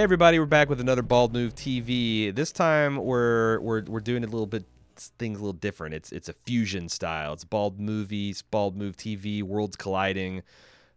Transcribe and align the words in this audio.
Hey 0.00 0.04
everybody, 0.04 0.38
we're 0.38 0.46
back 0.46 0.70
with 0.70 0.80
another 0.80 1.02
Bald 1.02 1.34
Move 1.34 1.54
TV. 1.54 2.34
This 2.34 2.52
time 2.52 2.96
we're 2.96 3.60
we're 3.60 3.82
we're 3.82 4.00
doing 4.00 4.24
a 4.24 4.26
little 4.26 4.46
bit 4.46 4.64
things 4.96 5.38
a 5.38 5.42
little 5.42 5.52
different. 5.52 5.94
It's 5.94 6.10
it's 6.10 6.26
a 6.26 6.32
fusion 6.32 6.88
style. 6.88 7.34
It's 7.34 7.44
Bald 7.44 7.78
Movies, 7.78 8.40
Bald 8.40 8.78
Move 8.78 8.96
TV, 8.96 9.42
worlds 9.42 9.76
colliding. 9.76 10.42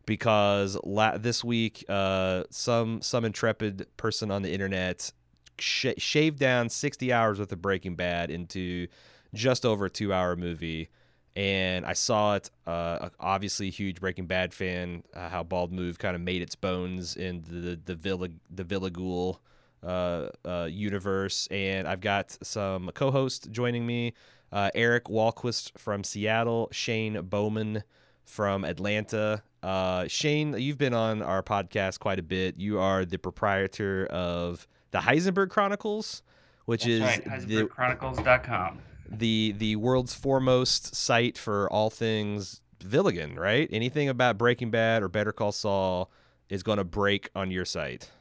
Because 0.05 0.77
la- 0.85 1.17
this 1.17 1.43
week, 1.43 1.83
uh, 1.89 2.45
some 2.49 3.01
some 3.01 3.25
intrepid 3.25 3.87
person 3.97 4.31
on 4.31 4.41
the 4.41 4.53
internet 4.53 5.11
sh- 5.59 5.97
shaved 5.97 6.39
down 6.39 6.69
60 6.69 7.11
hours 7.11 7.39
worth 7.39 7.51
of 7.51 7.61
Breaking 7.61 7.95
Bad 7.95 8.31
into 8.31 8.87
just 9.33 9.65
over 9.65 9.87
a 9.87 9.89
two 9.89 10.13
hour 10.13 10.37
movie 10.37 10.87
and 11.35 11.85
I 11.85 11.93
saw 11.93 12.35
it. 12.35 12.51
Uh, 12.67 13.09
obviously, 13.19 13.67
a 13.67 13.71
huge 13.71 13.99
Breaking 13.99 14.27
Bad 14.27 14.53
fan. 14.53 15.03
Uh, 15.13 15.29
how 15.29 15.43
Bald 15.43 15.71
Move 15.71 15.97
kind 15.99 16.15
of 16.15 16.21
made 16.21 16.41
its 16.41 16.55
bones 16.55 17.15
in 17.15 17.43
the 17.47 17.79
the 17.83 17.95
Villa 17.95 18.29
the 18.49 18.63
Villa 18.63 18.89
Ghoul 18.89 19.39
uh, 19.83 20.29
uh, 20.45 20.67
universe, 20.69 21.47
and 21.51 21.87
I've 21.87 22.01
got 22.01 22.37
some 22.41 22.91
co-hosts 22.93 23.47
joining 23.47 23.85
me. 23.85 24.13
Uh, 24.51 24.69
Eric 24.75 25.05
Walquist 25.05 25.71
from 25.79 26.03
Seattle, 26.03 26.69
Shane 26.71 27.19
Bowman 27.23 27.83
from 28.23 28.63
Atlanta. 28.63 29.41
Uh, 29.63 30.07
Shane, 30.07 30.55
you've 30.57 30.77
been 30.77 30.93
on 30.93 31.21
our 31.23 31.41
podcast 31.41 31.99
quite 31.99 32.19
a 32.19 32.23
bit. 32.23 32.59
You 32.59 32.79
are 32.79 33.03
the 33.03 33.17
proprietor 33.17 34.05
of 34.07 34.67
the 34.91 34.99
Heisenberg 34.99 35.49
Chronicles, 35.49 36.21
which 36.65 36.83
That's 36.83 36.93
is 36.93 37.01
right, 37.01 37.25
HeisenbergChronicles.com. 37.25 38.77
the 38.77 38.92
the 39.09 39.53
the 39.57 39.75
world's 39.75 40.13
foremost 40.13 40.95
site 40.95 41.37
for 41.37 41.71
all 41.71 41.89
things 41.89 42.61
Villigan, 42.79 43.37
right? 43.37 43.67
Anything 43.71 44.09
about 44.09 44.37
Breaking 44.37 44.69
Bad 44.71 45.03
or 45.03 45.07
Better 45.09 45.31
Call 45.31 45.51
Saul 45.51 46.11
is 46.49 46.63
going 46.63 46.77
to 46.77 46.83
break 46.83 47.29
on 47.35 47.51
your 47.51 47.65
site. 47.65 48.11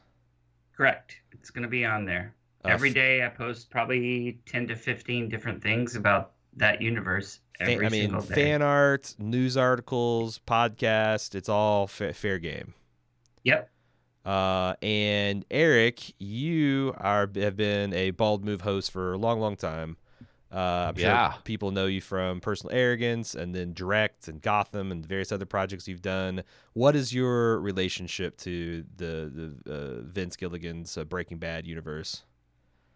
Correct. 0.75 1.15
It's 1.31 1.49
going 1.49 1.63
to 1.63 1.69
be 1.69 1.85
on 1.85 2.05
there. 2.05 2.33
Uh, 2.65 2.69
Every 2.69 2.91
day 2.91 3.25
I 3.25 3.29
post 3.29 3.69
probably 3.69 4.39
10 4.45 4.67
to 4.69 4.75
15 4.75 5.29
different 5.29 5.61
things 5.61 5.95
about 5.95 6.31
that 6.55 6.81
universe 6.81 7.39
every 7.59 7.85
I 7.85 7.89
mean, 7.89 8.03
single 8.03 8.21
day. 8.21 8.35
fan 8.35 8.61
art, 8.61 9.15
news 9.19 9.57
articles, 9.57 10.39
podcast, 10.47 11.35
it's 11.35 11.49
all 11.49 11.87
fa- 11.87 12.13
fair 12.13 12.39
game. 12.39 12.73
Yep. 13.43 13.69
Uh, 14.25 14.75
and 14.81 15.45
Eric, 15.51 16.13
you 16.17 16.93
are 16.97 17.29
have 17.35 17.57
been 17.57 17.93
a 17.93 18.11
bald 18.11 18.45
move 18.45 18.61
host 18.61 18.91
for 18.91 19.13
a 19.13 19.17
long, 19.17 19.39
long 19.41 19.57
time. 19.57 19.97
Uh, 20.53 20.89
I'm 20.89 20.97
Yeah. 20.97 21.31
sure 21.31 21.41
people 21.43 21.71
know 21.71 21.87
you 21.87 21.99
from 21.99 22.39
Personal 22.39 22.75
Arrogance 22.75 23.33
and 23.33 23.55
then 23.55 23.73
Direct 23.73 24.27
and 24.27 24.41
Gotham 24.41 24.91
and 24.91 25.05
various 25.05 25.31
other 25.31 25.45
projects 25.47 25.87
you've 25.87 26.01
done. 26.03 26.43
What 26.73 26.95
is 26.95 27.13
your 27.13 27.59
relationship 27.59 28.37
to 28.39 28.83
the 28.95 29.55
the 29.65 29.73
uh, 29.73 30.01
Vince 30.03 30.35
Gilligan's 30.35 30.97
uh, 30.97 31.05
Breaking 31.05 31.39
Bad 31.39 31.65
universe? 31.65 32.23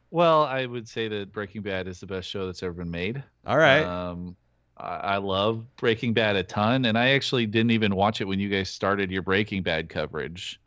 Well, 0.09 0.43
I 0.43 0.65
would 0.65 0.87
say 0.87 1.07
that 1.09 1.31
Breaking 1.33 1.61
Bad 1.61 1.87
is 1.87 1.99
the 1.99 2.07
best 2.07 2.29
show 2.29 2.45
that's 2.45 2.63
ever 2.63 2.73
been 2.73 2.91
made. 2.91 3.23
All 3.45 3.57
right, 3.57 3.83
Um, 3.83 4.37
I, 4.77 4.95
I 4.97 5.17
love 5.17 5.65
Breaking 5.77 6.13
Bad 6.13 6.35
a 6.35 6.43
ton, 6.43 6.85
and 6.85 6.97
I 6.97 7.09
actually 7.09 7.45
didn't 7.45 7.71
even 7.71 7.95
watch 7.95 8.21
it 8.21 8.25
when 8.25 8.39
you 8.39 8.49
guys 8.49 8.69
started 8.69 9.11
your 9.11 9.21
Breaking 9.21 9.63
Bad 9.63 9.89
coverage. 9.89 10.61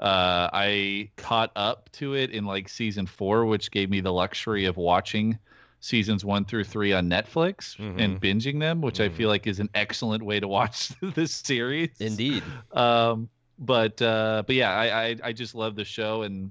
Uh, 0.00 0.48
I 0.52 1.10
caught 1.16 1.52
up 1.56 1.90
to 1.92 2.14
it 2.14 2.30
in 2.30 2.46
like 2.46 2.68
season 2.68 3.06
four, 3.06 3.44
which 3.46 3.70
gave 3.70 3.90
me 3.90 4.00
the 4.00 4.12
luxury 4.12 4.64
of 4.64 4.76
watching 4.76 5.38
seasons 5.80 6.24
one 6.24 6.44
through 6.44 6.64
three 6.64 6.92
on 6.92 7.08
Netflix 7.08 7.78
and 7.98 8.20
binging 8.20 8.60
them, 8.60 8.80
which 8.82 9.00
I 9.00 9.08
Mhm. 9.08 9.12
feel 9.14 9.28
like 9.28 9.46
is 9.46 9.60
an 9.60 9.70
excellent 9.74 10.22
way 10.22 10.38
to 10.38 10.46
watch 10.46 10.88
this 11.14 11.32
series. 11.32 11.90
indeed. 12.00 12.42
um 12.72 13.28
but 13.58 14.00
uh 14.00 14.42
but 14.46 14.56
yeah 14.56 14.70
I, 14.72 14.86
I 15.08 15.16
i 15.24 15.32
just 15.34 15.54
love 15.54 15.76
the 15.76 15.84
show 15.84 16.22
and 16.22 16.50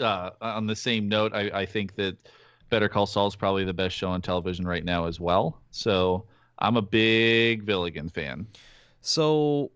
uh 0.00 0.30
on 0.40 0.66
the 0.66 0.74
same 0.74 1.08
note 1.08 1.32
i 1.34 1.42
i 1.62 1.64
think 1.66 1.94
that 1.94 2.16
better 2.68 2.88
call 2.88 3.06
saul 3.06 3.28
is 3.28 3.36
probably 3.36 3.62
the 3.64 3.72
best 3.74 3.94
show 3.96 4.08
on 4.10 4.20
television 4.22 4.66
right 4.66 4.84
now 4.84 5.06
as 5.06 5.20
well 5.20 5.60
so 5.70 6.26
i'm 6.58 6.76
a 6.76 6.82
big 6.82 7.64
villigan 7.64 8.12
fan 8.12 8.46
So, 9.02 9.70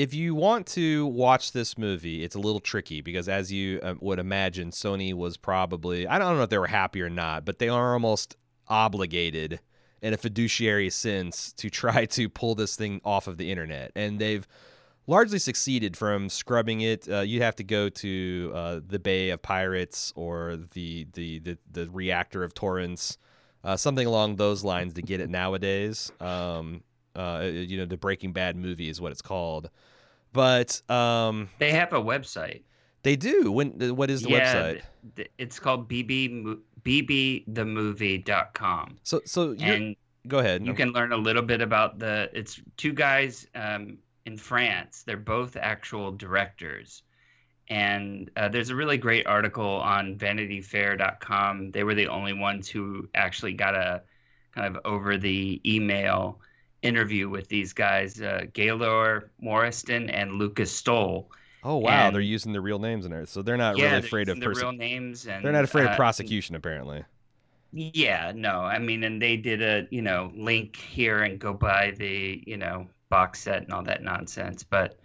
if 0.00 0.14
you 0.14 0.34
want 0.34 0.66
to 0.66 1.04
watch 1.08 1.52
this 1.52 1.76
movie, 1.76 2.24
it's 2.24 2.34
a 2.34 2.38
little 2.38 2.58
tricky 2.58 3.02
because, 3.02 3.28
as 3.28 3.52
you 3.52 3.78
uh, 3.82 3.94
would 4.00 4.18
imagine, 4.18 4.70
Sony 4.70 5.12
was 5.12 5.36
probably, 5.36 6.06
I 6.06 6.18
don't 6.18 6.38
know 6.38 6.42
if 6.42 6.48
they 6.48 6.56
were 6.56 6.68
happy 6.68 7.02
or 7.02 7.10
not, 7.10 7.44
but 7.44 7.58
they 7.58 7.68
are 7.68 7.92
almost 7.92 8.34
obligated 8.66 9.60
in 10.00 10.14
a 10.14 10.16
fiduciary 10.16 10.88
sense 10.88 11.52
to 11.52 11.68
try 11.82 12.06
to 12.06 12.30
pull 12.30 12.54
this 12.54 12.76
thing 12.76 13.02
off 13.04 13.26
of 13.26 13.36
the 13.36 13.50
internet. 13.50 13.92
And 13.94 14.18
they've 14.18 14.48
largely 15.06 15.38
succeeded 15.38 15.98
from 15.98 16.30
scrubbing 16.30 16.80
it. 16.80 17.06
Uh, 17.06 17.20
you'd 17.20 17.42
have 17.42 17.56
to 17.56 17.64
go 17.64 17.90
to 17.90 18.52
uh, 18.54 18.80
the 18.82 18.98
Bay 18.98 19.28
of 19.28 19.42
Pirates 19.42 20.14
or 20.16 20.56
the, 20.72 21.08
the, 21.12 21.40
the, 21.40 21.58
the 21.70 21.90
reactor 21.90 22.42
of 22.42 22.54
torrents. 22.54 23.18
Uh, 23.62 23.76
something 23.76 24.06
along 24.06 24.36
those 24.36 24.64
lines 24.64 24.94
to 24.94 25.02
get 25.02 25.20
it 25.20 25.28
nowadays. 25.28 26.10
Um, 26.20 26.84
uh, 27.14 27.42
you 27.44 27.76
know, 27.76 27.84
the 27.84 27.98
Breaking 27.98 28.32
Bad 28.32 28.56
movie 28.56 28.88
is 28.88 28.98
what 28.98 29.12
it's 29.12 29.20
called. 29.20 29.68
But 30.32 30.80
um, 30.90 31.48
They 31.58 31.72
have 31.72 31.92
a 31.92 32.00
website. 32.00 32.62
they 33.02 33.16
do. 33.16 33.50
When 33.52 33.96
what 33.96 34.10
is 34.10 34.22
the 34.22 34.30
yeah, 34.30 34.54
website? 34.54 34.82
th- 35.16 35.30
it's 35.38 35.58
called 35.58 35.88
BB 35.88 36.42
mo- 36.44 36.58
bbthemovie.com. 36.82 38.98
So 39.02 39.20
so 39.24 39.52
you 39.52 39.94
go 40.28 40.38
ahead. 40.38 40.64
you 40.66 40.74
can 40.74 40.92
learn 40.92 41.12
a 41.12 41.16
little 41.16 41.42
bit 41.42 41.60
about 41.60 41.98
the 41.98 42.30
it's 42.32 42.60
two 42.76 42.92
guys 42.92 43.46
um, 43.54 43.98
in 44.26 44.36
france 44.36 45.02
they're 45.06 45.16
both 45.16 45.56
actual 45.56 46.12
directors 46.12 47.02
and 47.68 48.30
uh, 48.36 48.46
there's 48.48 48.68
a 48.68 48.74
really 48.74 48.98
great 48.98 49.26
article 49.26 49.64
on 49.66 50.14
vanityfair.com 50.16 51.70
they 51.70 51.84
were 51.84 51.94
the 51.94 52.06
only 52.06 52.34
ones 52.34 52.68
who 52.68 53.08
actually 53.14 53.54
got 53.54 53.74
a 53.74 54.02
kind 54.54 54.76
of 54.76 54.82
over 54.84 55.16
the 55.16 55.58
email 55.64 56.38
interview 56.82 57.28
with 57.28 57.48
these 57.48 57.72
guys 57.72 58.20
uh, 58.20 58.44
gaylor 58.52 59.30
morestin 59.42 60.10
and 60.12 60.32
lucas 60.34 60.70
stoll 60.72 61.30
oh 61.62 61.76
wow, 61.76 62.06
and- 62.06 62.14
they're 62.14 62.22
using 62.22 62.52
their 62.52 62.62
real 62.62 62.78
names 62.78 63.04
in 63.04 63.10
there, 63.10 63.26
so 63.26 63.42
they're 63.42 63.56
not 63.56 63.76
yeah 63.76 63.86
really 63.86 63.98
afraid 63.98 64.28
of 64.28 64.40
perse- 64.40 64.58
real 64.58 64.72
names 64.72 65.26
and 65.26 65.44
They're 65.44 65.52
not 65.52 65.64
afraid 65.64 65.86
uh, 65.86 65.90
of 65.90 65.96
prosecution, 65.96 66.54
apparently. 66.54 67.04
Yeah, 67.72 68.32
no, 68.34 68.62
I 68.62 68.78
mean, 68.78 69.04
and 69.04 69.22
they 69.22 69.36
did 69.36 69.62
a, 69.62 69.86
you 69.90 70.02
know, 70.02 70.32
link 70.34 70.74
here 70.74 71.22
and 71.22 71.38
go 71.38 71.52
buy 71.52 71.92
the, 71.96 72.42
you 72.44 72.56
know, 72.56 72.88
box 73.10 73.40
set 73.40 73.62
and 73.62 73.72
all 73.72 73.84
that 73.84 74.02
nonsense. 74.02 74.64
But 74.64 74.98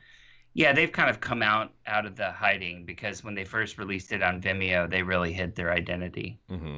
yeah, 0.53 0.73
they've 0.73 0.91
kind 0.91 1.09
of 1.09 1.19
come 1.19 1.43
out 1.43 1.73
out 1.85 2.05
of 2.07 2.15
the 2.15 2.31
hiding 2.31 2.85
because 2.85 3.23
when 3.23 3.35
they 3.35 3.45
first 3.45 3.77
released 3.77 4.11
it 4.13 4.23
on 4.23 4.41
Vimeo, 4.41 4.89
they 4.89 5.03
really 5.03 5.31
hid 5.31 5.55
their 5.55 5.71
identity. 5.71 6.39
Mm-hmm. 6.49 6.77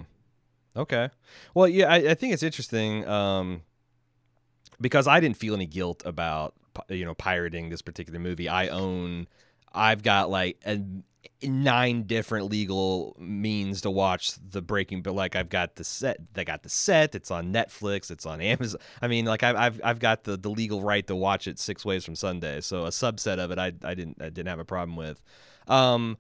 Okay. 0.76 1.10
Well, 1.54 1.68
yeah, 1.68 1.86
I, 1.92 1.96
I 1.98 2.14
think 2.16 2.34
it's 2.34 2.44
interesting 2.44 3.08
um, 3.08 3.62
because 4.80 5.08
I 5.08 5.20
didn't 5.20 5.38
feel 5.38 5.54
any 5.54 5.66
guilt 5.66 6.04
about 6.06 6.54
you 6.90 7.06
know 7.06 7.14
pirating 7.14 7.70
this 7.70 7.82
particular 7.82 8.20
movie. 8.20 8.50
I 8.50 8.68
own, 8.68 9.28
I've 9.74 10.04
got 10.04 10.30
like 10.30 10.60
a, 10.66 10.80
nine 11.44 12.04
different 12.04 12.50
legal 12.50 13.16
means 13.20 13.82
to 13.82 13.92
watch 13.92 14.34
the 14.52 14.62
Breaking, 14.62 15.02
but 15.02 15.14
like 15.14 15.36
I've 15.36 15.50
got 15.50 15.76
the 15.76 15.84
set, 15.84 16.18
I 16.36 16.44
got 16.44 16.64
the 16.64 16.70
set. 16.70 17.16
It's 17.16 17.32
on 17.32 17.54
Netflix. 17.54 18.12
It's 18.12 18.26
on 18.26 18.42
Amazon. 18.42 18.80
I 19.02 19.08
mean, 19.08 19.26
like 19.26 19.44
I've 19.44 19.56
I've, 19.56 19.82
I've 19.84 20.00
got 20.00 20.24
the, 20.24 20.38
the 20.38 20.50
legal 20.50 20.82
right 20.82 21.06
to 21.08 21.16
watch 21.16 21.48
it 21.48 21.60
six 21.60 21.86
ways 21.86 22.06
from 22.06 22.16
Sunday. 22.16 22.62
So 22.62 22.86
a 22.86 22.90
subset 22.90 23.40
of 23.40 23.52
it, 23.52 23.60
I 23.60 23.74
I 23.84 23.94
didn't 23.94 24.22
I 24.22 24.30
didn't 24.30 24.48
have 24.48 24.60
a 24.60 24.66
problem 24.66 24.96
with. 24.96 25.22
Um, 25.68 26.18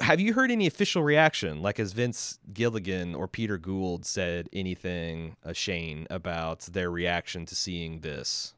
have 0.00 0.20
you 0.20 0.34
heard 0.34 0.50
any 0.50 0.66
official 0.66 1.02
reaction? 1.02 1.62
Like, 1.62 1.78
has 1.78 1.92
Vince 1.92 2.38
Gilligan 2.52 3.14
or 3.14 3.28
Peter 3.28 3.58
Gould 3.58 4.04
said 4.04 4.48
anything, 4.52 5.36
uh, 5.44 5.52
Shane, 5.52 6.06
about 6.10 6.60
their 6.60 6.90
reaction 6.90 7.46
to 7.46 7.54
seeing 7.54 8.00
this? 8.00 8.54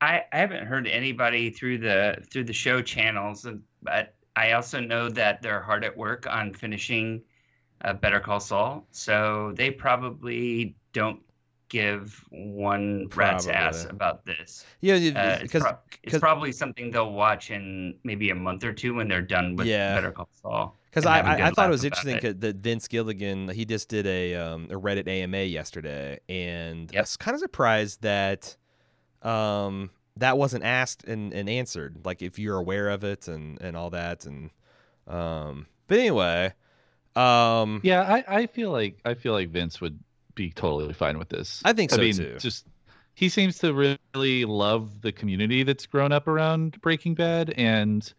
I, 0.00 0.24
I 0.32 0.38
haven't 0.38 0.66
heard 0.66 0.86
anybody 0.86 1.50
through 1.50 1.78
the 1.78 2.22
through 2.30 2.44
the 2.44 2.52
show 2.52 2.80
channels, 2.80 3.46
but 3.82 4.14
I 4.36 4.52
also 4.52 4.80
know 4.80 5.10
that 5.10 5.42
they're 5.42 5.60
hard 5.60 5.84
at 5.84 5.96
work 5.96 6.26
on 6.26 6.54
finishing 6.54 7.22
uh, 7.84 7.92
Better 7.92 8.20
Call 8.20 8.40
Saul, 8.40 8.86
so 8.90 9.52
they 9.56 9.70
probably 9.70 10.74
don't 10.92 11.20
give 11.70 12.22
one 12.30 13.08
rat's 13.16 13.46
ass 13.46 13.86
about 13.88 14.26
this. 14.26 14.66
Yeah, 14.82 14.94
Uh, 14.94 14.98
it's, 14.98 15.42
because 15.42 15.62
prob- 15.62 15.78
it's 16.02 16.12
'cause- 16.12 16.20
probably 16.20 16.52
something 16.52 16.90
they'll 16.90 17.12
watch 17.12 17.50
in 17.50 17.96
maybe 18.04 18.28
a 18.30 18.34
month 18.34 18.62
or 18.64 18.72
two 18.74 18.92
when 18.94 19.08
they're 19.08 19.22
done 19.22 19.56
with 19.56 19.66
Yeah. 19.66 19.94
Better 19.94 20.12
Call 20.12 20.28
Saul. 20.42 20.76
Because 20.90 21.04
and 21.06 21.14
I, 21.14 21.16
have 21.18 21.26
a 21.26 21.28
I, 21.28 21.32
I 21.32 21.48
good 21.48 21.56
thought 21.56 21.68
it 21.68 21.70
was 21.70 21.84
interesting 21.84 22.16
it. 22.16 22.20
'cause 22.22 22.34
that 22.40 22.56
Vince 22.56 22.88
Gilligan 22.88 23.48
he 23.48 23.64
just 23.64 23.88
did 23.88 24.06
a 24.06 24.34
um, 24.34 24.64
a 24.70 24.74
Reddit 24.74 25.06
AMA 25.08 25.44
yesterday, 25.44 26.18
and 26.28 26.90
I 26.94 27.00
was 27.00 27.16
kind 27.16 27.34
of 27.34 27.40
surprised 27.40 28.02
that 28.02 28.56
um, 29.22 29.90
that 30.16 30.36
wasn't 30.36 30.64
asked 30.64 31.04
and, 31.04 31.32
and 31.32 31.48
answered. 31.48 31.98
Like 32.04 32.22
if 32.22 32.38
you're 32.38 32.56
aware 32.58 32.88
of 32.88 33.04
it 33.04 33.28
and, 33.28 33.60
and 33.62 33.76
all 33.76 33.90
that, 33.90 34.26
and 34.26 34.50
um, 35.06 35.66
but 35.86 35.98
anyway, 36.00 36.52
um, 37.14 37.80
Yeah, 37.84 38.02
I, 38.02 38.24
I 38.40 38.46
feel 38.46 38.70
like 38.72 38.98
I 39.04 39.14
feel 39.14 39.32
like 39.32 39.50
Vince 39.50 39.80
would 39.80 39.98
be 40.34 40.50
totally 40.50 40.92
fine 40.92 41.18
with 41.18 41.28
this. 41.28 41.62
I 41.64 41.72
think 41.72 41.90
so 41.90 41.96
I 41.96 42.00
mean, 42.00 42.14
too. 42.14 42.36
just 42.38 42.66
he 43.14 43.28
seems 43.28 43.58
to 43.58 43.72
really 43.74 44.44
love 44.44 45.02
the 45.02 45.12
community 45.12 45.62
that's 45.62 45.86
grown 45.86 46.12
up 46.12 46.28
around 46.28 46.80
Breaking 46.80 47.14
Bad, 47.14 47.50
and 47.56 48.12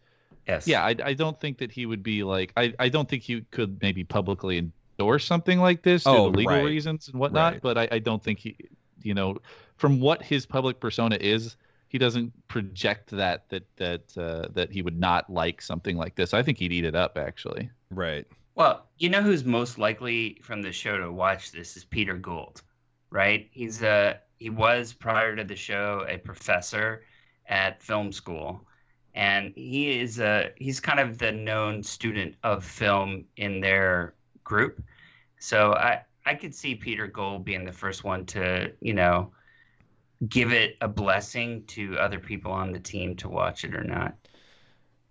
Yes. 0.46 0.66
Yeah, 0.66 0.84
I, 0.84 0.96
I 1.04 1.14
don't 1.14 1.40
think 1.40 1.58
that 1.58 1.70
he 1.70 1.86
would 1.86 2.02
be 2.02 2.24
like 2.24 2.52
I, 2.56 2.74
I 2.78 2.88
don't 2.88 3.08
think 3.08 3.22
he 3.22 3.42
could 3.52 3.80
maybe 3.80 4.04
publicly 4.04 4.58
endorse 4.58 5.24
something 5.24 5.60
like 5.60 5.82
this 5.82 6.04
Oh, 6.06 6.26
for 6.26 6.32
the 6.32 6.38
legal 6.38 6.56
right. 6.56 6.64
reasons 6.64 7.08
and 7.08 7.18
whatnot. 7.18 7.54
Right. 7.54 7.62
But 7.62 7.78
I, 7.78 7.88
I 7.92 7.98
don't 8.00 8.22
think 8.22 8.40
he 8.40 8.56
you 9.02 9.14
know, 9.14 9.38
from 9.76 10.00
what 10.00 10.22
his 10.22 10.46
public 10.46 10.80
persona 10.80 11.16
is, 11.20 11.56
he 11.88 11.98
doesn't 11.98 12.32
project 12.48 13.10
that 13.10 13.48
that 13.50 13.64
that 13.76 14.18
uh, 14.18 14.48
that 14.52 14.70
he 14.70 14.82
would 14.82 14.98
not 14.98 15.28
like 15.30 15.60
something 15.60 15.96
like 15.96 16.14
this. 16.14 16.34
I 16.34 16.42
think 16.42 16.58
he'd 16.58 16.72
eat 16.72 16.84
it 16.84 16.94
up 16.94 17.18
actually. 17.18 17.70
Right. 17.90 18.26
Well, 18.54 18.86
you 18.98 19.08
know 19.08 19.22
who's 19.22 19.44
most 19.44 19.78
likely 19.78 20.38
from 20.42 20.62
the 20.62 20.72
show 20.72 20.98
to 20.98 21.10
watch 21.10 21.52
this 21.52 21.76
is 21.76 21.84
Peter 21.84 22.14
Gould, 22.14 22.62
right? 23.10 23.48
He's 23.50 23.82
a 23.82 24.20
he 24.38 24.50
was 24.50 24.92
prior 24.92 25.34
to 25.36 25.44
the 25.44 25.56
show 25.56 26.04
a 26.08 26.18
professor 26.18 27.04
at 27.46 27.82
film 27.82 28.12
school, 28.12 28.66
and 29.14 29.52
he 29.56 30.00
is 30.00 30.20
a 30.20 30.50
he's 30.56 30.80
kind 30.80 31.00
of 31.00 31.18
the 31.18 31.32
known 31.32 31.82
student 31.82 32.34
of 32.42 32.64
film 32.64 33.24
in 33.36 33.60
their 33.60 34.14
group. 34.44 34.82
So 35.38 35.72
I 35.72 36.02
I 36.26 36.34
could 36.34 36.54
see 36.54 36.74
Peter 36.74 37.06
Gould 37.06 37.44
being 37.44 37.64
the 37.64 37.72
first 37.72 38.04
one 38.04 38.26
to 38.26 38.72
you 38.80 38.92
know 38.92 39.32
give 40.28 40.52
it 40.52 40.76
a 40.80 40.88
blessing 40.88 41.64
to 41.66 41.98
other 41.98 42.18
people 42.18 42.52
on 42.52 42.72
the 42.72 42.78
team 42.78 43.16
to 43.16 43.28
watch 43.28 43.64
it 43.64 43.74
or 43.74 43.84
not. 43.84 44.14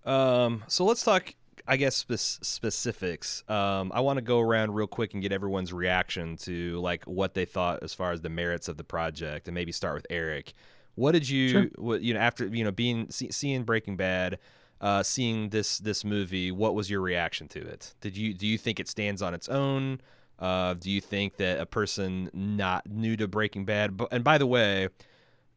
Um, 0.05 0.63
so 0.67 0.85
let's 0.85 1.03
talk, 1.03 1.35
I 1.67 1.77
guess, 1.77 1.95
spec- 1.95 2.19
specifics. 2.19 3.43
Um, 3.49 3.91
I 3.93 4.01
want 4.01 4.17
to 4.17 4.21
go 4.21 4.39
around 4.39 4.73
real 4.73 4.87
quick 4.87 5.13
and 5.13 5.21
get 5.21 5.31
everyone's 5.31 5.71
reaction 5.73 6.37
to 6.37 6.79
like 6.79 7.03
what 7.05 7.33
they 7.33 7.45
thought 7.45 7.83
as 7.83 7.93
far 7.93 8.11
as 8.11 8.21
the 8.21 8.29
merits 8.29 8.67
of 8.67 8.77
the 8.77 8.83
project, 8.83 9.47
and 9.47 9.55
maybe 9.55 9.71
start 9.71 9.95
with 9.95 10.07
Eric. 10.09 10.53
What 10.95 11.13
did 11.13 11.27
you, 11.29 11.49
Sure. 11.49 11.65
what 11.77 12.01
you 12.01 12.13
know, 12.13 12.19
after 12.19 12.45
you 12.47 12.63
know 12.63 12.71
being 12.71 13.09
see, 13.09 13.31
seeing 13.31 13.63
Breaking 13.63 13.95
Bad, 13.97 14.39
uh, 14.81 15.03
seeing 15.03 15.49
this 15.49 15.77
this 15.79 16.03
movie, 16.03 16.51
what 16.51 16.75
was 16.75 16.89
your 16.89 17.01
reaction 17.01 17.47
to 17.49 17.59
it? 17.59 17.93
Did 18.01 18.17
you 18.17 18.33
do 18.33 18.45
you 18.47 18.57
think 18.57 18.79
it 18.79 18.87
stands 18.87 19.21
on 19.21 19.33
its 19.33 19.47
own? 19.49 20.01
Uh, 20.39 20.73
do 20.73 20.89
you 20.89 20.99
think 21.01 21.37
that 21.37 21.59
a 21.59 21.65
person 21.67 22.29
not 22.33 22.89
new 22.89 23.15
to 23.15 23.27
Breaking 23.27 23.63
Bad, 23.63 23.95
but 23.95 24.09
and 24.11 24.23
by 24.23 24.37
the 24.37 24.47
way, 24.47 24.89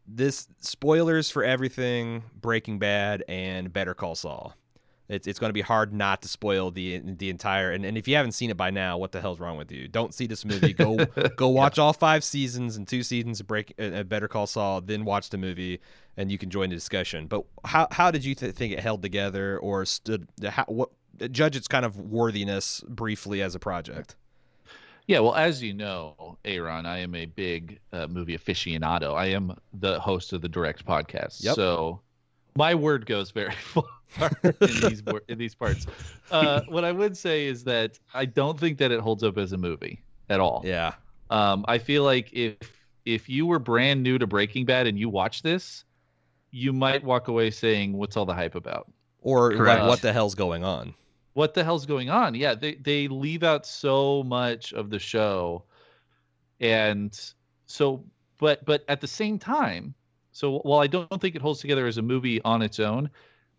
this 0.07 0.47
spoilers 0.61 1.31
for 1.31 1.43
everything 1.43 2.25
Breaking 2.39 2.79
Bad 2.79 3.25
and 3.29 3.73
Better 3.73 3.95
Call 3.95 4.15
Saul. 4.15 4.55
It's, 5.09 5.27
it's 5.27 5.39
going 5.39 5.51
to 5.51 5.55
be 5.55 5.61
hard 5.61 5.93
not 5.93 6.23
to 6.23 6.29
spoil 6.29 6.71
the 6.71 6.99
the 7.05 7.29
entire 7.29 7.73
and, 7.73 7.85
and 7.85 7.99
if 7.99 8.09
you 8.09 8.17
haven't 8.17 8.33
seen 8.33 8.49
it 8.51 8.57
by 8.57 8.71
now, 8.71 8.97
what 8.97 9.13
the 9.13 9.21
hell's 9.21 9.39
wrong 9.39 9.59
with 9.59 9.71
you? 9.71 9.87
Don't 9.87 10.15
see 10.15 10.27
this 10.27 10.45
movie. 10.45 10.73
Go 10.73 10.97
go 11.37 11.49
watch 11.49 11.79
all 11.79 11.93
five 11.93 12.25
seasons 12.25 12.77
and 12.77 12.89
two 12.89 13.03
seasons 13.03 13.41
of 13.41 13.47
Break 13.47 13.75
uh, 13.79 14.03
Better 14.05 14.29
Call 14.29 14.47
Saul, 14.47 14.81
then 14.81 15.05
watch 15.05 15.29
the 15.29 15.37
movie, 15.37 15.81
and 16.17 16.33
you 16.33 16.39
can 16.39 16.49
join 16.49 16.71
the 16.71 16.77
discussion. 16.77 17.27
But 17.27 17.45
how 17.65 17.87
how 17.91 18.11
did 18.11 18.25
you 18.25 18.35
th- 18.35 18.55
think 18.55 18.73
it 18.73 18.81
held 18.81 19.03
together 19.03 19.59
or 19.59 19.85
stood? 19.85 20.27
How, 20.43 20.65
what 20.69 20.89
judge 21.31 21.55
its 21.55 21.69
kind 21.69 21.85
of 21.85 21.99
worthiness 21.99 22.83
briefly 22.89 23.43
as 23.43 23.55
a 23.55 23.59
project? 23.59 24.17
Yeah, 25.07 25.19
well, 25.21 25.35
as 25.35 25.63
you 25.63 25.75
know, 25.75 26.39
Aaron, 26.47 26.87
I 26.87 27.01
am 27.01 27.15
a 27.15 27.27
big 27.27 27.79
uh, 27.93 28.07
movie 28.07 28.39
aficionado. 28.39 29.15
I 29.15 29.27
am 29.27 29.55
the 29.75 30.01
host 30.01 30.33
of 30.33 30.41
the 30.41 30.49
Direct 30.49 30.87
podcast, 30.87 31.45
Yep. 31.45 31.57
so 31.57 32.01
my 32.57 32.75
word 32.75 33.07
goes 33.07 33.31
very 33.31 33.55
far 34.07 34.31
in 34.43 34.55
these 34.61 35.03
in 35.29 35.39
these 35.39 35.55
parts. 35.55 35.87
Uh, 36.31 36.63
what 36.69 36.85
I 36.85 36.93
would 36.93 37.17
say 37.17 37.47
is 37.47 37.65
that 37.65 37.99
I 38.13 38.25
don't 38.25 38.59
think 38.59 38.79
that 38.79 38.93
it 38.93 39.01
holds 39.01 39.23
up 39.23 39.39
as 39.39 39.53
a 39.53 39.57
movie 39.57 40.03
at 40.29 40.41
all. 40.41 40.63
Yeah, 40.65 40.95
Um, 41.31 41.65
I 41.69 41.79
feel 41.79 42.05
like 42.05 42.33
if 42.33 42.57
if 43.05 43.29
you 43.29 43.47
were 43.47 43.59
brand 43.59 44.03
new 44.03 44.19
to 44.19 44.27
Breaking 44.27 44.65
Bad 44.65 44.87
and 44.87 44.99
you 44.99 45.09
watch 45.09 45.43
this, 45.43 45.85
you 46.51 46.73
might 46.73 47.05
walk 47.05 47.29
away 47.29 47.51
saying, 47.51 47.93
"What's 47.93 48.17
all 48.17 48.25
the 48.25 48.35
hype 48.35 48.55
about?" 48.55 48.91
or 49.21 49.55
like 49.55 49.83
what 49.83 50.03
the 50.03 50.13
hell's 50.13 50.35
going 50.35 50.65
on? 50.65 50.95
what 51.35 51.53
the 51.55 51.65
hell's 51.65 51.85
going 51.85 52.11
on? 52.11 52.35
Yeah, 52.35 52.55
they 52.55 52.77
they 52.77 53.09
leave 53.09 53.43
out 53.43 53.67
so 53.67 54.23
much 54.23 54.73
of 54.73 54.91
the 54.91 54.99
show, 54.99 55.65
and 56.61 57.19
so 57.67 58.05
but 58.39 58.65
but 58.65 58.85
at 58.89 59.01
the 59.01 59.09
same 59.09 59.39
time, 59.39 59.95
so 60.35 60.59
while 60.59 60.81
I 60.81 60.87
don't 60.87 61.21
think 61.21 61.35
it 61.35 61.41
holds 61.41 61.61
together 61.61 61.87
as 61.87 61.97
a 61.97 62.03
movie 62.03 62.43
on 62.43 62.61
its 62.61 62.79
own, 62.81 63.09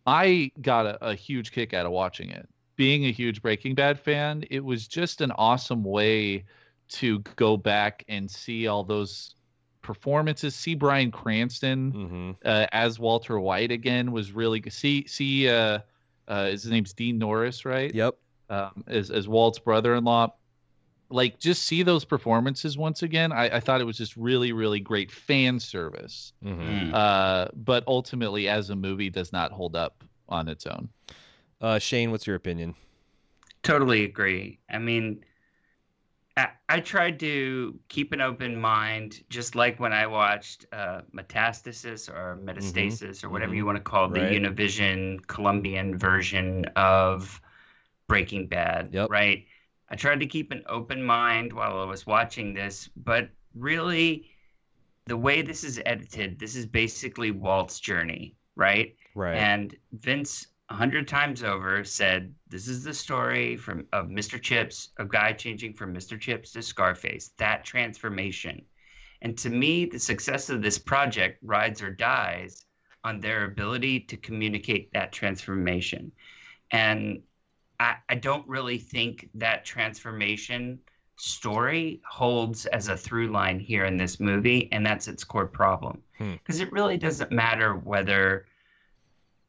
I 0.06 0.52
got 0.62 0.86
a, 0.86 1.04
a 1.04 1.16
huge 1.16 1.52
kick 1.52 1.74
out 1.74 1.88
of 1.88 1.92
watching 1.92 2.30
it. 2.30 2.48
Being 2.76 3.06
a 3.06 3.12
huge 3.12 3.42
Breaking 3.42 3.74
Bad 3.74 3.98
fan, 3.98 4.44
it 4.52 4.64
was 4.64 4.88
just 4.88 5.22
an 5.22 5.32
awesome 5.32 5.84
way 5.84 6.44
to 6.90 7.20
go 7.38 7.58
back 7.58 8.04
and 8.10 8.30
see 8.30 8.68
all 8.68 8.84
those 8.84 9.34
performances. 9.82 10.54
See 10.54 10.76
Bryan 10.76 11.12
Cranston 11.12 11.92
Mm-hmm. 11.94 12.32
uh, 12.44 12.68
as 12.74 13.00
Walter 13.00 13.40
White 13.40 13.72
again 13.72 14.12
was 14.12 14.34
really 14.34 14.60
good. 14.60 14.74
See, 14.74 15.08
see, 15.08 15.50
uh, 15.50 15.80
uh, 16.28 16.48
his 16.48 16.66
name's 16.66 16.94
Dean 16.94 17.18
Norris, 17.18 17.66
right? 17.66 17.94
Yep. 17.96 18.16
Um, 18.50 18.84
as 18.88 19.10
as 19.10 19.28
Walt's 19.28 19.60
brother-in-law. 19.60 20.34
Like, 21.10 21.40
just 21.40 21.64
see 21.64 21.84
those 21.84 22.04
performances 22.04 22.78
once 22.78 23.04
again. 23.04 23.32
I, 23.32 23.58
I 23.58 23.60
thought 23.60 23.80
it 23.80 23.86
was 23.86 23.98
just 23.98 24.18
really, 24.18 24.52
really 24.52 24.80
great 24.80 25.12
fan 25.12 25.60
service. 25.60 26.34
Mm-hmm. 26.44 26.62
Mm. 26.62 26.94
Uh, 26.94 27.48
but 27.54 27.84
ultimately, 27.88 28.48
as 28.48 28.70
a 28.72 28.76
movie, 28.76 29.10
does 29.10 29.32
not 29.32 29.52
hold 29.52 29.76
up 29.76 30.04
on 30.28 30.48
its 30.48 30.66
own. 30.66 30.90
Uh, 31.62 31.80
Shane, 31.80 32.12
what's 32.12 32.26
your 32.26 32.36
opinion? 32.36 32.76
Totally 33.64 34.04
agree. 34.04 34.60
I 34.70 34.80
mean, 34.80 35.24
I, 36.38 36.50
I 36.68 36.80
tried 36.82 37.20
to 37.22 37.80
keep 37.88 38.12
an 38.12 38.22
open 38.22 38.60
mind, 38.60 39.24
just 39.30 39.56
like 39.56 39.80
when 39.80 39.94
I 39.94 40.08
watched 40.08 40.66
uh, 40.74 41.02
Metastasis 41.16 42.10
or 42.10 42.40
Metastasis 42.44 43.24
or 43.24 43.30
whatever 43.30 43.54
mhm. 43.54 43.58
you 43.58 43.66
want 43.66 43.78
to 43.78 43.84
call 43.84 44.06
it, 44.14 44.20
Right. 44.20 44.30
the 44.30 44.40
Univision 44.40 45.26
Colombian 45.28 45.98
version 45.98 46.66
of 46.76 47.40
Breaking 48.08 48.48
Bad, 48.48 48.90
Yep. 48.92 49.10
right? 49.10 49.46
I 49.90 49.96
tried 49.96 50.20
to 50.20 50.26
keep 50.26 50.52
an 50.52 50.64
open 50.68 51.04
mind 51.04 51.54
while 51.54 51.80
I 51.80 51.86
was 51.86 52.08
watching 52.08 52.54
this, 52.54 52.90
but 52.96 53.30
really, 53.54 54.30
the 55.06 55.18
way 55.18 55.42
this 55.42 55.64
is 55.64 55.80
edited, 55.86 56.40
this 56.40 56.56
is 56.56 56.66
basically 56.66 57.32
Walt's 57.32 57.80
journey, 57.80 58.36
right? 58.56 58.96
Right. 59.14 59.36
And 59.36 59.76
Vince, 59.94 60.48
a 60.70 60.74
hundred 60.74 61.08
times 61.08 61.44
over, 61.44 61.84
said, 61.84 62.34
"This 62.48 62.68
is 62.68 62.84
the 62.84 62.94
story 62.94 63.56
from 63.56 63.88
of 63.94 64.08
Mr. 64.08 64.42
Chips, 64.42 64.90
a 64.98 65.06
guy 65.06 65.34
changing 65.34 65.74
from 65.74 65.94
Mr. 65.94 66.20
Chips 66.20 66.52
to 66.54 66.62
Scarface. 66.62 67.30
That 67.38 67.64
transformation." 67.64 68.66
And 69.22 69.38
to 69.38 69.50
me, 69.50 69.86
the 69.86 70.00
success 70.00 70.50
of 70.50 70.62
this 70.62 70.78
project 70.78 71.40
rides 71.44 71.82
or 71.82 71.92
dies 71.92 72.66
on 73.04 73.20
their 73.20 73.46
ability 73.46 74.00
to 74.02 74.18
communicate 74.18 74.92
that 74.94 75.12
transformation. 75.12 76.12
And 76.72 77.22
I, 77.80 77.96
I 78.10 78.16
don't 78.16 78.48
really 78.48 78.78
think 78.78 79.30
that 79.36 79.66
transformation 79.66 80.80
story 81.18 82.02
holds 82.10 82.66
as 82.68 82.88
a 82.88 82.98
through 82.98 83.30
line 83.32 83.60
here 83.60 83.86
in 83.86 83.98
this 83.98 84.20
movie, 84.20 84.70
and 84.72 84.86
that's 84.86 85.08
its 85.08 85.24
core 85.24 85.48
problem. 85.48 86.02
Hmm. 86.18 86.34
Because 86.34 86.60
it 86.60 86.72
really 86.72 86.98
doesn't 86.98 87.32
matter 87.32 87.76
whether 87.76 88.48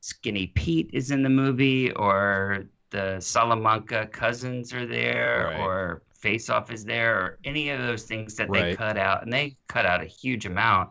Skinny 0.01 0.49
Pete 0.49 0.91
is 0.93 1.11
in 1.11 1.23
the 1.23 1.29
movie 1.29 1.93
or 1.93 2.67
the 2.91 3.19
Salamanca 3.21 4.07
cousins 4.07 4.73
are 4.73 4.87
there 4.87 5.51
Right. 5.51 5.61
or 5.61 6.03
Face 6.15 6.49
Off 6.49 6.71
is 6.71 6.85
there 6.85 7.19
or 7.19 7.39
any 7.45 7.71
of 7.71 7.81
those 7.81 8.05
things 8.05 8.37
that 8.37 8.51
they 8.53 8.75
cut 8.75 8.97
out, 8.97 9.23
and 9.23 9.33
they 9.33 9.57
cut 9.69 9.87
out 9.87 10.03
a 10.03 10.07
huge 10.07 10.47
amount. 10.47 10.91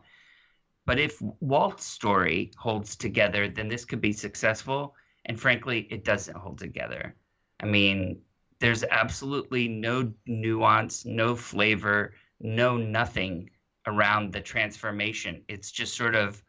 But 0.86 1.00
if 1.00 1.20
Walt's 1.39 1.86
story 1.86 2.51
holds 2.58 2.96
together, 2.96 3.48
then 3.48 3.68
this 3.68 3.86
could 3.86 4.01
be 4.01 4.13
successful. 4.13 4.96
And 5.25 5.39
frankly, 5.39 5.88
it 5.89 6.04
doesn't 6.04 6.38
hold 6.38 6.60
together. 6.60 7.15
I 7.65 7.67
mean, 7.67 8.22
there's 8.60 8.84
absolutely 8.84 9.67
no 9.67 10.13
nuance, 10.27 11.03
no 11.03 11.36
flavor, 11.36 12.13
no 12.39 12.77
nothing 12.77 13.50
around 13.88 14.34
the 14.34 14.41
transformation. 14.41 15.43
It's 15.48 15.72
just 15.72 15.95
sort 15.95 16.15
of 16.15 16.43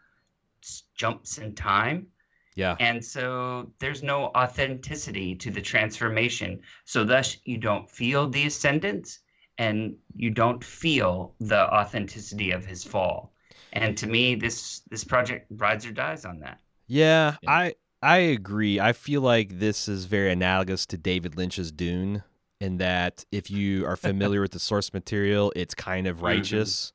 jumps 0.94 1.38
in 1.38 1.54
time. 1.54 2.08
yeah. 2.54 2.76
And 2.80 3.02
so 3.04 3.73
there's 3.78 4.02
no 4.02 4.26
authenticity 4.37 5.35
to 5.37 5.50
the 5.50 5.62
transformation. 5.62 6.61
So 6.85 7.04
thus 7.04 7.38
you 7.44 7.58
don't 7.58 7.88
feel 7.88 8.28
the 8.28 8.46
ascendance 8.46 9.20
and 9.58 9.96
you 10.14 10.30
don't 10.30 10.62
feel 10.62 11.35
the 11.40 11.73
authenticity 11.75 12.50
of 12.50 12.66
his 12.66 12.85
fall. 12.85 13.32
And 13.73 13.96
to 13.99 14.06
me, 14.06 14.35
this 14.35 14.80
this 14.90 15.04
project 15.04 15.46
rides 15.50 15.87
or 15.87 15.92
dies 15.92 16.25
on 16.26 16.40
that. 16.40 16.61
Yeah, 16.88 17.37
Yeah. 17.40 17.50
I 17.50 17.75
I 18.03 18.19
agree. 18.19 18.79
I 18.79 18.93
feel 18.93 19.21
like 19.21 19.59
this 19.59 19.88
is 19.88 20.05
very 20.05 20.31
analogous 20.31 20.87
to 20.87 20.99
David 20.99 21.37
Lynch's 21.37 21.73
Dune 21.73 22.23
in 22.61 22.79
that 22.79 23.25
if 23.33 23.50
you 23.50 23.87
are 23.87 23.97
familiar 23.97 24.41
with 24.41 24.53
the 24.53 24.59
source 24.59 24.93
material, 24.93 25.53
it's 25.57 25.75
kind 25.75 26.07
of 26.07 26.23
righteous. 26.23 26.93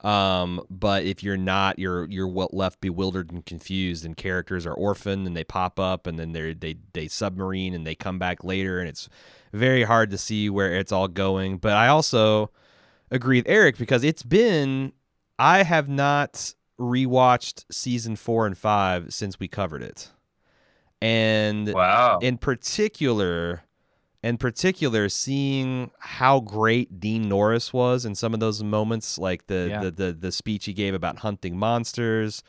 Um, 0.00 0.62
but 0.70 1.04
if 1.04 1.22
you're 1.22 1.36
not, 1.36 1.78
you're 1.78 2.08
you're 2.08 2.28
left 2.28 2.80
bewildered 2.80 3.30
and 3.30 3.44
confused, 3.44 4.04
and 4.04 4.16
characters 4.16 4.66
are 4.66 4.72
orphaned 4.72 5.26
and 5.26 5.36
they 5.36 5.44
pop 5.44 5.78
up, 5.78 6.06
and 6.06 6.18
then 6.18 6.32
they 6.32 6.54
they 6.54 6.76
they 6.94 7.06
submarine 7.08 7.74
and 7.74 7.86
they 7.86 7.94
come 7.94 8.18
back 8.18 8.42
later, 8.42 8.80
and 8.80 8.88
it's 8.88 9.08
very 9.52 9.82
hard 9.82 10.10
to 10.10 10.18
see 10.18 10.48
where 10.48 10.72
it's 10.74 10.92
all 10.92 11.08
going. 11.08 11.58
But 11.58 11.72
I 11.72 11.88
also 11.88 12.50
agree 13.10 13.38
with 13.38 13.48
Eric 13.48 13.76
because 13.76 14.02
it's 14.04 14.22
been 14.22 14.92
I 15.38 15.64
have 15.64 15.88
not 15.88 16.54
rewatched 16.78 17.66
season 17.70 18.16
four 18.16 18.46
and 18.46 18.56
five 18.56 19.12
since 19.12 19.38
we 19.38 19.48
covered 19.48 19.82
it. 19.82 20.10
And 21.02 21.72
Wow. 21.72 22.18
in 22.20 22.38
particular 22.38 23.62
in 24.22 24.36
particular 24.36 25.08
seeing 25.08 25.90
how 25.98 26.40
great 26.40 27.00
Dean 27.00 27.28
Norris 27.28 27.72
was 27.72 28.04
in 28.04 28.14
some 28.14 28.34
of 28.34 28.40
those 28.40 28.62
moments 28.62 29.16
like 29.18 29.46
the 29.46 29.66
Yeah. 29.70 29.80
the, 29.84 29.90
the 29.90 30.12
the 30.12 30.32
speech 30.32 30.66
he 30.66 30.72
gave 30.74 30.92
about 30.94 31.18
hunting 31.20 31.56
monsters 31.56 32.42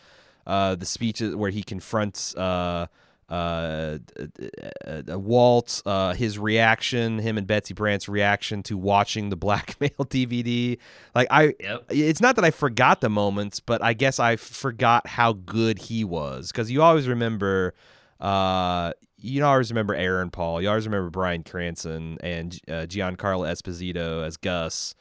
uh 0.46 0.76
the 0.76 0.86
speeches 0.86 1.36
where 1.36 1.52
he 1.52 1.64
confronts 1.64 2.36
uh 2.36 2.88
uh, 3.30 3.98
uh, 4.20 5.02
uh, 5.14 5.18
Walt, 5.18 5.82
uh, 5.86 6.14
his 6.14 6.38
reaction, 6.38 7.18
him 7.20 7.38
and 7.38 7.48
Betsy 7.48 7.74
Brandt's 7.74 8.10
reaction 8.10 8.62
to 8.64 8.78
watching 8.78 9.30
the 9.30 9.36
blackmail 9.38 9.90
DVD. 10.00 10.78
Like 11.16 11.28
I, 11.32 11.54
Yep. 11.58 11.86
it's 11.92 12.20
not 12.20 12.36
that 12.36 12.44
I 12.44 12.52
forgot 12.52 13.00
the 13.00 13.08
moments, 13.10 13.62
but 13.62 13.82
I 13.82 13.94
guess 13.94 14.20
I 14.20 14.36
forgot 14.36 15.08
how 15.08 15.32
good 15.32 15.80
he 15.80 16.04
was 16.04 16.52
because 16.52 16.70
you 16.72 16.82
always 16.82 17.08
remember, 17.08 17.74
uh, 18.22 18.94
you 19.18 19.44
always 19.44 19.72
remember 19.72 19.96
Aaron 19.96 20.30
Paul, 20.30 20.62
you 20.62 20.70
always 20.70 20.86
remember 20.86 21.10
Bryan 21.10 21.44
Cranston 21.44 22.18
and 22.22 22.60
uh, 22.68 22.86
Giancarlo 22.88 23.50
Esposito 23.50 24.26
as 24.26 24.38
Gus, 24.38 24.96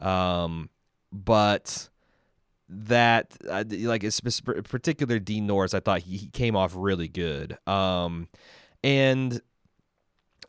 um, 0.00 0.68
but 1.12 1.88
that 2.68 3.36
uh, 3.48 3.64
like 3.68 4.02
it's 4.02 4.20
particular 4.20 5.18
Dean 5.18 5.46
Norris, 5.46 5.72
I 5.72 5.80
thought 5.80 6.00
he, 6.00 6.16
he 6.16 6.26
came 6.28 6.56
off 6.56 6.72
really 6.76 7.08
good, 7.08 7.56
um, 7.66 8.28
and 8.82 9.40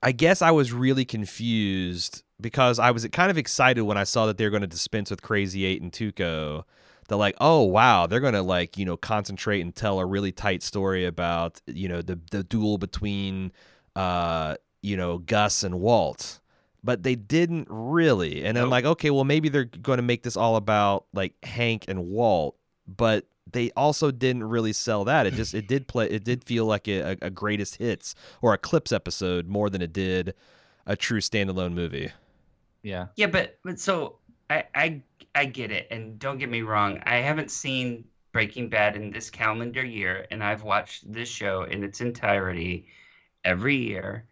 I 0.02 0.12
guess 0.12 0.42
I 0.42 0.52
was 0.52 0.74
really 0.74 1.06
confused 1.06 2.24
because 2.42 2.80
I 2.80 2.92
was 2.92 3.08
kind 3.08 3.32
of 3.32 3.38
excited 3.38 3.84
when 3.84 3.98
I 3.98 4.04
saw 4.04 4.26
that 4.26 4.38
they 4.38 4.44
were 4.44 4.50
going 4.50 4.62
to 4.62 4.68
dispense 4.68 5.10
with 5.10 5.22
Crazy 5.22 5.64
Eight 5.66 5.82
and 5.82 5.92
Tuco. 5.92 6.64
They're 7.08 7.18
like, 7.18 7.36
oh 7.40 7.64
wow, 7.64 8.08
they're 8.08 8.20
gonna 8.20 8.42
like 8.42 8.78
you 8.78 8.86
know 8.86 8.98
concentrate 8.98 9.62
and 9.62 9.76
tell 9.76 10.00
a 10.00 10.06
really 10.06 10.32
tight 10.32 10.64
story 10.64 11.06
about 11.06 11.62
you 11.68 11.88
know 11.88 12.02
the 12.02 12.20
the 12.32 12.44
duel 12.44 12.78
between 12.78 13.52
uh 13.96 14.56
you 14.82 14.98
know 14.98 15.20
Gus 15.20 15.64
and 15.64 15.80
Walt, 15.80 16.40
but 16.84 17.04
they 17.04 17.16
didn't 17.16 17.68
really. 17.70 18.44
And 18.44 18.58
I'm 18.58 18.70
like, 18.70 18.86
okay, 18.86 19.10
well 19.12 19.24
maybe 19.24 19.50
they're 19.50 19.66
going 19.66 19.98
to 19.98 20.04
make 20.04 20.24
this 20.24 20.36
all 20.36 20.56
about 20.56 21.06
like 21.14 21.34
Hank 21.44 21.86
and 21.88 22.08
Walt, 22.08 22.56
but 22.88 23.26
they 23.52 23.72
also 23.72 24.12
didn't 24.12 24.44
really 24.44 24.74
sell 24.74 25.06
that. 25.06 25.26
It 25.26 25.34
just 25.36 25.54
it 25.54 25.68
did 25.68 25.88
play 25.88 26.10
it 26.10 26.24
did 26.24 26.44
feel 26.44 26.66
like 26.66 26.88
a, 26.88 27.18
a 27.22 27.30
greatest 27.30 27.76
hits 27.76 28.16
or 28.42 28.54
a 28.54 28.58
clips 28.58 28.92
episode 28.92 29.48
more 29.48 29.70
than 29.70 29.82
it 29.82 29.94
did 29.94 30.34
a 30.86 30.96
true 30.96 31.22
standalone 31.22 31.74
movie. 31.74 32.12
Yeah. 32.84 33.08
Yeah, 33.16 33.28
but 33.28 33.58
but 33.64 33.80
so 33.80 34.18
I 34.50 34.64
I 34.74 35.02
I 35.36 35.46
get 35.46 35.72
it, 35.72 35.88
and 35.92 36.18
don't 36.18 36.38
get 36.38 36.50
me 36.50 36.62
wrong. 36.62 37.02
I 37.06 37.18
haven't 37.18 37.52
seen 37.52 38.06
Breaking 38.32 38.70
Bad 38.70 38.96
in 38.96 39.12
this 39.12 39.30
calendar 39.30 39.86
year, 39.86 40.26
and 40.32 40.44
I've 40.44 40.64
watched 40.64 41.12
this 41.12 41.30
show 41.30 41.64
in 41.64 41.84
its 41.84 42.02
entirety 42.02 42.88
every 43.44 43.76
year 43.76 44.26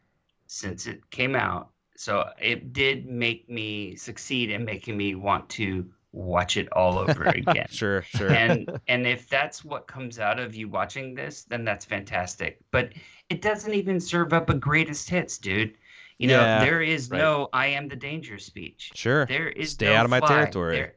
since 0.48 0.88
it 0.88 1.10
came 1.12 1.36
out. 1.36 1.70
So 1.96 2.30
it 2.42 2.74
did 2.74 3.06
make 3.06 3.50
me 3.50 3.96
succeed 3.96 4.50
in 4.50 4.66
making 4.66 4.98
me 4.98 5.16
want 5.16 5.50
to 5.52 5.86
watch 6.14 6.58
it 6.58 6.72
all 6.72 6.98
over 6.98 7.24
again. 7.26 7.68
Sure, 7.70 8.02
sure. 8.04 8.32
and 8.32 8.70
and 8.88 9.06
if 9.06 9.28
that's 9.28 9.66
what 9.66 9.88
comes 9.88 10.20
out 10.20 10.40
of 10.40 10.56
you 10.56 10.70
watching 10.70 11.14
this, 11.16 11.44
then 11.44 11.66
that's 11.66 11.86
fantastic. 11.86 12.60
But 12.72 12.94
it 13.30 13.42
doesn't 13.42 13.74
even 13.74 14.00
serve 14.00 14.32
up 14.34 14.50
a 14.50 14.54
greatest 14.54 15.10
hits, 15.10 15.38
dude. 15.38 15.76
You 16.20 16.28
know, 16.30 16.40
Yeah, 16.40 16.64
there 16.64 16.82
is 16.82 17.10
right. 17.10 17.18
no 17.18 17.50
"I 17.54 17.68
am 17.68 17.88
the 17.88 17.96
danger" 17.96 18.38
speech. 18.40 18.92
sure. 18.94 19.26
There 19.26 19.50
is 19.50 19.72
Stay 19.72 19.88
no 19.88 19.96
out 19.96 20.06
of 20.06 20.12
my 20.12 20.20
fly. 20.20 20.28
territory. 20.30 20.76
There- 20.76 20.96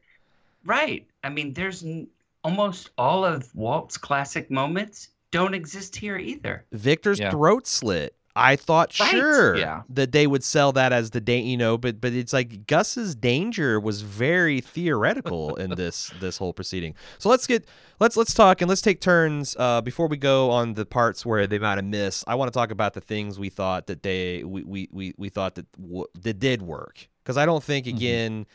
right. 0.65 1.07
I 1.23 1.29
mean, 1.29 1.53
there's 1.53 1.83
n- 1.83 2.07
almost 2.43 2.91
all 2.97 3.25
of 3.25 3.53
Walt's 3.55 3.97
classic 3.97 4.49
moments 4.51 5.09
don't 5.31 5.53
exist 5.53 5.95
here 5.95 6.17
either. 6.17 6.65
Victor's 6.71 7.19
Yeah. 7.19 7.31
throat 7.31 7.67
slit. 7.67 8.15
I 8.37 8.55
thought 8.55 8.97
Right. 8.99 9.09
sure 9.09 9.57
Yeah. 9.57 9.81
that 9.89 10.11
they 10.11 10.27
would 10.27 10.43
sell 10.43 10.71
that 10.73 10.93
as 10.93 11.09
the 11.11 11.19
day, 11.21 11.39
you 11.41 11.57
know, 11.57 11.77
but 11.77 11.99
but 11.99 12.13
it's 12.13 12.33
like 12.33 12.67
Gus's 12.67 13.15
danger 13.15 13.79
was 13.79 14.01
very 14.03 14.61
theoretical 14.61 15.55
in 15.55 15.71
this 15.75 16.11
this 16.19 16.37
whole 16.37 16.53
proceeding. 16.53 16.93
So 17.17 17.29
let's 17.29 17.47
get 17.47 17.65
let's 17.99 18.15
let's 18.15 18.33
talk 18.33 18.61
and 18.61 18.69
let's 18.69 18.81
take 18.81 19.01
turns 19.01 19.55
uh, 19.59 19.81
before 19.81 20.07
we 20.07 20.17
go 20.17 20.51
on 20.51 20.75
the 20.75 20.85
parts 20.85 21.25
where 21.25 21.47
they 21.47 21.59
might 21.59 21.75
have 21.77 21.85
missed. 21.85 22.23
I 22.27 22.35
want 22.35 22.51
to 22.51 22.57
talk 22.57 22.71
about 22.71 22.93
the 22.93 23.01
things 23.01 23.39
we 23.39 23.49
thought 23.49 23.87
that 23.87 24.03
they 24.03 24.43
we 24.43 24.63
we 24.63 24.89
we, 24.91 25.13
we 25.17 25.29
thought 25.29 25.55
that 25.55 25.71
w- 25.73 26.05
that 26.21 26.39
did 26.39 26.61
work 26.61 27.07
because 27.23 27.37
I 27.37 27.45
don't 27.45 27.63
think 27.63 27.85
Mhm. 27.85 27.95
again 27.95 28.45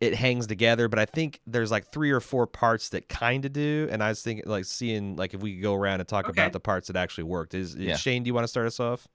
it 0.00 0.14
hangs 0.16 0.46
together, 0.48 0.88
but 0.88 0.98
I 0.98 1.06
think 1.06 1.40
there's 1.46 1.70
like 1.70 1.90
three 1.92 2.10
or 2.10 2.20
four 2.20 2.46
parts 2.46 2.88
that 2.90 3.08
kind 3.08 3.44
of 3.44 3.52
do. 3.52 3.88
And 3.90 4.02
I 4.02 4.08
was 4.08 4.20
thinking 4.22 4.44
like 4.46 4.64
seeing 4.66 5.14
like 5.16 5.32
if 5.34 5.40
we 5.40 5.54
could 5.54 5.62
go 5.62 5.72
around 5.72 6.00
and 6.00 6.08
talk 6.08 6.28
Okay. 6.28 6.32
about 6.42 6.52
the 6.52 6.60
parts 6.60 6.88
that 6.88 6.96
actually 6.96 7.24
worked. 7.24 7.54
Is, 7.54 7.74
is 7.74 7.80
Yeah. 7.80 7.96
Shane? 7.96 8.22
Do 8.24 8.28
you 8.28 8.34
want 8.34 8.44
to 8.44 8.48
start 8.48 8.66
us 8.66 8.80
off? 8.80 9.06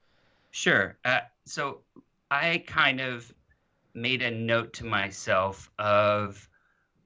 Sure. 0.52 0.98
Uh, 1.06 1.20
so 1.46 1.82
I 2.32 2.64
kind 2.68 3.00
of 3.02 3.32
made 3.94 4.22
a 4.22 4.32
note 4.32 4.74
to 4.74 4.86
myself 4.86 5.70
of 5.80 6.48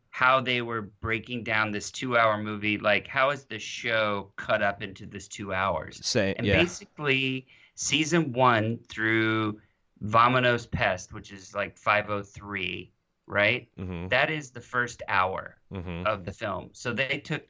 how 0.10 0.40
they 0.40 0.62
were 0.62 0.82
breaking 1.02 1.44
down 1.44 1.72
this 1.72 1.90
two-hour 1.92 2.38
movie. 2.38 2.78
Like, 2.78 3.08
how 3.08 3.32
is 3.32 3.46
the 3.46 3.58
show 3.60 4.32
cut 4.36 4.62
up 4.62 4.84
into 4.84 5.06
this 5.06 5.28
two 5.28 5.54
hours? 5.54 6.00
Say 6.06 6.36
And 6.38 6.46
yeah. 6.46 6.62
basically, 6.62 7.48
season 7.76 8.32
one 8.32 8.78
through 8.90 9.60
Vamonos 10.04 10.70
Pest, 10.70 11.14
which 11.14 11.32
is 11.32 11.56
like 11.56 11.78
503, 11.78 12.92
right? 13.26 13.68
Mm-hmm. 13.80 14.10
That 14.10 14.30
is 14.30 14.52
the 14.52 14.62
first 14.62 15.02
hour 15.08 15.58
Mm-hmm. 15.74 16.06
of 16.06 16.24
the 16.24 16.32
film. 16.32 16.70
So 16.74 16.94
they 16.94 17.18
took 17.18 17.42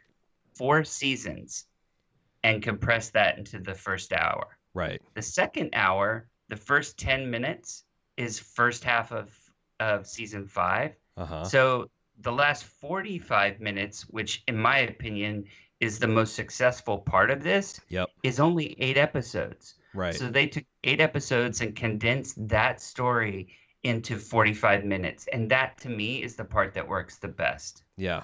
four 0.54 0.86
seasons 0.86 1.66
and 2.42 2.64
compressed 2.64 3.12
that 3.14 3.38
into 3.38 3.60
the 3.60 3.74
first 3.74 4.14
hour. 4.14 4.58
Right. 4.74 5.02
The 5.14 5.22
second 5.22 5.70
hour, 5.74 6.28
the 6.50 6.56
first 6.56 6.98
10 6.98 7.30
minutes, 7.30 7.84
is 8.18 8.40
first 8.40 8.84
half 8.84 9.12
of, 9.12 9.36
of 9.80 10.06
season 10.08 10.48
five. 10.48 10.96
Uh 11.18 11.26
huh. 11.26 11.44
So 11.44 11.90
the 12.22 12.32
last 12.32 12.64
45 12.64 13.60
minutes, 13.60 14.04
which 14.10 14.44
in 14.48 14.58
my 14.58 14.80
opinion 14.80 15.46
is 15.80 16.00
the 16.00 16.08
most 16.08 16.36
successful 16.36 16.98
part 17.00 17.30
of 17.32 17.44
this, 17.44 17.80
Yep. 17.90 18.10
is 18.24 18.40
only 18.40 18.76
eight 18.80 18.98
episodes. 18.98 19.76
Right. 19.94 20.14
So 20.14 20.30
they 20.30 20.48
took 20.48 20.64
eight 20.84 21.02
episodes 21.02 21.62
and 21.62 21.76
condensed 21.76 22.36
that 22.48 22.82
story 22.82 23.50
into 23.84 24.18
45 24.18 24.86
minutes. 24.86 25.28
And 25.34 25.50
that 25.52 25.78
to 25.80 25.90
me 25.90 26.24
is 26.24 26.36
the 26.36 26.46
part 26.46 26.74
that 26.76 26.88
works 26.88 27.18
the 27.18 27.28
best. 27.28 27.84
yeah. 27.98 28.24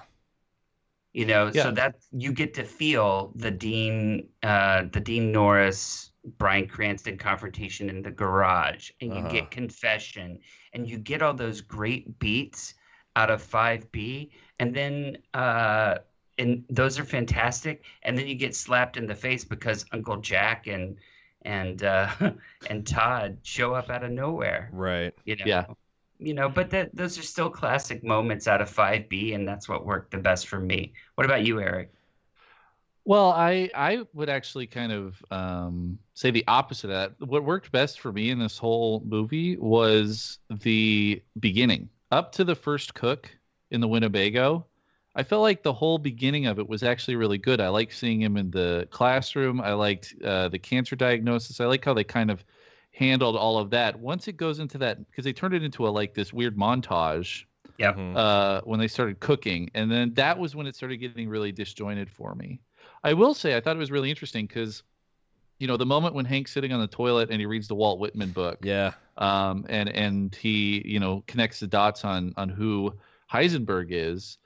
You 1.12 1.26
know, 1.26 1.50
Yeah. 1.52 1.62
so 1.64 1.70
that 1.72 1.96
you 2.12 2.32
get 2.32 2.54
to 2.54 2.64
feel 2.64 3.32
the 3.34 3.50
Dean 3.50 4.28
uh 4.42 4.84
the 4.92 5.00
Dean 5.00 5.32
Norris 5.32 6.12
Bryan 6.38 6.66
Cranston 6.68 7.18
confrontation 7.18 7.88
in 7.88 8.02
the 8.02 8.10
garage 8.10 8.90
and 9.00 9.12
you 9.14 9.22
Uh-huh. 9.22 9.28
get 9.28 9.50
confession 9.50 10.38
and 10.72 10.88
you 10.88 10.98
get 10.98 11.22
all 11.22 11.34
those 11.34 11.60
great 11.60 12.18
beats 12.18 12.74
out 13.16 13.30
of 13.30 13.42
5B 13.42 14.30
and 14.60 14.74
then 14.74 15.18
uh 15.34 15.98
and 16.38 16.64
those 16.70 16.98
are 16.98 17.04
fantastic 17.04 17.84
and 18.02 18.16
then 18.16 18.26
you 18.28 18.34
get 18.34 18.54
slapped 18.54 18.96
in 18.96 19.06
the 19.06 19.14
face 19.14 19.44
because 19.44 19.84
Uncle 19.92 20.16
Jack 20.18 20.66
and 20.68 20.96
and 21.42 21.82
uh 21.82 22.08
and 22.70 22.86
Todd 22.86 23.38
show 23.42 23.74
up 23.74 23.90
out 23.90 24.04
of 24.04 24.10
nowhere 24.12 24.68
Right. 24.72 25.14
you 25.24 25.36
know 25.36 25.44
Yeah. 25.46 25.64
You 26.20 26.34
know 26.34 26.48
but 26.48 26.70
that 26.70 26.94
those 26.94 27.18
are 27.18 27.22
still 27.22 27.50
classic 27.50 28.04
moments 28.04 28.46
out 28.48 28.60
of 28.60 28.70
5b 28.70 29.34
and 29.34 29.46
that's 29.48 29.68
what 29.68 29.84
worked 29.84 30.10
the 30.10 30.18
best 30.18 30.48
for 30.48 30.60
me 30.60 30.92
what 31.14 31.24
about 31.24 31.44
you 31.44 31.60
eric 31.60 31.90
Well, 33.04 33.30
I 33.30 33.70
I 33.74 34.02
would 34.12 34.28
actually 34.28 34.66
kind 34.66 34.92
of 34.92 35.24
um, 35.30 35.98
say 36.14 36.30
the 36.30 36.44
opposite 36.46 36.90
of 36.90 37.18
that. 37.18 37.26
What 37.28 37.44
worked 37.44 37.72
best 37.72 38.00
for 38.00 38.12
me 38.12 38.30
in 38.30 38.38
this 38.38 38.58
whole 38.58 39.02
movie 39.04 39.56
was 39.56 40.38
the 40.50 41.22
beginning, 41.38 41.90
up 42.10 42.32
to 42.32 42.44
the 42.44 42.54
first 42.54 42.94
cook 42.94 43.30
in 43.70 43.80
the 43.80 43.88
Winnebago. 43.88 44.66
I 45.14 45.24
felt 45.24 45.42
like 45.42 45.62
the 45.62 45.72
whole 45.72 45.98
beginning 45.98 46.46
of 46.46 46.58
it 46.60 46.68
was 46.68 46.82
actually 46.84 47.16
really 47.16 47.38
good. 47.38 47.60
I 47.60 47.68
liked 47.68 47.94
seeing 47.94 48.22
him 48.22 48.36
in 48.36 48.50
the 48.50 48.86
classroom. 48.90 49.60
I 49.60 49.72
liked 49.72 50.14
uh, 50.24 50.48
the 50.48 50.58
cancer 50.58 50.94
diagnosis. 50.94 51.60
I 51.60 51.66
like 51.66 51.84
how 51.84 51.94
they 51.94 52.04
kind 52.04 52.30
of 52.30 52.44
handled 52.92 53.36
all 53.36 53.58
of 53.58 53.70
that. 53.70 53.98
Once 53.98 54.28
it 54.28 54.36
goes 54.36 54.58
into 54.58 54.78
that, 54.78 54.98
because 55.10 55.24
they 55.24 55.32
turned 55.32 55.54
it 55.54 55.62
into 55.62 55.86
a 55.86 55.90
like 55.90 56.14
this 56.14 56.32
weird 56.32 56.56
montage 56.56 57.44
Yep. 57.78 57.96
Mhm. 57.96 58.16
uh, 58.16 58.60
when 58.64 58.78
they 58.78 58.88
started 58.88 59.20
cooking, 59.20 59.70
and 59.74 59.90
then 59.90 60.12
that 60.14 60.38
was 60.38 60.54
when 60.54 60.66
it 60.66 60.74
started 60.76 60.98
getting 60.98 61.28
really 61.28 61.50
disjointed 61.52 62.10
for 62.10 62.34
me. 62.34 62.60
I 63.04 63.14
will 63.14 63.32
say 63.32 63.56
I 63.56 63.60
thought 63.60 63.76
it 63.76 63.78
was 63.78 63.90
really 63.90 64.10
interesting 64.10 64.46
because, 64.46 64.82
you 65.58 65.66
know, 65.66 65.78
the 65.78 65.86
moment 65.86 66.14
when 66.14 66.26
Hank's 66.26 66.52
sitting 66.52 66.72
on 66.72 66.80
the 66.80 66.86
toilet 66.86 67.30
and 67.30 67.40
he 67.40 67.46
reads 67.46 67.68
the 67.68 67.74
Walt 67.74 67.98
Whitman 67.98 68.32
book, 68.32 68.58
Yeah. 68.62 68.92
um, 69.16 69.64
and 69.68 69.88
and 69.88 70.34
he 70.34 70.82
you 70.86 71.00
know 71.00 71.24
connects 71.26 71.60
the 71.60 71.66
dots 71.66 72.04
on 72.04 72.34
on 72.36 72.48
who 72.50 72.92
Heisenberg 73.32 73.86
is. 73.90 74.36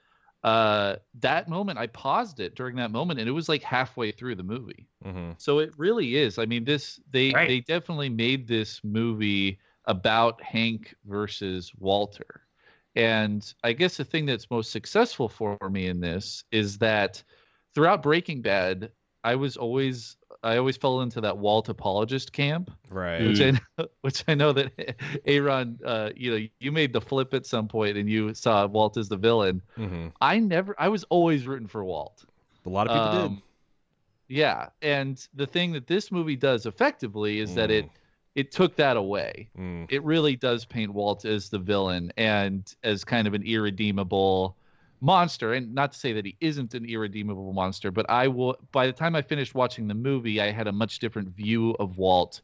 Uh, 0.45 0.97
that 1.21 1.49
moment, 1.49 1.79
I 1.79 1.87
paused 1.87 2.39
it 2.39 2.53
during 2.53 2.75
that 2.75 2.91
moment, 2.91 3.19
and 3.19 3.27
it 3.27 3.31
was 3.31 3.49
like 3.49 3.63
halfway 3.63 4.11
through 4.11 4.35
the 4.35 4.43
movie. 4.43 4.87
Mm-hmm. 5.03 5.31
So 5.39 5.57
it 5.57 5.73
really 5.75 6.17
is. 6.17 6.37
I 6.37 6.45
mean, 6.45 6.63
this 6.63 6.99
they 7.09 7.31
Right. 7.33 7.47
they 7.47 7.61
definitely 7.61 8.09
made 8.09 8.47
this 8.47 8.79
movie 8.83 9.57
about 9.85 10.39
Hank 10.43 10.93
versus 11.03 11.71
Walter. 11.79 12.41
And 12.95 13.51
I 13.63 13.73
guess 13.73 13.97
the 13.97 14.05
thing 14.05 14.27
that's 14.27 14.51
most 14.51 14.71
successful 14.71 15.27
for 15.27 15.57
me 15.67 15.87
in 15.87 15.99
this 15.99 16.43
is 16.51 16.77
that 16.77 17.23
throughout 17.73 18.03
Breaking 18.03 18.43
Bad, 18.43 18.91
I 19.23 19.35
was 19.35 19.57
always 19.57 20.15
I 20.45 20.57
always 20.57 20.77
fell 20.77 21.01
into 21.01 21.19
that 21.21 21.37
Walt 21.37 21.67
apologist 21.69 22.31
camp, 22.31 22.71
Right. 22.89 23.25
which 23.25 23.41
I 23.41 23.51
know, 23.51 23.87
which 24.01 24.23
I 24.27 24.35
know 24.35 24.53
that 24.53 24.71
Aaron, 25.25 25.79
uh, 25.83 26.11
you 26.15 26.31
know, 26.31 26.47
you 26.59 26.71
made 26.71 26.93
the 26.93 27.01
flip 27.01 27.33
at 27.33 27.45
some 27.45 27.67
point 27.67 27.97
and 27.97 28.09
you 28.09 28.33
saw 28.33 28.65
Walt 28.67 28.95
as 28.97 29.09
the 29.09 29.17
villain. 29.17 29.61
hmm 29.75 30.07
I 30.21 30.39
never, 30.39 30.75
I 30.79 30.87
was 30.87 31.03
always 31.05 31.45
rooting 31.45 31.67
for 31.67 31.83
Walt. 31.83 32.23
A 32.65 32.69
lot 32.69 32.87
of 32.87 32.93
people 32.93 33.09
Um, 33.19 33.43
Yeah, 34.27 34.69
and 34.81 35.27
the 35.33 35.45
thing 35.47 35.71
that 35.73 35.87
this 35.87 36.11
movie 36.11 36.35
does 36.35 36.65
effectively 36.65 37.39
is 37.39 37.53
that 37.55 37.69
it 37.71 37.85
it 38.35 38.51
took 38.51 38.75
that 38.75 38.97
away. 38.97 39.49
Mm. 39.57 39.85
It 39.89 40.03
really 40.03 40.35
does 40.35 40.65
paint 40.65 40.93
Walt 40.93 41.23
as 41.25 41.49
the 41.49 41.59
villain 41.59 42.11
and 42.17 42.71
as 42.83 43.05
kind 43.05 43.27
of 43.27 43.33
an 43.33 43.43
irredeemable 43.43 44.57
monster. 45.01 45.53
And 45.53 45.73
not 45.73 45.93
to 45.93 45.99
say 45.99 46.13
that 46.13 46.25
he 46.25 46.35
isn't 46.39 46.73
an 46.73 46.85
irredeemable 46.85 47.53
monster, 47.53 47.91
but 47.91 48.09
I 48.09 48.27
will. 48.27 48.57
By 48.71 48.87
the 48.87 48.93
time 48.93 49.15
I 49.15 49.21
finished 49.21 49.55
watching 49.55 49.87
the 49.87 49.93
movie, 49.93 50.41
I 50.41 50.51
had 50.51 50.67
a 50.67 50.71
much 50.71 50.99
different 50.99 51.29
view 51.29 51.75
of 51.79 51.97
Walt 51.97 52.41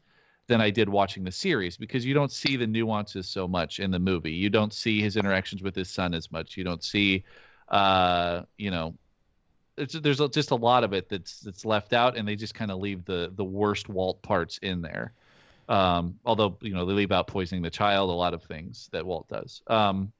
than 0.48 0.60
I 0.60 0.70
did 0.70 0.88
watching 0.88 1.24
the 1.24 1.32
series 1.32 1.76
because 1.76 2.04
you 2.04 2.14
don't 2.14 2.32
see 2.32 2.56
the 2.56 2.66
nuances 2.66 3.28
so 3.28 3.46
much 3.46 3.80
in 3.80 3.90
the 3.90 3.98
movie. 3.98 4.32
You 4.32 4.50
don't 4.50 4.72
see 4.72 5.00
his 5.00 5.16
interactions 5.16 5.62
with 5.62 5.74
his 5.74 5.88
son 5.88 6.14
as 6.14 6.30
much. 6.32 6.56
You 6.56 6.64
don't 6.64 6.82
see, 6.82 7.24
uh, 7.68 8.42
you 8.58 8.70
know, 8.70 8.94
there's 9.76 10.20
just 10.30 10.50
a 10.50 10.56
lot 10.56 10.84
of 10.84 10.92
it 10.92 11.08
that's 11.08 11.40
that's 11.40 11.64
left 11.64 11.92
out, 11.92 12.16
and 12.16 12.28
they 12.28 12.36
just 12.36 12.54
kind 12.54 12.70
of 12.70 12.78
leave 12.78 13.04
the 13.04 13.32
the 13.34 13.44
worst 13.44 13.88
Walt 13.88 14.20
parts 14.22 14.58
in 14.58 14.82
there. 14.82 15.12
Um, 15.68 16.18
although 16.24 16.58
you 16.60 16.74
know 16.74 16.84
they 16.84 16.92
leave 16.92 17.12
out 17.12 17.26
poisoning 17.26 17.62
the 17.62 17.70
child, 17.70 18.10
a 18.10 18.12
lot 18.12 18.34
of 18.34 18.42
things 18.42 18.90
that 18.92 19.06
Walt 19.06 19.28
does. 19.28 19.62
Um, 19.68 20.12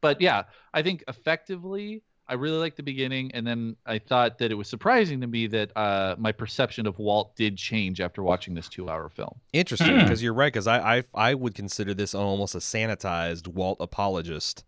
but 0.00 0.20
yeah, 0.20 0.44
I 0.74 0.82
think 0.82 1.04
effectively, 1.08 2.02
I 2.30 2.34
really 2.34 2.58
liked 2.58 2.76
the 2.76 2.82
beginning, 2.82 3.30
and 3.32 3.46
then 3.46 3.76
I 3.86 3.98
thought 3.98 4.38
that 4.38 4.50
it 4.50 4.54
was 4.54 4.68
surprising 4.68 5.20
to 5.22 5.26
me 5.26 5.46
that 5.46 5.74
uh, 5.76 6.14
my 6.18 6.30
perception 6.32 6.86
of 6.86 6.98
Walt 6.98 7.34
did 7.36 7.56
change 7.56 8.00
after 8.00 8.22
watching 8.22 8.54
this 8.54 8.68
two-hour 8.68 9.08
film. 9.08 9.40
Interesting, 9.52 9.94
Hmm. 9.96 10.02
because 10.04 10.22
you're 10.22 10.34
right. 10.34 10.52
Because 10.52 10.66
I, 10.66 10.98
I 10.98 11.02
I 11.14 11.34
would 11.34 11.54
consider 11.54 11.94
this 11.94 12.14
almost 12.14 12.54
a 12.54 12.58
sanitized 12.58 13.48
Walt 13.48 13.78
apologist 13.80 14.64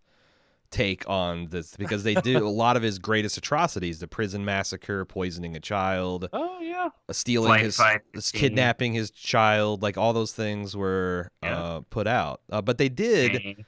take 0.71 1.03
on 1.11 1.49
this 1.49 1.77
because 1.77 2.05
they 2.05 2.15
do 2.15 2.47
a 2.47 2.49
lot 2.49 2.77
of 2.77 2.83
his 2.83 2.99
greatest 2.99 3.37
atrocities: 3.37 3.99
the 3.99 4.07
prison 4.09 4.45
massacre, 4.45 5.05
poisoning 5.05 5.55
a 5.57 5.61
child, 5.61 6.29
Oh 6.33 6.61
yeah, 6.61 6.89
uh, 7.09 7.13
stealing 7.13 7.49
Flight 7.49 7.61
his, 7.65 7.77
fight 7.77 8.01
his 8.15 8.31
kidnapping 8.31 8.95
his 8.95 9.11
child. 9.11 9.83
Like 9.83 9.99
all 9.99 10.13
those 10.13 10.33
things 10.33 10.75
were 10.77 11.31
Yeah. 11.43 11.59
uh, 11.61 11.81
put 11.91 12.07
out, 12.07 12.41
uh, 12.51 12.63
but 12.63 12.79
they 12.79 12.89
did 12.89 13.33
Dang. 13.33 13.65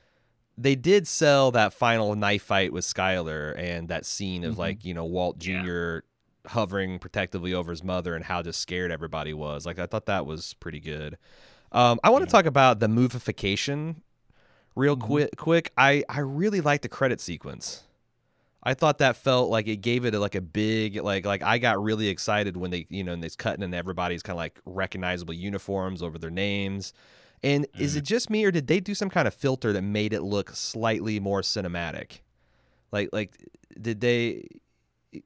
They 0.58 0.74
did 0.74 1.08
sell 1.08 1.50
that 1.52 1.72
final 1.72 2.14
knife 2.14 2.42
fight 2.42 2.72
with 2.72 2.84
Skyler 2.84 3.56
and 3.58 3.88
that 3.88 4.04
scene 4.04 4.44
of 4.44 4.54
Mhm. 4.54 4.58
like 4.58 4.84
you 4.84 4.94
know 4.94 5.04
Walt 5.04 5.44
Yeah. 5.44 5.62
Jr. 5.62 5.98
hovering 6.48 6.98
protectively 6.98 7.54
over 7.54 7.70
his 7.70 7.84
mother 7.84 8.14
and 8.16 8.24
how 8.24 8.42
just 8.42 8.60
scared 8.60 8.90
everybody 8.90 9.32
was. 9.32 9.64
Like 9.64 9.78
I 9.78 9.86
thought 9.86 10.06
that 10.06 10.26
was 10.26 10.54
pretty 10.54 10.80
good. 10.80 11.16
Um, 11.70 12.00
I 12.02 12.10
want 12.10 12.22
to 12.24 12.28
Yeah. 12.28 12.32
talk 12.32 12.46
about 12.46 12.80
the 12.80 12.88
movification 12.88 13.96
real 14.74 14.96
Mhm. 14.96 15.00
quick. 15.00 15.36
Quick, 15.36 15.72
I 15.78 16.02
I 16.08 16.20
really 16.20 16.60
like 16.60 16.82
the 16.82 16.88
credit 16.88 17.20
sequence. 17.20 17.84
I 18.64 18.74
thought 18.74 18.98
that 18.98 19.16
felt 19.16 19.50
like 19.50 19.66
it 19.66 19.76
gave 19.78 20.04
it 20.04 20.14
a, 20.14 20.20
like 20.20 20.34
a 20.34 20.40
big 20.40 20.96
like 21.02 21.24
like 21.24 21.42
I 21.42 21.58
got 21.58 21.82
really 21.82 22.08
excited 22.08 22.56
when 22.56 22.70
they 22.70 22.86
you 22.90 23.02
know 23.04 23.12
and 23.12 23.24
it's 23.24 23.36
cutting 23.36 23.62
and 23.64 23.74
everybody's 23.74 24.22
kind 24.22 24.34
of 24.34 24.38
like 24.38 24.60
recognizable 24.64 25.34
uniforms 25.34 26.02
over 26.02 26.18
their 26.18 26.30
names. 26.30 26.92
And 27.44 27.66
is 27.78 27.96
it 27.96 28.04
just 28.04 28.30
me 28.30 28.44
or 28.44 28.50
did 28.52 28.68
they 28.68 28.78
do 28.78 28.94
some 28.94 29.10
kind 29.10 29.26
of 29.26 29.34
filter 29.34 29.72
that 29.72 29.82
made 29.82 30.12
it 30.12 30.22
look 30.22 30.50
slightly 30.50 31.18
more 31.18 31.40
cinematic? 31.42 32.20
Like 32.92 33.08
like 33.12 33.36
did 33.80 34.00
they 34.00 34.46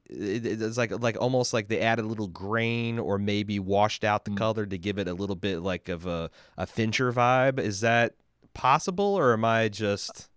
it's 0.09 0.77
like 0.77 0.91
like 1.01 1.15
almost 1.19 1.53
like 1.53 1.67
they 1.69 1.79
added 1.79 2.03
a 2.03 2.07
little 2.07 2.27
grain 2.27 2.99
or 2.99 3.17
maybe 3.17 3.59
washed 3.59 4.03
out 4.03 4.25
the 4.25 4.31
Mm. 4.31 4.37
color 4.37 4.65
to 4.65 4.77
give 4.77 4.97
it 4.97 5.07
a 5.07 5.13
little 5.13 5.35
bit 5.35 5.59
like 5.59 5.87
of 5.89 6.05
a, 6.05 6.29
a 6.57 6.65
Fincher 6.65 7.13
vibe. 7.13 7.59
Is 7.59 7.81
that 7.81 8.15
possible 8.53 9.15
or 9.15 9.33
am 9.33 9.45
I 9.45 9.69
just 9.69 10.29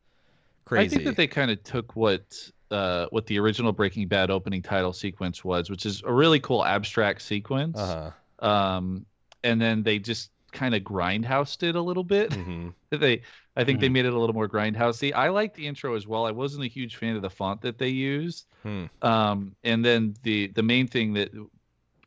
crazy? 0.64 0.84
I 0.86 0.88
think 0.88 1.04
that 1.04 1.16
they 1.16 1.26
kind 1.26 1.50
of 1.50 1.62
took 1.64 1.96
what 1.96 2.50
uh, 2.70 3.06
what 3.10 3.26
the 3.26 3.38
original 3.40 3.72
Breaking 3.72 4.06
Bad 4.06 4.30
opening 4.30 4.62
title 4.62 4.92
sequence 4.92 5.42
was, 5.44 5.68
which 5.70 5.84
is 5.84 6.02
a 6.06 6.12
really 6.12 6.38
cool 6.38 6.64
abstract 6.64 7.22
sequence. 7.22 7.76
uh-huh. 7.78 8.10
Um, 8.46 9.04
and 9.42 9.60
then 9.60 9.82
they 9.82 9.98
just 9.98 10.30
kind 10.52 10.74
of 10.74 10.82
grindhoused 10.82 11.62
it 11.62 11.76
a 11.76 11.80
little 11.82 12.04
bit. 12.04 12.32
hmm 12.34 12.68
they, 12.90 13.22
I 13.56 13.62
think 13.62 13.78
they 13.78 13.88
Mhm. 13.88 13.92
made 13.92 14.04
it 14.06 14.12
a 14.12 14.18
little 14.18 14.34
more 14.34 14.48
grindhousey. 14.48 15.12
I 15.14 15.28
liked 15.28 15.54
the 15.54 15.66
intro 15.66 15.94
as 15.94 16.08
well. 16.08 16.26
I 16.26 16.32
wasn't 16.32 16.64
a 16.64 16.68
huge 16.68 16.96
fan 16.96 17.14
of 17.14 17.22
the 17.22 17.30
font 17.30 17.60
that 17.60 17.78
they 17.78 17.88
used. 17.90 18.46
Hmm. 18.64 18.86
Um, 19.02 19.54
and 19.62 19.84
then 19.84 20.14
the 20.24 20.48
the 20.48 20.62
main 20.62 20.86
thing 20.88 21.12
that 21.14 21.30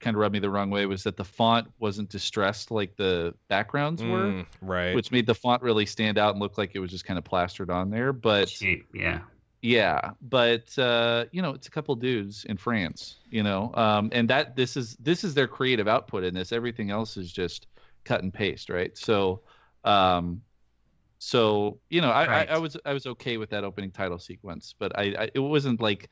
kind 0.02 0.16
of 0.18 0.20
rubbed 0.20 0.34
me 0.34 0.40
the 0.40 0.50
wrong 0.50 0.70
way 0.70 0.86
was 0.86 1.04
that 1.04 1.16
the 1.16 1.24
font 1.24 1.72
wasn't 1.80 2.10
distressed 2.10 2.70
like 2.72 2.98
the 2.98 3.34
backgrounds 3.48 4.04
were, 4.04 4.34
Mm, 4.34 4.46
right. 4.62 4.94
which 4.94 5.10
made 5.14 5.26
the 5.26 5.34
font 5.36 5.62
really 5.62 5.86
stand 5.86 6.18
out 6.18 6.32
and 6.34 6.42
look 6.42 6.58
like 6.58 6.72
it 6.76 6.80
was 6.80 6.92
just 6.92 7.06
kind 7.06 7.18
of 7.18 7.24
plastered 7.24 7.70
on 7.70 7.90
there. 7.90 8.12
But 8.12 8.50
Cheap, 8.50 8.86
yeah. 8.94 9.22
yeah, 9.62 10.12
but 10.22 10.78
uh, 10.78 11.26
you 11.32 11.42
know, 11.42 11.52
it's 11.52 11.68
a 11.68 11.72
couple 11.72 11.96
dudes 11.96 12.44
in 12.46 12.58
France, 12.58 13.20
you 13.32 13.44
know, 13.44 13.72
um, 13.76 14.10
and 14.12 14.30
that 14.30 14.58
this 14.58 14.76
is 14.76 14.98
this 14.98 15.24
is 15.24 15.34
their 15.34 15.48
creative 15.48 15.88
output 15.88 16.26
in 16.26 16.34
this. 16.34 16.52
Everything 16.52 16.92
else 16.92 17.16
is 17.16 17.32
just 17.32 17.68
cut 18.06 18.24
and 18.24 18.34
paste, 18.34 18.70
right? 18.70 18.98
So, 18.98 19.44
um, 19.84 20.42
so 21.20 21.80
you 21.90 22.02
know, 22.02 22.12
I, 22.12 22.26
Right. 22.26 22.44
I, 22.44 22.56
I 22.56 22.58
was 22.60 22.78
I 22.86 22.94
was 22.94 23.08
okay 23.08 23.38
with 23.38 23.52
that 23.52 23.64
opening 23.64 23.92
title 23.92 24.20
sequence, 24.20 24.76
but 24.80 24.98
I, 24.98 25.04
I 25.20 25.32
it 25.36 25.40
wasn't 25.40 25.82
like 25.82 26.10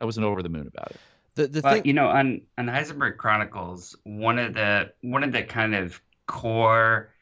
I 0.00 0.06
wasn't 0.06 0.26
over 0.26 0.42
the 0.42 0.50
moon 0.50 0.66
about 0.68 0.92
it. 0.92 1.02
the 1.36 1.48
the 1.48 1.62
But 1.62 1.84
thing 1.84 1.86
you 1.86 1.92
know, 1.92 2.08
on 2.08 2.42
on 2.58 2.66
Heisenberg 2.66 3.16
Chronicles, 3.18 3.96
one 4.04 4.38
of 4.38 4.54
the 4.54 4.92
one 5.02 5.22
of 5.24 5.32
the 5.32 5.42
kind 5.42 5.74
of 5.74 6.00
core 6.26 7.14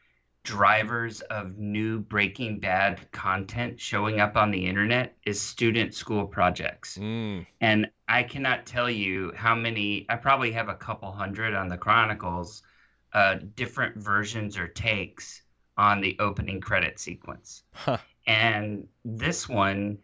drivers 0.43 1.21
of 1.21 1.57
new 1.57 1.99
Breaking 1.99 2.59
Bad 2.59 3.11
content 3.11 3.79
showing 3.79 4.19
up 4.19 4.35
on 4.37 4.51
the 4.51 4.65
internet 4.65 5.17
is 5.25 5.41
student 5.41 5.93
school 5.93 6.25
projects. 6.27 6.99
Mm, 6.99 7.45
And 7.61 7.91
I 8.07 8.23
cannot 8.23 8.65
tell 8.67 8.89
you 8.89 9.33
how 9.35 9.55
many, 9.55 10.05
I 10.09 10.17
probably 10.17 10.51
have 10.53 10.69
a 10.69 10.75
couple 10.75 11.11
hundred 11.11 11.53
on 11.55 11.69
the 11.69 11.77
Chronicles, 11.77 12.63
uh, 13.13 13.37
different 13.55 13.97
versions 13.97 14.57
or 14.57 14.67
takes 14.67 15.41
on 15.77 16.01
the 16.01 16.15
opening 16.19 16.59
credit 16.61 16.99
sequence. 16.99 17.63
huh. 17.73 17.97
And 18.27 18.87
this 19.05 19.47
one, 19.49 19.97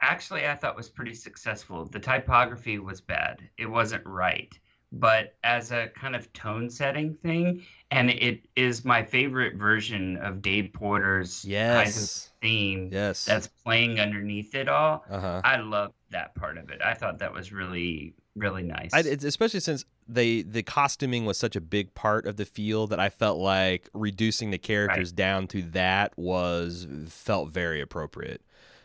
actually, 0.00 0.46
I 0.46 0.54
thought 0.54 0.76
was 0.76 0.88
pretty 0.90 1.14
successful. 1.14 1.86
The 1.86 1.98
typography 1.98 2.78
was 2.78 3.00
bad, 3.00 3.40
it 3.58 3.66
wasn't 3.66 4.04
right. 4.06 4.52
But 4.92 5.34
as 5.42 5.72
a 5.72 5.88
kind 5.88 6.14
of 6.14 6.32
tone 6.32 6.70
setting 6.70 7.14
thing, 7.14 7.62
and 7.90 8.10
it 8.10 8.42
is 8.54 8.84
my 8.84 9.02
favorite 9.02 9.56
version 9.56 10.16
of 10.18 10.40
Dave 10.40 10.72
Porter's 10.72 11.44
Yes. 11.44 12.30
theme 12.40 12.90
Yes. 12.92 13.24
that's 13.24 13.48
playing 13.64 13.98
underneath 13.98 14.54
it 14.54 14.68
all. 14.68 15.04
uh-huh. 15.10 15.40
I 15.42 15.56
love 15.56 15.92
that 16.10 16.36
part 16.36 16.58
of 16.58 16.70
it. 16.70 16.80
I 16.84 16.94
thought 16.94 17.18
that 17.18 17.32
was 17.32 17.52
really, 17.52 18.14
really 18.36 18.62
nice. 18.62 18.90
I, 18.92 19.00
especially 19.00 19.58
since 19.60 19.84
they 20.08 20.42
the 20.42 20.62
costuming 20.62 21.24
was 21.24 21.38
such 21.38 21.56
a 21.56 21.60
big 21.60 21.94
part 21.94 22.26
of 22.26 22.36
the 22.36 22.44
feel 22.44 22.86
that 22.88 23.00
I 23.00 23.08
felt 23.08 23.38
like 23.38 23.88
reducing 23.94 24.50
the 24.50 24.58
characters 24.58 25.12
down 25.12 25.46
to 25.48 25.62
that 25.62 26.12
was 26.16 26.86
felt 27.08 27.50
very 27.50 27.80
appropriate. 27.80 28.42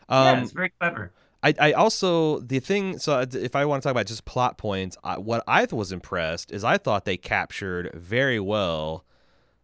yeah, 0.08 0.32
Um, 0.32 0.38
it's 0.40 0.52
very 0.52 0.70
clever. 0.80 1.12
I, 1.42 1.54
I 1.58 1.72
also 1.72 2.40
the 2.40 2.58
thing 2.60 2.98
so 2.98 3.20
if 3.20 3.56
I 3.56 3.64
want 3.64 3.82
to 3.82 3.86
talk 3.86 3.92
about 3.92 4.06
just 4.06 4.24
plot 4.26 4.58
points, 4.58 4.96
I, 5.02 5.18
what 5.18 5.42
I 5.48 5.66
was 5.70 5.90
impressed 5.92 6.52
is 6.52 6.64
I 6.64 6.76
thought 6.78 7.04
they 7.06 7.16
captured 7.16 7.90
very 7.94 8.38
well 8.40 9.04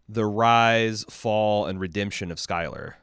the 0.09 0.25
rise, 0.25 1.05
fall, 1.11 1.67
and 1.67 1.81
redemption 1.81 2.31
of 2.31 2.39
Skyler. 2.39 2.95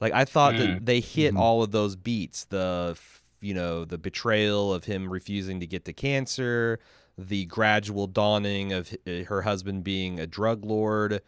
Like 0.00 0.12
I 0.12 0.24
thought 0.24 0.56
that 0.56 0.86
they 0.86 1.00
hit 1.00 1.34
Mhm. 1.34 1.38
all 1.38 1.62
of 1.62 1.72
those 1.72 1.96
beats. 1.96 2.44
The 2.44 2.96
you 3.40 3.54
know 3.54 3.84
the 3.84 3.98
betrayal 3.98 4.72
of 4.72 4.84
him 4.84 5.10
refusing 5.10 5.60
to 5.60 5.66
get 5.66 5.84
the 5.84 5.92
cancer, 5.92 6.78
the 7.18 7.44
gradual 7.46 8.06
dawning 8.06 8.72
of 8.72 8.94
her 9.26 9.42
husband 9.42 9.84
being 9.84 10.18
a 10.20 10.26
drug 10.26 10.64
lord, 10.64 11.20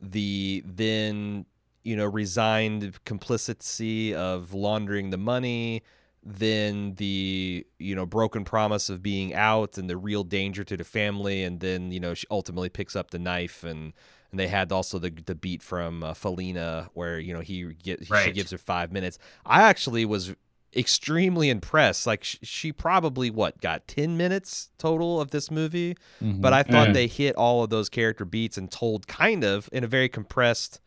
the 0.00 0.62
then 0.66 1.46
you 1.84 1.96
know 1.96 2.06
resigned 2.06 3.02
complicity 3.04 4.14
of 4.14 4.52
laundering 4.52 5.10
the 5.10 5.16
money 5.18 5.82
then 6.28 6.94
the 6.96 7.64
you 7.78 7.94
know 7.94 8.04
broken 8.04 8.44
promise 8.44 8.90
of 8.90 9.00
being 9.00 9.32
out 9.32 9.78
and 9.78 9.88
the 9.88 9.96
real 9.96 10.24
danger 10.24 10.64
to 10.64 10.76
the 10.76 10.82
family 10.82 11.44
and 11.44 11.60
then 11.60 11.92
you 11.92 12.00
know 12.00 12.12
she 12.14 12.26
ultimately 12.32 12.68
picks 12.68 12.96
up 12.96 13.10
the 13.12 13.18
knife 13.18 13.62
and 13.62 13.92
and 14.32 14.40
they 14.40 14.48
had 14.48 14.72
also 14.72 14.98
the 14.98 15.10
the 15.26 15.36
beat 15.36 15.62
from 15.62 16.02
uh, 16.02 16.12
Felina 16.14 16.88
where 16.94 17.20
you 17.20 17.32
know 17.32 17.40
he 17.40 17.72
get 17.80 18.04
she 18.04 18.12
Right. 18.12 18.34
gives 18.34 18.50
her 18.50 18.58
5 18.58 18.90
minutes 18.90 19.18
i 19.44 19.62
actually 19.62 20.04
was 20.04 20.34
extremely 20.76 21.48
impressed 21.50 22.06
like 22.06 22.22
sh- 22.22 22.36
she 22.42 22.70
probably 22.72 23.30
what 23.30 23.60
got 23.60 23.86
10 23.88 24.16
minutes 24.16 24.70
total 24.78 25.20
of 25.20 25.30
this 25.30 25.50
movie 25.50 25.96
but 26.20 26.52
I 26.52 26.62
thought 26.62 26.88
they 26.94 27.06
hit 27.06 27.34
all 27.36 27.62
of 27.64 27.70
those 27.70 27.88
character 27.88 28.24
beats 28.24 28.58
and 28.58 28.70
told 28.70 29.06
kind 29.06 29.42
of 29.44 29.68
in 29.72 29.84
a 29.84 29.86
very 29.86 30.08
compressed 30.08 30.80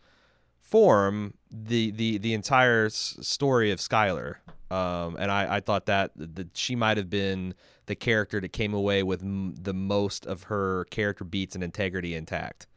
form 0.59 1.33
the 1.51 1.91
the 1.91 2.17
the 2.19 2.33
entire 2.33 2.85
s- 2.85 3.17
story 3.21 3.71
of 3.71 3.79
Skyler. 3.79 4.35
Um, 4.71 5.15
and 5.19 5.31
I, 5.31 5.55
I 5.55 5.59
thought 5.61 5.87
that 5.87 6.11
that 6.15 6.55
she 6.55 6.75
might 6.75 6.97
have 6.97 7.09
been 7.09 7.55
the 7.87 7.95
character 7.95 8.39
that 8.39 8.49
came 8.49 8.73
away 8.73 9.01
with 9.01 9.23
m- 9.23 9.55
the 9.59 9.73
most 9.73 10.27
of 10.27 10.43
her 10.43 10.85
character 10.91 11.23
beats 11.23 11.55
and 11.55 11.63
integrity 11.63 12.13
intact. 12.13 12.67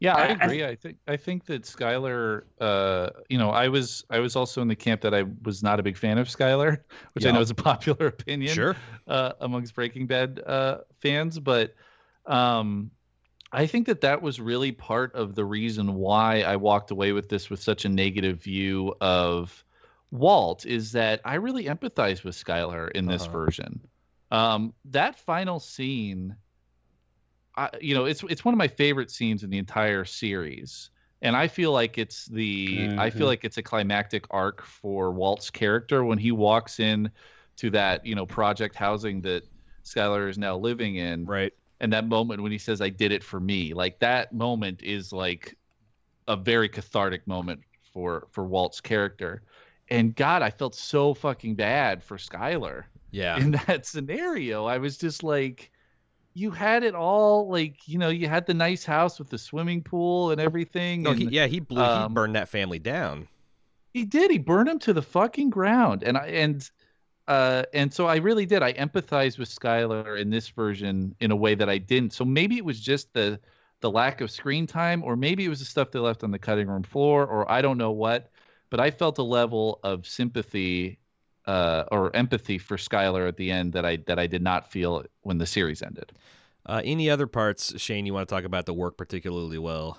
Yeah, 0.00 0.16
I 0.16 0.26
agree. 0.28 0.64
I 0.64 0.74
think 0.76 0.96
I 1.06 1.16
think 1.16 1.44
that 1.46 1.62
Skyler. 1.64 2.44
Uh, 2.60 3.10
you 3.28 3.36
know, 3.38 3.50
I 3.50 3.68
was 3.68 4.04
I 4.10 4.18
was 4.18 4.34
also 4.34 4.62
in 4.62 4.68
the 4.68 4.76
camp 4.76 5.02
that 5.02 5.14
I 5.14 5.24
was 5.42 5.62
not 5.62 5.78
a 5.78 5.82
big 5.82 5.96
fan 5.96 6.16
of 6.18 6.26
Skyler, 6.26 6.78
which 7.12 7.26
I 7.26 7.30
know 7.30 7.40
is 7.40 7.50
a 7.50 7.54
popular 7.70 8.06
opinion 8.06 8.54
Sure. 8.54 8.76
uh, 9.06 9.32
amongst 9.40 9.74
Breaking 9.74 10.06
Bad 10.06 10.40
uh, 10.46 10.78
fans, 11.02 11.38
but 11.38 11.74
um, 12.26 12.90
I 13.52 13.66
think 13.66 13.86
that 13.88 14.00
that 14.02 14.22
was 14.22 14.40
really 14.40 14.72
part 14.72 15.14
of 15.14 15.34
the 15.34 15.44
reason 15.44 15.94
why 15.94 16.42
I 16.42 16.56
walked 16.56 16.90
away 16.90 17.12
with 17.12 17.28
this 17.28 17.50
with 17.50 17.62
such 17.62 17.84
a 17.84 17.88
negative 17.88 18.42
view 18.42 18.94
of 19.00 19.64
Walt. 20.10 20.64
Is 20.66 20.92
that 20.92 21.20
I 21.24 21.34
really 21.34 21.64
empathize 21.64 22.24
with 22.24 22.36
Skyler 22.36 22.90
in 22.92 23.08
this 23.08 23.26
Uh-huh. 23.26 23.32
version. 23.32 23.80
Um, 24.30 24.74
that 24.86 25.18
final 25.18 25.60
scene. 25.60 26.36
I, 27.60 27.70
you 27.80 27.94
know, 27.94 28.04
it's 28.06 28.22
it's 28.24 28.44
one 28.44 28.54
of 28.54 28.58
my 28.58 28.68
favorite 28.68 29.10
scenes 29.10 29.42
in 29.44 29.50
the 29.50 29.58
entire 29.58 30.04
series, 30.04 30.90
and 31.22 31.36
I 31.36 31.48
feel 31.48 31.72
like 31.72 31.98
it's 31.98 32.26
the 32.26 32.90
I 32.96 33.10
feel 33.10 33.26
Mhm. 33.26 33.28
like 33.28 33.44
it's 33.44 33.58
a 33.58 33.62
climactic 33.62 34.24
arc 34.30 34.62
for 34.62 35.12
Walt's 35.12 35.50
character 35.50 36.04
when 36.04 36.18
he 36.18 36.32
walks 36.32 36.80
in 36.80 37.10
to 37.58 37.70
that 37.70 38.04
you 38.06 38.14
know 38.14 38.26
project 38.26 38.76
housing 38.76 39.22
that 39.22 39.44
Skyler 39.84 40.28
is 40.28 40.38
now 40.38 40.56
living 40.56 40.96
in, 40.96 41.28
Right. 41.28 41.52
and 41.80 41.92
that 41.92 42.06
moment 42.08 42.42
when 42.42 42.52
he 42.52 42.58
says, 42.58 42.80
"I 42.80 42.88
did 42.90 43.12
it 43.12 43.24
for 43.24 43.40
me," 43.40 43.74
like 43.74 43.98
that 44.00 44.32
moment 44.32 44.82
is 44.82 45.12
like 45.12 45.56
a 46.28 46.36
very 46.36 46.68
cathartic 46.68 47.26
moment 47.26 47.62
for 47.92 48.28
for 48.32 48.46
Walt's 48.46 48.80
character. 48.80 49.42
And 49.88 50.14
God, 50.14 50.42
I 50.42 50.50
felt 50.50 50.74
so 50.74 51.14
fucking 51.14 51.56
bad 51.56 52.02
for 52.04 52.16
Skyler 52.16 52.84
Yeah. 53.12 53.42
in 53.42 53.52
that 53.66 53.86
scenario. 53.86 54.64
I 54.66 54.78
was 54.78 54.98
just 54.98 55.22
like, 55.22 55.72
you 56.34 56.50
had 56.50 56.82
it 56.84 56.94
all, 56.94 57.48
like 57.48 57.88
you 57.88 57.98
know, 57.98 58.08
you 58.08 58.28
had 58.28 58.46
the 58.46 58.54
nice 58.54 58.84
house 58.84 59.18
with 59.18 59.30
the 59.30 59.38
swimming 59.38 59.82
pool 59.82 60.30
and 60.30 60.40
everything. 60.40 61.02
No, 61.02 61.10
and 61.10 61.20
he, 61.20 61.26
yeah, 61.26 61.46
he 61.46 61.60
blew, 61.60 61.82
um, 61.82 62.10
he 62.10 62.14
burned 62.14 62.36
that 62.36 62.48
family 62.48 62.78
down. 62.78 63.28
he 63.92 64.04
did. 64.04 64.30
He 64.30 64.38
burned 64.38 64.68
him 64.68 64.78
to 64.80 64.92
the 64.92 65.02
fucking 65.02 65.50
ground, 65.50 66.02
and 66.02 66.16
I 66.16 66.26
and 66.28 66.70
uh 67.28 67.64
and 67.74 67.92
so 67.92 68.06
I 68.06 68.16
really 68.16 68.46
did. 68.46 68.62
I 68.62 68.72
empathize 68.74 69.38
with 69.38 69.48
Skyler 69.48 70.18
in 70.18 70.30
this 70.30 70.48
version 70.48 71.14
in 71.20 71.30
a 71.30 71.36
way 71.36 71.54
that 71.54 71.68
I 71.68 71.78
didn't. 71.78 72.12
So 72.12 72.24
maybe 72.24 72.56
it 72.56 72.64
was 72.64 72.80
just 72.80 73.12
the 73.12 73.40
the 73.80 73.90
lack 73.90 74.20
of 74.20 74.30
screen 74.30 74.66
time, 74.66 75.02
or 75.02 75.16
maybe 75.16 75.44
it 75.44 75.48
was 75.48 75.58
the 75.58 75.64
stuff 75.64 75.90
they 75.90 75.98
left 75.98 76.22
on 76.22 76.30
the 76.30 76.38
cutting 76.38 76.68
room 76.68 76.82
floor, 76.82 77.26
or 77.26 77.50
I 77.50 77.60
don't 77.62 77.78
know 77.78 77.90
what. 77.92 78.30
But 78.70 78.78
I 78.78 78.92
felt 78.92 79.18
a 79.18 79.22
level 79.24 79.80
of 79.82 80.06
sympathy 80.06 80.99
uh, 81.50 81.84
or 81.90 82.14
empathy 82.14 82.58
for 82.58 82.76
Skyler 82.76 83.26
at 83.26 83.36
the 83.36 83.50
end 83.50 83.72
that 83.72 83.84
I 83.84 83.96
that 84.06 84.20
I 84.20 84.28
did 84.28 84.40
not 84.40 84.70
feel 84.70 85.04
when 85.22 85.38
the 85.38 85.46
series 85.46 85.82
ended. 85.82 86.12
Uh, 86.64 86.80
any 86.84 87.10
other 87.10 87.26
parts, 87.26 87.76
Shane, 87.80 88.06
you 88.06 88.14
want 88.14 88.28
to 88.28 88.32
talk 88.32 88.44
about 88.44 88.66
the 88.66 88.74
work 88.74 88.96
particularly 88.96 89.58
well? 89.58 89.98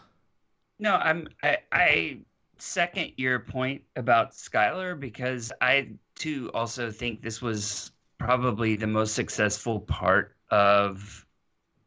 No, 0.80 0.96
I'm 0.96 1.28
I, 1.44 1.58
I 1.74 2.20
second 2.58 3.12
your 3.18 3.40
point 3.40 3.82
about 3.98 4.32
Skyler 4.32 4.98
because 4.98 5.52
I 5.60 5.90
too 6.16 6.50
also 6.54 6.90
think 6.90 7.22
this 7.22 7.42
was 7.42 7.92
probably 8.18 8.78
the 8.78 8.88
most 8.88 9.14
successful 9.14 9.82
part 9.82 10.38
of 10.52 11.26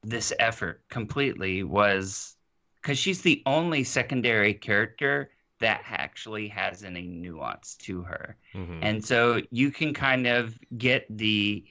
this 0.02 0.30
effort 0.40 0.82
completely 0.90 1.62
was 1.62 2.36
because 2.82 2.98
she's 2.98 3.22
the 3.22 3.42
only 3.46 3.82
secondary 3.82 4.52
character 4.52 5.30
that 5.64 5.82
actually 5.88 6.46
has 6.48 6.84
any 6.84 7.06
nuance 7.06 7.74
to 7.76 8.02
her. 8.02 8.36
Mhm. 8.54 8.80
And 8.82 9.02
so 9.02 9.40
you 9.50 9.70
can 9.70 9.94
kind 9.94 10.26
of 10.26 10.58
get 10.76 11.06
the 11.08 11.64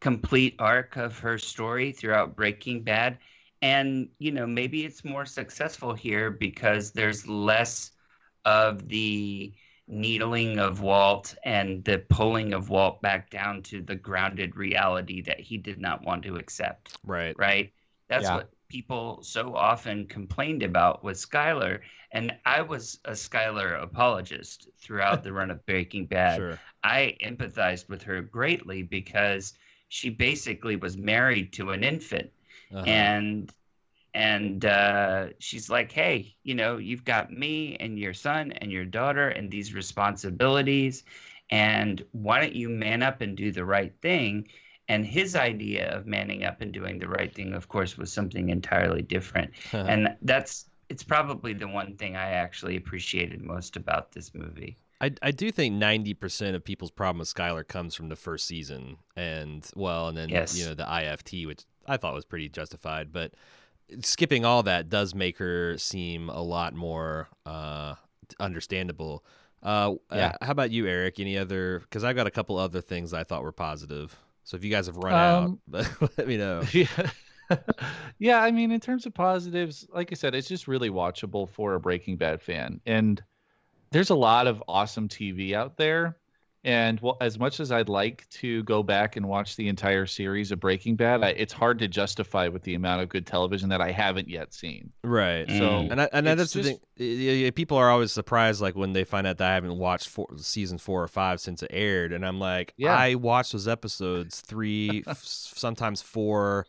complete 0.00 0.54
arc 0.60 0.96
of 0.96 1.18
her 1.18 1.36
story 1.36 1.90
throughout 1.90 2.36
Breaking 2.36 2.84
Bad. 2.84 3.18
And, 3.60 4.08
you 4.20 4.30
know, 4.30 4.46
maybe 4.46 4.84
it's 4.84 5.04
more 5.04 5.26
successful 5.26 5.94
here 5.94 6.30
because 6.30 6.92
there's 6.92 7.26
less 7.26 7.90
of 8.44 8.88
the 8.88 9.52
needling 9.88 10.60
of 10.60 10.80
Walt 10.80 11.34
and 11.44 11.82
the 11.82 11.98
pulling 12.08 12.54
of 12.54 12.70
Walt 12.70 13.02
back 13.02 13.30
down 13.30 13.62
to 13.64 13.82
the 13.82 13.96
grounded 13.96 14.54
reality 14.54 15.22
that 15.22 15.40
he 15.40 15.56
did 15.58 15.80
not 15.80 16.04
want 16.04 16.22
to 16.22 16.36
accept 16.36 16.98
right. 17.02 17.34
right? 17.36 17.72
That's 18.06 18.24
Yeah. 18.24 18.36
what 18.36 18.53
people 18.68 19.22
so 19.22 19.54
often 19.54 20.06
complained 20.06 20.62
about 20.62 21.04
was 21.04 21.24
Skyler. 21.24 21.80
And 22.12 22.34
I 22.46 22.62
was 22.62 23.00
a 23.04 23.12
Skyler 23.12 23.82
apologist 23.82 24.68
throughout 24.78 25.22
the 25.22 25.32
run 25.32 25.50
of 25.50 25.64
Breaking 25.66 26.06
Bad. 26.10 26.36
Sure. 26.36 26.60
I 26.82 27.16
empathized 27.24 27.88
with 27.88 28.02
her 28.04 28.22
greatly 28.22 28.82
because 28.82 29.54
she 29.88 30.10
basically 30.10 30.76
was 30.76 30.96
married 30.96 31.52
to 31.54 31.70
an 31.70 31.84
infant 31.84 32.30
Uh-huh. 32.72 32.84
and 32.86 33.52
and 34.14 34.64
uh, 34.64 35.28
she's 35.38 35.68
like 35.70 35.92
hey 35.92 36.36
you 36.42 36.54
know 36.54 36.78
you've 36.78 37.04
got 37.04 37.32
me 37.32 37.76
and 37.80 37.98
your 37.98 38.14
son 38.14 38.52
and 38.52 38.70
your 38.72 38.84
daughter 38.84 39.28
and 39.28 39.50
these 39.50 39.74
responsibilities 39.74 41.04
and 41.50 42.04
why 42.12 42.40
don't 42.40 42.54
you 42.54 42.68
man 42.68 43.02
up 43.02 43.20
and 43.20 43.36
do 43.36 43.52
the 43.52 43.64
right 43.64 43.92
thing 44.00 44.48
and 44.88 45.06
his 45.06 45.34
idea 45.34 45.90
of 45.96 46.06
manning 46.06 46.44
up 46.44 46.60
and 46.60 46.72
doing 46.72 46.98
the 46.98 47.08
right 47.08 47.34
thing 47.34 47.54
of 47.54 47.68
course 47.68 47.96
was 47.96 48.12
something 48.12 48.48
entirely 48.50 49.02
different 49.02 49.50
and 49.72 50.14
that's 50.22 50.66
it's 50.90 51.02
probably 51.02 51.52
the 51.54 51.66
one 51.68 51.96
thing 51.96 52.16
i 52.16 52.30
actually 52.30 52.76
appreciated 52.76 53.42
most 53.42 53.76
about 53.76 54.12
this 54.12 54.34
movie 54.34 54.76
I, 55.00 55.10
I 55.20 55.32
do 55.32 55.50
think 55.50 55.74
90% 55.74 56.54
of 56.54 56.64
people's 56.64 56.92
problem 56.92 57.18
with 57.18 57.28
Skyler 57.34 57.66
comes 57.66 57.94
from 57.94 58.08
the 58.08 58.16
first 58.16 58.46
season. 58.46 58.96
And, 59.16 59.68
well, 59.74 60.08
and 60.08 60.16
then, 60.16 60.30
Yes. 60.30 60.56
you 60.56 60.64
know, 60.64 60.72
the 60.72 60.84
IFT, 60.84 61.46
which 61.46 61.64
I 61.86 61.96
thought 61.98 62.14
was 62.14 62.24
pretty 62.24 62.48
justified. 62.48 63.12
But 63.12 63.34
skipping 64.02 64.44
all 64.46 64.62
that 64.62 64.88
does 64.88 65.14
make 65.14 65.36
her 65.38 65.76
seem 65.76 66.30
a 66.30 66.40
lot 66.40 66.74
more 66.74 67.28
uh, 67.44 67.96
understandable. 68.40 69.24
Uh, 69.62 69.96
Yeah. 70.12 70.36
uh, 70.40 70.44
how 70.44 70.52
about 70.52 70.70
you, 70.70 70.86
Eric? 70.86 71.18
Any 71.20 71.36
other? 71.36 71.80
Because 71.80 72.04
I 72.04 72.12
got 72.12 72.26
a 72.26 72.30
couple 72.30 72.56
other 72.56 72.80
things 72.80 73.12
I 73.12 73.24
thought 73.24 73.42
were 73.42 73.52
positive. 73.52 74.16
So 74.44 74.56
if 74.56 74.64
you 74.64 74.70
guys 74.70 74.86
have 74.86 74.96
run 74.96 75.14
out, 75.14 75.44
Um, 75.44 75.58
let 76.16 76.26
me 76.26 76.36
know. 76.36 76.62
yeah. 76.72 77.10
yeah, 78.18 78.42
I 78.42 78.50
mean, 78.50 78.70
in 78.70 78.80
terms 78.80 79.06
of 79.06 79.14
positives, 79.14 79.86
like 79.92 80.10
I 80.12 80.14
said, 80.14 80.34
it's 80.34 80.48
just 80.48 80.68
really 80.68 80.90
watchable 80.90 81.48
for 81.48 81.74
a 81.74 81.80
Breaking 81.80 82.16
Bad 82.16 82.40
fan. 82.40 82.80
And 82.86 83.22
there's 83.90 84.10
a 84.10 84.14
lot 84.14 84.46
of 84.46 84.62
awesome 84.66 85.08
TV 85.08 85.52
out 85.52 85.76
there. 85.76 86.16
And 86.66 86.98
well, 87.00 87.18
as 87.20 87.38
much 87.38 87.60
as 87.60 87.70
I'd 87.70 87.90
like 87.90 88.26
to 88.30 88.62
go 88.62 88.82
back 88.82 89.16
and 89.16 89.28
watch 89.28 89.54
the 89.56 89.68
entire 89.68 90.06
series 90.06 90.50
of 90.50 90.60
Breaking 90.60 90.96
Bad, 90.96 91.22
I, 91.22 91.28
it's 91.30 91.52
hard 91.52 91.78
to 91.80 91.88
justify 91.88 92.48
with 92.48 92.62
the 92.62 92.74
amount 92.74 93.02
of 93.02 93.10
good 93.10 93.26
television 93.26 93.68
that 93.68 93.82
I 93.82 93.90
haven't 93.90 94.28
yet 94.30 94.54
seen. 94.54 94.90
Right. 95.02 95.46
Mm. 95.46 95.58
So, 95.58 95.70
And 95.90 96.00
I, 96.00 96.08
and 96.12 96.26
It's 96.26 96.38
that's 96.38 96.52
the 96.54 96.62
thing. 96.62 96.78
Yeah, 96.96 97.32
yeah, 97.32 97.50
People 97.50 97.76
are 97.76 97.90
always 97.90 98.12
surprised, 98.12 98.62
like 98.62 98.74
when 98.76 98.94
they 98.94 99.04
find 99.04 99.26
out 99.26 99.36
that 99.38 99.50
I 99.50 99.54
haven't 99.54 99.76
watched 99.76 100.08
four, 100.08 100.26
season 100.38 100.78
four 100.78 101.02
or 101.02 101.08
five 101.08 101.38
since 101.40 101.62
it 101.62 101.70
aired, 101.70 102.12
and 102.14 102.24
I'm 102.24 102.40
like, 102.40 102.72
Yeah. 102.78 102.96
I 102.96 103.16
watched 103.16 103.52
those 103.52 103.68
episodes 103.68 104.40
three, 104.40 105.02
f- 105.06 105.22
sometimes 105.22 106.00
four, 106.00 106.66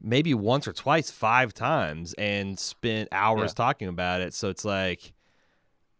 maybe 0.00 0.32
once 0.32 0.66
or 0.66 0.72
twice, 0.72 1.10
five 1.10 1.52
times, 1.52 2.14
and 2.14 2.58
spent 2.58 3.08
hours 3.12 3.50
Yeah. 3.50 3.64
talking 3.64 3.88
about 3.88 4.22
it. 4.22 4.32
So 4.32 4.48
it's 4.48 4.64
like, 4.64 5.12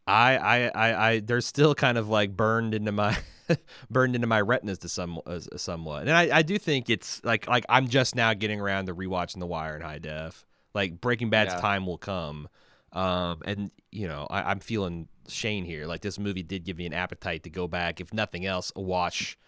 I, 0.07 0.37
I, 0.37 0.71
I, 0.75 1.09
I, 1.11 1.21
they're 1.21 1.41
still 1.41 1.75
kind 1.75 1.99
of 1.99 2.09
like 2.09 2.37
burned 2.37 2.75
into 2.75 2.93
my. 2.93 3.17
burned 3.91 4.17
into 4.17 4.27
my 4.27 4.41
retinas 4.41 4.79
to 4.79 4.89
some 4.89 5.21
uh, 5.25 5.39
somewhat, 5.57 6.09
and 6.09 6.11
I, 6.11 6.39
I 6.39 6.43
do 6.43 6.59
think 6.59 6.91
it's 6.91 7.23
like 7.25 7.47
like 7.47 7.65
I'm 7.69 7.87
just 7.87 8.17
now 8.17 8.35
getting 8.35 8.61
around 8.61 8.87
to 8.87 8.95
rewatching 8.95 9.39
The 9.39 9.47
Wire 9.47 9.77
in 9.77 9.83
high 9.83 10.01
def. 10.01 10.45
Like 10.75 11.01
Breaking 11.01 11.31
Bad's 11.31 11.55
Yeah. 11.55 11.61
time 11.61 11.87
will 11.87 11.97
come, 11.97 12.49
um, 12.93 13.43
and 13.45 13.71
you 13.93 14.09
know 14.09 14.27
I, 14.29 14.51
I'm 14.51 14.59
feeling 14.59 15.07
Shane 15.29 15.65
here. 15.65 15.87
Like 15.87 16.01
this 16.01 16.19
movie 16.19 16.43
did 16.43 16.65
give 16.65 16.77
me 16.77 16.87
an 16.87 16.93
appetite 16.93 17.45
to 17.45 17.51
go 17.51 17.69
back, 17.69 18.01
if 18.01 18.13
nothing 18.13 18.45
else, 18.45 18.73
watch 18.75 19.39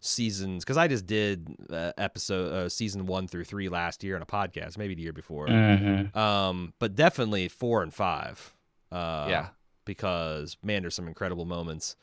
seasons 0.00 0.62
because 0.62 0.76
I 0.76 0.86
just 0.86 1.06
did 1.06 1.48
uh, 1.70 1.92
episode 1.96 2.52
uh, 2.52 2.68
season 2.68 3.06
one 3.06 3.26
through 3.26 3.44
three 3.44 3.70
last 3.70 4.04
year 4.04 4.16
on 4.16 4.22
a 4.22 4.26
podcast, 4.26 4.76
maybe 4.76 4.94
the 4.94 5.00
year 5.02 5.14
before. 5.14 5.46
mm-hmm. 5.48 6.16
Um, 6.16 6.74
but 6.78 6.94
definitely 6.94 7.48
four 7.48 7.82
and 7.82 7.92
five. 7.92 8.54
Uh, 8.92 9.26
Yeah. 9.30 9.48
Because 9.86 10.58
man, 10.62 10.82
there's 10.82 10.94
some 10.94 11.08
incredible 11.08 11.46
moments. 11.46 11.96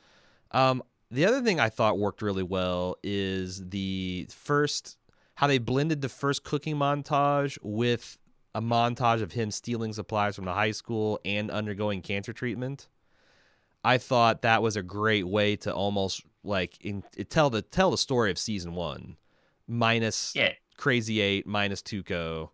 Um, 0.50 0.82
the 1.12 1.26
other 1.26 1.42
thing 1.42 1.60
I 1.60 1.70
thought 1.70 2.00
worked 2.00 2.24
really 2.24 2.42
well 2.42 2.96
is 3.04 3.70
the 3.70 4.28
first 4.32 4.98
how 5.36 5.46
they 5.48 5.60
blended 5.60 6.02
the 6.02 6.10
first 6.10 6.44
cooking 6.44 6.76
montage 6.76 7.58
with 7.62 8.18
a 8.56 8.62
montage 8.62 9.22
of 9.22 9.34
him 9.34 9.52
stealing 9.52 9.94
supplies 9.94 10.36
from 10.36 10.46
the 10.46 10.54
high 10.54 10.72
school 10.72 11.20
and 11.26 11.52
undergoing 11.52 12.02
cancer 12.02 12.34
treatment. 12.34 12.88
I 13.84 13.98
thought 13.98 14.44
that 14.44 14.62
was 14.62 14.76
a 14.76 14.84
great 14.84 15.28
way 15.28 15.56
to 15.58 15.74
almost 15.74 16.24
like 16.44 16.78
in, 16.82 17.04
tell 17.30 17.50
the 17.50 17.62
tell 17.62 17.92
the 17.92 17.98
story 17.98 18.32
of 18.32 18.40
season 18.40 18.74
one, 18.74 19.18
minus 19.68 20.34
yeah 20.36 20.54
Crazy 20.78 21.22
Eight, 21.22 21.46
minus 21.46 21.82
Tuco. 21.82 22.50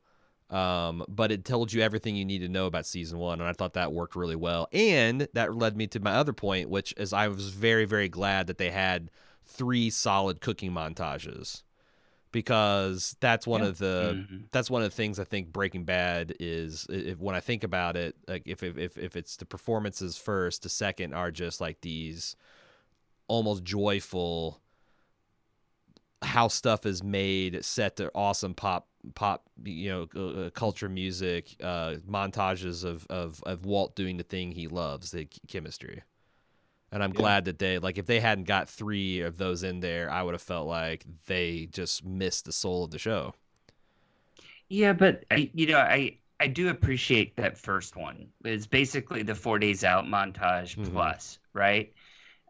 Um, 0.50 1.04
but 1.08 1.32
it 1.32 1.46
told 1.46 1.72
you 1.72 1.82
everything 1.82 2.16
you 2.16 2.26
need 2.26 2.40
to 2.40 2.50
know 2.50 2.66
about 2.66 2.86
season 2.88 3.20
one, 3.20 3.40
and 3.40 3.48
I 3.48 3.54
thought 3.54 3.74
that 3.74 3.94
worked 3.94 4.16
really 4.16 4.36
well. 4.36 4.68
And 4.72 5.28
that 5.34 5.54
led 5.56 5.78
me 5.78 5.86
to 5.88 6.00
my 6.00 6.14
other 6.16 6.34
point, 6.34 6.70
which 6.70 6.94
is 6.98 7.14
I 7.14 7.28
was 7.28 7.50
very, 7.50 7.86
very 7.86 8.10
glad 8.10 8.48
that 8.48 8.58
they 8.58 8.72
had 8.72 9.12
three 9.46 9.90
solid 9.92 10.42
cooking 10.42 10.72
montages 10.72 11.62
because 12.32 13.16
that's 13.20 13.46
one 13.48 13.62
Yeah. 13.62 13.68
of 13.68 13.78
the 13.78 14.26
Mhm. 14.30 14.46
that's 14.52 14.72
one 14.72 14.82
of 14.82 14.90
the 14.90 14.96
things 14.96 15.20
I 15.20 15.24
think 15.24 15.52
Breaking 15.52 15.84
Bad 15.86 16.36
is. 16.40 16.88
If, 16.90 17.20
when 17.20 17.36
I 17.36 17.40
think 17.40 17.64
about 17.64 17.96
it, 17.96 18.16
like 18.28 18.44
if 18.48 18.64
if 18.64 18.78
if, 18.78 18.98
if 18.98 19.16
it's 19.16 19.36
the 19.38 19.46
performances 19.46 20.18
first, 20.18 20.64
the 20.64 20.70
second 20.70 21.14
are 21.14 21.30
just 21.32 21.62
like 21.62 21.82
these 21.82 22.36
almost 23.28 23.64
joyful 23.64 24.60
how 26.22 26.48
stuff 26.48 26.86
is 26.86 27.04
made, 27.04 27.64
set 27.64 27.96
to 27.98 28.12
awesome 28.14 28.54
pop 28.54 28.88
pop 29.16 29.44
you 29.64 29.90
know 29.90 30.08
uh, 30.16 30.42
uh, 30.48 30.50
culture 30.50 30.90
music 30.90 31.56
uh 31.64 31.96
montages 32.10 32.84
of, 32.84 33.08
of 33.10 33.42
of 33.46 33.66
Walt 33.66 33.96
doing 33.96 34.18
the 34.18 34.24
thing 34.24 34.52
he 34.52 34.68
loves 34.68 35.12
the 35.12 35.26
chemistry 35.48 36.04
and 36.92 37.04
I'm 37.04 37.12
Yeah. 37.12 37.14
glad 37.14 37.46
that 37.46 37.60
they 37.60 37.80
like 37.80 37.98
if 37.98 38.08
they 38.08 38.20
hadn't 38.22 38.46
got 38.46 38.70
three 38.70 39.22
of 39.22 39.38
those 39.38 39.64
in 39.64 39.82
there 39.82 40.10
I 40.12 40.24
would 40.24 40.34
have 40.34 40.42
felt 40.42 40.68
like 40.68 41.06
they 41.28 41.68
just 41.72 42.06
missed 42.06 42.46
the 42.46 42.54
soul 42.54 42.86
of 42.86 42.92
the 42.92 43.00
show 43.00 43.36
Yeah, 44.70 44.94
but 44.94 45.26
I, 45.32 45.50
you 45.54 45.68
know, 45.68 45.78
I 45.80 46.20
I 46.40 46.48
do 46.48 46.70
appreciate 46.70 47.36
that 47.38 47.58
first 47.58 47.96
one. 47.96 48.30
It's 48.46 48.68
basically 48.68 49.24
the 49.24 49.36
four 49.36 49.60
days 49.60 49.84
out 49.84 50.06
montage 50.06 50.78
Mhm. 50.78 51.14
plus, 51.22 51.40
right? 51.54 51.94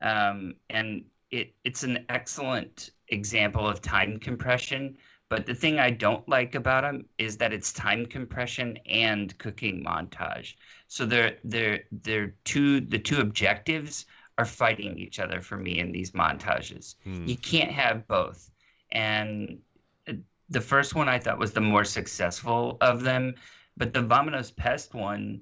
Um, 0.02 0.56
and 0.70 1.06
it 1.32 1.56
it's 1.64 1.84
an 1.84 2.06
excellent 2.10 2.92
example 3.10 3.68
of 3.68 3.82
time 3.82 4.20
compression. 4.20 4.98
But 5.30 5.46
the 5.46 5.54
thing 5.54 5.80
I 5.80 5.92
don't 5.92 6.28
like 6.28 6.56
about 6.56 6.82
them 6.84 7.06
is 7.20 7.38
that 7.38 7.54
it's 7.54 7.72
time 7.72 8.06
compression 8.06 8.78
and 8.90 9.38
cooking 9.38 9.84
montage. 9.84 10.56
So 10.88 11.06
they're 11.06 11.38
they're 11.44 11.84
they're 11.92 12.34
two 12.46 12.82
the 12.82 13.00
two 13.00 13.20
objectives 13.22 14.06
are 14.38 14.46
fighting 14.46 14.98
each 14.98 15.20
other 15.20 15.42
for 15.42 15.58
me 15.58 15.80
in 15.80 15.92
these 15.92 16.12
montages 16.12 16.96
Hmm. 17.04 17.28
you 17.28 17.36
can't 17.36 17.72
have 17.72 18.08
both 18.08 18.50
and 18.92 19.60
uh, 20.08 20.14
the 20.50 20.62
first 20.62 20.96
one 20.96 21.10
i 21.10 21.20
thought 21.20 21.38
was 21.38 21.52
the 21.52 21.60
more 21.62 21.84
successful 21.84 22.78
of 22.80 23.04
them 23.04 23.36
but 23.76 23.94
the 23.94 24.00
vamonos 24.02 24.56
pest 24.56 24.94
one 24.94 25.42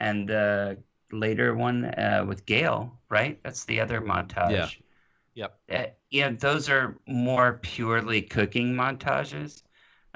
and 0.00 0.26
the 0.26 0.78
later 1.12 1.54
one 1.54 1.84
uh, 1.84 2.24
with 2.26 2.46
gale 2.46 2.98
right 3.10 3.38
that's 3.42 3.64
the 3.66 3.78
other 3.78 4.00
montage 4.00 4.50
Yeah. 4.52 4.68
Yep. 5.34 5.58
uh, 5.72 5.84
yeah 6.10 6.30
those 6.30 6.68
are 6.68 6.98
more 7.06 7.60
purely 7.62 8.22
cooking 8.22 8.74
montages. 8.74 9.62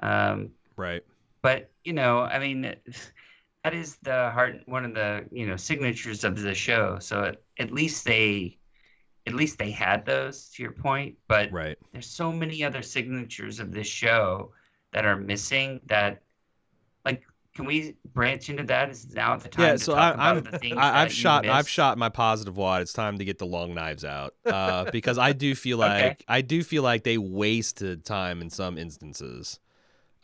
Um, 0.02 0.50
right. 0.76 1.02
but 1.40 1.70
you 1.84 1.92
know 1.92 2.22
i 2.22 2.38
mean 2.38 2.74
that 3.64 3.74
is 3.74 3.96
the 4.02 4.30
heart 4.30 4.60
one 4.66 4.84
of 4.84 4.94
the 4.94 5.24
you 5.32 5.46
know 5.46 5.56
signatures 5.56 6.22
of 6.22 6.40
the 6.40 6.54
show. 6.54 6.98
So 7.00 7.24
at, 7.24 7.42
at 7.58 7.72
least 7.72 8.04
they 8.04 8.58
at 9.26 9.32
least 9.32 9.58
they 9.58 9.70
had 9.70 10.04
those 10.04 10.50
to 10.50 10.62
your 10.62 10.72
point. 10.72 11.16
But 11.26 11.50
right. 11.50 11.78
there's 11.92 12.06
so 12.06 12.30
many 12.30 12.62
other 12.62 12.82
signatures 12.82 13.58
of 13.58 13.72
this 13.72 13.86
show 13.86 14.52
that 14.92 15.06
are 15.06 15.16
missing 15.16 15.80
that 15.86 16.22
can 17.54 17.64
we 17.66 17.94
branch 18.12 18.50
into 18.50 18.64
that? 18.64 18.90
Is 18.90 19.14
now 19.14 19.36
the 19.36 19.48
time 19.48 19.66
yeah 19.66 19.72
to 19.72 19.78
so 19.78 19.94
talk 19.94 20.02
I, 20.02 20.14
about 20.14 20.36
I'm 20.38 20.42
the 20.44 20.58
things 20.58 20.76
I, 20.78 21.04
you 21.04 21.10
shot 21.10 21.46
I've 21.46 21.68
shot 21.68 21.98
my 21.98 22.08
positive 22.08 22.56
wad. 22.56 22.82
It's 22.82 22.92
time 22.92 23.18
to 23.18 23.24
get 23.24 23.38
the 23.38 23.46
long 23.46 23.74
knives 23.74 24.04
out 24.04 24.34
uh, 24.44 24.90
because 24.92 25.18
I 25.18 25.32
do 25.32 25.54
feel 25.54 25.78
like 25.78 26.04
Okay. 26.04 26.16
I 26.28 26.40
do 26.40 26.62
feel 26.64 26.82
like 26.82 27.04
they 27.04 27.18
wasted 27.18 28.04
time 28.04 28.40
in 28.42 28.50
some 28.50 28.76
instances. 28.78 29.60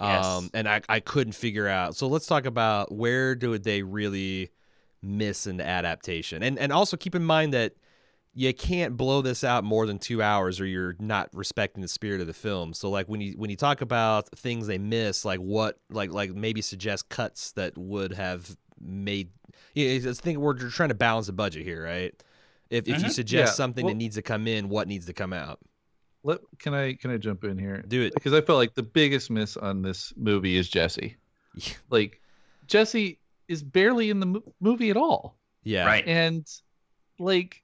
Yes. 0.00 0.24
um, 0.24 0.50
and 0.54 0.66
I, 0.68 0.80
I 0.88 1.00
couldn't 1.00 1.34
figure 1.34 1.68
out 1.68 1.94
so 1.94 2.06
let's 2.08 2.26
talk 2.26 2.46
about 2.46 2.90
where 2.90 3.34
do 3.34 3.58
they 3.58 3.82
really 3.82 4.50
miss 5.02 5.46
in 5.46 5.58
the 5.58 5.66
adaptation? 5.66 6.42
And 6.42 6.58
and 6.58 6.72
also 6.72 6.96
keep 6.96 7.14
in 7.14 7.24
mind 7.24 7.52
that 7.54 7.74
you 8.34 8.54
can't 8.54 8.96
blow 8.96 9.22
this 9.22 9.42
out 9.42 9.64
more 9.64 9.86
than 9.86 9.98
two 9.98 10.22
hours 10.22 10.60
or 10.60 10.66
you're 10.66 10.94
not 11.00 11.28
respecting 11.34 11.82
the 11.82 11.88
spirit 11.88 12.20
of 12.20 12.26
the 12.26 12.32
film 12.32 12.72
so 12.72 12.88
like 12.88 13.06
when 13.08 13.20
you 13.20 13.32
when 13.36 13.50
you 13.50 13.56
talk 13.56 13.80
about 13.80 14.28
things 14.38 14.66
they 14.66 14.78
miss 14.78 15.24
like 15.24 15.40
what 15.40 15.78
like 15.90 16.12
like 16.12 16.32
maybe 16.34 16.62
suggest 16.62 17.08
cuts 17.08 17.52
that 17.52 17.76
would 17.76 18.12
have 18.12 18.56
made 18.80 19.30
yeah 19.74 19.88
it's 19.88 20.04
the 20.04 20.14
thing 20.14 20.38
we're 20.40 20.54
trying 20.70 20.88
to 20.90 20.94
balance 20.94 21.26
the 21.26 21.32
budget 21.32 21.64
here 21.64 21.82
right 21.84 22.22
if, 22.70 22.86
if 22.86 22.98
you 23.00 23.08
Mhm. 23.08 23.10
suggest 23.10 23.50
Yeah, 23.50 23.54
something 23.54 23.84
well- 23.84 23.94
that 23.94 23.98
needs 23.98 24.14
to 24.14 24.22
come 24.22 24.46
in 24.46 24.68
what 24.68 24.86
needs 24.86 25.06
to 25.06 25.12
come 25.12 25.32
out 25.32 25.58
Let 26.22 26.38
can 26.58 26.72
I 26.72 26.94
can 26.94 27.10
I 27.10 27.16
jump 27.16 27.42
in 27.44 27.58
here? 27.58 27.82
do 27.88 28.02
it 28.02 28.14
Because 28.14 28.32
I 28.32 28.40
felt 28.42 28.58
like 28.58 28.74
the 28.74 28.82
biggest 28.84 29.28
miss 29.30 29.56
on 29.56 29.82
this 29.82 30.12
movie 30.16 30.56
is 30.56 30.68
Jesse. 30.68 31.16
Like 31.90 32.20
Jesse 32.68 33.18
is 33.48 33.64
barely 33.64 34.08
in 34.10 34.20
the 34.20 34.26
mo- 34.26 34.52
movie 34.60 34.90
at 34.90 34.96
all. 34.96 35.36
yeah 35.64 35.84
right 35.84 36.06
and 36.06 36.46
like 37.18 37.62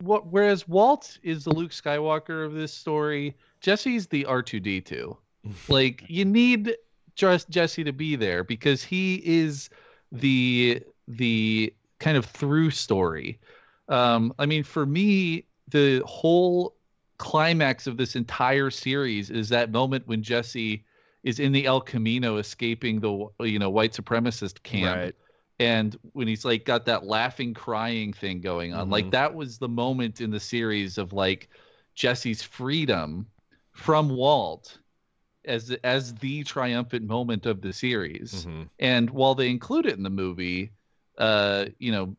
what 0.00 0.26
whereas 0.26 0.68
walt 0.68 1.18
is 1.22 1.44
the 1.44 1.54
luke 1.54 1.70
skywalker 1.70 2.44
of 2.44 2.52
this 2.52 2.72
story 2.72 3.34
jesse's 3.60 4.06
the 4.06 4.24
r2d2 4.24 5.16
like 5.68 6.04
you 6.08 6.24
need 6.24 6.76
just 7.14 7.48
jesse 7.48 7.82
to 7.82 7.92
be 7.92 8.14
there 8.14 8.44
because 8.44 8.82
he 8.82 9.22
is 9.24 9.70
the 10.12 10.80
the 11.08 11.72
kind 11.98 12.16
of 12.16 12.26
through 12.26 12.70
story. 12.70 13.40
Um 13.88 14.34
i 14.38 14.46
mean 14.46 14.62
for 14.62 14.86
me 14.86 15.44
the 15.68 16.02
whole 16.04 16.76
climax 17.18 17.86
of 17.86 17.96
this 17.96 18.14
entire 18.14 18.70
series 18.70 19.30
is 19.30 19.48
that 19.48 19.70
moment 19.70 20.06
when 20.06 20.22
jesse 20.22 20.84
is 21.22 21.40
in 21.40 21.52
the 21.52 21.64
el 21.64 21.80
camino 21.80 22.36
escaping 22.36 23.00
the 23.00 23.26
you 23.40 23.58
know 23.58 23.70
white 23.70 23.92
supremacist 23.92 24.62
camp. 24.62 24.96
Right 24.96 25.14
and 25.58 25.96
when 26.12 26.28
he's 26.28 26.44
like 26.44 26.64
got 26.64 26.84
that 26.84 27.04
laughing 27.04 27.54
crying 27.54 28.12
thing 28.12 28.40
going 28.40 28.74
on 28.74 28.90
like 28.90 29.06
Mhm. 29.06 29.10
that 29.12 29.34
was 29.34 29.58
the 29.58 29.68
moment 29.68 30.20
in 30.20 30.30
the 30.30 30.40
series 30.40 30.98
of 30.98 31.12
like 31.12 31.48
jesse's 31.94 32.42
freedom 32.42 33.26
from 33.72 34.08
walt 34.08 34.78
as 35.44 35.70
as 35.84 36.14
the 36.16 36.42
triumphant 36.44 37.06
moment 37.06 37.46
of 37.46 37.60
the 37.60 37.72
series 37.72 38.46
Mhm. 38.46 38.68
and 38.78 39.10
while 39.10 39.34
they 39.34 39.48
include 39.48 39.86
it 39.86 39.96
in 39.96 40.02
the 40.02 40.10
movie 40.10 40.72
uh 41.18 41.66
you 41.78 41.92
know 41.92 42.16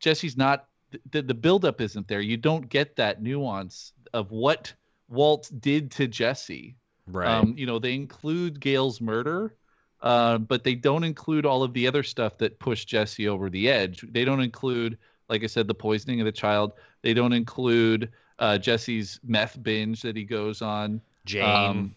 jesse's 0.00 0.36
not 0.36 0.68
the, 1.10 1.22
the 1.22 1.34
buildup 1.34 1.80
isn't 1.80 2.08
there 2.08 2.20
you 2.20 2.36
don't 2.36 2.68
get 2.68 2.96
that 2.96 3.22
nuance 3.22 3.92
of 4.12 4.30
what 4.30 4.72
walt 5.08 5.50
did 5.60 5.90
to 5.90 6.06
jesse 6.06 6.76
right 7.06 7.28
um, 7.28 7.54
you 7.58 7.66
know, 7.66 7.78
they 7.78 7.94
include 7.94 8.60
Gale's 8.60 9.00
murder, 9.00 9.56
uh, 10.02 10.38
but 10.38 10.64
they 10.64 10.74
don't 10.74 11.04
include 11.04 11.46
all 11.46 11.62
of 11.62 11.72
the 11.72 11.86
other 11.86 12.02
stuff 12.02 12.38
that 12.38 12.58
pushed 12.58 12.88
Jesse 12.88 13.28
over 13.28 13.48
the 13.48 13.68
edge. 13.70 14.04
They 14.10 14.24
don't 14.24 14.40
include, 14.40 14.98
like 15.28 15.42
I 15.42 15.46
said, 15.46 15.68
the 15.68 15.74
poisoning 15.74 16.20
of 16.20 16.26
the 16.26 16.32
child. 16.32 16.72
They 17.02 17.14
don't 17.14 17.32
include 17.32 18.10
uh, 18.38 18.58
Jesse's 18.58 19.20
meth 19.24 19.62
binge 19.62 20.02
that 20.02 20.16
he 20.16 20.24
goes 20.24 20.60
on. 20.62 21.00
jane 21.24 21.44
Um, 21.44 21.96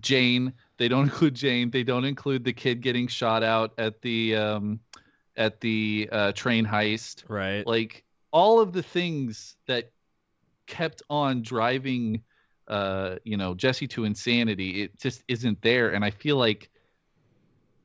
Jane. 0.00 0.52
They 0.76 0.88
don't 0.88 1.04
include 1.10 1.34
Jane. 1.34 1.70
They 1.70 1.82
don't 1.82 2.04
include 2.04 2.44
the 2.44 2.52
kid 2.52 2.80
getting 2.80 3.06
shot 3.06 3.42
out 3.42 3.72
at 3.78 4.02
the 4.02 4.36
um, 4.36 4.80
at 5.36 5.60
the 5.60 6.08
uh, 6.12 6.32
train 6.32 6.66
heist 6.66 7.24
right 7.28 7.66
like 7.66 8.04
all 8.30 8.60
of 8.60 8.72
the 8.72 8.82
things 8.82 9.56
that 9.66 9.90
kept 10.66 11.02
on 11.10 11.42
driving 11.42 12.22
uh 12.68 13.16
you 13.24 13.36
know 13.36 13.54
jesse 13.54 13.88
to 13.88 14.04
insanity 14.04 14.82
it 14.82 14.96
just 15.00 15.24
isn't 15.26 15.60
there 15.62 15.90
and 15.90 16.04
i 16.04 16.10
feel 16.10 16.36
like 16.36 16.70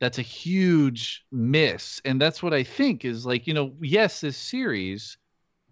that's 0.06 0.20
a 0.20 0.22
huge 0.24 1.26
miss. 1.32 2.00
And 2.06 2.22
that's 2.22 2.44
what 2.44 2.54
i 2.54 2.64
think 2.64 3.06
is 3.06 3.26
like 3.26 3.48
you 3.48 3.54
know 3.56 3.74
yes 3.82 4.22
this 4.22 4.38
series 4.38 5.18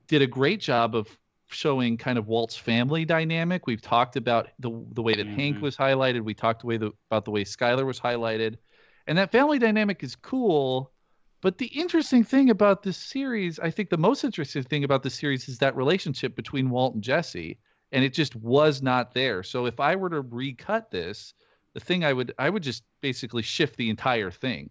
did 0.07 0.21
a 0.23 0.27
great 0.27 0.59
job 0.61 0.95
of 0.95 1.07
showing 1.47 1.97
kind 1.97 2.17
of 2.17 2.27
walt's 2.27 2.57
family 2.57 3.05
dynamic. 3.05 3.67
We've 3.67 3.81
talked 3.81 4.15
about 4.15 4.49
the 4.59 4.71
the 4.93 5.03
way 5.03 5.15
that 5.15 5.27
hank 5.27 5.57
Mhm. 5.57 5.61
was 5.61 5.77
highlighted. 5.77 6.23
We 6.23 6.33
talked 6.33 6.63
the, 6.63 6.91
about 7.11 7.25
the 7.25 7.31
way 7.31 7.43
skyler 7.45 7.85
was 7.85 7.99
highlighted. 7.99 8.57
And 9.07 9.17
that 9.19 9.31
family 9.31 9.59
dynamic 9.59 10.03
is 10.03 10.15
cool. 10.15 10.93
But 11.41 11.59
the 11.59 11.67
interesting 11.67 12.23
thing 12.23 12.49
about 12.49 12.83
this 12.83 12.97
series, 12.97 13.59
I 13.59 13.69
think 13.71 13.89
the 13.89 13.97
most 13.97 14.23
interesting 14.23 14.63
thing 14.63 14.83
about 14.83 15.03
this 15.03 15.15
series 15.15 15.47
is 15.49 15.59
that 15.59 15.75
relationship 15.75 16.35
between 16.35 16.69
Walt 16.71 16.95
and 16.95 17.03
Jesse, 17.03 17.59
and 17.91 18.03
it 18.03 18.13
just 18.13 18.35
was 18.37 18.81
not 18.81 19.13
there. 19.13 19.43
So 19.43 19.67
if 19.67 19.79
I 19.79 19.95
were 19.95 20.09
to 20.09 20.21
recut 20.21 20.91
this, 20.91 21.35
the 21.73 21.79
thing 21.79 22.03
I 22.03 22.13
would 22.13 22.33
I 22.37 22.49
would 22.49 22.63
just 22.63 22.83
basically 23.01 23.41
shift 23.41 23.77
the 23.77 23.89
entire 23.89 24.31
thing. 24.31 24.69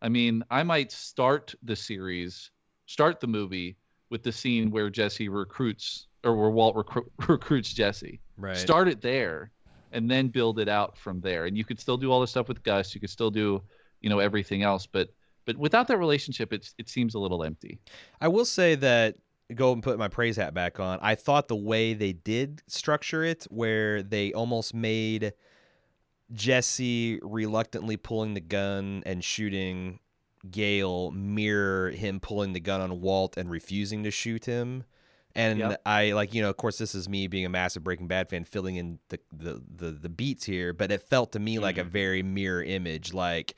I 0.00 0.08
mean, 0.08 0.42
I 0.50 0.62
might 0.62 0.90
start 0.90 1.54
the 1.62 1.76
series, 1.76 2.50
start 2.86 3.20
the 3.20 3.28
movie 3.28 3.76
with 4.10 4.22
the 4.22 4.32
scene 4.32 4.70
where 4.70 4.90
Jesse 4.90 5.28
recruits 5.28 6.08
or 6.24 6.36
where 6.36 6.50
Walt 6.50 6.74
recru- 6.76 7.08
recruits 7.28 7.72
Jesse. 7.72 8.20
right 8.36 8.56
Start 8.56 8.88
it 8.88 9.00
there 9.00 9.52
and 9.92 10.10
then 10.10 10.28
build 10.28 10.58
it 10.58 10.68
out 10.68 10.96
from 10.96 11.20
there. 11.20 11.44
And 11.44 11.56
you 11.56 11.64
could 11.64 11.78
still 11.78 11.96
do 11.96 12.10
all 12.10 12.20
the 12.20 12.26
stuff 12.26 12.48
with 12.48 12.62
Gus, 12.62 12.94
you 12.94 13.00
could 13.00 13.10
still 13.10 13.30
do, 13.30 13.62
you 14.00 14.10
know, 14.10 14.18
everything 14.18 14.62
else, 14.62 14.86
but 14.86 15.08
but 15.44 15.56
without 15.56 15.88
that 15.88 15.98
relationship 15.98 16.52
it's 16.52 16.74
it 16.78 16.88
seems 16.88 17.14
a 17.14 17.18
little 17.18 17.44
empty. 17.44 17.78
I 18.20 18.28
will 18.28 18.44
say 18.44 18.74
that 18.76 19.16
go 19.54 19.72
and 19.72 19.82
put 19.82 19.98
my 19.98 20.08
praise 20.08 20.36
hat 20.36 20.54
back 20.54 20.80
on. 20.80 20.98
I 21.02 21.14
thought 21.14 21.48
the 21.48 21.56
way 21.56 21.94
they 21.94 22.12
did 22.12 22.62
structure 22.66 23.24
it, 23.24 23.44
where 23.50 24.02
they 24.02 24.32
almost 24.32 24.74
made 24.74 25.32
Jesse 26.32 27.18
reluctantly 27.22 27.96
pulling 27.96 28.34
the 28.34 28.40
gun 28.40 29.02
and 29.06 29.22
shooting 29.22 30.00
Gale 30.50 31.10
mirror 31.12 31.90
him 31.90 32.18
pulling 32.18 32.52
the 32.52 32.60
gun 32.60 32.80
on 32.80 33.00
Walt 33.00 33.36
and 33.36 33.48
refusing 33.50 34.02
to 34.04 34.10
shoot 34.10 34.44
him. 34.46 34.84
And 35.34 35.58
Yep. 35.60 35.82
I 35.86 36.12
like, 36.12 36.34
you 36.34 36.42
know, 36.42 36.50
of 36.50 36.56
course, 36.56 36.78
this 36.78 36.94
is 36.94 37.08
me 37.08 37.26
being 37.26 37.46
a 37.46 37.48
massive 37.48 37.84
Breaking 37.84 38.06
Bad 38.08 38.28
fan, 38.28 38.44
filling 38.44 38.76
in 38.76 38.98
the 39.08 39.18
the 39.32 39.62
the, 39.74 39.90
the 39.92 40.08
beats 40.08 40.44
here, 40.44 40.72
but 40.72 40.90
it 40.90 41.00
felt 41.02 41.32
to 41.32 41.38
me 41.38 41.58
like 41.58 41.78
a 41.78 41.84
Mhm. 41.84 41.90
very 41.90 42.22
mirror 42.22 42.62
image. 42.62 43.14
Like 43.14 43.54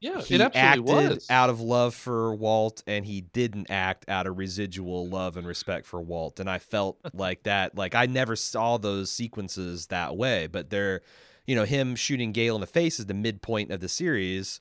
Yeah, 0.00 0.20
he 0.20 0.38
acted 0.40 0.84
was. 0.84 1.26
out 1.28 1.50
of 1.50 1.60
love 1.60 1.94
for 1.94 2.34
Walt, 2.34 2.82
and 2.86 3.04
he 3.04 3.20
didn't 3.20 3.70
act 3.70 4.08
out 4.08 4.26
of 4.26 4.38
residual 4.38 5.08
love 5.08 5.36
and 5.36 5.46
respect 5.46 5.86
for 5.86 6.00
Walt. 6.00 6.40
And 6.40 6.48
I 6.48 6.58
felt 6.58 6.98
like 7.14 7.42
that. 7.44 7.76
Like 7.76 7.94
I 7.94 8.06
never 8.06 8.34
saw 8.36 8.78
those 8.78 9.10
sequences 9.10 9.88
that 9.88 10.16
way, 10.16 10.46
but 10.46 10.70
they're, 10.70 11.02
you 11.46 11.54
know, 11.54 11.64
him 11.64 11.96
shooting 11.96 12.32
Gale 12.32 12.54
in 12.54 12.60
the 12.60 12.66
face 12.66 12.98
is 12.98 13.06
the 13.06 13.14
midpoint 13.14 13.70
of 13.70 13.80
the 13.80 13.88
series. 13.88 14.60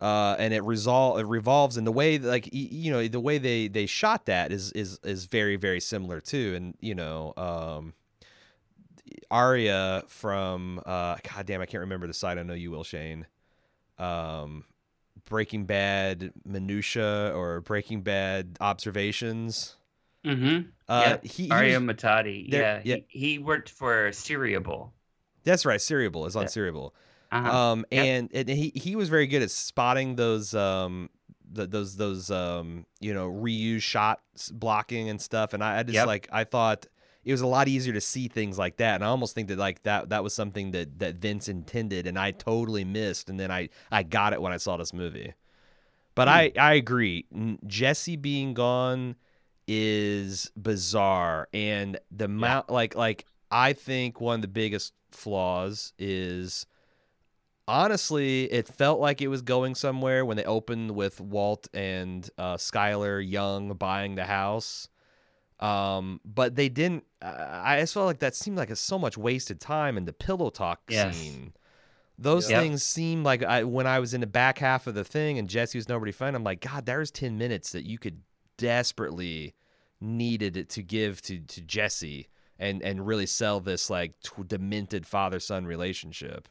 Uh, 0.00 0.34
and 0.38 0.52
it 0.52 0.62
resol 0.62 1.20
it 1.20 1.26
revolves 1.26 1.76
in 1.76 1.84
the 1.84 1.92
way 1.92 2.16
that, 2.16 2.28
like 2.28 2.48
you 2.52 2.90
know 2.92 3.06
the 3.06 3.20
way 3.20 3.38
they 3.38 3.68
they 3.68 3.86
shot 3.86 4.26
that 4.26 4.50
is 4.50 4.72
is 4.72 4.98
is 5.04 5.26
very 5.26 5.54
very 5.54 5.78
similar 5.80 6.20
too 6.20 6.52
and 6.56 6.74
you 6.80 6.96
know 6.96 7.32
um 7.36 7.94
Arya 9.30 10.02
from 10.08 10.80
uh 10.84 11.16
god 11.22 11.46
damn 11.46 11.60
I 11.60 11.66
can't 11.66 11.82
remember 11.82 12.08
the 12.08 12.12
site 12.12 12.38
I 12.38 12.42
know 12.42 12.54
you 12.54 12.72
will 12.72 12.84
Shane 12.84 13.26
um 13.98 14.64
Breaking 15.26 15.64
Bad 15.64 16.32
minutia 16.44 17.32
or 17.34 17.60
Breaking 17.60 18.02
Bad 18.02 18.56
observations 18.60 19.76
Mm-hmm. 20.24 20.70
uh 20.88 21.18
he, 21.22 21.50
Arya 21.50 21.78
Matadi. 21.78 22.46
Yeah, 22.48 22.80
yeah. 22.82 22.96
He, 23.08 23.18
he 23.18 23.38
worked 23.38 23.68
for 23.68 24.10
Seriable. 24.10 24.90
That's 25.44 25.64
right 25.64 25.80
Seriable 25.80 26.26
is 26.26 26.36
on 26.36 26.42
Yeah. 26.42 26.48
Seriable 26.48 26.94
Uh-huh. 27.32 27.56
Um, 27.72 27.86
Yep. 27.90 28.06
and, 28.06 28.30
and 28.34 28.48
he 28.48 28.72
he 28.74 28.96
was 28.96 29.08
very 29.08 29.26
good 29.26 29.42
at 29.42 29.50
spotting 29.50 30.16
those 30.16 30.54
um 30.54 31.10
the, 31.50 31.66
those 31.66 31.96
those 31.96 32.30
um 32.30 32.86
you 33.00 33.14
know 33.14 33.30
reuse 33.30 33.82
shots 33.82 34.50
blocking 34.50 35.08
and 35.08 35.20
stuff. 35.20 35.52
And 35.54 35.62
I, 35.62 35.78
I 35.78 35.82
just 35.82 35.94
Yep. 35.94 36.06
like 36.06 36.28
I 36.32 36.44
thought 36.44 36.86
it 37.24 37.32
was 37.32 37.40
a 37.40 37.46
lot 37.46 37.68
easier 37.68 37.92
to 37.94 38.00
see 38.00 38.28
things 38.28 38.58
like 38.58 38.76
that. 38.76 38.96
And 38.96 39.04
I 39.04 39.06
almost 39.08 39.34
think 39.34 39.48
that 39.48 39.58
like 39.58 39.82
that 39.84 40.08
that 40.10 40.22
was 40.22 40.34
something 40.34 40.72
that 40.72 40.98
that 40.98 41.16
Vince 41.18 41.48
intended, 41.48 42.06
and 42.06 42.18
I 42.18 42.32
totally 42.32 42.84
missed. 42.84 43.30
And 43.30 43.38
then 43.40 43.50
I 43.50 43.68
I 43.90 44.02
got 44.02 44.32
it 44.32 44.42
when 44.42 44.52
I 44.52 44.56
saw 44.58 44.76
this 44.76 44.92
movie. 44.92 45.32
But 46.14 46.28
I 46.28 46.52
I 46.58 46.74
agree. 46.74 47.26
Jesse 47.66 48.16
being 48.16 48.54
gone 48.54 49.16
is 49.66 50.50
bizarre, 50.56 51.48
and 51.52 51.98
the 52.10 52.28
mount 52.28 52.70
like 52.70 52.94
like 52.94 53.26
I 53.54 53.72
think 53.72 54.20
one 54.20 54.34
of 54.36 54.42
the 54.42 54.48
biggest 54.48 54.94
flaws 55.12 55.92
is 55.96 56.66
honestly, 57.68 58.44
it 58.52 58.66
felt 58.66 58.98
like 58.98 59.22
it 59.22 59.28
was 59.28 59.42
going 59.42 59.76
somewhere 59.76 60.24
when 60.24 60.36
they 60.36 60.44
opened 60.44 60.90
with 60.90 61.20
Walt 61.20 61.68
and 61.72 62.28
uh, 62.36 62.56
Skyler 62.56 63.26
Young 63.26 63.72
buying 63.74 64.16
the 64.16 64.24
house. 64.24 64.88
Um, 65.60 66.20
but 66.24 66.56
they 66.56 66.68
didn't. 66.68 67.04
I 67.22 67.78
just 67.78 67.94
felt 67.94 68.06
like 68.06 68.18
that 68.18 68.34
seemed 68.34 68.56
like 68.56 68.70
a, 68.70 68.76
so 68.76 68.98
much 68.98 69.16
wasted 69.16 69.60
time 69.60 69.96
in 69.96 70.04
the 70.04 70.12
pillow 70.12 70.50
talk 70.50 70.80
Yes. 70.88 71.16
scene. 71.16 71.52
Those 72.18 72.50
Yep. 72.50 72.60
things 72.60 72.82
seemed 72.82 73.24
like 73.24 73.44
I, 73.44 73.62
when 73.62 73.86
I 73.86 74.00
was 74.00 74.14
in 74.14 74.20
the 74.20 74.26
back 74.26 74.58
half 74.58 74.88
of 74.88 74.94
the 74.94 75.04
thing 75.04 75.38
and 75.38 75.48
Jesse 75.48 75.78
was 75.78 75.88
nobody 75.88 76.10
fun. 76.10 76.34
I'm 76.34 76.42
like, 76.44 76.60
God, 76.60 76.86
there's 76.86 77.12
ten 77.12 77.38
minutes 77.38 77.70
that 77.70 77.84
you 77.84 77.98
could 77.98 78.22
desperately 78.56 79.54
needed 80.00 80.56
it 80.56 80.68
to 80.70 80.82
give 80.82 81.22
to 81.22 81.38
to 81.38 81.60
Jesse 81.60 82.26
and 82.58 82.82
and 82.82 83.06
really 83.06 83.26
sell 83.26 83.60
this 83.60 83.90
like 83.90 84.14
tw- 84.22 84.46
demented 84.46 85.06
father 85.06 85.40
son 85.40 85.66
relationship. 85.66 86.48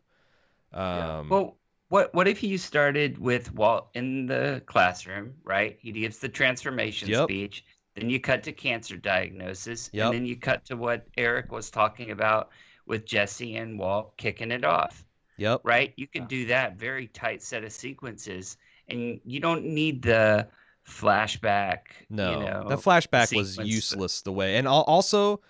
Yeah. 0.73 1.19
Um, 1.19 1.29
Well, 1.29 1.57
what 1.89 2.13
what 2.13 2.27
if 2.27 2.41
you 2.43 2.57
started 2.57 3.17
with 3.17 3.53
Walt 3.53 3.89
in 3.93 4.25
the 4.25 4.61
classroom, 4.65 5.35
right? 5.43 5.77
He 5.81 5.91
gives 5.91 6.19
the 6.19 6.29
transformation 6.29 7.09
Yep. 7.09 7.23
speech. 7.29 7.65
Then 7.95 8.09
you 8.09 8.19
cut 8.19 8.41
to 8.43 8.51
cancer 8.51 8.97
diagnosis, 8.97 9.91
Yep. 9.93 10.05
and 10.05 10.13
then 10.15 10.25
you 10.25 10.35
cut 10.35 10.65
to 10.65 10.75
what 10.75 11.07
Eric 11.15 11.51
was 11.51 11.69
talking 11.69 12.09
about 12.09 12.49
with 12.87 13.05
Jesse 13.05 13.55
and 13.55 13.77
Walt 13.77 14.17
kicking 14.17 14.49
it 14.49 14.65
off, 14.65 15.05
yep. 15.37 15.61
right? 15.63 15.93
You 15.95 16.07
could 16.07 16.27
do 16.27 16.47
that 16.47 16.75
very 16.75 17.07
tight 17.07 17.43
set 17.43 17.63
of 17.63 17.71
sequences, 17.71 18.57
and 18.87 19.21
you 19.23 19.39
don't 19.39 19.63
need 19.63 20.01
the 20.01 20.47
flashback. 20.87 21.79
No, 22.09 22.31
you 22.31 22.45
know, 22.45 22.65
the 22.67 22.77
flashback 22.77 23.35
was 23.35 23.57
useless 23.57 24.21
the 24.21 24.31
way, 24.33 24.57
and 24.57 24.67
also 24.67 25.41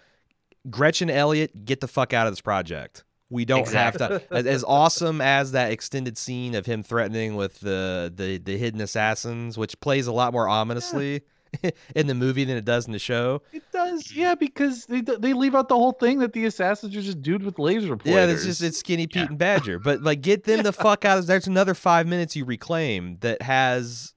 Gretchen 0.69 1.10
Elliott, 1.10 1.65
get 1.65 1.82
the 1.82 1.88
fuck 1.88 2.13
out 2.13 2.28
of 2.28 2.34
this 2.34 2.41
project. 2.41 3.04
We 3.30 3.45
don't 3.45 3.67
have 3.71 3.97
to. 3.97 4.21
As, 4.32 4.45
as 4.45 4.63
awesome 4.63 5.19
as 5.19 5.54
that 5.54 5.71
extended 5.71 6.17
scene 6.17 6.54
of 6.56 6.65
him 6.67 6.84
threatening 6.84 7.36
with 7.36 7.60
the 7.62 8.13
the 8.15 8.38
the 8.38 8.58
hidden 8.58 8.80
assassins, 8.80 9.58
which 9.58 9.80
plays 9.80 10.06
a 10.06 10.12
lot 10.12 10.34
more 10.34 10.47
ominously 10.47 11.21
in 11.95 12.06
the 12.08 12.13
movie 12.13 12.43
than 12.43 12.58
it 12.58 12.65
does 12.65 12.86
in 12.86 12.91
the 12.93 12.99
show. 12.99 13.41
It 13.52 13.63
does, 13.71 14.12
yeah, 14.13 14.36
because 14.36 14.86
they 14.86 15.02
they 15.02 15.34
leave 15.34 15.56
out 15.56 15.67
the 15.67 15.76
whole 15.76 15.93
thing 15.93 16.19
that 16.19 16.34
the 16.34 16.45
assassins 16.45 16.95
are 16.95 17.02
just 17.02 17.23
dude 17.23 17.41
with 17.43 17.58
laser 17.58 17.97
pointers. 17.97 18.13
Yeah, 18.13 18.26
it's 18.28 18.45
just 18.45 18.62
it's 18.62 18.78
Skinny 18.78 19.08
Pete 19.08 19.15
Yeah. 19.23 19.28
and 19.30 19.38
Badger. 19.39 19.80
But 19.80 20.04
like, 20.04 20.21
get 20.21 20.43
them 20.43 20.62
the 20.62 20.73
fuck 20.73 21.04
out 21.04 21.17
of. 21.17 21.26
There's 21.26 21.47
another 21.47 21.73
five 21.73 22.06
minutes 22.08 22.36
you 22.36 22.45
reclaim 22.45 23.17
that 23.21 23.41
has. 23.41 24.13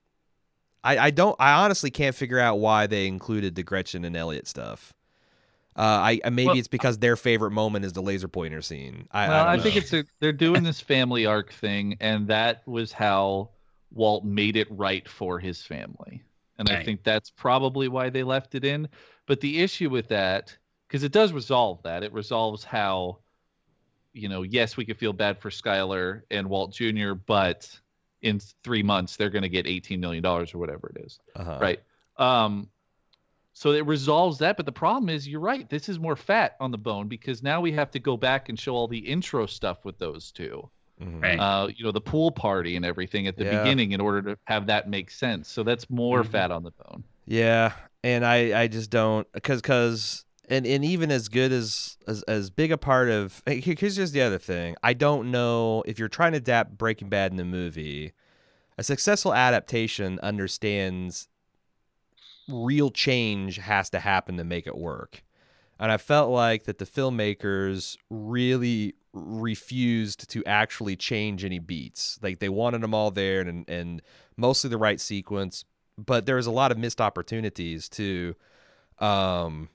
I 0.85 0.99
I 0.99 1.11
don't. 1.11 1.37
I 1.41 1.53
honestly 1.65 1.91
can't 1.91 2.15
figure 2.15 2.39
out 2.39 2.59
why 2.59 2.87
they 2.87 3.07
included 3.07 3.55
the 3.55 3.63
Gretchen 3.63 4.05
and 4.05 4.15
Elliott 4.15 4.47
stuff. 4.47 4.93
Uh, 5.77 5.83
I 5.83 6.21
I- 6.25 6.31
maybe 6.31 6.47
Well- 6.47 6.57
it's 6.59 6.69
because 6.69 6.99
their 6.99 7.17
favorite 7.17 7.51
moment 7.51 7.85
is 7.85 7.93
the 7.93 8.03
laser 8.03 8.29
pointer 8.29 8.63
scene. 8.63 9.09
I, 9.11 9.29
well, 9.29 9.47
I, 9.47 9.53
I, 9.55 9.59
think 9.61 9.77
it's 9.77 9.93
a, 9.93 10.05
they're 10.21 10.33
doing 10.33 10.63
this 10.63 10.81
family 10.81 11.27
arc 11.27 11.53
thing, 11.53 11.97
and 12.01 12.29
that 12.29 12.67
was 12.67 12.93
how 12.93 13.51
Walt 13.93 14.25
made 14.25 14.57
it 14.57 14.69
right 14.71 15.07
for 15.09 15.39
his 15.39 15.63
family. 15.63 16.23
And 16.59 16.71
I 16.71 16.83
think 16.83 17.03
that's 17.03 17.29
probably 17.29 17.89
why 17.89 18.09
they 18.09 18.23
left 18.23 18.55
it 18.55 18.65
in. 18.65 18.89
But 19.27 19.43
the 19.43 19.61
issue 19.61 19.91
with 19.91 20.09
that, 20.09 20.57
because 20.89 21.03
it 21.03 21.13
does 21.13 21.35
resolve 21.35 21.83
that, 21.83 22.03
it 22.03 22.15
resolves 22.15 22.65
how, 22.65 23.19
you 24.15 24.31
know, 24.31 24.41
yes, 24.41 24.75
we 24.75 24.87
could 24.87 24.97
feel 24.97 25.13
bad 25.13 25.39
for 25.39 25.51
Skyler 25.51 26.23
and 26.31 26.49
Walt 26.49 26.73
Jr., 26.73 27.13
but 27.13 27.79
in 28.23 28.41
three 28.65 28.83
months 28.83 29.17
they're 29.17 29.31
going 29.31 29.43
to 29.43 29.49
get 29.49 29.67
$18 29.67 29.99
million 29.99 30.25
or 30.25 30.45
whatever 30.55 30.93
it 30.95 31.05
is 31.05 31.21
uh-huh. 31.35 31.59
right 31.61 31.83
um 32.17 32.69
so 33.59 33.73
it 33.73 33.87
resolves 33.87 34.37
that 34.39 34.57
but 34.59 34.67
the 34.67 34.73
problem 34.73 35.09
is 35.09 35.27
you're 35.27 35.41
right 35.41 35.69
this 35.71 35.89
is 35.89 35.99
more 35.99 36.15
fat 36.15 36.57
on 36.61 36.71
the 36.71 36.77
bone 36.79 37.09
because 37.09 37.43
now 37.43 37.59
we 37.61 37.73
have 37.73 37.91
to 37.91 37.99
go 37.99 38.15
back 38.17 38.51
and 38.51 38.59
show 38.61 38.75
all 38.75 38.87
the 38.87 38.99
intro 38.99 39.47
stuff 39.47 39.85
with 39.85 39.99
those 39.99 40.31
two 40.31 40.69
Mhm. 41.01 41.39
Uh 41.41 41.69
you 41.77 41.85
know 41.85 41.93
the 41.93 42.01
pool 42.01 42.31
party 42.31 42.77
and 42.77 42.85
everything 42.85 43.27
at 43.27 43.37
the 43.37 43.45
Yeah. 43.45 43.59
beginning 43.63 43.93
in 43.93 44.01
order 44.01 44.23
to 44.23 44.39
have 44.45 44.67
that 44.67 44.89
make 44.89 45.11
sense 45.11 45.49
so 45.49 45.63
that's 45.63 45.89
more 45.91 46.23
Mhm. 46.23 46.29
fat 46.31 46.51
on 46.51 46.63
the 46.63 46.71
bone 46.71 47.03
Yeah, 47.27 47.73
and 48.05 48.25
I 48.25 48.63
I 48.63 48.69
just 48.69 48.89
don't 48.91 49.27
because 49.33 49.61
because 49.61 50.25
and 50.49 50.65
and 50.67 50.85
even 50.85 51.11
as 51.11 51.29
good 51.29 51.51
as 51.53 51.97
as 52.07 52.23
as 52.25 52.51
big 52.51 52.71
a 52.73 52.79
part 52.79 53.09
of 53.11 53.43
here's 53.47 53.97
just 53.97 54.13
the 54.13 54.23
other 54.23 54.39
thing. 54.39 54.77
I 54.83 54.93
don't 54.95 55.31
know 55.33 55.83
if 55.87 55.99
you're 55.99 56.09
trying 56.09 56.33
to 56.33 56.39
adapt 56.39 56.79
Breaking 56.79 57.09
Bad 57.09 57.31
in 57.33 57.37
the 57.37 57.45
movie. 57.45 58.13
A 58.79 58.83
successful 58.85 59.35
adaptation 59.35 60.19
understands 60.23 61.29
real 62.49 62.91
change 62.91 63.57
has 63.57 63.91
to 63.91 64.01
happen 64.01 64.37
to 64.37 64.45
make 64.45 64.67
it 64.67 64.77
work. 64.77 65.23
And 65.79 65.93
I 65.93 65.99
felt 65.99 66.31
like 66.31 66.65
that 66.65 66.79
the 66.79 66.87
filmmakers 66.87 67.97
really 68.09 68.95
refused 69.13 70.29
to 70.31 70.45
actually 70.45 70.97
change 70.97 71.45
any 71.45 71.59
beats. 71.59 72.19
Like 72.23 72.39
they 72.39 72.49
wanted 72.49 72.83
them 72.83 72.95
all 72.95 73.11
there 73.11 73.41
and 73.43 73.69
and 73.69 74.03
mostly 74.37 74.71
the 74.71 74.79
right 74.79 75.01
sequence, 75.01 75.65
but 75.99 76.27
there 76.27 76.37
was 76.37 76.47
a 76.47 76.51
lot 76.51 76.73
of 76.73 76.79
missed 76.79 77.01
opportunities 77.01 77.89
to 77.91 78.35
um 78.99 79.69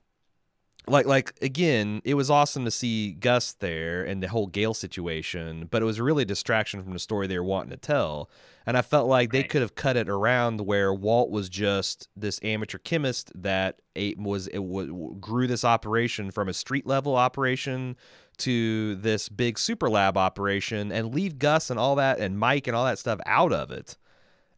like 0.87 1.05
like 1.05 1.33
again, 1.41 2.01
it 2.03 2.15
was 2.15 2.29
awesome 2.29 2.65
to 2.65 2.71
see 2.71 3.11
Gus 3.11 3.53
there 3.53 4.03
and 4.03 4.21
the 4.21 4.27
whole 4.27 4.47
Gale 4.47 4.73
situation, 4.73 5.67
but 5.69 5.81
it 5.81 5.85
was 5.85 6.01
really 6.01 6.23
a 6.23 6.25
distraction 6.25 6.83
from 6.83 6.93
the 6.93 6.99
story 6.99 7.27
they 7.27 7.37
were 7.37 7.43
wanting 7.45 7.69
to 7.71 7.77
tell. 7.77 8.29
And 8.65 8.77
I 8.77 8.81
felt 8.81 9.07
like 9.07 9.31
they 9.31 9.39
Right. 9.39 9.49
could 9.49 9.61
have 9.61 9.75
cut 9.75 9.97
it 9.97 10.07
around 10.09 10.61
where 10.61 10.93
Walt 10.93 11.29
was 11.31 11.49
just 11.49 12.09
this 12.15 12.39
amateur 12.43 12.77
chemist 12.77 13.31
that 13.35 13.79
ate, 13.95 14.19
was 14.19 14.47
it 14.47 14.57
w- 14.57 15.15
grew 15.19 15.47
this 15.47 15.65
operation 15.65 16.29
from 16.31 16.47
a 16.47 16.53
street 16.53 16.85
level 16.85 17.15
operation 17.15 17.95
to 18.37 18.95
this 18.95 19.29
big 19.29 19.59
super 19.59 19.89
lab 19.89 20.17
operation, 20.17 20.91
and 20.91 21.13
leave 21.13 21.37
Gus 21.39 21.69
and 21.69 21.79
all 21.79 21.95
that 21.95 22.19
and 22.19 22.39
Mike 22.39 22.65
and 22.67 22.75
all 22.75 22.85
that 22.85 22.97
stuff 22.99 23.19
out 23.25 23.51
of 23.53 23.69
it, 23.71 23.97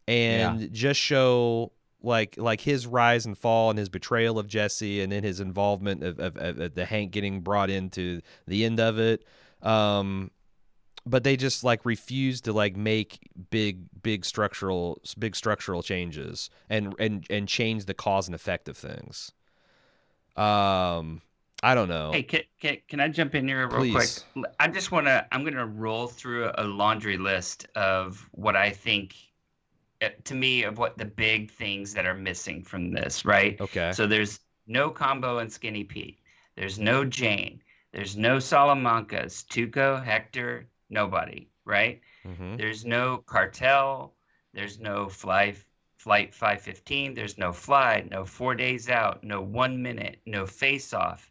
and 0.08 0.72
just 0.72 1.00
show 1.00 1.72
like 2.04 2.36
like 2.36 2.60
his 2.60 2.86
rise 2.86 3.26
and 3.26 3.36
fall 3.36 3.70
and 3.70 3.78
his 3.78 3.88
betrayal 3.88 4.38
of 4.38 4.46
Jesse 4.46 5.00
and 5.00 5.12
then 5.12 5.24
his 5.24 5.40
involvement 5.40 6.02
of, 6.02 6.18
of, 6.18 6.36
of, 6.36 6.74
the 6.74 6.84
Hank 6.84 7.10
getting 7.10 7.40
brought 7.40 7.70
into 7.70 8.20
the 8.46 8.64
end 8.64 8.80
of 8.80 8.98
it. 8.98 9.24
Um, 9.62 10.30
but 11.06 11.24
they 11.24 11.36
just 11.36 11.64
like 11.64 11.84
refused 11.84 12.44
to 12.44 12.52
like 12.52 12.76
make 12.76 13.18
big 13.50 13.80
big 14.02 14.24
structural 14.24 15.00
big 15.18 15.36
structural 15.36 15.82
changes 15.82 16.50
and 16.70 16.94
and 16.98 17.26
and 17.30 17.48
change 17.48 17.84
the 17.86 17.94
cause 17.94 18.28
and 18.28 18.34
effect 18.34 18.68
of 18.68 18.76
things. 18.76 19.32
Um, 20.36 21.22
I 21.64 21.74
don't 21.74 21.88
know. 21.88 22.12
Hey, 22.12 22.22
can, 22.24 22.42
can, 22.60 22.76
can 22.88 23.00
I 23.00 23.08
jump 23.08 23.34
in 23.34 23.48
here 23.48 23.66
real 23.66 23.78
Please. 23.78 24.24
quick? 24.34 24.52
I 24.60 24.68
just 24.68 24.92
want 24.92 25.06
to, 25.06 25.26
I'm 25.32 25.42
going 25.42 25.54
to 25.54 25.64
roll 25.64 26.08
through 26.08 26.50
a 26.56 26.64
laundry 26.64 27.16
list 27.16 27.66
of 27.74 28.28
what 28.32 28.54
I 28.54 28.68
think, 28.68 29.16
to 30.24 30.34
me, 30.34 30.62
of 30.64 30.78
what 30.78 30.98
the 30.98 31.04
big 31.04 31.50
things 31.50 31.94
that 31.94 32.06
are 32.06 32.14
missing 32.14 32.62
from 32.62 32.92
this, 32.92 33.24
right? 33.24 33.60
Okay. 33.60 33.92
So 33.92 34.06
there's 34.06 34.40
no 34.66 34.90
combo 34.90 35.38
and 35.38 35.52
Skinny 35.52 35.84
Pete. 35.84 36.20
There's 36.56 36.78
no 36.78 37.04
Jane. 37.04 37.62
There's 37.92 38.16
no 38.16 38.36
Salamancas. 38.38 39.44
Tuco, 39.46 40.02
Hector, 40.02 40.68
nobody, 40.90 41.48
right? 41.64 42.00
hmm 42.24 42.56
There's 42.56 42.84
no 42.84 43.18
cartel. 43.18 44.14
There's 44.52 44.78
no 44.78 45.08
fly 45.08 45.54
flight 45.96 46.34
515. 46.34 47.14
There's 47.14 47.38
no 47.38 47.52
fly. 47.52 48.06
No 48.10 48.24
four 48.24 48.54
days 48.54 48.90
out. 48.90 49.24
No 49.24 49.40
one 49.40 49.82
minute. 49.82 50.20
No 50.26 50.46
face 50.46 50.92
off. 50.92 51.30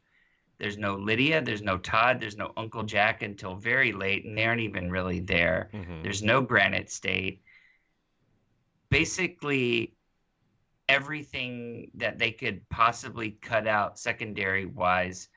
There's 0.58 0.78
no 0.78 0.96
Lydia. 0.96 1.42
There's 1.42 1.62
no 1.62 1.78
Todd. 1.78 2.20
There's 2.20 2.38
no 2.38 2.54
Uncle 2.58 2.84
Jack 2.84 3.22
until 3.22 3.56
very 3.56 3.92
late, 3.92 4.26
and 4.26 4.38
they 4.38 4.46
aren't 4.46 4.62
even 4.62 4.90
really 4.90 5.20
there. 5.20 5.70
hmm 5.72 6.02
There's 6.02 6.24
no 6.24 6.42
Granite 6.42 6.90
State. 6.90 7.43
Basically, 8.94 9.96
everything 10.88 11.90
that 11.96 12.20
they 12.20 12.30
could 12.32 12.62
possibly 12.70 13.32
cut 13.42 13.68
out 13.68 13.98
secondary 13.98 14.68
wise, 14.68 15.30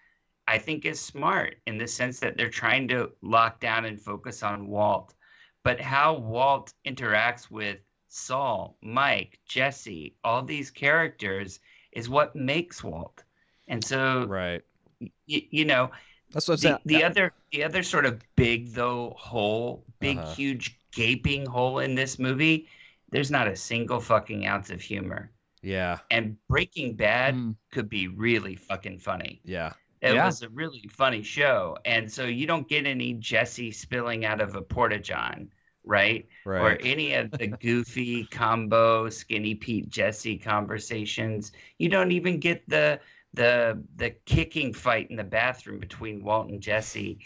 I 0.46 0.58
think 0.58 0.84
is 0.84 1.00
smart 1.00 1.56
in 1.66 1.78
the 1.78 1.88
sense 1.88 2.20
that 2.20 2.36
they're 2.36 2.50
trying 2.50 2.86
to 2.88 3.12
lock 3.22 3.58
down 3.58 3.86
and 3.86 3.98
focus 3.98 4.42
on 4.42 4.66
Walt. 4.66 5.14
But 5.62 5.80
how 5.80 6.18
Walt 6.18 6.74
interacts 6.86 7.50
with 7.50 7.78
Saul, 8.08 8.76
Mike, 8.82 9.40
Jesse, 9.46 10.14
all 10.22 10.42
these 10.42 10.70
characters 10.70 11.58
is 11.92 12.10
what 12.10 12.36
makes 12.36 12.84
Walt. 12.84 13.24
And 13.68 13.82
so, 13.82 14.26
Right. 14.26 14.62
y- 15.00 15.48
you 15.50 15.64
know, 15.64 15.90
That's 16.30 16.46
what 16.48 16.60
the, 16.60 16.78
the 16.84 17.02
other 17.02 17.32
the 17.52 17.64
other 17.64 17.82
sort 17.82 18.04
of 18.04 18.20
big 18.36 18.72
though 18.74 19.14
hole 19.16 19.86
big 20.00 20.18
Uh-huh. 20.18 20.34
huge 20.34 20.78
gaping 20.92 21.46
hole 21.46 21.78
in 21.78 21.94
this 21.94 22.18
movie 22.18 22.68
there's 23.16 23.30
not 23.30 23.48
a 23.48 23.56
single 23.56 23.98
fucking 24.00 24.46
ounce 24.46 24.68
of 24.70 24.80
humor 24.82 25.30
yeah. 25.62 25.98
and 26.10 26.36
breaking 26.48 26.94
bad 26.96 27.34
Mm. 27.34 27.56
could 27.72 27.88
be 27.88 28.08
really 28.08 28.56
fucking 28.56 28.98
funny 28.98 29.40
Yeah. 29.44 29.72
it 30.02 30.12
Yeah. 30.14 30.26
was 30.26 30.42
a 30.42 30.50
really 30.50 30.84
funny 30.90 31.22
show 31.22 31.78
and 31.86 32.12
so 32.12 32.24
you 32.26 32.46
don't 32.46 32.68
get 32.68 32.86
any 32.86 33.14
jesse 33.14 33.70
spilling 33.72 34.24
out 34.26 34.40
of 34.42 34.54
a 34.54 34.60
porta 34.62 34.98
john 34.98 35.48
right? 35.82 36.26
Right. 36.44 36.60
or 36.60 36.76
any 36.82 37.14
of 37.14 37.30
the 37.30 37.46
goofy 37.66 38.24
combo 38.26 39.08
skinny 39.08 39.54
pete 39.54 39.88
jesse 39.88 40.36
conversations 40.38 41.52
you 41.78 41.88
don't 41.88 42.12
even 42.12 42.38
get 42.38 42.68
the 42.68 43.00
the 43.32 43.82
the 43.96 44.10
kicking 44.26 44.72
fight 44.74 45.10
in 45.10 45.16
the 45.16 45.24
bathroom 45.24 45.78
between 45.78 46.22
walt 46.22 46.48
and 46.50 46.60
jesse 46.60 47.18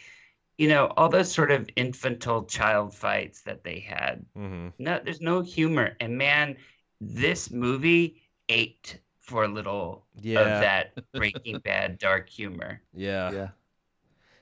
you 0.60 0.68
know 0.68 0.92
all 0.96 1.08
those 1.08 1.32
sort 1.32 1.50
of 1.50 1.68
infantile 1.76 2.44
child 2.44 2.94
fights 2.94 3.42
that 3.42 3.64
they 3.64 3.80
had 3.80 4.24
hmm 4.36 4.68
no 4.78 5.00
there's 5.04 5.20
no 5.20 5.40
humor 5.40 5.96
and 6.00 6.16
man 6.16 6.56
this 7.00 7.50
movie 7.50 8.20
ate 8.48 9.00
for 9.20 9.44
a 9.44 9.48
little 9.48 10.04
Yeah. 10.20 10.40
of 10.40 10.60
that 10.60 10.94
breaking 11.16 11.60
bad 11.64 11.98
dark 11.98 12.28
humor 12.28 12.82
Yeah. 12.94 13.32
yeah. 13.32 13.48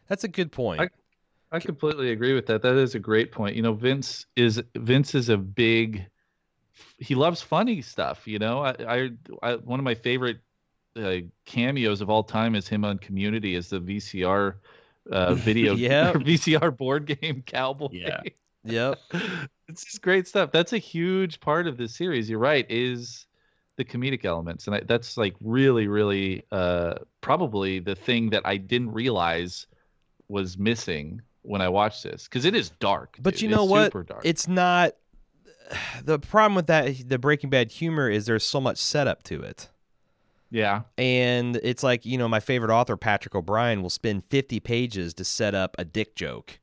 That's 0.08 0.24
a 0.24 0.28
good 0.28 0.50
point. 0.52 0.80
I- 0.80 0.88
I 1.50 1.60
completely 1.60 2.10
agree 2.10 2.34
with 2.34 2.46
that. 2.46 2.60
That 2.60 2.76
is 2.76 2.94
a 2.94 2.98
great 2.98 3.32
point. 3.32 3.56
You 3.56 3.62
know, 3.62 3.72
Vince 3.72 4.26
is 4.36 4.62
Vince 4.76 5.14
is 5.14 5.30
a 5.30 5.38
big. 5.38 6.04
He 6.98 7.14
loves 7.14 7.40
funny 7.40 7.80
stuff. 7.80 8.26
You 8.28 8.38
know, 8.38 8.60
I, 8.60 8.74
I, 8.86 9.10
I 9.42 9.56
one 9.56 9.80
of 9.80 9.84
my 9.84 9.94
favorite 9.94 10.40
uh, 10.96 11.16
cameos 11.46 12.02
of 12.02 12.10
all 12.10 12.22
time 12.22 12.54
is 12.54 12.68
him 12.68 12.84
on 12.84 12.98
Community 12.98 13.56
as 13.56 13.70
the 13.70 13.80
VCR 13.80 14.60
uh, 15.10 15.34
video 15.34 15.74
Yeah. 15.76 16.12
VCR 16.14 16.76
board 16.76 17.06
game 17.06 17.42
cowboy. 17.46 17.88
Yeah. 17.92 18.20
yep. 18.64 18.98
it's 19.68 19.84
just 19.84 20.02
great 20.02 20.26
stuff. 20.26 20.52
That's 20.52 20.72
a 20.72 20.78
huge 20.78 21.40
part 21.40 21.66
of 21.66 21.76
this 21.76 21.94
series. 21.94 22.28
You're 22.28 22.38
right. 22.38 22.66
Is 22.68 23.26
the 23.76 23.84
comedic 23.84 24.24
elements, 24.24 24.66
and 24.66 24.76
I, 24.76 24.80
that's 24.80 25.16
like 25.16 25.36
really, 25.40 25.86
really, 25.86 26.44
uh, 26.50 26.94
probably 27.20 27.78
the 27.78 27.94
thing 27.94 28.30
that 28.30 28.42
I 28.44 28.56
didn't 28.56 28.92
realize 28.92 29.66
was 30.28 30.58
missing 30.58 31.22
when 31.42 31.62
I 31.62 31.68
watched 31.68 32.02
this 32.02 32.24
because 32.24 32.44
it 32.44 32.54
is 32.54 32.70
dark. 32.80 33.16
But 33.20 33.34
dude. 33.34 33.42
you 33.42 33.48
know 33.48 33.62
It's 33.62 33.70
what? 33.70 33.84
Super 33.86 34.02
dark. 34.02 34.22
It's 34.24 34.48
not. 34.48 34.94
The 36.02 36.18
problem 36.18 36.54
with 36.54 36.66
that, 36.68 37.08
the 37.08 37.18
Breaking 37.18 37.50
Bad 37.50 37.70
humor, 37.70 38.08
is 38.08 38.24
there's 38.24 38.44
so 38.44 38.58
much 38.58 38.78
setup 38.78 39.22
to 39.24 39.42
it. 39.42 39.68
Yeah, 40.50 40.82
And 40.96 41.56
it's 41.56 41.82
like, 41.82 42.06
you 42.06 42.16
know, 42.16 42.28
my 42.28 42.40
favorite 42.40 42.70
author, 42.72 42.96
Patrick 42.96 43.34
O'Brian, 43.34 43.82
will 43.82 43.90
spend 43.90 44.24
50 44.24 44.60
pages 44.60 45.12
to 45.14 45.24
set 45.24 45.54
up 45.54 45.76
a 45.78 45.84
dick 45.84 46.14
joke 46.14 46.58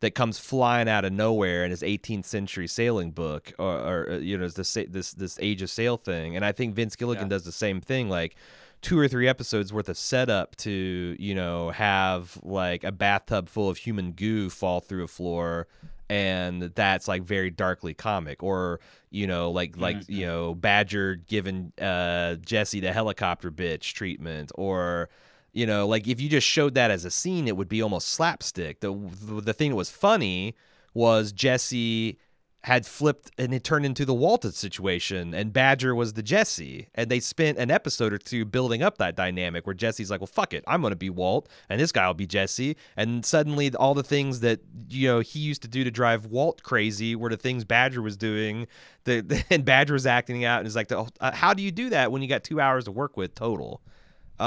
that 0.00 0.14
comes 0.14 0.38
flying 0.38 0.88
out 0.88 1.04
of 1.04 1.12
nowhere 1.12 1.64
in 1.64 1.70
his 1.70 1.82
18th 1.82 2.24
century 2.24 2.66
sailing 2.66 3.10
book 3.12 3.52
or, 3.58 3.78
or 3.78 4.10
uh, 4.10 4.18
you 4.18 4.36
know, 4.36 4.48
this, 4.48 4.76
this, 4.88 5.12
this 5.14 5.38
age 5.40 5.62
of 5.62 5.70
sail 5.70 5.96
thing. 5.96 6.36
And 6.36 6.44
I 6.44 6.52
think 6.52 6.74
Vince 6.74 6.96
Gilligan 6.96 7.24
Yeah. 7.24 7.28
does 7.30 7.44
the 7.44 7.52
same 7.52 7.80
thing. 7.80 8.08
Like, 8.08 8.34
two 8.82 8.98
or 8.98 9.06
three 9.06 9.28
episodes 9.28 9.72
worth 9.72 9.88
of 9.88 9.96
setup 9.96 10.56
to, 10.56 11.16
you 11.18 11.34
know, 11.36 11.70
have 11.70 12.36
like 12.42 12.82
a 12.82 12.90
bathtub 12.90 13.48
full 13.48 13.70
of 13.70 13.78
human 13.78 14.10
goo 14.10 14.50
fall 14.50 14.80
through 14.80 15.04
a 15.04 15.08
floor 15.08 15.68
and 16.08 16.62
that's 16.74 17.08
like 17.08 17.22
very 17.22 17.50
darkly 17.50 17.94
comic 17.94 18.42
or 18.42 18.80
you 19.10 19.26
know 19.26 19.50
like 19.50 19.76
like 19.76 19.96
Mhm. 19.96 20.08
you 20.08 20.26
know 20.26 20.54
badger 20.54 21.14
giving 21.16 21.72
uh 21.80 22.34
jesse 22.36 22.80
the 22.80 22.92
helicopter 22.92 23.50
bitch 23.50 23.92
treatment 23.94 24.52
or 24.56 25.08
you 25.52 25.66
know 25.66 25.86
like 25.86 26.08
if 26.08 26.20
you 26.20 26.28
just 26.28 26.46
showed 26.46 26.74
that 26.74 26.90
as 26.90 27.04
a 27.04 27.10
scene 27.10 27.46
it 27.48 27.56
would 27.56 27.68
be 27.68 27.82
almost 27.82 28.08
slapstick 28.08 28.80
the 28.80 28.92
the, 28.92 29.40
the 29.40 29.52
thing 29.52 29.70
that 29.70 29.76
was 29.76 29.90
funny 29.90 30.54
was 30.94 31.32
jesse 31.32 32.18
had 32.64 32.86
flipped 32.86 33.30
and 33.38 33.52
it 33.52 33.64
turned 33.64 33.84
into 33.84 34.04
the 34.04 34.14
Walton 34.14 34.52
situation, 34.52 35.34
and 35.34 35.52
Badger 35.52 35.94
was 35.94 36.12
the 36.12 36.22
Jesse. 36.22 36.88
And 36.94 37.10
they 37.10 37.18
spent 37.18 37.58
an 37.58 37.70
episode 37.70 38.12
or 38.12 38.18
two 38.18 38.44
building 38.44 38.82
up 38.82 38.98
that 38.98 39.16
dynamic 39.16 39.66
where 39.66 39.74
Jesse's 39.74 40.10
like, 40.10 40.20
well, 40.20 40.28
fuck 40.28 40.54
it. 40.54 40.62
I'm 40.66 40.80
going 40.80 40.92
to 40.92 40.96
be 40.96 41.10
Walt, 41.10 41.48
and 41.68 41.80
this 41.80 41.90
guy 41.90 42.06
will 42.06 42.14
be 42.14 42.26
Jesse. 42.26 42.76
And 42.96 43.26
suddenly, 43.26 43.74
all 43.74 43.94
the 43.94 44.04
things 44.04 44.40
that, 44.40 44.60
you 44.88 45.08
know, 45.08 45.20
he 45.20 45.40
used 45.40 45.62
to 45.62 45.68
do 45.68 45.82
to 45.82 45.90
drive 45.90 46.26
Walt 46.26 46.62
crazy 46.62 47.16
were 47.16 47.30
the 47.30 47.36
things 47.36 47.64
Badger 47.64 48.00
was 48.00 48.16
doing. 48.16 48.68
The, 49.04 49.44
and 49.50 49.64
Badger 49.64 49.94
was 49.94 50.06
acting 50.06 50.44
out, 50.44 50.58
and 50.58 50.66
it's 50.66 50.76
like, 50.76 50.88
the, 50.88 51.08
uh, 51.20 51.32
how 51.32 51.54
do 51.54 51.62
you 51.62 51.72
do 51.72 51.90
that 51.90 52.12
when 52.12 52.22
you 52.22 52.28
got 52.28 52.44
two 52.44 52.60
hours 52.60 52.84
to 52.84 52.92
work 52.92 53.16
with 53.16 53.34
total? 53.34 53.82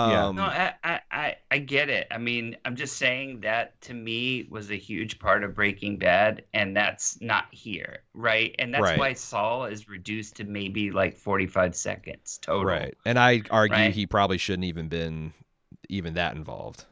Yeah. 0.04 0.28
Um, 0.28 0.36
No, 0.36 0.44
I, 0.44 0.74
I, 0.84 1.02
I, 1.12 1.36
I 1.52 1.58
get 1.60 1.90
it. 1.90 2.08
I 2.12 2.18
mean, 2.18 2.58
I'm 2.66 2.76
just 2.76 2.98
saying 2.98 3.42
that 3.42 3.80
to 3.82 3.94
me 3.94 4.48
was 4.50 4.70
a 4.72 4.76
huge 4.76 5.20
part 5.20 5.44
of 5.44 5.56
Breaking 5.56 5.98
Bad, 5.98 6.46
and 6.54 6.76
that's 6.76 7.20
not 7.22 7.46
here, 7.52 8.04
right? 8.14 8.56
And 8.60 8.74
that's 8.74 8.94
Right. 8.94 8.96
why 8.96 9.14
Saul 9.14 9.66
is 9.66 9.88
reduced 9.90 10.38
to 10.38 10.44
maybe 10.44 10.92
like 10.92 11.18
45 11.18 11.76
seconds 11.76 12.38
total. 12.42 12.64
Right. 12.64 12.96
And 13.06 13.20
I 13.20 13.44
argue 13.50 13.92
Right. 13.92 13.92
he 13.92 14.06
probably 14.08 14.38
shouldn't 14.38 14.66
even 14.66 14.88
been 14.88 15.34
even 15.90 16.14
that 16.16 16.36
involved. 16.36 16.86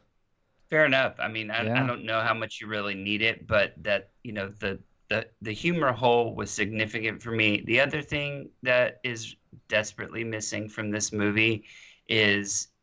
Fair 0.70 0.84
enough. 0.86 1.14
I 1.18 1.28
mean, 1.28 1.50
I, 1.50 1.60
Yeah. 1.62 1.74
I 1.74 1.86
don't 1.86 2.04
know 2.04 2.20
how 2.20 2.34
much 2.34 2.60
you 2.60 2.66
really 2.66 2.94
need 2.94 3.22
it, 3.22 3.46
but 3.46 3.74
that 3.84 4.10
you 4.22 4.32
know 4.32 4.48
the 4.48 4.82
the 5.08 5.28
the 5.42 5.52
humor 5.52 5.92
hole 5.92 6.34
was 6.34 6.50
significant 6.50 7.22
for 7.22 7.30
me. 7.30 7.62
The 7.66 7.80
other 7.80 8.02
thing 8.02 8.50
that 8.62 9.00
is 9.04 9.36
desperately 9.68 10.24
missing 10.24 10.68
from 10.68 10.90
this 10.90 11.12
movie 11.12 11.64
is 12.08 12.66
th- 12.66 12.73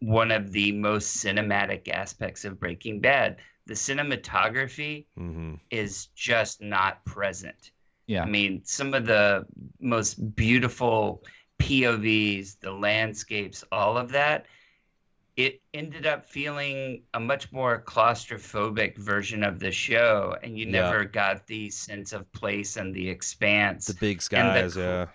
one 0.00 0.30
of 0.30 0.52
the 0.52 0.72
most 0.72 1.18
cinematic 1.18 1.88
aspects 1.88 2.44
of 2.44 2.58
Breaking 2.60 3.00
Bad. 3.00 3.36
The 3.66 3.74
cinematography 3.74 5.06
hmm 5.16 5.54
is 5.70 6.06
just 6.14 6.60
not 6.60 7.04
present. 7.04 7.70
yeah, 8.06 8.24
I 8.24 8.26
mean, 8.26 8.62
some 8.64 8.92
of 8.94 9.06
the 9.06 9.46
most 9.80 10.34
beautiful 10.34 11.22
POVs, 11.60 12.58
the 12.60 12.72
landscapes, 12.72 13.64
all 13.72 13.96
of 13.96 14.10
that, 14.12 14.46
it 15.36 15.62
ended 15.72 16.06
up 16.06 16.26
feeling 16.26 17.04
a 17.14 17.20
much 17.20 17.50
more 17.52 17.82
claustrophobic 17.82 18.98
version 18.98 19.42
of 19.42 19.58
the 19.60 19.70
show. 19.72 20.36
And 20.42 20.58
you 20.58 20.66
Yeah. 20.66 20.72
never 20.82 21.04
got 21.04 21.46
the 21.46 21.70
sense 21.70 22.12
of 22.12 22.30
place 22.32 22.76
and 22.76 22.94
the 22.94 23.08
expanse. 23.08 23.86
The 23.86 23.94
big 23.94 24.18
And 24.32 24.54
the 24.54 24.68
skies, 24.68 24.76
yeah. 24.76 25.06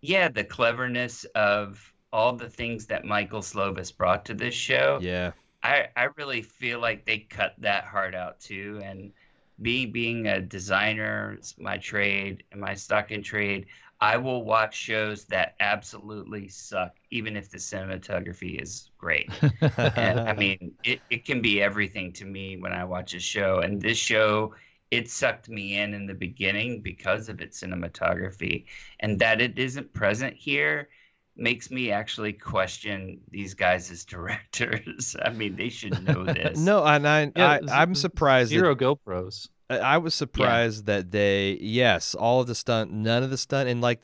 yeah, 0.00 0.28
the 0.28 0.44
cleverness 0.44 1.24
of 1.34 1.92
all 2.12 2.34
the 2.34 2.48
things 2.48 2.86
that 2.86 3.04
Michael 3.04 3.40
Slovis 3.40 3.96
brought 3.96 4.24
to 4.26 4.34
this 4.34 4.54
show. 4.54 4.98
Yeah. 5.00 5.32
I, 5.62 5.88
I 5.96 6.08
really 6.16 6.42
feel 6.42 6.80
like 6.80 7.04
they 7.04 7.18
cut 7.18 7.54
that 7.58 7.84
heart 7.84 8.14
out 8.14 8.40
too. 8.40 8.80
And 8.82 9.12
me 9.58 9.86
being 9.86 10.26
a 10.26 10.40
designer, 10.40 11.38
my 11.58 11.76
trade 11.76 12.44
and 12.50 12.60
my 12.60 12.74
stock 12.74 13.10
in 13.12 13.22
trade, 13.22 13.66
I 14.00 14.16
will 14.16 14.44
watch 14.44 14.74
shows 14.74 15.26
that 15.26 15.56
absolutely 15.60 16.48
suck, 16.48 16.96
even 17.10 17.36
if 17.36 17.50
the 17.50 17.58
cinematography 17.58 18.60
is 18.60 18.90
great. 18.96 19.30
and, 19.60 20.20
I 20.20 20.32
mean, 20.32 20.72
it, 20.82 21.00
it 21.10 21.26
can 21.26 21.42
be 21.42 21.62
everything 21.62 22.12
to 22.14 22.24
me 22.24 22.56
when 22.56 22.72
I 22.72 22.84
watch 22.84 23.12
a 23.12 23.20
show. 23.20 23.58
And 23.58 23.80
this 23.80 23.98
show, 23.98 24.54
it 24.90 25.10
sucked 25.10 25.50
me 25.50 25.78
in 25.78 25.92
in 25.92 26.06
the 26.06 26.14
beginning 26.14 26.80
because 26.80 27.28
of 27.28 27.42
its 27.42 27.62
cinematography. 27.62 28.64
And 29.00 29.18
that 29.18 29.42
it 29.42 29.58
isn't 29.58 29.92
present 29.92 30.34
here 30.34 30.88
makes 31.36 31.70
me 31.70 31.90
actually 31.90 32.32
question 32.32 33.20
these 33.30 33.54
guys 33.54 33.90
as 33.90 34.04
directors. 34.16 35.16
I 35.22 35.30
mean, 35.30 35.56
they 35.56 35.68
should 35.68 36.02
know 36.04 36.24
this. 36.24 36.58
no, 36.70 36.84
and 36.84 37.06
I, 37.06 37.32
Yeah, 37.34 37.58
I 37.68 37.82
I'm 37.82 37.94
surprised. 37.94 38.50
that- 38.50 38.54
Zero 38.56 38.74
GoPros. 38.74 39.48
I 39.68 39.78
I 39.78 39.98
was 39.98 40.14
surprised 40.14 40.86
that 40.86 41.12
they, 41.12 41.56
yes, 41.60 42.14
all 42.14 42.40
of 42.40 42.46
the 42.48 42.54
stunt, 42.56 42.90
none 42.92 43.22
of 43.22 43.30
the 43.30 43.38
stunt, 43.38 43.68
and 43.68 43.80
like, 43.80 44.02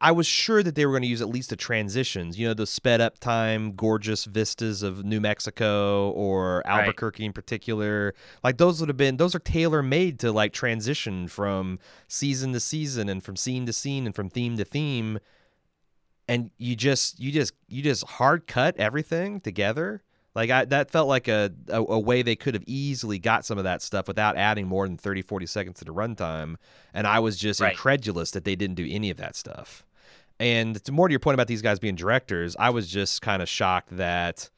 I 0.00 0.12
was 0.12 0.28
sure 0.28 0.62
that 0.62 0.76
they 0.76 0.86
were 0.86 0.92
going 0.92 1.02
to 1.02 1.08
use 1.08 1.20
at 1.20 1.28
least 1.28 1.50
the 1.50 1.56
transitions, 1.56 2.38
you 2.38 2.46
know, 2.46 2.54
the 2.54 2.68
sped 2.68 3.00
up 3.00 3.18
time, 3.18 3.72
gorgeous 3.72 4.26
vistas 4.26 4.84
of 4.84 5.04
New 5.04 5.20
Mexico 5.20 6.10
or 6.12 6.62
Right. 6.64 6.80
Albuquerque 6.82 7.24
in 7.24 7.32
particular. 7.32 8.14
Like, 8.44 8.58
those 8.58 8.78
would 8.78 8.88
have 8.88 8.96
been, 8.96 9.16
those 9.16 9.34
are 9.34 9.40
tailor 9.40 9.82
made 9.82 10.20
to 10.20 10.30
like 10.30 10.52
transition 10.52 11.26
from 11.26 11.80
season 12.06 12.52
to 12.52 12.60
season 12.60 13.08
and 13.08 13.24
from 13.24 13.34
scene 13.34 13.66
to 13.66 13.72
scene 13.72 14.06
and 14.06 14.14
from 14.14 14.30
theme 14.30 14.56
to 14.56 14.64
theme. 14.64 15.18
And 16.28 16.50
you 16.58 16.76
just, 16.76 17.18
you 17.18 17.32
just, 17.32 17.52
you 17.68 17.82
just 17.82 18.04
hard 18.06 18.46
cut 18.46 18.76
everything 18.76 19.40
together. 19.40 20.02
Like 20.34 20.50
I, 20.50 20.66
that 20.66 20.90
felt 20.90 21.08
like 21.08 21.26
a, 21.26 21.50
a, 21.68 21.78
a 21.82 21.98
way 21.98 22.22
they 22.22 22.36
could 22.36 22.54
have 22.54 22.62
easily 22.66 23.18
got 23.18 23.44
some 23.44 23.56
of 23.58 23.64
that 23.64 23.80
stuff 23.82 24.06
without 24.06 24.36
adding 24.36 24.66
more 24.68 24.86
than 24.86 24.96
30, 24.98 25.22
40 25.22 25.46
seconds 25.46 25.78
to 25.78 25.84
the 25.84 25.92
runtime. 25.94 26.56
And 26.92 27.06
I 27.06 27.18
was 27.18 27.38
just 27.38 27.60
Right. 27.60 27.72
incredulous 27.72 28.30
that 28.32 28.44
they 28.44 28.54
didn't 28.54 28.76
do 28.76 28.86
any 28.88 29.10
of 29.10 29.16
that 29.16 29.34
stuff. 29.36 29.84
And 30.38 30.84
to 30.84 30.92
more 30.92 31.08
to 31.08 31.12
your 31.12 31.18
point 31.18 31.34
about 31.34 31.48
these 31.48 31.62
guys 31.62 31.78
being 31.80 31.96
directors, 31.96 32.54
I 32.58 32.70
was 32.70 32.88
just 32.88 33.22
kind 33.22 33.42
of 33.42 33.48
shocked 33.48 33.96
that. 33.96 34.50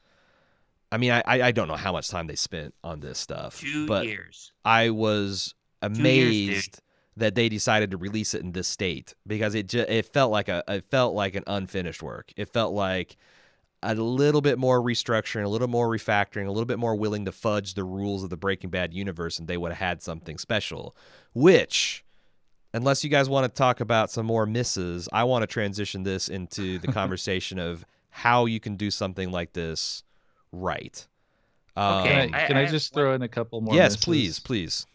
I 0.91 0.97
mean, 0.97 1.11
I, 1.11 1.23
I 1.25 1.51
don't 1.51 1.69
know 1.69 1.77
how 1.77 1.93
much 1.93 2.09
time 2.09 2.27
they 2.27 2.35
spent 2.35 2.75
on 2.83 2.99
this 2.99 3.17
stuff, 3.17 3.61
Two 3.61 3.87
but 3.87 4.05
years. 4.05 4.51
I 4.65 4.89
was 4.89 5.55
years, 5.81 5.97
amazed 5.97 6.81
that 7.21 7.35
they 7.35 7.47
decided 7.49 7.91
to 7.91 7.97
release 7.97 8.33
it 8.33 8.41
in 8.41 8.51
this 8.51 8.67
state 8.67 9.13
because 9.25 9.55
it 9.55 9.67
just 9.67 9.89
it 9.89 10.05
felt 10.07 10.31
like 10.31 10.49
a 10.49 10.63
it 10.67 10.83
felt 10.85 11.13
like 11.13 11.35
an 11.35 11.43
unfinished 11.47 12.01
work. 12.03 12.33
It 12.35 12.49
felt 12.51 12.73
like 12.73 13.15
a 13.83 13.95
little 13.95 14.41
bit 14.41 14.59
more 14.59 14.79
restructuring, 14.81 15.43
a 15.43 15.47
little 15.49 15.67
more 15.67 15.87
refactoring, 15.87 16.45
a 16.47 16.51
little 16.51 16.65
bit 16.65 16.77
more 16.79 16.95
willing 16.95 17.25
to 17.25 17.31
fudge 17.31 17.73
the 17.73 17.83
rules 17.83 18.23
of 18.23 18.29
the 18.29 18.37
Breaking 18.37 18.69
Bad 18.69 18.93
universe, 18.93 19.39
and 19.39 19.47
they 19.47 19.57
would 19.57 19.71
have 19.71 19.79
had 19.79 20.01
something 20.03 20.37
special. 20.37 20.95
Which, 21.33 22.03
unless 22.73 23.03
you 23.03 23.09
guys 23.09 23.27
want 23.29 23.45
to 23.45 23.49
talk 23.57 23.79
about 23.79 24.11
some 24.11 24.25
more 24.27 24.45
misses, 24.45 25.07
I 25.13 25.23
want 25.23 25.41
to 25.43 25.47
transition 25.47 26.03
this 26.03 26.27
into 26.27 26.77
the 26.79 26.91
conversation 26.91 27.57
of 27.59 27.85
how 28.09 28.45
you 28.45 28.59
can 28.59 28.75
do 28.75 28.91
something 28.91 29.31
like 29.31 29.53
this 29.53 30.03
right. 30.51 31.07
Um, 31.75 32.01
Okay, 32.03 32.09
Can 32.27 32.35
I, 32.35 32.43
I- 32.43 32.47
can 32.47 32.57
I 32.57 32.61
I, 32.61 32.65
just 32.65 32.93
one- 32.95 33.03
throw 33.03 33.13
in 33.15 33.21
a 33.23 33.27
couple 33.27 33.61
more? 33.61 33.73
yes, 33.73 33.91
misses? 33.93 34.03
please, 34.05 34.39
please. 34.39 34.85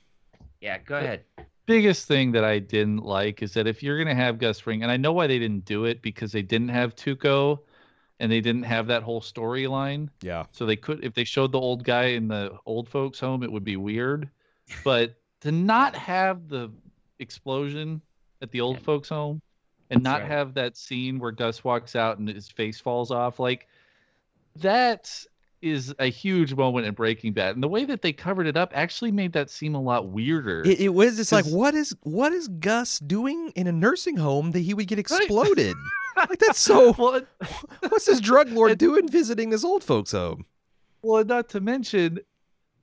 Yeah, 0.60 0.78
go 0.78 0.96
ahead. 0.96 1.24
Biggest 1.66 2.06
thing 2.06 2.32
that 2.32 2.44
I 2.44 2.58
didn't 2.58 3.04
like 3.04 3.42
is 3.42 3.52
that 3.54 3.66
if 3.66 3.82
you're 3.82 3.98
gonna 3.98 4.14
have 4.14 4.38
Gus 4.38 4.60
Fring, 4.60 4.82
and 4.82 4.90
I 4.90 4.96
know 4.96 5.12
why 5.12 5.26
they 5.26 5.38
didn't 5.38 5.64
do 5.64 5.84
it 5.84 6.00
because 6.02 6.32
they 6.32 6.42
didn't 6.42 6.68
have 6.70 6.96
Tuco, 6.96 7.60
and 8.18 8.32
they 8.32 8.40
didn't 8.40 8.62
have 8.62 8.86
that 8.86 9.02
whole 9.02 9.20
storyline. 9.20 10.08
Yeah. 10.22 10.46
So 10.52 10.64
they 10.64 10.76
could, 10.76 11.04
if 11.04 11.12
they 11.12 11.24
showed 11.24 11.52
the 11.52 11.60
old 11.60 11.84
guy 11.84 12.06
in 12.06 12.28
the 12.28 12.56
old 12.64 12.88
folks' 12.88 13.20
home, 13.20 13.42
it 13.42 13.52
would 13.52 13.64
be 13.64 13.76
weird. 13.76 14.30
But 14.84 15.16
to 15.42 15.52
not 15.52 15.94
have 15.94 16.48
the 16.48 16.70
explosion 17.18 18.00
at 18.40 18.50
the 18.50 18.60
old 18.60 18.76
Yeah. 18.76 18.82
folks' 18.82 19.08
home, 19.10 19.42
and 19.90 20.02
not 20.02 20.22
right. 20.22 20.30
have 20.30 20.54
that 20.54 20.76
scene 20.76 21.18
where 21.18 21.30
Gus 21.30 21.62
walks 21.62 21.94
out 21.94 22.18
and 22.18 22.28
his 22.28 22.48
face 22.48 22.80
falls 22.80 23.10
off, 23.10 23.38
like 23.38 23.68
that 24.56 25.24
is 25.62 25.94
a 25.98 26.06
huge 26.06 26.54
moment 26.54 26.86
in 26.86 26.94
Breaking 26.94 27.32
Bad. 27.32 27.54
And 27.54 27.62
the 27.62 27.68
way 27.68 27.84
that 27.84 28.02
they 28.02 28.12
covered 28.12 28.46
it 28.46 28.56
up 28.56 28.72
actually 28.74 29.10
made 29.12 29.32
that 29.32 29.50
seem 29.50 29.74
a 29.74 29.80
lot 29.80 30.08
weirder. 30.08 30.62
It, 30.64 30.80
it 30.80 30.88
was. 30.90 31.18
It's 31.18 31.32
like 31.32 31.46
what 31.46 31.74
is 31.74 31.94
what 32.02 32.32
is 32.32 32.48
Gus 32.48 32.98
doing 32.98 33.50
in 33.56 33.66
a 33.66 33.72
nursing 33.72 34.16
home 34.16 34.52
that 34.52 34.60
he 34.60 34.74
would 34.74 34.86
get 34.86 34.98
exploded? 34.98 35.74
like 36.16 36.38
that's 36.38 36.58
so. 36.58 36.94
well, 36.98 37.14
it- 37.14 37.28
What's 37.88 38.06
this 38.06 38.20
drug 38.20 38.50
lord 38.50 38.72
It- 38.72 38.78
doing 38.78 39.08
visiting 39.08 39.50
this 39.50 39.64
old 39.64 39.82
folks 39.82 40.12
home? 40.12 40.44
Well, 41.02 41.24
not 41.24 41.48
to 41.50 41.60
mention 41.60 42.18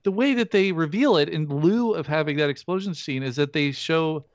the 0.03 0.11
way 0.11 0.33
that 0.33 0.51
they 0.51 0.71
reveal 0.71 1.17
it 1.17 1.29
in 1.29 1.47
lieu 1.47 1.93
of 1.93 2.07
having 2.07 2.37
that 2.37 2.49
explosion 2.49 2.93
scene 2.93 3.23
is 3.23 3.35
that 3.37 3.53
they 3.53 3.71
show 3.71 4.25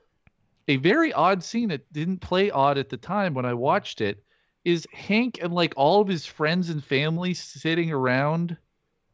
a 0.67 0.77
very 0.77 1.11
odd 1.13 1.43
scene 1.43 1.69
that 1.69 1.91
didn't 1.93 2.19
play 2.19 2.51
odd 2.51 2.77
at 2.77 2.89
the 2.89 2.97
time 2.97 3.33
when 3.33 3.45
I 3.45 3.53
watched 3.53 4.01
it. 4.01 4.23
Is 4.65 4.85
Hank 4.93 5.39
and 5.41 5.53
like 5.53 5.73
all 5.77 6.01
of 6.01 6.07
his 6.07 6.25
friends 6.25 6.69
and 6.69 6.83
family 6.83 7.33
sitting 7.33 7.91
around 7.91 8.57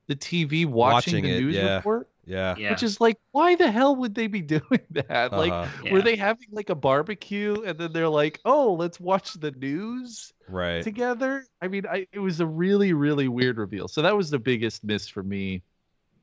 the 0.07 0.15
TV 0.15 0.65
watching, 0.65 1.15
Watching 1.15 1.23
the 1.23 1.37
it, 1.37 1.39
news 1.41 1.55
yeah. 1.55 1.75
report? 1.77 2.09
Yeah. 2.25 2.55
Which 2.71 2.81
is 2.83 2.99
like, 2.99 3.17
why 3.31 3.55
the 3.55 3.69
hell 3.71 3.95
would 3.97 4.15
they 4.15 4.27
be 4.27 4.41
doing 4.57 4.81
that? 4.91 5.31
Like, 5.31 5.51
Uh-huh. 5.51 5.67
Yeah. 5.83 5.93
were 5.93 6.01
they 6.01 6.15
having 6.15 6.47
like 6.51 6.69
a 6.69 6.75
barbecue 6.75 7.61
and 7.63 7.77
then 7.77 7.93
they're 7.93 8.09
like, 8.09 8.39
oh, 8.45 8.73
let's 8.73 8.99
watch 8.99 9.33
the 9.33 9.51
news? 9.51 10.31
right. 10.47 10.83
together. 10.83 11.43
I 11.61 11.67
mean, 11.67 11.85
I, 11.87 12.05
it 12.11 12.19
was 12.19 12.39
a 12.39 12.45
really, 12.45 12.93
really 12.93 13.27
weird 13.27 13.57
reveal. 13.57 13.87
So 13.87 14.01
that 14.03 14.15
was 14.15 14.29
the 14.29 14.37
biggest 14.39 14.83
miss 14.83 15.07
for 15.07 15.23
me. 15.23 15.55
I 15.55 15.61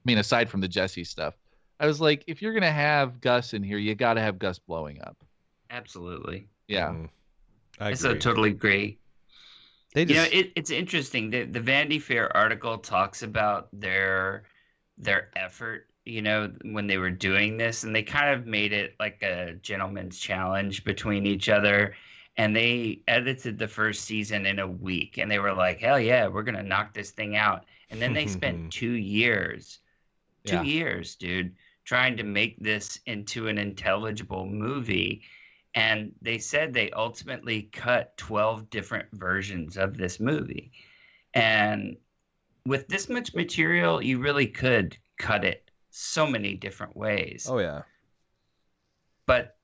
mean, 0.05 0.19
aside 0.19 0.49
from 0.51 0.61
the 0.61 0.69
Jesse 0.69 1.05
stuff, 1.05 1.35
I 1.81 1.87
was 1.87 2.01
like, 2.01 2.23
if 2.29 2.41
you're 2.43 2.53
gonna 2.55 2.71
have 2.71 3.21
Gus 3.21 3.55
in 3.55 3.63
here, 3.65 3.79
you 3.79 3.95
got 3.97 4.15
to 4.15 4.21
have 4.21 4.39
Gus 4.39 4.59
blowing 4.61 5.01
up. 5.03 5.17
Absolutely. 5.71 6.49
Yeah, 6.69 6.91
Mm. 6.91 7.09
I 7.81 7.91
It's 7.91 8.05
agree. 8.05 8.17
a 8.17 8.21
totally 8.21 8.53
great. 8.53 9.01
They 9.95 10.05
You 10.07 10.15
know, 10.17 10.25
it, 10.25 10.53
it's 10.57 10.71
interesting. 10.71 11.31
The 11.31 11.45
the 11.45 11.61
Vanity 11.61 11.99
Fair 11.99 12.35
article 12.37 12.79
talks 12.79 13.23
about 13.23 13.69
their 13.73 14.45
their 14.99 15.31
effort. 15.37 15.89
You 16.05 16.23
know, 16.23 16.53
when 16.65 16.87
they 16.89 16.99
were 16.99 17.11
doing 17.11 17.57
this, 17.57 17.85
and 17.85 17.95
they 17.95 18.03
kind 18.03 18.35
of 18.35 18.47
made 18.47 18.73
it 18.73 18.97
like 18.99 19.23
a 19.23 19.55
gentleman's 19.63 20.19
challenge 20.19 20.85
between 20.85 21.27
each 21.27 21.49
other. 21.49 21.95
And 22.37 22.57
they 22.57 23.03
edited 23.09 23.59
the 23.59 23.69
first 23.69 24.05
season 24.05 24.47
in 24.47 24.59
a 24.59 24.67
week, 24.67 25.19
and 25.19 25.31
they 25.31 25.39
were 25.39 25.55
like, 25.55 25.81
"Hell 25.81 26.01
yeah, 26.01 26.27
we're 26.29 26.43
gonna 26.45 26.63
knock 26.63 26.95
this 26.95 27.11
thing 27.13 27.37
out." 27.37 27.67
And 27.91 28.01
then 28.03 28.13
they 28.15 28.27
spent 28.27 28.61
two 28.71 28.93
years, 28.93 29.81
two 30.47 30.57
Yeah. 30.57 30.63
years, 30.63 31.17
dude, 31.17 31.57
trying 31.85 32.17
to 32.17 32.23
make 32.25 32.59
this 32.61 32.99
into 33.07 33.49
an 33.49 33.59
intelligible 33.59 34.47
movie. 34.47 35.23
And 35.75 36.13
they 36.21 36.39
said 36.39 36.73
they 36.73 36.91
ultimately 36.91 37.63
cut 37.63 38.17
12 38.19 38.69
different 38.69 39.09
versions 39.13 39.77
of 39.77 39.97
this 39.97 40.21
movie. 40.21 40.73
And 41.35 41.97
with 42.67 42.89
this 42.89 43.09
much 43.09 43.35
material, 43.35 44.03
you 44.03 44.19
really 44.19 44.47
could 44.47 44.97
cut 45.19 45.45
it 45.45 45.71
so 45.91 46.27
many 46.27 46.55
different 46.55 46.97
ways. 46.97 47.47
oh 47.49 47.59
yeah. 47.59 47.83
But 49.27 49.57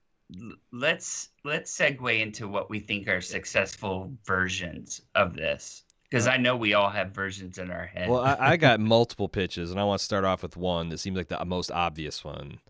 let's 0.73 1.29
let's 1.45 1.77
segue 1.77 2.21
into 2.21 2.49
what 2.49 2.71
we 2.71 2.81
think 2.81 3.09
are 3.09 3.21
successful 3.21 4.13
versions 4.25 5.01
of 5.15 5.35
this. 5.35 5.83
Because 6.11 6.27
I 6.27 6.39
know 6.39 6.57
we 6.57 6.73
all 6.73 6.89
have 6.89 7.11
versions 7.11 7.59
in 7.59 7.71
our 7.71 7.85
head. 7.85 8.09
Well, 8.09 8.21
I, 8.21 8.37
I 8.53 8.57
got 8.59 8.81
multiple 8.81 9.29
pitches, 9.29 9.71
and 9.71 9.79
I 9.79 9.85
want 9.85 9.99
to 9.99 10.05
start 10.05 10.25
off 10.25 10.43
with 10.43 10.57
one 10.57 10.89
that 10.89 10.99
seems 10.99 11.19
like 11.19 11.29
the 11.29 11.45
most 11.45 11.71
obvious 11.71 12.25
one. 12.25 12.61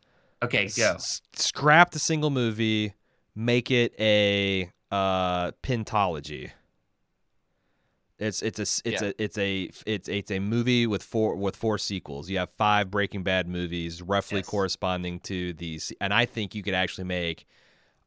okay, 0.42 0.68
go. 0.76 0.94
S- 0.94 1.22
scrap 1.34 1.92
the 1.92 2.00
single 2.00 2.30
movie, 2.30 2.94
make 3.38 3.70
it 3.70 3.94
a 4.00 4.70
uh, 4.90 5.52
pentology. 5.62 6.50
It's 8.18 8.42
it's 8.42 8.58
a 8.58 8.62
it's 8.62 9.00
Yeah. 9.02 9.08
a 9.10 9.22
it's 9.22 9.38
a 9.38 9.70
it's 9.86 10.08
it's 10.08 10.30
a 10.32 10.40
movie 10.40 10.88
with 10.88 11.04
four 11.04 11.36
with 11.36 11.54
four 11.54 11.78
sequels. 11.78 12.28
You 12.28 12.38
have 12.38 12.50
five 12.50 12.90
Breaking 12.90 13.22
Bad 13.22 13.46
movies, 13.46 14.02
roughly 14.02 14.38
Yes. 14.40 14.46
corresponding 14.46 15.20
to 15.20 15.52
these, 15.52 15.92
and 16.00 16.12
I 16.12 16.26
think 16.26 16.54
you 16.54 16.64
could 16.64 16.74
actually 16.74 17.04
make 17.04 17.46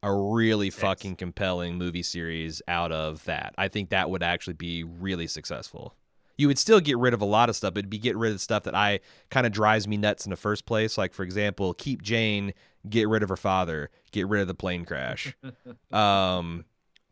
a 0.02 0.12
really 0.14 0.66
Yes. 0.66 0.74
fucking 0.74 1.16
compelling 1.16 1.78
movie 1.78 2.02
series 2.02 2.60
out 2.68 2.92
of 2.92 3.24
that. 3.24 3.54
I 3.56 3.68
think 3.68 3.88
that 3.88 4.10
would 4.10 4.22
actually 4.22 4.54
be 4.54 4.84
really 4.84 5.26
successful. 5.26 5.96
You 6.36 6.48
would 6.48 6.58
still 6.58 6.80
get 6.80 6.98
rid 6.98 7.14
of 7.14 7.20
a 7.20 7.26
lot 7.26 7.48
of 7.48 7.56
stuff, 7.56 7.72
it'd 7.72 7.90
be 7.90 7.98
get 7.98 8.16
rid 8.16 8.28
of 8.28 8.36
the 8.36 8.40
stuff 8.40 8.64
that 8.64 8.74
I 8.74 9.00
kind 9.30 9.46
of 9.46 9.52
drives 9.52 9.86
me 9.86 9.96
nuts 9.96 10.26
in 10.26 10.30
the 10.30 10.36
first 10.36 10.66
place. 10.66 10.96
Like 10.98 11.12
for 11.12 11.22
example, 11.22 11.74
keep 11.74 12.02
Jane, 12.02 12.54
get 12.88 13.08
rid 13.08 13.22
of 13.22 13.28
her 13.28 13.36
father, 13.36 13.90
get 14.10 14.28
rid 14.28 14.40
of 14.40 14.48
the 14.48 14.54
plane 14.54 14.84
crash. 14.84 15.34
um, 15.92 16.64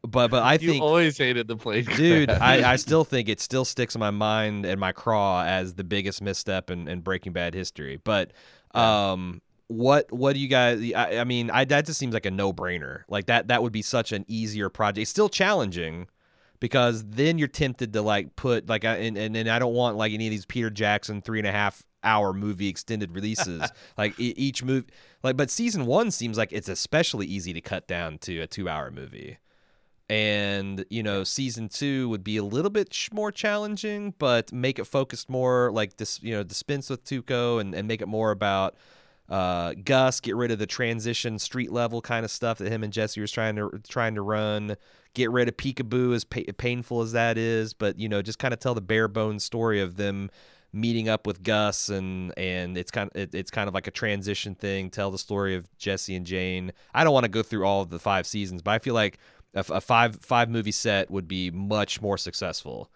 but 0.02 0.30
but 0.30 0.42
I 0.42 0.54
you 0.54 0.70
think 0.70 0.82
always 0.82 1.18
hated 1.18 1.48
the 1.48 1.56
plane. 1.56 1.84
dude 1.84 2.28
crash. 2.28 2.40
I, 2.40 2.72
I 2.72 2.76
still 2.76 3.04
think 3.04 3.28
it 3.28 3.40
still 3.40 3.64
sticks 3.64 3.94
in 3.94 4.00
my 4.00 4.10
mind 4.10 4.64
and 4.64 4.80
my 4.80 4.92
craw 4.92 5.44
as 5.44 5.74
the 5.74 5.84
biggest 5.84 6.22
misstep 6.22 6.70
in, 6.70 6.88
in 6.88 7.00
breaking 7.00 7.32
bad 7.32 7.54
history 7.54 8.00
but 8.02 8.32
um 8.74 9.42
what 9.66 10.10
what 10.10 10.32
do 10.32 10.40
you 10.40 10.48
guys 10.48 10.80
i, 10.94 11.18
I 11.18 11.24
mean 11.24 11.50
I, 11.50 11.64
that 11.66 11.86
just 11.86 11.98
seems 11.98 12.14
like 12.14 12.26
a 12.26 12.30
no-brainer 12.30 13.02
like 13.08 13.26
that 13.26 13.48
that 13.48 13.62
would 13.62 13.72
be 13.72 13.82
such 13.82 14.12
an 14.12 14.24
easier 14.26 14.68
project 14.68 15.02
it's 15.02 15.10
still 15.10 15.28
challenging 15.28 16.08
because 16.60 17.02
then 17.04 17.38
you're 17.38 17.48
tempted 17.48 17.92
to 17.92 18.02
like 18.02 18.36
put 18.36 18.68
like 18.68 18.84
and, 18.84 19.16
and, 19.16 19.36
and 19.36 19.48
i 19.48 19.58
don't 19.58 19.74
want 19.74 19.96
like 19.96 20.12
any 20.12 20.26
of 20.26 20.30
these 20.30 20.46
peter 20.46 20.70
jackson 20.70 21.20
three 21.20 21.38
and 21.38 21.48
a 21.48 21.52
half 21.52 21.82
hour 22.04 22.32
movie 22.32 22.68
extended 22.68 23.14
releases 23.14 23.62
like 23.98 24.14
each 24.18 24.62
movie 24.62 24.86
like 25.22 25.36
but 25.36 25.50
season 25.50 25.84
one 25.86 26.10
seems 26.10 26.38
like 26.38 26.52
it's 26.52 26.68
especially 26.68 27.26
easy 27.26 27.52
to 27.52 27.60
cut 27.60 27.86
down 27.88 28.16
to 28.18 28.40
a 28.40 28.46
two 28.46 28.68
hour 28.68 28.90
movie 28.90 29.38
and 30.08 30.84
you 30.90 31.02
know 31.02 31.22
season 31.24 31.68
two 31.68 32.08
would 32.08 32.24
be 32.24 32.36
a 32.36 32.42
little 32.42 32.70
bit 32.70 32.92
sh- 32.92 33.10
more 33.12 33.30
challenging 33.30 34.14
but 34.18 34.52
make 34.52 34.78
it 34.78 34.84
focused 34.84 35.28
more 35.28 35.70
like 35.72 35.96
this 35.98 36.22
you 36.22 36.32
know 36.32 36.42
dispense 36.42 36.90
with 36.90 37.04
tuco 37.04 37.60
and, 37.60 37.74
and 37.74 37.86
make 37.86 38.00
it 38.02 38.08
more 38.08 38.30
about 38.30 38.74
Uh, 39.30 39.74
Gus, 39.84 40.18
get 40.18 40.34
rid 40.34 40.50
of 40.50 40.58
the 40.58 40.66
transition 40.66 41.38
street 41.38 41.70
level 41.70 42.00
kind 42.02 42.24
of 42.24 42.32
stuff 42.32 42.58
that 42.58 42.72
him 42.72 42.82
and 42.82 42.92
Jesse 42.92 43.20
was 43.20 43.30
trying 43.30 43.54
to 43.54 43.80
trying 43.88 44.16
to 44.16 44.22
run. 44.22 44.76
Get 45.14 45.30
rid 45.30 45.48
of 45.48 45.56
Peekaboo, 45.56 46.14
as 46.14 46.24
pa- 46.24 46.52
painful 46.56 47.00
as 47.00 47.12
that 47.12 47.36
is, 47.36 47.74
but 47.74 47.98
you 47.98 48.08
know, 48.08 48.22
just 48.22 48.38
kind 48.38 48.54
of 48.54 48.60
tell 48.60 48.74
the 48.74 48.80
bare 48.80 49.08
bones 49.08 49.44
story 49.44 49.80
of 49.80 49.96
them 49.96 50.30
meeting 50.72 51.08
up 51.08 51.26
with 51.26 51.42
Gus 51.42 51.88
and 51.88 52.32
and 52.38 52.78
it's 52.78 52.92
kind 52.92 53.10
of 53.12 53.20
it, 53.20 53.34
it's 53.34 53.50
kind 53.50 53.68
of 53.68 53.74
like 53.74 53.86
a 53.86 53.90
transition 53.90 54.54
thing. 54.54 54.90
Tell 54.90 55.10
the 55.10 55.18
story 55.18 55.54
of 55.54 55.68
Jesse 55.78 56.14
and 56.14 56.24
Jane. 56.24 56.72
I 56.94 57.04
don't 57.04 57.12
want 57.12 57.24
to 57.24 57.30
go 57.30 57.42
through 57.42 57.64
all 57.64 57.82
of 57.82 57.90
the 57.90 57.98
five 57.98 58.26
seasons, 58.26 58.62
but 58.62 58.70
I 58.70 58.78
feel 58.78 58.94
like 58.94 59.18
a, 59.54 59.64
a 59.70 59.80
five 59.80 60.16
five 60.16 60.48
movie 60.48 60.72
set 60.72 61.10
would 61.10 61.26
be 61.26 61.50
much 61.50 62.00
more 62.00 62.16
successful. 62.16 62.90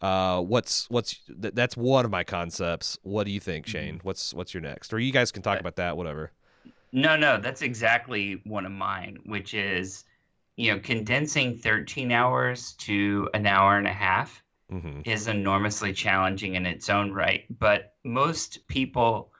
Uh, 0.00 0.40
what's 0.40 0.88
what's 0.88 1.20
th- 1.40 1.54
that's 1.54 1.76
one 1.76 2.04
of 2.04 2.10
my 2.10 2.24
concepts. 2.24 2.98
What 3.02 3.24
do 3.24 3.30
you 3.30 3.40
think, 3.40 3.66
Shane? 3.66 4.00
What's 4.02 4.32
what's 4.34 4.54
your 4.54 4.62
next? 4.62 4.92
Or 4.92 4.98
you 4.98 5.12
guys 5.12 5.30
can 5.30 5.42
talk 5.42 5.60
about 5.60 5.76
that, 5.76 5.96
whatever. 5.96 6.32
No, 6.92 7.16
no, 7.16 7.38
that's 7.38 7.62
exactly 7.62 8.40
one 8.44 8.66
of 8.66 8.72
mine, 8.72 9.18
which 9.24 9.54
is, 9.54 10.04
you 10.60 10.72
know, 10.72 10.78
condensing 10.78 11.56
13 11.56 12.12
hours 12.12 12.72
to 12.72 13.30
an 13.32 13.46
hour 13.46 13.78
and 13.78 13.86
a 13.86 13.92
half 13.92 14.42
hmm 14.68 15.00
is 15.04 15.26
enormously 15.26 15.92
challenging 15.92 16.54
in 16.54 16.66
its 16.66 16.90
own 16.90 17.12
right. 17.12 17.46
But 17.58 17.94
most 18.04 18.66
people 18.68 19.32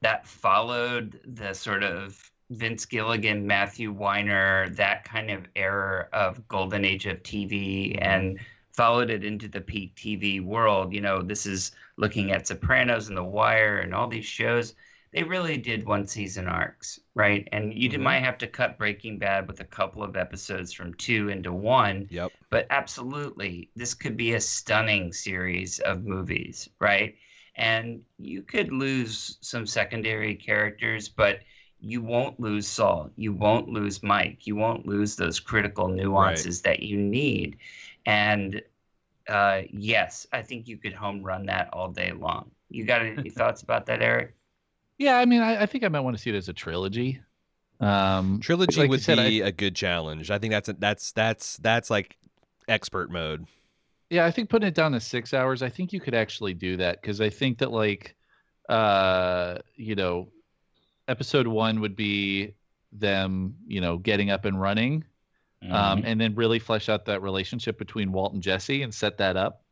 that 0.00 0.26
followed 0.26 1.20
the 1.24 1.54
sort 1.54 1.84
of 1.84 2.30
Vince 2.50 2.84
Gilligan, 2.86 3.46
Matthew 3.46 3.92
Weiner, 3.92 4.68
that 4.70 5.04
kind 5.04 5.30
of 5.30 5.46
era 5.54 6.08
of 6.12 6.46
golden 6.48 6.84
age 6.84 7.06
of 7.06 7.22
TV 7.22 7.96
and 8.02 8.40
followed 8.72 9.10
it 9.10 9.24
into 9.24 9.48
the 9.48 9.60
peak 9.60 9.94
TV 9.94 10.44
world. 10.44 10.92
You 10.92 11.00
know, 11.00 11.22
this 11.22 11.46
is 11.46 11.70
looking 11.96 12.32
at 12.32 12.48
Sopranos 12.48 13.08
and 13.08 13.16
The 13.16 13.24
Wire 13.24 13.78
and 13.78 13.94
all 13.94 14.08
these 14.08 14.26
shows. 14.26 14.74
They 15.12 15.22
really 15.22 15.56
did 15.58 15.86
one 15.86 16.06
season 16.06 16.48
arcs, 16.48 16.98
right? 17.14 17.48
And 17.52 17.72
you 17.74 17.90
Mhm. 17.90 18.02
might 18.02 18.20
have 18.20 18.38
to 18.38 18.46
cut 18.46 18.78
Breaking 18.78 19.18
Bad 19.18 19.46
with 19.48 19.60
a 19.60 19.64
couple 19.64 20.02
of 20.02 20.16
episodes 20.16 20.72
from 20.72 20.94
two 20.94 21.28
into 21.28 21.52
one. 21.52 22.08
Yep. 22.10 22.32
but 22.50 22.66
absolutely 22.70 23.70
this 23.76 23.92
could 23.92 24.16
be 24.16 24.32
a 24.32 24.40
stunning 24.40 25.12
series 25.12 25.78
of 25.80 26.04
movies 26.04 26.68
right? 26.80 27.16
And 27.56 28.02
you 28.18 28.42
could 28.42 28.72
lose 28.72 29.36
some 29.42 29.66
secondary 29.66 30.34
characters 30.34 31.08
but 31.10 31.40
you 31.80 32.00
won't 32.02 32.40
lose 32.40 32.66
saul. 32.66 33.10
You 33.16 33.32
won't 33.34 33.68
lose 33.68 34.02
mike. 34.02 34.46
You 34.46 34.56
won't 34.56 34.86
lose 34.86 35.14
those 35.16 35.40
critical 35.40 35.88
nuances 35.88 36.62
that 36.62 36.82
you 36.82 36.96
need. 36.96 37.58
And 38.06 38.62
uh, 39.28 39.62
yes 39.70 40.26
i 40.32 40.42
think 40.42 40.68
you 40.68 40.76
could 40.78 40.94
home 40.94 41.22
run 41.22 41.46
that 41.46 41.68
all 41.72 41.90
day 41.90 42.12
long. 42.12 42.50
You 42.70 42.84
got 42.84 43.02
any 43.02 43.30
thoughts 43.38 43.62
about 43.62 43.86
that 43.86 44.02
eric 44.02 44.34
Yeah, 44.98 45.16
I 45.16 45.24
mean, 45.24 45.40
I, 45.40 45.62
I 45.62 45.66
think 45.66 45.84
I 45.84 45.88
might 45.88 46.00
want 46.00 46.16
to 46.16 46.22
see 46.22 46.30
it 46.30 46.36
as 46.36 46.48
a 46.48 46.52
trilogy. 46.52 47.20
Um, 47.80 48.40
Trilogy 48.40 48.80
like 48.80 48.90
would 48.90 49.00
said, 49.02 49.18
I- 49.20 49.28
be 49.28 49.40
a 49.42 49.52
good 49.52 49.76
challenge. 49.76 50.30
I 50.30 50.38
think 50.38 50.50
that's 50.52 50.68
a, 50.68 50.72
that's 50.72 51.12
that's 51.12 51.56
that's 51.58 51.90
like 51.90 52.16
expert 52.66 53.10
mode. 53.10 53.46
Yeah, 54.10 54.24
I 54.26 54.30
think 54.32 54.48
putting 54.50 54.66
it 54.68 54.74
down 54.74 54.92
to 54.92 55.00
six 55.00 55.32
hours, 55.34 55.62
I 55.62 55.68
think 55.68 55.92
you 55.92 56.00
could 56.00 56.14
actually 56.14 56.54
do 56.54 56.76
that 56.78 57.00
because 57.00 57.20
I 57.20 57.30
think 57.30 57.58
that 57.58 57.70
like, 57.70 58.16
uh, 58.68 59.58
you 59.76 59.94
know, 59.94 60.28
episode 61.06 61.46
one 61.46 61.80
would 61.80 61.94
be 61.94 62.54
them, 62.90 63.54
you 63.66 63.80
know, 63.80 63.98
getting 63.98 64.30
up 64.30 64.44
and 64.46 64.58
running, 64.60 65.04
um, 65.62 66.00
Mhm. 66.00 66.02
and 66.06 66.20
then 66.20 66.34
really 66.34 66.58
flesh 66.58 66.88
out 66.88 67.04
that 67.04 67.20
relationship 67.22 67.78
between 67.78 68.10
Walt 68.10 68.32
and 68.32 68.42
Jesse 68.42 68.82
and 68.82 68.92
set 68.94 69.18
that 69.18 69.36
up, 69.36 69.62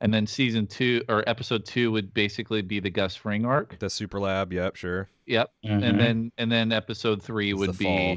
and 0.00 0.12
then 0.12 0.26
season 0.26 0.66
two 0.66 1.02
or 1.08 1.22
episode 1.28 1.64
two 1.64 1.90
would 1.92 2.12
basically 2.14 2.62
be 2.62 2.80
the 2.80 2.90
Gus 2.90 3.14
Fring 3.16 3.44
arc. 3.44 3.78
The 3.78 3.88
Super 3.90 4.20
Lab. 4.20 4.52
Yep. 4.52 4.76
Sure. 4.76 5.08
Yep, 5.26 5.50
Mhm. 5.64 5.82
and 5.82 6.00
then 6.00 6.32
and 6.38 6.52
then 6.52 6.72
episode 6.72 7.22
three 7.22 7.50
It's 7.50 7.58
would 7.58 7.70
the 7.70 7.74
be 7.78 7.84
fall. 7.84 8.16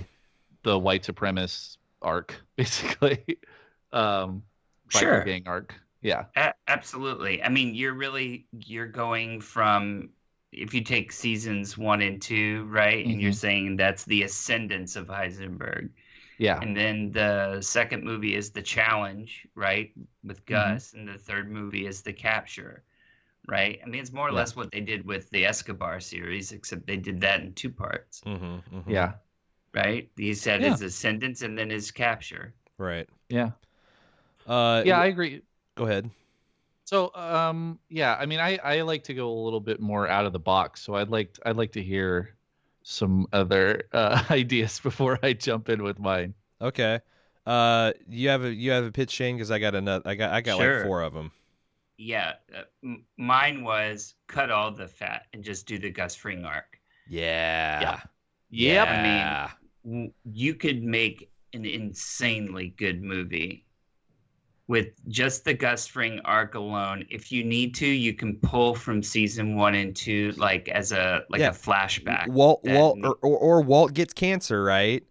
the 0.63 0.79
white 0.79 1.03
supremacist 1.03 1.77
arc, 2.01 2.35
basically, 2.57 3.23
um, 3.93 4.43
biker 4.89 4.99
Sure. 4.99 5.23
gang 5.23 5.43
arc. 5.45 5.73
Yeah. 6.01 6.25
A- 6.35 6.53
absolutely. 6.67 7.41
I 7.43 7.49
mean, 7.49 7.73
you're 7.75 7.93
really 7.93 8.45
you're 8.51 8.87
going 8.87 9.41
from 9.41 10.09
if 10.51 10.73
you 10.73 10.81
take 10.81 11.11
seasons 11.11 11.77
one 11.77 12.01
and 12.01 12.21
two, 12.21 12.65
right, 12.69 13.05
and 13.05 13.21
you're 13.21 13.31
Mhm. 13.31 13.35
saying 13.35 13.75
that's 13.77 14.05
the 14.05 14.23
ascendance 14.23 14.95
of 14.95 15.07
Heisenberg, 15.07 15.89
Yeah. 16.37 16.59
and 16.61 16.75
then 16.75 17.11
the 17.11 17.61
second 17.61 18.03
movie 18.03 18.35
is 18.35 18.51
the 18.51 18.61
challenge, 18.61 19.47
right, 19.55 19.93
with 20.23 20.45
Gus, 20.45 20.93
and 20.93 21.07
the 21.07 21.17
third 21.17 21.51
movie 21.51 21.85
is 21.87 22.01
the 22.01 22.13
capture, 22.13 22.83
right. 23.47 23.79
I 23.83 23.87
mean, 23.87 24.01
it's 24.01 24.11
more 24.13 24.27
or 24.29 24.31
Yeah. 24.31 24.37
less 24.37 24.55
what 24.55 24.71
they 24.71 24.81
did 24.81 25.05
with 25.05 25.29
the 25.31 25.45
Escobar 25.45 25.99
series, 25.99 26.51
except 26.51 26.87
they 26.87 26.97
did 26.97 27.21
that 27.21 27.41
in 27.41 27.53
two 27.53 27.69
parts, 27.71 28.21
Mm-hmm, 28.25 28.91
Yeah. 28.91 29.13
right. 29.73 30.09
He 30.17 30.33
said 30.33 30.61
Yeah. 30.61 30.71
his 30.71 30.81
ascendance 30.81 31.41
and 31.41 31.57
then 31.57 31.69
his 31.69 31.91
capture. 31.91 32.53
Right. 32.77 33.09
Yeah. 33.29 33.51
Uh. 34.45 34.83
Yeah, 34.85 34.99
I 34.99 35.07
agree. 35.07 35.43
Go 35.75 35.85
ahead. 35.85 36.09
So, 36.85 37.13
um, 37.15 37.79
yeah, 37.89 38.15
I 38.15 38.25
mean, 38.25 38.39
I, 38.39 38.57
I 38.63 38.81
like 38.81 39.03
to 39.05 39.13
go 39.13 39.29
a 39.31 39.41
little 39.43 39.59
bit 39.59 39.81
more 39.81 40.07
out 40.07 40.25
of 40.25 40.33
the 40.33 40.39
box. 40.39 40.81
So 40.81 40.95
I'd 40.95 41.09
like 41.09 41.37
I'd 41.45 41.57
like 41.57 41.73
to 41.73 41.83
hear 41.83 42.36
some 42.89 43.27
other 43.33 43.83
uh, 43.91 44.23
ideas 44.31 44.79
before 44.79 45.19
I 45.21 45.33
jump 45.33 45.67
in 45.69 45.83
with 45.83 45.99
mine. 45.99 46.33
Okay. 46.61 47.01
Uh. 47.45 47.91
You 48.07 48.29
have 48.29 48.43
a 48.43 48.53
you 48.53 48.71
have 48.71 48.85
a 48.85 48.91
pitch, 48.91 49.11
Shane, 49.11 49.35
because 49.35 49.51
I 49.51 49.59
got 49.59 49.75
another. 49.75 50.09
I 50.09 50.15
got 50.15 50.31
I 50.31 50.41
got 50.41 50.57
like 50.57 50.83
four 50.83 51.01
of 51.01 51.13
them. 51.13 51.31
Yeah, 51.97 52.33
uh, 52.55 52.61
m- 52.83 53.03
mine 53.17 53.63
was 53.63 54.13
cut 54.27 54.51
all 54.51 54.71
the 54.71 54.87
fat 54.87 55.25
and 55.33 55.43
just 55.43 55.65
do 55.67 55.77
the 55.79 55.89
Gus 55.89 56.15
Fring 56.15 56.45
arc. 56.45 56.79
Yeah. 57.09 57.81
Yep. 57.81 58.09
Yep. 58.51 58.87
I 58.87 58.95
mean, 58.97 59.05
Yeah. 59.05 59.51
w- 59.83 60.13
you 60.31 60.55
could 60.55 60.83
make 60.83 61.31
an 61.53 61.65
insanely 61.65 62.69
good 62.77 63.01
movie 63.01 63.65
with 64.67 64.87
just 65.07 65.45
the 65.45 65.53
Gus 65.53 65.87
Fring 65.87 66.19
arc 66.25 66.55
alone. 66.55 67.05
If 67.09 67.31
you 67.31 67.43
need 67.43 67.73
to, 67.75 67.87
you 67.87 68.13
can 68.13 68.35
pull 68.37 68.75
from 68.75 69.01
season 69.01 69.55
one 69.55 69.75
and 69.75 69.95
two, 69.95 70.33
like 70.37 70.67
as 70.69 70.91
a 70.91 71.23
like 71.29 71.41
Yeah. 71.41 71.49
a 71.49 71.53
flashback. 71.53 72.27
Walt 72.27 72.63
that 72.63 72.75
Walt 72.75 72.99
or, 73.03 73.17
or, 73.21 73.37
or 73.37 73.61
Walt 73.61 73.93
gets 73.93 74.13
cancer, 74.13 74.63
right? 74.63 75.03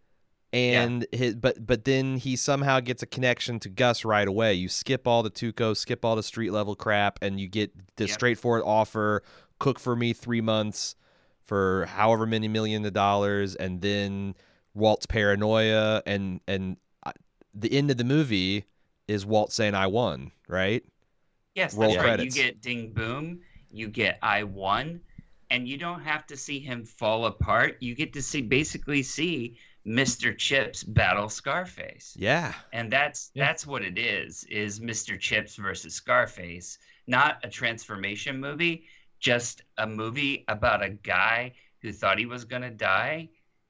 And 0.52 1.06
his 1.12 1.34
but 1.34 1.66
but 1.66 1.84
then 1.84 2.16
he 2.16 2.36
somehow 2.36 2.80
gets 2.80 3.02
a 3.02 3.06
connection 3.06 3.58
to 3.60 3.68
Gus 3.68 4.04
right 4.04 4.28
away. 4.28 4.54
You 4.54 4.68
skip 4.68 5.06
all 5.06 5.22
the 5.22 5.30
Tuco, 5.30 5.76
skip 5.76 6.04
all 6.04 6.16
the 6.16 6.22
street 6.22 6.50
level 6.50 6.74
crap, 6.74 7.18
and 7.22 7.40
you 7.40 7.48
get 7.48 7.72
the 7.96 8.04
Yep. 8.06 8.14
straightforward 8.14 8.62
offer: 8.64 9.22
cook 9.58 9.78
for 9.78 9.96
me 9.96 10.12
three 10.12 10.40
months 10.40 10.96
for 11.42 11.86
however 11.86 12.26
many 12.26 12.48
million 12.48 12.84
of 12.84 12.92
dollars, 12.92 13.54
and 13.54 13.80
then 13.80 14.34
Walt's 14.74 15.06
paranoia, 15.06 16.02
and 16.06 16.40
and 16.46 16.76
uh, 17.04 17.12
the 17.54 17.72
end 17.72 17.90
of 17.90 17.96
the 17.96 18.04
movie 18.04 18.64
is 19.08 19.24
Walt 19.26 19.52
saying, 19.52 19.74
"I 19.74 19.86
won," 19.86 20.32
right? 20.48 20.84
Yes, 21.54 21.74
roll 21.74 21.92
that's 21.92 22.04
right. 22.04 22.20
You 22.20 22.30
get 22.30 22.60
Ding 22.60 22.92
Boom, 22.92 23.40
you 23.70 23.88
get 23.88 24.18
I 24.22 24.42
Won, 24.44 25.00
and 25.50 25.66
you 25.66 25.78
don't 25.78 26.00
have 26.00 26.26
to 26.26 26.36
see 26.36 26.58
him 26.58 26.84
fall 26.84 27.26
apart. 27.26 27.76
You 27.80 27.94
get 27.94 28.12
to 28.14 28.22
see 28.22 28.42
basically 28.42 29.02
see 29.02 29.56
Mr. 29.86 30.36
Chips 30.36 30.82
battle 30.82 31.28
Scarface. 31.28 32.14
Yeah. 32.18 32.52
And 32.72 32.92
that's 32.92 33.30
Yeah. 33.34 33.46
that's 33.46 33.66
what 33.66 33.82
it 33.82 33.98
is, 33.98 34.44
is 34.44 34.80
Mr. 34.80 35.18
Chips 35.18 35.56
versus 35.56 35.94
Scarface. 35.94 36.78
Not 37.06 37.38
a 37.44 37.48
transformation 37.48 38.40
movie, 38.40 38.84
just 39.20 39.62
a 39.78 39.86
movie 39.86 40.44
about 40.48 40.82
a 40.82 40.90
guy 40.90 41.52
who 41.80 41.92
thought 41.92 42.18
he 42.18 42.26
was 42.26 42.44
gonna 42.44 42.70
die 42.70 43.28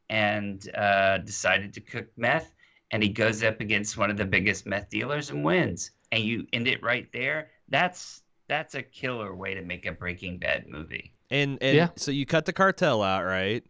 and 0.09 0.68
uh, 0.74 1.18
decided 1.18 1.74
to 1.74 1.80
cook 1.80 2.07
meth 2.16 2.53
and 2.91 3.03
he 3.03 3.09
goes 3.09 3.43
up 3.43 3.61
against 3.61 3.97
one 3.97 4.11
of 4.11 4.16
the 4.16 4.24
biggest 4.24 4.66
meth 4.66 4.89
dealers 4.91 5.30
and 5.30 5.45
wins. 5.45 5.91
And 6.12 6.22
you 6.22 6.47
end 6.53 6.68
it 6.68 6.82
right 6.82 7.11
there. 7.12 7.51
That's 7.68 8.22
that's 8.49 8.74
a 8.76 8.82
killer 8.82 9.34
way 9.34 9.55
to 9.55 9.62
make 9.62 9.87
a 9.87 9.93
Breaking 9.93 10.39
Bad 10.39 10.66
movie. 10.68 11.12
And 11.30 11.59
and 11.61 11.76
Yeah. 11.76 11.89
so 11.97 12.11
you 12.12 12.26
cut 12.26 12.45
the 12.45 12.53
cartel 12.53 13.03
out, 13.03 13.24
right? 13.24 13.64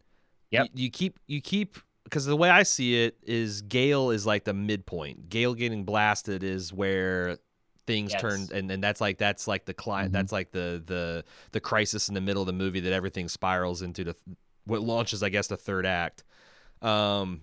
Yep. 0.51 0.69
You, 0.75 0.85
you 0.85 0.91
keep 0.91 1.19
you 1.27 1.41
keep 1.41 1.79
because 2.05 2.27
the 2.27 2.37
way 2.37 2.51
I 2.51 2.63
see 2.63 3.03
it 3.05 3.17
is 3.23 3.63
Gale 3.63 4.11
is 4.11 4.27
like 4.27 4.45
the 4.45 4.53
midpoint. 4.55 5.29
Gale 5.29 5.55
getting 5.55 5.85
blasted 5.85 6.43
is 6.45 6.73
where 6.73 7.39
things 7.87 8.13
Yes. 8.13 8.21
turn 8.21 8.49
and, 8.53 8.71
and 8.71 8.83
that's 8.83 9.01
like 9.01 9.17
that's 9.17 9.47
like 9.49 9.65
the 9.65 9.73
client 9.75 10.11
Mhm. 10.11 10.15
that's 10.15 10.33
like 10.33 10.51
the 10.53 10.83
the 10.85 11.25
the 11.53 11.61
crisis 11.61 12.09
in 12.09 12.15
the 12.15 12.21
middle 12.21 12.43
of 12.43 12.47
the 12.47 12.53
movie 12.53 12.81
that 12.81 12.93
everything 12.93 13.29
spirals 13.29 13.81
into 13.81 14.03
the 14.05 14.15
what 14.67 14.83
launches 14.83 15.23
I 15.23 15.29
guess 15.31 15.47
the 15.47 15.57
third 15.57 15.87
act. 15.87 16.23
Um 16.83 17.43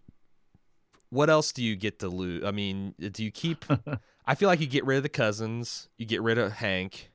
what 1.14 1.30
else 1.30 1.52
do 1.52 1.64
you 1.64 1.76
get 1.76 2.00
to 2.00 2.08
lose? 2.10 2.44
I 2.44 2.52
mean, 2.52 2.96
do 3.00 3.24
you 3.24 3.32
keep 3.32 3.66
I 4.26 4.36
feel 4.36 4.48
like 4.48 4.60
you 4.60 4.68
get 4.68 4.86
rid 4.86 4.98
of 4.98 5.04
the 5.04 5.10
cousins, 5.10 5.90
you 5.98 6.06
get 6.06 6.22
rid 6.22 6.38
of 6.38 6.54
Hank. 6.54 7.12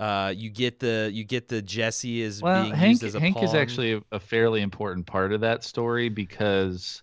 Uh, 0.00 0.32
you 0.36 0.48
get 0.48 0.78
the 0.78 1.10
you 1.12 1.24
get 1.24 1.48
the 1.48 1.60
Jesse 1.60 2.22
is 2.22 2.40
Well, 2.40 2.62
being 2.62 2.74
Hank 2.74 2.92
used 2.92 3.04
as 3.04 3.16
a 3.16 3.20
Hank 3.20 3.42
is 3.42 3.54
actually 3.54 3.94
a, 3.94 4.02
a 4.12 4.20
fairly 4.20 4.62
important 4.62 5.06
part 5.06 5.32
of 5.32 5.40
that 5.40 5.64
story 5.64 6.08
because, 6.08 7.02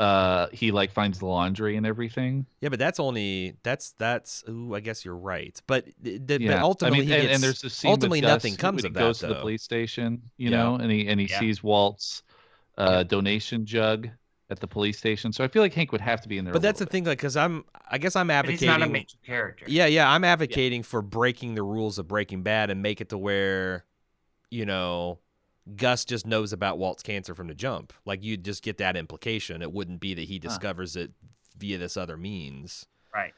uh 0.00 0.48
he 0.52 0.72
like 0.72 0.90
finds 0.90 1.20
the 1.20 1.26
laundry 1.26 1.76
and 1.76 1.86
everything. 1.86 2.44
Yeah, 2.60 2.70
but 2.70 2.80
that's 2.80 2.98
only 2.98 3.54
that's 3.62 3.92
that's. 3.92 4.42
Ooh, 4.48 4.74
I 4.74 4.80
guess 4.80 5.04
you're 5.04 5.16
right. 5.16 5.60
But 5.68 5.84
th- 6.02 6.26
th- 6.26 6.40
Yeah, 6.40 6.56
but 6.56 6.62
ultimately, 6.64 6.98
I 6.98 7.00
mean, 7.02 7.08
he 7.08 7.14
and, 7.14 7.22
gets, 7.22 7.34
and 7.34 7.42
there's 7.44 7.64
a 7.64 7.70
scene 7.70 7.90
ultimately 7.90 8.20
Gus 8.20 8.42
nothing 8.42 8.56
comes 8.56 8.84
of 8.84 8.90
he 8.90 8.94
that, 8.94 9.00
goes 9.00 9.18
to 9.20 9.26
the 9.28 9.34
police 9.36 9.62
station, 9.62 10.20
you 10.36 10.50
Yeah. 10.50 10.56
know, 10.56 10.74
and 10.74 10.90
he 10.90 11.06
and 11.06 11.20
he 11.20 11.28
Yeah. 11.28 11.38
sees 11.38 11.62
Walt's 11.62 12.24
uh, 12.76 13.04
donation 13.04 13.64
jug 13.64 14.08
at 14.50 14.60
the 14.60 14.66
police 14.66 14.98
station. 14.98 15.32
So 15.32 15.42
I 15.42 15.48
feel 15.48 15.62
like 15.62 15.74
Hank 15.74 15.92
would 15.92 16.00
have 16.00 16.20
to 16.22 16.28
be 16.28 16.38
in 16.38 16.44
there. 16.44 16.52
But 16.52 16.58
a 16.58 16.62
that's 16.62 16.78
the 16.78 16.84
little 16.84 16.92
thing, 16.92 17.04
like, 17.04 17.18
because 17.18 17.36
I'm, 17.36 17.64
I 17.90 17.98
guess 17.98 18.14
I'm 18.16 18.28
But 18.28 18.48
he's 18.48 18.62
advocating. 18.62 18.68
not 18.68 18.82
a 18.82 18.90
major 18.90 19.16
character. 19.24 19.64
Yeah, 19.68 19.86
yeah, 19.86 20.10
I'm 20.10 20.24
advocating 20.24 20.82
for 20.82 21.02
breaking 21.02 21.54
the 21.54 21.62
rules 21.62 21.98
of 21.98 22.08
Breaking 22.08 22.42
Bad 22.42 22.70
and 22.70 22.82
make 22.82 23.00
it 23.00 23.08
to 23.10 23.18
where, 23.18 23.84
you 24.50 24.66
know, 24.66 25.18
Gus 25.76 26.04
just 26.04 26.26
knows 26.26 26.52
about 26.52 26.78
Walt's 26.78 27.02
cancer 27.02 27.34
from 27.34 27.48
the 27.48 27.54
jump. 27.54 27.92
Like 28.04 28.22
you 28.22 28.36
just 28.36 28.62
get 28.62 28.78
that 28.78 28.96
implication. 28.96 29.62
It 29.62 29.72
wouldn't 29.72 30.00
be 30.00 30.12
that 30.14 30.24
he 30.24 30.38
discovers 30.38 30.94
it 30.94 31.12
via 31.56 31.78
this 31.78 31.96
other 31.96 32.16
means. 32.16 32.86
Right. 33.14 33.32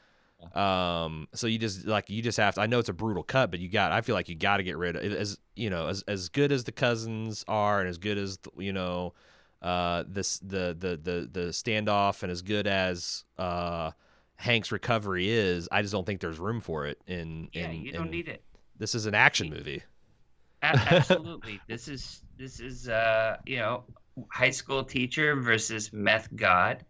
Um. 0.53 1.29
So 1.33 1.47
you 1.47 1.57
just 1.57 1.85
like 1.85 2.09
you 2.09 2.21
just 2.21 2.37
have 2.37 2.55
to. 2.55 2.61
I 2.61 2.67
know 2.67 2.79
it's 2.79 2.89
a 2.89 2.93
brutal 2.93 3.23
cut, 3.23 3.49
but 3.49 3.59
you 3.59 3.69
got. 3.69 3.91
I 3.91 4.01
feel 4.01 4.13
like 4.13 4.27
you 4.29 4.35
got 4.35 4.57
to 4.57 4.63
get 4.63 4.77
rid 4.77 4.95
of 4.95 5.03
as 5.03 5.39
you 5.55 5.69
know 5.69 5.87
as 5.87 6.03
as 6.07 6.29
good 6.29 6.51
as 6.51 6.65
the 6.65 6.71
cousins 6.71 7.45
are 7.47 7.79
and 7.79 7.89
as 7.89 7.97
good 7.97 8.17
as 8.17 8.37
you 8.57 8.73
know, 8.73 9.13
uh, 9.61 10.03
this 10.07 10.39
the 10.39 10.75
the 10.77 10.99
the 11.01 11.29
the 11.31 11.47
standoff 11.49 12.23
and 12.23 12.31
as 12.31 12.41
good 12.41 12.67
as 12.67 13.23
uh. 13.37 13.91
Hank's 14.39 14.71
recovery 14.71 15.29
is, 15.31 15.67
I 15.71 15.81
just 15.81 15.91
don't 15.91 16.05
think 16.05 16.21
there's 16.21 16.37
room 16.37 16.59
for 16.59 16.85
it 16.85 17.01
in. 17.07 17.49
Yeah, 17.53 17.69
in, 17.71 17.81
you 17.81 17.91
don't 17.91 18.05
in- 18.05 18.11
need 18.11 18.27
it. 18.27 18.43
This 18.77 18.93
is 18.93 19.07
an 19.07 19.15
action 19.15 19.49
movie. 19.49 19.81
Absolutely. 20.61 21.59
this 21.67 21.87
is 21.87 22.21
this 22.37 22.59
is 22.59 22.87
uh 22.89 23.37
you 23.45 23.57
know 23.57 23.83
high 24.31 24.49
school 24.51 24.83
teacher 24.83 25.35
versus 25.35 25.91
meth 25.93 26.27
god, 26.35 26.85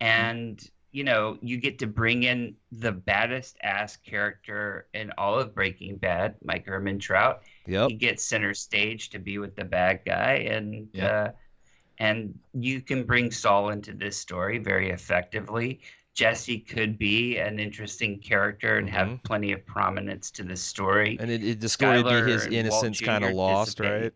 and 0.00 0.64
you 0.92 1.04
know 1.04 1.38
you 1.42 1.56
get 1.56 1.78
to 1.80 1.86
bring 1.86 2.22
in 2.24 2.54
the 2.70 2.92
baddest 2.92 3.56
ass 3.62 3.96
character 3.96 4.86
in 4.94 5.10
all 5.18 5.38
of 5.38 5.54
Breaking 5.54 5.96
Bad, 5.96 6.36
Mike 6.44 6.66
Ehrmantraut. 6.66 7.38
Yep. 7.66 7.90
He 7.90 7.96
gets 7.96 8.24
center 8.24 8.54
stage 8.54 9.10
to 9.10 9.18
be 9.18 9.38
with 9.38 9.56
the 9.56 9.64
bad 9.64 10.00
guy, 10.04 10.34
and 10.48 10.88
Yep. 10.92 11.12
uh, 11.12 11.30
and 12.02 12.36
you 12.52 12.80
can 12.80 13.04
bring 13.04 13.30
Saul 13.30 13.70
into 13.70 13.92
this 13.94 14.16
story 14.16 14.58
very 14.58 14.90
effectively. 14.90 15.80
Jesse 16.14 16.58
could 16.58 16.98
be 16.98 17.38
an 17.38 17.60
interesting 17.60 18.18
character 18.18 18.76
and 18.78 18.90
have 18.90 19.08
Mhm. 19.08 19.22
plenty 19.22 19.52
of 19.52 19.64
prominence 19.64 20.30
to 20.32 20.42
this 20.42 20.60
story. 20.60 21.16
And 21.20 21.30
it, 21.30 21.44
it 21.44 21.60
the 21.60 21.68
story 21.68 22.02
would 22.02 22.26
be 22.26 22.32
his 22.32 22.46
innocence 22.46 23.00
kind 23.00 23.24
of 23.24 23.32
lost, 23.32 23.76
dissipate. 23.78 24.02
right? 24.02 24.12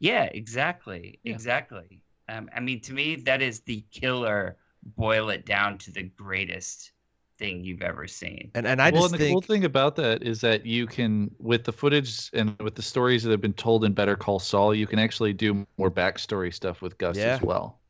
Yeah, 0.00 0.24
exactly. 0.24 1.20
Yeah. 1.22 1.32
Exactly. 1.34 2.00
Um, 2.28 2.50
I 2.54 2.58
mean, 2.60 2.80
to 2.80 2.92
me, 2.92 3.16
that 3.16 3.40
is 3.40 3.60
the 3.60 3.84
killer. 3.92 4.56
Boil 4.96 5.30
it 5.30 5.46
down 5.46 5.78
to 5.78 5.92
the 5.92 6.02
greatest 6.02 6.92
thing 7.38 7.64
you've 7.64 7.82
ever 7.82 8.06
seen. 8.06 8.50
And 8.54 8.66
and 8.66 8.80
I 8.80 8.90
well, 8.90 9.02
just 9.02 9.14
and 9.14 9.22
the 9.22 9.30
cool 9.30 9.40
thing 9.40 9.64
about 9.64 9.96
that 9.96 10.22
is 10.22 10.40
that 10.42 10.64
you 10.66 10.86
can, 10.86 11.30
with 11.38 11.64
the 11.64 11.72
footage 11.72 12.30
and 12.32 12.56
with 12.60 12.74
the 12.74 12.82
stories 12.82 13.22
that 13.24 13.30
have 13.30 13.40
been 13.40 13.52
told 13.54 13.84
in 13.84 13.92
Better 13.92 14.16
Call 14.16 14.38
Saul, 14.38 14.74
you 14.74 14.86
can 14.86 14.98
actually 14.98 15.32
do 15.32 15.66
more 15.76 15.90
backstory 15.90 16.52
stuff 16.52 16.82
with 16.82 16.96
Gus 16.98 17.16
Yeah. 17.16 17.34
as 17.36 17.42
well. 17.42 17.80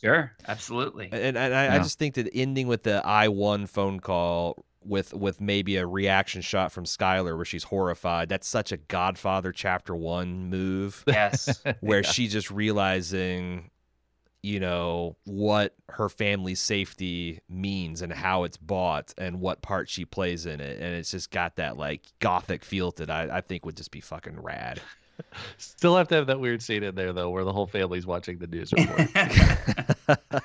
Sure, 0.00 0.32
absolutely. 0.48 1.08
and, 1.12 1.36
and 1.36 1.54
I, 1.54 1.76
I 1.76 1.78
just 1.78 1.98
think 1.98 2.14
that 2.16 2.28
ending 2.34 2.66
with 2.66 2.82
the 2.82 3.00
I 3.06 3.28
won 3.28 3.66
phone 3.66 4.00
call 4.00 4.64
with 4.82 5.14
with 5.14 5.40
maybe 5.40 5.76
a 5.76 5.86
reaction 5.86 6.42
shot 6.42 6.72
from 6.72 6.84
Skyler 6.84 7.36
where 7.36 7.44
she's 7.46 7.64
horrified. 7.64 8.28
That's 8.28 8.46
such 8.46 8.70
a 8.70 8.76
Godfather 8.76 9.50
chapter 9.52 9.94
one 9.96 10.50
move 10.50 11.04
Yes. 11.06 11.62
where 11.80 12.00
Yeah. 12.04 12.10
she's 12.10 12.32
just 12.32 12.50
realizing 12.50 13.70
you 14.44 14.60
know 14.60 15.16
what 15.24 15.74
her 15.88 16.08
family's 16.08 16.60
safety 16.60 17.40
means 17.48 18.02
and 18.02 18.12
how 18.12 18.44
it's 18.44 18.58
bought 18.58 19.14
and 19.16 19.40
what 19.40 19.62
part 19.62 19.88
she 19.88 20.04
plays 20.04 20.44
in 20.44 20.60
it 20.60 20.80
and 20.80 20.94
it's 20.94 21.10
just 21.10 21.30
got 21.30 21.56
that 21.56 21.76
like 21.78 22.02
gothic 22.18 22.62
feel 22.64 22.92
to 22.92 23.04
it 23.04 23.10
I, 23.10 23.38
I 23.38 23.40
think 23.40 23.64
would 23.64 23.76
just 23.76 23.90
be 23.90 24.00
fucking 24.00 24.40
rad 24.40 24.80
Still 25.58 25.96
have 25.96 26.08
to 26.08 26.16
have 26.16 26.26
that 26.26 26.40
weird 26.40 26.60
scene 26.60 26.82
in 26.82 26.96
there 26.96 27.12
though, 27.12 27.30
where 27.30 27.44
the 27.44 27.52
whole 27.52 27.68
family's 27.68 28.04
watching 28.04 28.38
the 28.38 28.48
news 28.48 28.72
report. 28.72 30.42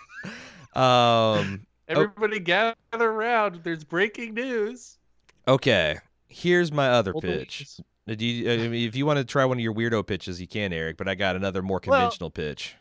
um 0.76 1.66
Everybody 1.88 2.40
gather 2.40 2.76
around. 2.94 3.62
There's 3.64 3.84
breaking 3.84 4.36
news. 4.36 5.00
okay 5.48 5.98
here's 6.30 6.72
my 6.72 6.90
other 6.90 7.12
Hold 7.12 7.24
pitch. 7.24 7.80
Do 8.08 8.26
you, 8.26 8.52
I 8.52 8.58
mean, 8.70 8.88
if 8.88 8.96
you 8.96 9.06
want 9.06 9.18
to 9.18 9.26
try 9.26 9.46
one 9.46 9.58
of 9.58 9.64
your 9.64 9.74
weirdo 9.74 10.06
pitches, 10.08 10.40
you 10.40 10.48
can, 10.48 10.74
Eric. 10.74 10.98
But 10.98 11.08
I 11.08 11.16
got 11.16 11.36
another 11.36 11.62
more 11.62 11.82
Well- 11.86 12.00
conventional 12.00 12.32
pitch. 12.32 12.76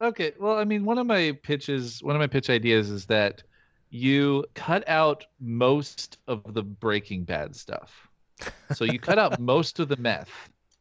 Okay. 0.00 0.32
Well, 0.38 0.56
I 0.58 0.64
mean, 0.64 0.84
one 0.84 0.98
of 0.98 1.06
my 1.06 1.36
pitches, 1.42 2.02
one 2.02 2.16
of 2.16 2.20
my 2.20 2.26
pitch 2.26 2.50
ideas 2.50 2.90
is 2.90 3.06
that 3.06 3.42
you 3.90 4.44
cut 4.54 4.86
out 4.88 5.24
most 5.40 6.18
of 6.26 6.42
the 6.54 6.62
Breaking 6.62 7.24
Bad 7.24 7.54
stuff. 7.54 8.08
So 8.74 8.84
you 8.84 8.98
cut 8.98 9.18
out 9.18 9.38
most 9.40 9.78
of 9.78 9.88
the 9.88 9.96
meth 9.96 10.30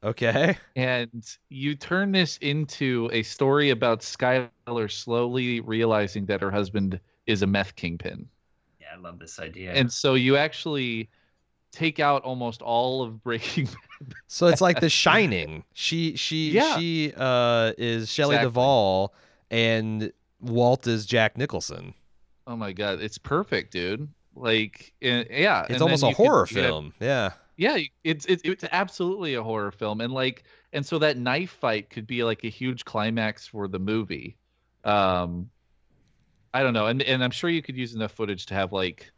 Okay. 0.03 0.57
and 0.76 1.24
you 1.49 1.76
turn 1.76 2.11
this 2.11 2.38
into 2.38 3.09
a 3.14 3.22
story 3.24 3.70
about 3.70 4.01
Skyler 4.01 4.91
slowly 4.91 5.59
realizing 5.61 6.26
that 6.26 6.41
her 6.41 6.51
husband 6.51 6.99
is 7.28 7.41
a 7.43 7.47
meth 7.47 7.76
kingpin. 7.76 8.28
yeah, 8.82 8.88
I 8.95 8.99
love 8.99 9.20
this 9.20 9.39
idea. 9.39 9.72
And 9.72 9.91
so 9.93 10.16
you 10.16 10.36
actually 10.36 11.09
take 11.74 12.00
out 12.00 12.24
almost 12.24 12.62
all 12.62 13.04
of 13.04 13.22
Breaking 13.24 13.68
So 14.28 14.48
it's 14.48 14.62
like 14.62 14.80
The 14.80 14.90
Shining. 15.04 15.64
She 15.74 16.16
she 16.16 16.52
Yeah. 16.52 16.78
she 16.78 17.12
uh 17.18 17.74
is 17.78 18.10
Shelley 18.10 18.36
Exactly. 18.36 18.50
Duvall, 18.52 19.14
and 19.52 20.14
Walt 20.40 20.88
is 20.88 21.06
Jack 21.06 21.38
Nicholson. 21.38 21.94
Oh 22.48 22.56
my 22.56 22.72
god, 22.74 23.02
it's 23.02 23.18
perfect, 23.18 23.72
dude. 23.74 24.08
Like, 24.36 24.94
eh, 25.02 25.24
yeah, 25.30 25.64
It's 25.64 25.74
and 25.74 25.82
almost 25.82 26.04
a 26.04 26.12
horror 26.12 26.48
you 26.50 26.56
could 26.56 26.64
have- 26.64 26.72
film. 26.72 26.94
Yeah. 27.00 27.32
yeah, 27.56 27.78
it's 28.04 28.26
it's 28.26 28.42
it's 28.44 28.64
absolutely 28.72 29.36
a 29.36 29.44
horror 29.44 29.72
film, 29.72 30.02
and 30.02 30.12
like, 30.12 30.44
and 30.74 30.86
so 30.86 31.00
that 31.00 31.18
knife 31.18 31.52
fight 31.52 31.90
could 31.90 32.08
be 32.08 32.24
like 32.24 32.44
a 32.44 32.50
huge 32.50 32.84
climax 32.84 33.48
for 33.48 33.68
the 33.68 33.80
movie. 33.80 34.36
Um, 34.84 35.50
I 36.54 36.62
don't 36.64 36.74
know, 36.74 36.88
and 36.88 37.02
and 37.04 37.24
I'm 37.24 37.32
sure 37.32 37.50
you 37.50 37.62
could 37.62 37.78
use 37.78 37.94
enough 37.96 38.12
footage 38.12 38.48
to 38.48 38.54
have 38.56 38.74
like, 38.74 39.12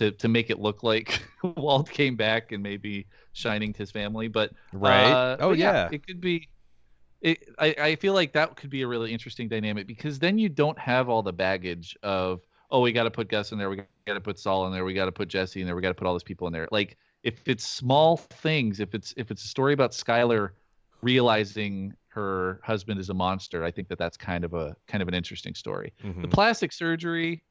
to 0.00 0.10
to 0.12 0.28
make 0.28 0.50
it 0.50 0.58
look 0.58 0.82
like 0.82 1.22
Walt 1.56 1.90
came 1.90 2.16
back 2.16 2.52
and 2.52 2.62
maybe 2.62 3.06
shining 3.32 3.72
to 3.74 3.78
his 3.78 3.90
family, 3.90 4.28
but 4.28 4.50
Right. 4.72 5.12
uh, 5.12 5.36
oh 5.40 5.50
but 5.50 5.58
yeah. 5.58 5.88
it 5.92 6.06
could 6.06 6.20
be. 6.20 6.48
It, 7.20 7.38
I, 7.58 7.74
I 7.78 7.96
feel 7.96 8.14
like 8.14 8.32
that 8.32 8.56
could 8.56 8.70
be 8.70 8.80
a 8.80 8.88
really 8.88 9.12
interesting 9.12 9.46
dynamic 9.46 9.86
because 9.86 10.18
then 10.18 10.38
you 10.38 10.48
don't 10.48 10.78
have 10.78 11.10
all 11.10 11.22
the 11.22 11.34
baggage 11.34 11.94
of 12.02 12.40
oh 12.70 12.80
we 12.80 12.92
got 12.92 13.04
to 13.04 13.10
put 13.10 13.28
Gus 13.28 13.52
in 13.52 13.58
there 13.58 13.68
we 13.68 13.76
got 14.06 14.14
to 14.14 14.20
put 14.22 14.38
Saul 14.38 14.66
in 14.66 14.72
there 14.72 14.86
we 14.86 14.94
got 14.94 15.04
to 15.04 15.12
put 15.12 15.28
Jesse 15.28 15.60
in 15.60 15.66
there 15.66 15.76
we 15.76 15.82
got 15.82 15.88
to 15.90 15.94
put 15.94 16.06
all 16.06 16.14
these 16.14 16.22
people 16.22 16.46
in 16.46 16.52
there 16.54 16.66
like 16.72 16.96
if 17.22 17.46
it's 17.46 17.66
small 17.66 18.16
things 18.16 18.80
if 18.80 18.94
it's 18.94 19.12
if 19.18 19.30
it's 19.30 19.44
a 19.44 19.48
story 19.48 19.74
about 19.74 19.90
Skyler 19.92 20.52
realizing 21.02 21.92
her 22.08 22.60
husband 22.64 22.98
is 22.98 23.10
a 23.10 23.14
monster 23.14 23.64
I 23.64 23.70
think 23.70 23.88
that 23.88 23.98
that's 23.98 24.16
kind 24.16 24.42
of 24.42 24.54
a 24.54 24.74
kind 24.88 25.02
of 25.02 25.08
an 25.08 25.14
interesting 25.14 25.54
story 25.54 25.92
the 26.02 26.08
Mhm. 26.08 26.30
plastic 26.30 26.72
surgery 26.72 27.44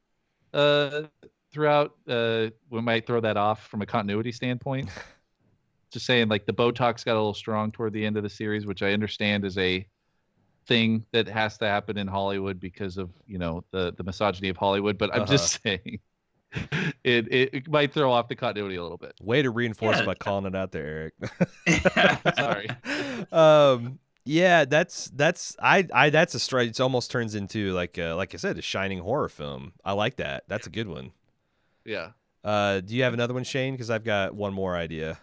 uh 0.54 1.04
throughout 1.52 1.96
uh 2.08 2.48
we 2.70 2.82
might 2.82 3.06
throw 3.08 3.20
that 3.20 3.38
off 3.38 3.68
from 3.68 3.82
a 3.82 3.86
continuity 3.86 4.32
standpoint 4.32 4.90
just 5.92 6.06
saying 6.06 6.28
like 6.30 6.46
the 6.46 6.54
botox 6.54 7.04
got 7.04 7.14
a 7.14 7.16
little 7.16 7.34
strong 7.34 7.72
toward 7.72 7.92
the 7.94 8.06
end 8.06 8.18
of 8.18 8.24
the 8.24 8.30
series 8.30 8.66
which 8.66 8.84
i 8.84 8.94
understand 8.94 9.44
is 9.46 9.58
a 9.58 9.86
thing 10.68 11.04
that 11.12 11.28
has 11.28 11.58
to 11.58 11.66
happen 11.66 11.98
in 11.98 12.08
hollywood 12.08 12.60
because 12.60 12.98
of 12.98 13.10
you 13.26 13.40
know 13.40 13.64
the 13.72 13.94
the 13.98 14.04
misogyny 14.04 14.50
of 14.50 14.58
hollywood 14.58 14.98
but 14.98 15.14
i'm 15.16 15.26
just 15.26 15.60
saying 15.64 16.00
it, 17.04 17.28
it 17.32 17.54
it 17.54 17.68
might 17.70 17.94
throw 17.94 18.12
off 18.12 18.28
the 18.28 18.36
continuity 18.36 18.76
a 18.76 18.82
little 18.82 18.98
bit 18.98 19.14
Way 19.22 19.42
to 19.44 19.50
reinforce 19.52 19.98
Yeah. 20.00 20.06
by 20.06 20.16
calling 20.16 20.46
it 20.48 20.56
out 20.56 20.72
there, 20.72 21.12
Eric. 21.68 22.36
Sorry. 22.36 22.68
um. 23.32 24.00
Yeah, 24.26 24.66
that's 24.66 25.12
that's 25.16 25.56
I 25.62 25.88
I 25.94 26.10
that's 26.10 26.34
a 26.36 26.40
straight. 26.40 26.70
It 26.72 26.80
almost 26.80 27.10
turns 27.12 27.36
into 27.36 27.72
like 27.74 27.98
uh, 28.00 28.16
like 28.16 28.34
I 28.34 28.38
said, 28.38 28.58
a 28.58 28.62
shining 28.64 29.00
horror 29.00 29.30
film. 29.30 29.74
I 29.86 29.94
like 29.94 30.18
that. 30.18 30.44
That's 30.48 30.66
a 30.68 30.70
good 30.72 30.88
one. 30.88 31.12
Yeah 31.90 32.12
Uh, 32.44 32.80
do 32.80 32.96
you 32.96 33.04
have 33.04 33.14
another 33.14 33.34
one, 33.34 33.44
Shane? 33.44 33.74
Because 33.74 33.90
I've 33.90 34.04
got 34.06 34.34
one 34.34 34.54
more 34.54 34.76
idea. 34.76 35.20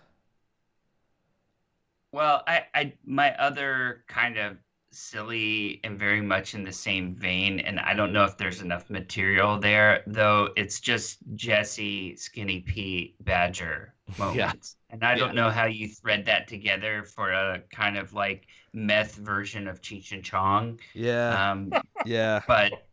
Well, 2.12 2.42
I, 2.46 2.66
I 2.74 2.92
my 3.04 3.34
other 3.36 4.04
kind 4.08 4.38
of 4.38 4.58
silly 4.90 5.80
and 5.84 5.98
very 5.98 6.20
much 6.22 6.54
in 6.54 6.64
the 6.64 6.72
same 6.72 7.14
vein, 7.14 7.60
and 7.60 7.78
I 7.80 7.94
don't 7.94 8.12
know 8.12 8.24
if 8.24 8.36
there's 8.38 8.62
enough 8.62 8.88
material 8.90 9.58
there, 9.58 10.02
though 10.06 10.48
it's 10.56 10.80
just 10.80 11.18
Jesse, 11.34 12.16
Skinny 12.16 12.60
Pete, 12.60 13.16
Badger 13.24 13.94
moments. 14.16 14.76
And 14.90 15.04
I 15.04 15.14
don't 15.16 15.34
know 15.34 15.50
how 15.50 15.66
you 15.66 15.88
thread 15.88 16.24
that 16.26 16.48
together 16.48 17.04
for 17.04 17.30
a 17.32 17.60
kind 17.70 17.96
of 17.98 18.12
like 18.14 18.46
meth 18.72 19.16
version 19.16 19.68
of 19.68 19.80
Cheech 19.82 20.12
and 20.12 20.24
Chong. 20.24 20.80
Yeah, 20.94 21.38
Um, 21.52 21.78
yeah. 22.04 22.42
but 22.46 22.85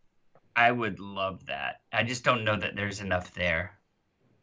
I 0.56 0.72
would 0.72 1.00
love 1.00 1.46
that. 1.48 1.82
I 1.92 2.04
just 2.04 2.24
don't 2.24 2.44
know 2.44 2.56
that 2.58 2.76
there's 2.76 3.02
enough 3.02 3.34
there. 3.34 3.78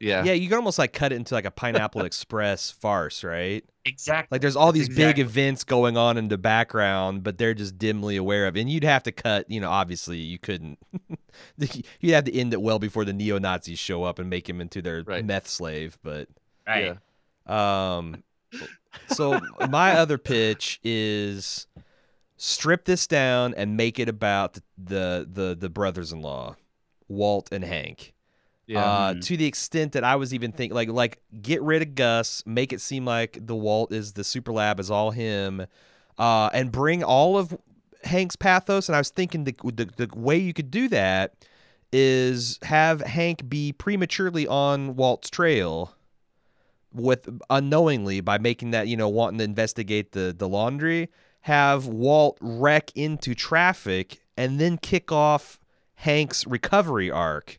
yeah 0.01 0.25
Yeah, 0.25 0.33
you 0.33 0.49
can 0.49 0.57
almost 0.57 0.79
like 0.79 0.93
cut 0.93 1.13
it 1.13 1.17
into 1.17 1.35
like 1.35 1.45
a 1.45 1.51
Pineapple 1.51 2.01
Express 2.05 2.71
farce, 2.71 3.23
right? 3.23 3.65
Exactly. 3.85 4.35
Like 4.35 4.41
there's 4.43 4.57
all 4.57 4.73
these 4.73 4.87
exactly- 4.89 5.23
big 5.23 5.27
events 5.29 5.65
going 5.65 5.97
on 5.97 6.17
in 6.19 6.29
the 6.29 6.37
background, 6.39 7.23
but 7.23 7.39
they're 7.39 7.55
just 7.55 7.79
dimly 7.79 8.17
aware 8.17 8.47
of. 8.47 8.57
it. 8.57 8.61
And 8.61 8.71
you'd 8.71 8.85
have 8.85 9.03
to 9.05 9.13
cut, 9.13 9.51
you 9.51 9.61
know, 9.61 9.71
obviously 9.71 10.19
you 10.19 10.39
couldn't. 10.39 10.79
you'd 12.01 12.13
have 12.15 12.25
to 12.25 12.35
end 12.35 12.53
it 12.53 12.61
well 12.61 12.79
before 12.79 13.05
the 13.05 13.13
neo 13.13 13.39
Nazis 13.39 13.79
show 13.79 14.03
up 14.05 14.19
and 14.19 14.29
make 14.29 14.49
him 14.49 14.61
into 14.61 14.83
their 14.83 15.03
Right. 15.05 15.25
meth 15.25 15.49
slave. 15.49 15.99
But 16.03 16.29
Right. 16.67 16.97
Yeah. 17.49 17.91
um, 17.93 18.23
so 19.09 19.41
my 19.71 19.93
other 19.97 20.19
pitch 20.19 20.81
is 20.83 21.67
strip 22.43 22.87
this 22.87 23.07
down 23.07 23.53
and 23.55 23.77
make 23.77 23.99
it 23.99 24.09
about 24.09 24.55
the 24.55 24.63
the 24.79 25.29
the, 25.31 25.55
the 25.55 25.69
brothers-in-law, 25.69 26.57
Walt 27.07 27.51
and 27.53 27.63
Hank. 27.63 28.15
Yeah. 28.67 28.83
Uh, 28.83 29.15
Mhm. 29.15 29.27
to 29.27 29.37
the 29.37 29.45
extent 29.45 29.93
that 29.93 30.05
I 30.05 30.17
was 30.17 30.33
even 30.33 30.53
thinking, 30.53 30.75
like, 30.75 30.89
like 30.89 31.21
get 31.43 31.61
rid 31.61 31.83
of 31.83 31.95
Gus, 31.95 32.43
make 32.47 32.73
it 32.73 32.81
seem 32.81 33.05
like 33.05 33.39
the 33.47 33.55
Walt 33.55 33.93
is 33.93 34.15
the 34.15 34.25
super 34.25 34.53
lab 34.53 34.81
is 34.81 34.91
all 34.91 35.11
him, 35.11 35.67
uh, 36.19 36.49
and 36.55 36.73
bring 36.73 37.05
all 37.05 37.37
of 37.37 37.59
Hank's 38.05 38.37
pathos. 38.37 38.89
And 38.89 38.97
I 38.97 39.01
was 39.01 39.11
thinking 39.11 39.45
the, 39.45 39.55
the 39.63 39.85
the 39.85 40.09
way 40.17 40.39
you 40.39 40.55
could 40.55 40.71
do 40.71 40.89
that 40.89 41.35
is 41.93 42.59
have 42.63 43.03
Hank 43.03 43.51
be 43.51 43.73
prematurely 43.73 44.47
on 44.47 44.97
Walt's 44.97 45.29
trail 45.29 45.95
with 46.93 47.29
unknowingly 47.51 48.21
by 48.21 48.39
making 48.39 48.71
that 48.71 48.89
you 48.89 48.97
know 48.97 49.09
wanting 49.09 49.39
to 49.39 49.45
investigate 49.45 50.13
the 50.13 50.35
the 50.37 50.49
laundry 50.49 51.11
have 51.43 51.87
Walt 51.87 52.37
wreck 52.41 52.91
into 52.95 53.35
traffic 53.35 54.21
and 54.37 54.61
then 54.61 54.79
kick 54.79 55.11
off 55.11 55.59
Hank's 55.97 56.47
recovery 56.47 57.11
arc 57.11 57.59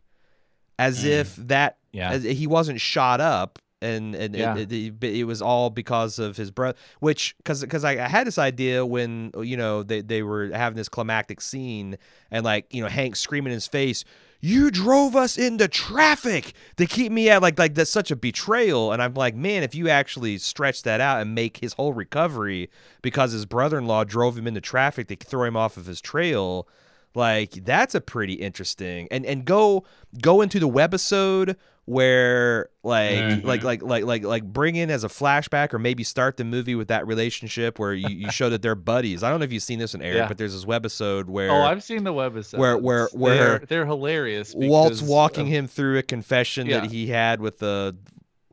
as 0.80 1.04
Mm. 1.04 1.08
if 1.08 1.36
that 1.36 1.78
yeah. 1.92 2.12
as 2.12 2.24
he 2.24 2.48
wasn't 2.48 2.80
shot 2.82 3.20
up 3.22 3.60
and 3.82 4.14
and 4.16 4.36
Yeah. 4.36 4.56
it, 4.58 4.72
it, 4.72 5.04
it, 5.04 5.24
was 5.26 5.42
all 5.42 5.70
because 5.70 6.20
of 6.20 6.38
his 6.38 6.52
brother 6.52 6.78
which 7.00 7.36
because 7.38 7.62
because 7.62 7.84
I, 7.84 8.04
I 8.04 8.08
had 8.08 8.28
this 8.28 8.38
idea 8.38 8.86
when 8.86 9.32
you 9.42 9.58
know 9.58 9.84
they, 9.84 10.02
they 10.02 10.22
were 10.24 10.50
having 10.52 10.78
this 10.78 10.90
climactic 10.90 11.42
scene 11.42 11.98
and 12.30 12.46
like 12.46 12.72
you 12.74 12.82
know 12.82 12.88
hank 12.90 13.16
screaming 13.16 13.52
in 13.52 13.56
his 13.56 13.68
face 13.68 14.04
you 14.42 14.72
drove 14.72 15.16
us 15.16 15.38
into 15.38 15.68
traffic 15.68 16.54
to 16.76 16.88
keep 16.88 17.12
me 17.12 17.30
at 17.30 17.42
like 17.42 17.58
like 17.58 17.76
that's 17.76 17.92
such 17.92 18.12
a 18.12 18.16
betrayal. 18.16 18.92
And 18.92 19.02
i'm 19.02 19.14
like 19.14 19.36
man 19.36 19.64
if 19.64 19.76
you 19.76 19.88
actually 19.88 20.40
stretch 20.40 20.84
that 20.84 21.00
out 21.00 21.22
and 21.22 21.34
make 21.34 21.58
his 21.58 21.74
whole 21.74 21.94
recovery 21.94 22.70
because 23.02 23.32
his 23.32 23.46
brother-in-law 23.46 24.06
drove 24.06 24.38
him 24.38 24.48
into 24.48 24.62
traffic 24.62 25.08
to 25.08 25.16
throw 25.16 25.46
him 25.46 25.56
off 25.56 25.78
of 25.78 25.86
his 25.86 26.02
trail 26.02 26.68
like 27.14 27.52
that's 27.66 27.94
a 27.96 28.02
pretty 28.02 28.34
interesting 28.36 29.08
and 29.12 29.26
and 29.26 29.44
go 29.46 29.84
go 30.22 30.42
into 30.42 30.60
the 30.60 30.70
webisode 30.70 31.56
where 31.86 32.70
like 32.84 33.12
Mhm. 33.18 33.44
like 33.44 33.64
like 33.64 33.82
like 33.82 34.04
like 34.06 34.24
like 34.24 34.44
bring 34.44 34.76
in 34.76 34.90
as 34.90 35.04
a 35.04 35.08
flashback 35.08 35.74
or 35.74 35.80
maybe 35.80 36.04
start 36.04 36.38
the 36.38 36.44
movie 36.46 36.76
with 36.76 36.88
that 36.90 37.06
relationship 37.08 37.80
where 37.80 37.94
you, 37.94 38.08
you 38.08 38.32
show 38.32 38.50
that 38.50 38.62
they're 38.62 38.76
buddies. 38.76 39.24
I 39.24 39.30
don't 39.30 39.40
know 39.40 39.44
if 39.46 39.52
you've 39.52 39.64
seen 39.64 39.80
this 39.80 39.94
in 39.96 40.02
Eric, 40.02 40.18
Yeah. 40.18 40.28
but 40.28 40.38
there's 40.38 40.54
this 40.54 40.64
webisode 40.64 41.26
where 41.26 41.52
oh, 41.52 41.62
I've 41.64 41.84
seen 41.84 42.04
the 42.04 42.14
webisode. 42.14 42.60
where- 42.60 42.78
where- 42.78 43.10
where 43.14 43.36
they're, 43.36 43.60
they're 43.68 43.86
hilarious. 43.86 44.54
Walt's 44.56 45.02
walking 45.02 45.48
of- 45.48 45.54
him 45.54 45.68
through 45.68 45.98
a 45.98 46.04
confession 46.04 46.68
Yeah. 46.68 46.82
that 46.82 46.92
he 46.92 47.08
had 47.08 47.42
with 47.42 47.62
a 47.64 47.96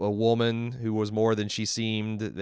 a 0.01 0.11
woman 0.11 0.73
who 0.73 0.93
was 0.95 1.11
more 1.13 1.35
than 1.35 1.49
she 1.49 1.65
seemed 1.67 2.23
in, 2.23 2.39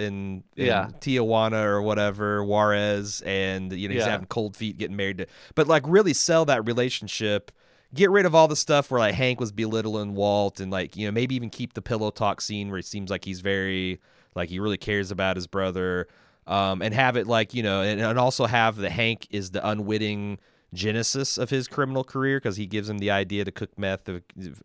in 0.56 0.66
Yeah. 0.66 0.88
Tijuana 1.00 1.64
or 1.64 1.82
whatever 1.82 2.44
Juarez, 2.44 3.22
and 3.24 3.72
you 3.72 3.88
know 3.88 3.94
he's 3.94 4.04
Yeah. 4.04 4.10
having 4.10 4.26
cold 4.26 4.56
feet 4.56 4.78
getting 4.78 4.96
married 4.96 5.18
to, 5.18 5.26
but 5.54 5.66
like 5.66 5.82
really 5.86 6.12
sell 6.14 6.44
that 6.46 6.66
relationship. 6.66 7.50
Get 7.94 8.10
rid 8.10 8.26
of 8.26 8.34
all 8.34 8.48
the 8.48 8.56
stuff 8.56 8.90
where 8.90 8.98
like 9.00 9.14
Hank 9.14 9.40
was 9.40 9.52
belittling 9.52 10.14
Walt, 10.14 10.60
and 10.60 10.70
like 10.70 10.96
you 10.96 11.06
know 11.06 11.12
maybe 11.12 11.34
even 11.34 11.50
keep 11.50 11.74
the 11.74 11.82
pillow 11.82 12.10
talk 12.10 12.40
scene 12.40 12.68
where 12.68 12.78
it 12.78 12.84
seems 12.86 13.10
like 13.10 13.24
he's 13.24 13.40
very 13.40 14.00
like 14.34 14.48
he 14.50 14.58
really 14.58 14.76
cares 14.76 15.10
about 15.10 15.36
his 15.36 15.46
brother, 15.46 16.08
um, 16.46 16.82
and 16.82 16.92
have 16.92 17.16
it 17.16 17.26
like 17.26 17.54
you 17.54 17.62
know, 17.62 17.80
and, 17.82 18.00
and 18.00 18.18
also 18.18 18.46
have 18.46 18.76
the 18.76 18.90
Hank 18.90 19.26
is 19.30 19.52
the 19.52 19.66
unwitting 19.66 20.38
genesis 20.74 21.38
of 21.38 21.48
his 21.48 21.68
criminal 21.68 22.04
career 22.04 22.38
because 22.38 22.56
he 22.56 22.66
gives 22.66 22.90
him 22.90 22.98
the 22.98 23.10
idea 23.10 23.44
to 23.44 23.52
cook 23.52 23.78
meth. 23.78 24.08
uh, 24.08 24.18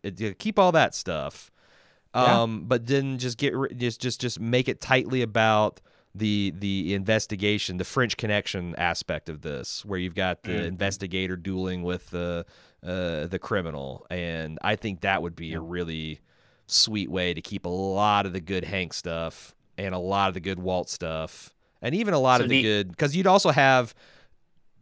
uh, 0.04 0.10
Keep 0.38 0.58
all 0.58 0.72
that 0.72 0.94
stuff, 0.94 1.50
Yeah. 2.14 2.42
um, 2.42 2.64
but 2.66 2.86
then 2.86 3.18
just 3.18 3.38
get 3.38 3.54
just 3.76 4.00
just 4.00 4.20
just 4.20 4.38
make 4.40 4.68
it 4.68 4.80
tightly 4.80 5.22
about 5.22 5.80
the 6.14 6.52
the 6.58 6.92
investigation, 6.94 7.78
the 7.78 7.84
French 7.84 8.16
Connection 8.18 8.74
aspect 8.76 9.28
of 9.30 9.40
this, 9.40 9.82
where 9.84 9.98
you've 9.98 10.14
got 10.14 10.42
the 10.42 10.52
Mhm. 10.52 10.66
investigator 10.66 11.36
dueling 11.36 11.82
with 11.82 12.10
the 12.10 12.44
uh, 12.84 13.26
the 13.28 13.38
criminal, 13.38 14.06
and 14.10 14.58
I 14.62 14.76
think 14.76 15.00
that 15.02 15.22
would 15.22 15.36
be 15.36 15.54
a 15.54 15.60
really 15.60 16.20
sweet 16.66 17.10
way 17.10 17.32
to 17.32 17.40
keep 17.40 17.64
a 17.64 17.68
lot 17.70 18.26
of 18.26 18.32
the 18.32 18.40
good 18.40 18.64
Hank 18.64 18.92
stuff 18.92 19.54
and 19.78 19.94
a 19.94 19.98
lot 19.98 20.28
of 20.28 20.34
the 20.34 20.40
good 20.40 20.58
Walt 20.58 20.90
stuff, 20.90 21.54
and 21.80 21.94
even 21.94 22.12
a 22.12 22.18
lot 22.18 22.38
So 22.38 22.44
of 22.44 22.50
the 22.50 22.56
the- 22.56 22.62
good 22.62 22.88
because 22.90 23.16
you'd 23.16 23.26
also 23.26 23.50
have 23.50 23.94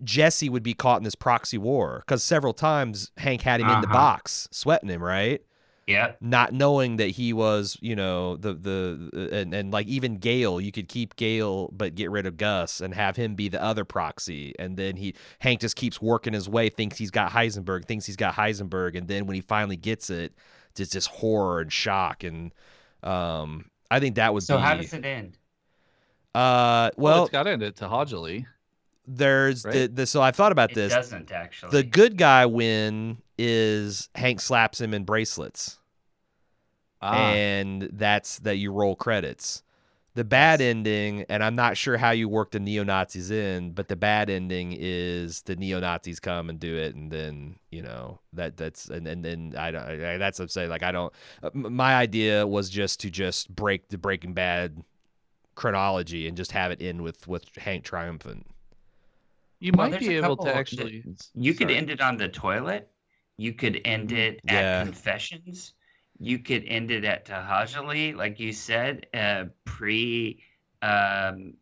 Jesse 0.02 0.48
would 0.48 0.62
be 0.62 0.72
caught 0.74 0.96
in 0.98 1.04
this 1.04 1.14
proxy 1.14 1.58
war 1.58 2.02
because 2.06 2.24
several 2.24 2.54
times 2.54 3.12
Hank 3.18 3.42
had 3.42 3.60
him 3.60 3.68
in 3.68 3.82
the 3.82 3.86
Uh-huh. 3.88 3.92
box, 3.98 4.48
sweating 4.50 4.88
him, 4.88 5.02
right? 5.02 5.42
Yeah. 5.86 6.12
Not 6.20 6.52
knowing 6.52 6.98
that 6.98 7.08
he 7.08 7.32
was, 7.32 7.76
you 7.80 7.96
know, 7.96 8.36
the 8.36 8.54
the 8.54 9.28
and, 9.32 9.52
and 9.52 9.72
like 9.72 9.86
even 9.88 10.18
Gale, 10.18 10.60
you 10.60 10.70
could 10.70 10.88
keep 10.88 11.16
Gale 11.16 11.68
but 11.72 11.96
get 11.96 12.10
rid 12.12 12.26
of 12.26 12.36
Gus 12.36 12.80
and 12.80 12.94
have 12.94 13.16
him 13.16 13.34
be 13.34 13.48
the 13.48 13.60
other 13.60 13.84
proxy, 13.84 14.54
and 14.58 14.76
then 14.76 14.96
he 14.96 15.14
Hank 15.40 15.60
just 15.60 15.74
keeps 15.74 16.00
working 16.00 16.32
his 16.32 16.48
way, 16.48 16.68
thinks 16.68 16.98
he's 16.98 17.10
got 17.10 17.32
Heisenberg, 17.32 17.86
thinks 17.86 18.06
he's 18.06 18.16
got 18.16 18.34
Heisenberg, 18.34 18.96
and 18.96 19.08
then 19.08 19.26
when 19.26 19.34
he 19.34 19.40
finally 19.40 19.76
gets 19.76 20.10
it, 20.10 20.32
just 20.76 20.92
just 20.92 21.08
horror 21.08 21.60
and 21.60 21.72
shock, 21.72 22.22
and 22.22 22.52
um, 23.02 23.64
I 23.90 23.98
think 23.98 24.14
that 24.14 24.32
would 24.32 24.44
So 24.44 24.58
be. 24.58 24.62
how 24.62 24.76
does 24.76 24.92
it 24.92 25.04
end? 25.04 25.38
Uh, 26.34 26.90
Well, 26.96 27.14
well, 27.14 27.22
it's 27.24 27.32
got 27.32 27.44
to 27.44 27.50
end 27.50 27.62
it 27.64 27.74
to 27.76 27.86
To'hajiilee. 27.86 28.46
there's 29.06 29.62
the, 29.64 29.68
right? 29.68 29.96
the 29.96 30.06
so 30.06 30.22
I 30.22 30.30
thought 30.30 30.52
about 30.52 30.70
It 30.70 30.74
this. 30.74 30.92
doesn't 30.92 31.32
actually. 31.32 31.70
The 31.72 31.82
good 31.82 32.16
guy 32.16 32.46
win 32.46 33.18
is 33.42 34.08
Hank 34.14 34.40
slaps 34.40 34.80
him 34.80 34.92
in 34.92 35.04
bracelets, 35.04 35.78
Ah, 37.02 37.32
and 37.32 37.88
that's 37.92 38.38
that 38.40 38.56
you 38.58 38.72
roll 38.72 38.94
credits. 38.94 39.62
The 40.14 40.24
bad 40.24 40.60
ending, 40.60 41.24
and 41.28 41.42
I'm 41.42 41.54
not 41.54 41.76
sure 41.76 41.96
how 41.96 42.10
you 42.10 42.28
work 42.28 42.50
the 42.50 42.58
neo 42.60 42.82
Nazis 42.82 43.30
in, 43.30 43.70
but 43.72 43.86
the 43.88 43.94
bad 43.96 44.28
ending 44.28 44.76
is 44.76 45.42
the 45.42 45.54
neo 45.56 45.78
Nazis 45.80 46.18
come 46.20 46.50
and 46.50 46.58
do 46.58 46.76
it, 46.76 46.94
and 46.96 47.10
then 47.12 47.56
you 47.70 47.80
know 47.80 48.18
that 48.32 48.56
that's 48.56 48.88
and 48.88 49.06
and 49.06 49.24
then 49.24 49.54
I 49.56 49.70
don't 49.70 49.84
I, 49.84 50.18
that's 50.18 50.38
what 50.38 50.44
I'm 50.44 50.48
saying. 50.48 50.68
Like 50.68 50.82
I 50.82 50.92
don't. 50.92 51.12
uh, 51.42 51.50
My 51.54 51.94
idea 51.94 52.46
was 52.46 52.68
just 52.70 53.00
to 53.00 53.10
just 53.10 53.54
break 53.54 53.88
the 53.88 53.98
Breaking 53.98 54.34
Bad 54.34 54.82
chronology 55.54 56.26
and 56.26 56.36
just 56.36 56.52
have 56.52 56.72
it 56.72 56.82
end 56.82 57.02
with 57.02 57.26
with 57.28 57.44
Hank 57.56 57.84
triumphant. 57.84 58.46
you 59.60 59.72
Well, 59.74 59.86
might 59.86 59.92
there's 60.00 60.08
be 60.08 60.16
able 60.16 60.36
to 60.38 60.44
that- 60.44 60.56
actually. 60.56 61.04
You 61.34 61.54
could 61.54 61.70
end 61.70 61.88
it 61.88 62.00
on 62.00 62.16
the 62.16 62.28
toilet. 62.28 62.90
You 63.40 63.54
could 63.54 63.80
end 63.86 64.12
it 64.12 64.40
Yeah. 64.44 64.80
at 64.80 64.84
confessions. 64.84 65.72
You 66.18 66.40
could 66.40 66.62
end 66.66 66.90
it 66.90 67.06
at 67.06 67.24
To'hajiilee, 67.24 68.14
like 68.14 68.38
you 68.38 68.52
said, 68.52 69.06
uh, 69.14 69.44
pre 69.64 70.42
um, 70.82 71.54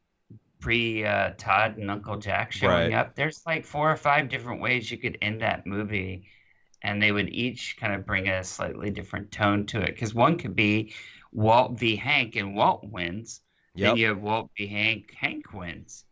pre 0.61 1.05
uh, 1.05 1.35
Todd 1.39 1.77
and 1.77 1.89
Uncle 1.89 2.17
Jack 2.17 2.51
showing 2.51 2.91
Right. 2.91 2.93
up. 2.95 3.15
There's 3.15 3.47
like 3.47 3.65
four 3.65 3.93
or 3.93 3.97
five 3.97 4.29
different 4.29 4.61
ways 4.61 4.91
you 4.91 4.99
could 4.99 5.19
end 5.23 5.41
that 5.43 5.67
movie, 5.67 6.27
and 6.83 7.01
they 7.01 7.13
would 7.13 7.29
each 7.29 7.77
kind 7.79 7.95
of 7.95 8.05
bring 8.05 8.29
a 8.29 8.43
slightly 8.43 8.91
different 8.91 9.31
tone 9.31 9.65
to 9.67 9.81
it. 9.81 9.95
Because 9.95 10.15
one 10.15 10.37
could 10.37 10.57
be 10.57 10.95
Walt 11.33 11.79
v. 11.79 11.95
Hank, 11.95 12.35
and 12.35 12.57
Walt 12.57 12.85
wins. 12.85 13.41
Then 13.77 13.97
you 13.97 14.09
have 14.09 14.21
Walt 14.21 14.51
v. 14.59 14.67
Hank, 14.67 15.15
Hank 15.15 15.53
wins. 15.53 16.05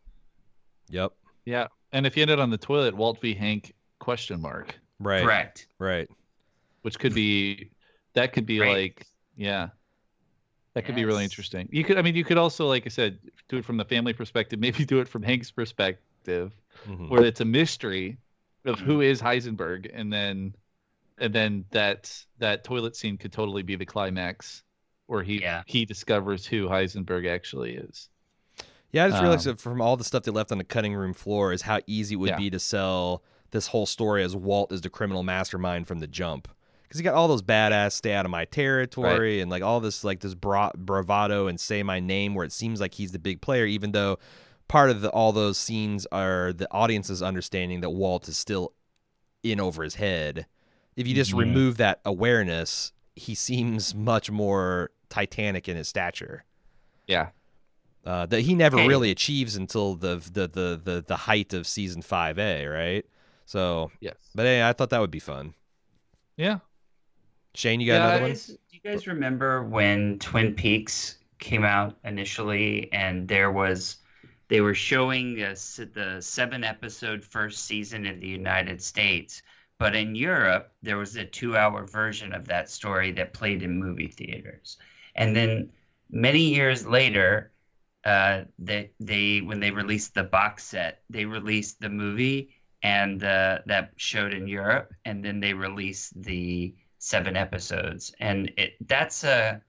Yep. 0.89 1.11
Yeah, 1.43 1.67
and 1.91 2.05
if 2.05 2.15
you 2.15 2.21
ended 2.21 2.39
on 2.39 2.51
the 2.51 2.57
toilet, 2.57 2.95
Walt 2.95 3.19
v. 3.19 3.33
Hank 3.33 3.73
question 3.99 4.39
mark, 4.39 4.79
Right. 4.99 5.23
Correct. 5.23 5.67
Right. 5.79 6.09
which 6.83 6.99
could 6.99 7.13
be 7.13 7.69
that 8.13 8.33
could 8.33 8.45
be 8.45 8.59
Right. 8.59 8.95
like 8.95 9.07
yeah, 9.35 9.69
that 10.73 10.85
could 10.85 10.95
be 10.95 11.05
really 11.05 11.23
interesting. 11.23 11.67
You 11.71 11.83
could, 11.83 11.97
I 11.97 12.01
mean, 12.01 12.15
you 12.15 12.23
could 12.23 12.37
also, 12.37 12.65
like 12.67 12.85
I 12.85 12.89
said, 12.89 13.19
do 13.49 13.57
it 13.57 13.65
from 13.65 13.77
the 13.77 13.85
family 13.85 14.13
perspective. 14.13 14.59
Maybe 14.67 14.85
do 14.85 14.99
it 14.99 15.07
from 15.07 15.21
Hank's 15.23 15.51
perspective, 15.51 16.53
Mhm. 16.87 17.09
where 17.09 17.23
it's 17.25 17.41
a 17.41 17.45
mystery 17.45 18.17
of 18.65 18.79
who 18.79 19.01
is 19.01 19.21
Heisenberg, 19.21 19.89
and 19.93 20.11
then 20.11 20.53
and 21.19 21.33
then 21.33 21.65
that 21.71 22.11
that 22.39 22.63
toilet 22.63 22.95
scene 22.95 23.17
could 23.17 23.31
totally 23.33 23.63
be 23.63 23.75
the 23.75 23.85
climax, 23.85 24.63
where 25.07 25.23
he 25.23 25.41
Yeah. 25.41 25.63
he 25.67 25.83
discovers 25.85 26.45
who 26.45 26.67
Heisenberg 26.67 27.27
actually 27.27 27.75
is. 27.75 28.09
Yeah, 28.91 29.05
I 29.05 29.09
just 29.09 29.21
realized 29.21 29.47
Um, 29.47 29.53
that 29.55 29.61
from 29.61 29.81
all 29.81 29.97
the 29.97 30.03
stuff 30.03 30.23
they 30.23 30.31
left 30.31 30.51
on 30.51 30.57
the 30.59 30.63
cutting 30.63 30.93
room 30.95 31.13
floor 31.13 31.51
is 31.53 31.63
how 31.63 31.81
easy 31.87 32.13
it 32.13 32.17
would 32.17 32.29
Yeah. 32.29 32.37
be 32.37 32.49
to 32.51 32.59
sell 32.59 33.23
this 33.51 33.67
whole 33.67 33.85
story 33.85 34.23
as 34.23 34.35
Walt 34.35 34.71
is 34.71 34.81
the 34.81 34.89
criminal 34.89 35.23
mastermind 35.23 35.87
from 35.87 35.99
the 35.99 36.07
jump. 36.07 36.47
Because 36.83 36.99
he 36.99 37.03
got 37.03 37.15
all 37.15 37.27
those 37.27 37.41
badass 37.41 37.91
stay 37.93 38.13
out 38.13 38.23
of 38.25 38.31
my 38.31 38.45
territory 38.45 39.41
and 39.41 39.51
like 39.51 39.61
all 39.61 39.79
this 39.81 40.03
like 40.05 40.21
this 40.21 40.33
bra- 40.35 40.71
bravado 40.77 41.47
and 41.47 41.59
say 41.59 41.83
my 41.83 41.99
name 41.99 42.33
where 42.33 42.45
it 42.45 42.53
seems 42.53 42.79
like 42.79 42.93
he's 42.93 43.11
the 43.11 43.19
big 43.19 43.41
player, 43.41 43.65
even 43.65 43.91
though 43.91 44.17
part 44.69 44.89
of 44.89 45.01
the, 45.01 45.09
all 45.09 45.31
those 45.33 45.57
scenes 45.57 46.07
are 46.11 46.53
the 46.53 46.67
audience's 46.71 47.21
understanding 47.21 47.81
that 47.81 47.89
Walt 47.89 48.27
is 48.29 48.37
still 48.37 48.71
in 49.43 49.59
over 49.59 49.83
his 49.83 49.95
head. 49.95 50.45
If 50.95 51.07
you 51.07 51.13
just 51.13 51.31
Mhm. 51.33 51.39
remove 51.39 51.77
that 51.77 51.99
awareness, 52.05 52.93
he 53.15 53.35
seems 53.35 53.93
much 53.93 54.31
more 54.31 54.91
titanic 55.09 55.67
in 55.67 55.75
his 55.77 55.87
stature. 55.89 56.45
Yeah, 57.05 57.29
uh, 58.05 58.25
that 58.27 58.41
he 58.41 58.55
never 58.55 58.77
Hey. 58.77 58.87
really 58.87 59.11
achieves 59.11 59.55
until 59.57 59.95
the 59.95 60.17
the 60.31 60.47
the 60.47 60.81
the, 60.81 61.03
the 61.05 61.15
height 61.17 61.53
of 61.53 61.67
season 61.67 62.01
five 62.01 62.39
A, 62.39 62.65
right? 62.67 63.05
So, 63.47 63.91
Yes. 64.01 64.15
but 64.35 64.45
hey, 64.45 64.61
I 64.67 64.73
thought 64.73 64.89
that 64.89 64.99
would 64.99 65.09
be 65.09 65.19
fun. 65.19 65.53
Yeah. 66.35 66.59
Shane, 67.55 67.79
you 67.79 67.87
got 67.87 67.93
Yeah, 67.93 67.99
another 68.01 68.17
Do 68.17 68.21
one? 68.23 68.29
you 68.31 68.35
guys- 68.35 68.47
do 68.47 68.57
you 68.71 68.79
guys 68.81 69.07
remember 69.07 69.63
when 69.63 70.19
Twin 70.19 70.53
Peaks 70.53 71.17
came 71.39 71.63
out 71.63 71.97
initially, 72.03 72.91
and 72.91 73.27
there 73.27 73.49
was 73.51 73.97
they 74.49 74.59
were 74.61 74.73
showing 74.75 75.35
the 75.35 76.17
seven 76.21 76.63
episode 76.63 77.23
first 77.23 77.65
season 77.65 78.05
in 78.05 78.19
the 78.19 78.27
United 78.27 78.81
States, 78.81 79.41
but 79.77 79.95
in 79.95 80.13
Europe 80.15 80.73
there 80.81 80.97
was 80.97 81.15
a 81.15 81.25
two 81.25 81.55
hour 81.57 81.85
version 81.85 82.33
of 82.33 82.45
that 82.47 82.69
story 82.69 83.11
that 83.13 83.33
played 83.33 83.63
in 83.63 83.79
movie 83.79 84.07
theaters, 84.07 84.77
and 85.15 85.33
then 85.35 85.71
many 86.09 86.53
years 86.53 86.85
later. 86.85 87.51
Uh, 88.03 88.45
they 88.57 88.89
they 89.01 89.41
when 89.41 89.59
they 89.59 89.71
released 89.71 90.13
the 90.13 90.23
box 90.23 90.63
set, 90.63 91.01
they 91.09 91.25
released 91.25 91.81
the 91.81 91.89
movie 91.89 92.55
and 92.83 93.23
uh, 93.23 93.59
that 93.65 93.91
showed 93.97 94.33
in 94.33 94.47
Europe, 94.47 94.93
and 95.05 95.23
then 95.23 95.39
they 95.39 95.53
released 95.53 96.21
the 96.21 96.73
seven 96.99 97.35
episodes, 97.35 98.13
and 98.19 98.51
it 98.57 98.75
that's 98.87 99.23
a 99.23 99.61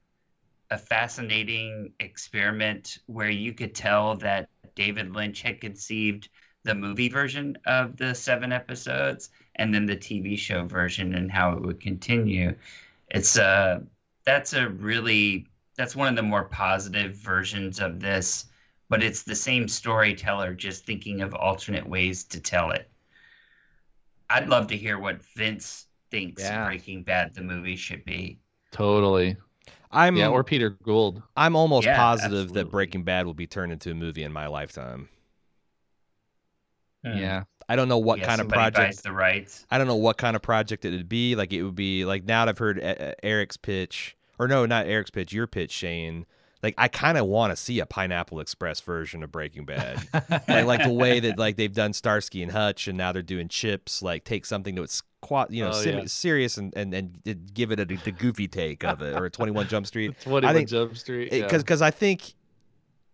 a 0.70 0.78
fascinating 0.78 1.92
experiment 1.98 2.98
where 3.06 3.30
you 3.30 3.52
could 3.54 3.74
tell 3.74 4.16
that 4.16 4.48
David 4.74 5.14
Lynch 5.14 5.42
had 5.42 5.60
conceived 5.60 6.28
the 6.64 6.74
movie 6.74 7.08
version 7.08 7.56
of 7.64 7.96
the 7.96 8.14
seven 8.14 8.52
episodes 8.52 9.30
and 9.56 9.74
then 9.74 9.86
the 9.86 9.96
TV 9.96 10.38
show 10.38 10.64
version 10.64 11.14
and 11.14 11.32
how 11.32 11.52
it 11.52 11.62
would 11.62 11.80
continue. 11.80 12.54
It's 13.08 13.38
a 13.38 13.82
that's 14.24 14.52
a 14.52 14.68
really 14.68 15.46
that's 15.76 15.96
one 15.96 16.08
of 16.08 16.16
the 16.16 16.22
more 16.22 16.44
positive 16.44 17.14
versions 17.14 17.80
of 17.80 18.00
this, 18.00 18.46
but 18.88 19.02
it's 19.02 19.22
the 19.22 19.34
same 19.34 19.68
storyteller 19.68 20.52
just 20.52 20.84
thinking 20.84 21.22
of 21.22 21.34
alternate 21.34 21.88
ways 21.88 22.24
to 22.24 22.40
tell 22.40 22.72
it. 22.72 22.90
I'd 24.30 24.48
love 24.48 24.68
to 24.68 24.76
hear 24.76 24.98
what 24.98 25.22
Vince 25.36 25.86
thinks 26.10 26.42
Yeah. 26.42 26.66
Breaking 26.66 27.02
Bad 27.02 27.34
the 27.34 27.42
movie 27.42 27.76
should 27.76 28.04
be. 28.04 28.38
Totally. 28.70 29.36
I'm 29.90 30.16
yeah, 30.16 30.28
or 30.28 30.44
Peter 30.44 30.70
Gould. 30.70 31.22
I'm 31.36 31.56
almost 31.56 31.86
Yeah, 31.86 31.96
positive 31.96 32.52
that. 32.52 32.70
Breaking 32.70 33.04
Bad 33.04 33.24
will 33.24 33.34
be 33.34 33.46
turned 33.46 33.72
into 33.72 33.90
a 33.90 33.94
movie 33.94 34.22
in 34.22 34.32
my 34.32 34.46
lifetime. 34.46 35.08
Hmm. 37.04 37.16
Yeah. 37.18 37.44
I 37.70 37.76
don't 37.76 37.88
know 37.88 37.98
what 37.98 38.18
Yeah, 38.18 38.26
kind 38.26 38.40
of 38.40 38.48
project. 38.48 38.76
buys 38.76 39.00
the 39.02 39.12
rights. 39.12 39.66
I 39.70 39.78
don't 39.78 39.86
know 39.86 39.96
what 39.96 40.16
kind 40.16 40.34
of 40.36 40.42
project 40.42 40.84
it 40.84 40.90
would 40.90 41.08
be. 41.08 41.34
Like 41.36 41.52
it 41.52 41.62
would 41.62 41.74
be 41.74 42.04
like 42.04 42.24
now 42.24 42.44
that 42.44 42.50
I've 42.50 42.58
heard 42.58 42.80
Eric's 43.22 43.56
pitch, 43.58 44.16
or 44.38 44.48
no, 44.48 44.64
not 44.66 44.86
Eric's 44.86 45.10
pitch, 45.10 45.32
your 45.32 45.46
pitch, 45.46 45.70
Shane. 45.70 46.24
Like 46.62 46.74
I 46.76 46.88
kind 46.88 47.16
of 47.18 47.26
want 47.26 47.52
to 47.52 47.56
see 47.56 47.78
a 47.80 47.86
Pineapple 47.86 48.40
Express 48.40 48.80
version 48.80 49.22
of 49.22 49.30
Breaking 49.30 49.64
Bad. 49.64 50.00
like, 50.48 50.66
like 50.66 50.82
the 50.82 50.92
way 50.92 51.20
that 51.20 51.38
like 51.38 51.56
they've 51.56 51.72
done 51.72 51.92
Starsky 51.92 52.42
and 52.42 52.50
Hutch, 52.52 52.88
and 52.88 52.98
now 52.98 53.12
they're 53.12 53.22
doing 53.22 53.48
Chips. 53.48 54.02
Like 54.02 54.24
take 54.24 54.44
something 54.44 54.74
to 54.76 54.82
its 54.82 55.02
quite 55.20 55.50
you 55.50 55.62
know 55.64 55.70
Oh, 55.70 55.72
sim- 55.72 55.98
yeah. 55.98 56.04
serious 56.06 56.56
and, 56.56 56.72
and 56.76 56.94
and 56.94 57.52
give 57.54 57.70
it 57.72 57.80
a, 57.80 57.84
the 57.84 58.12
goofy 58.12 58.48
take 58.48 58.84
of 58.84 59.02
it, 59.02 59.14
or 59.16 59.26
a 59.26 59.30
Twenty 59.30 59.52
One 59.52 59.68
Jump 59.68 59.86
Street. 59.86 60.18
21 60.20 60.66
Jump 60.66 60.96
Street. 60.96 61.30
because 61.30 61.40
yeah. 61.52 61.58
because 61.58 61.82
I 61.82 61.90
think 61.90 62.34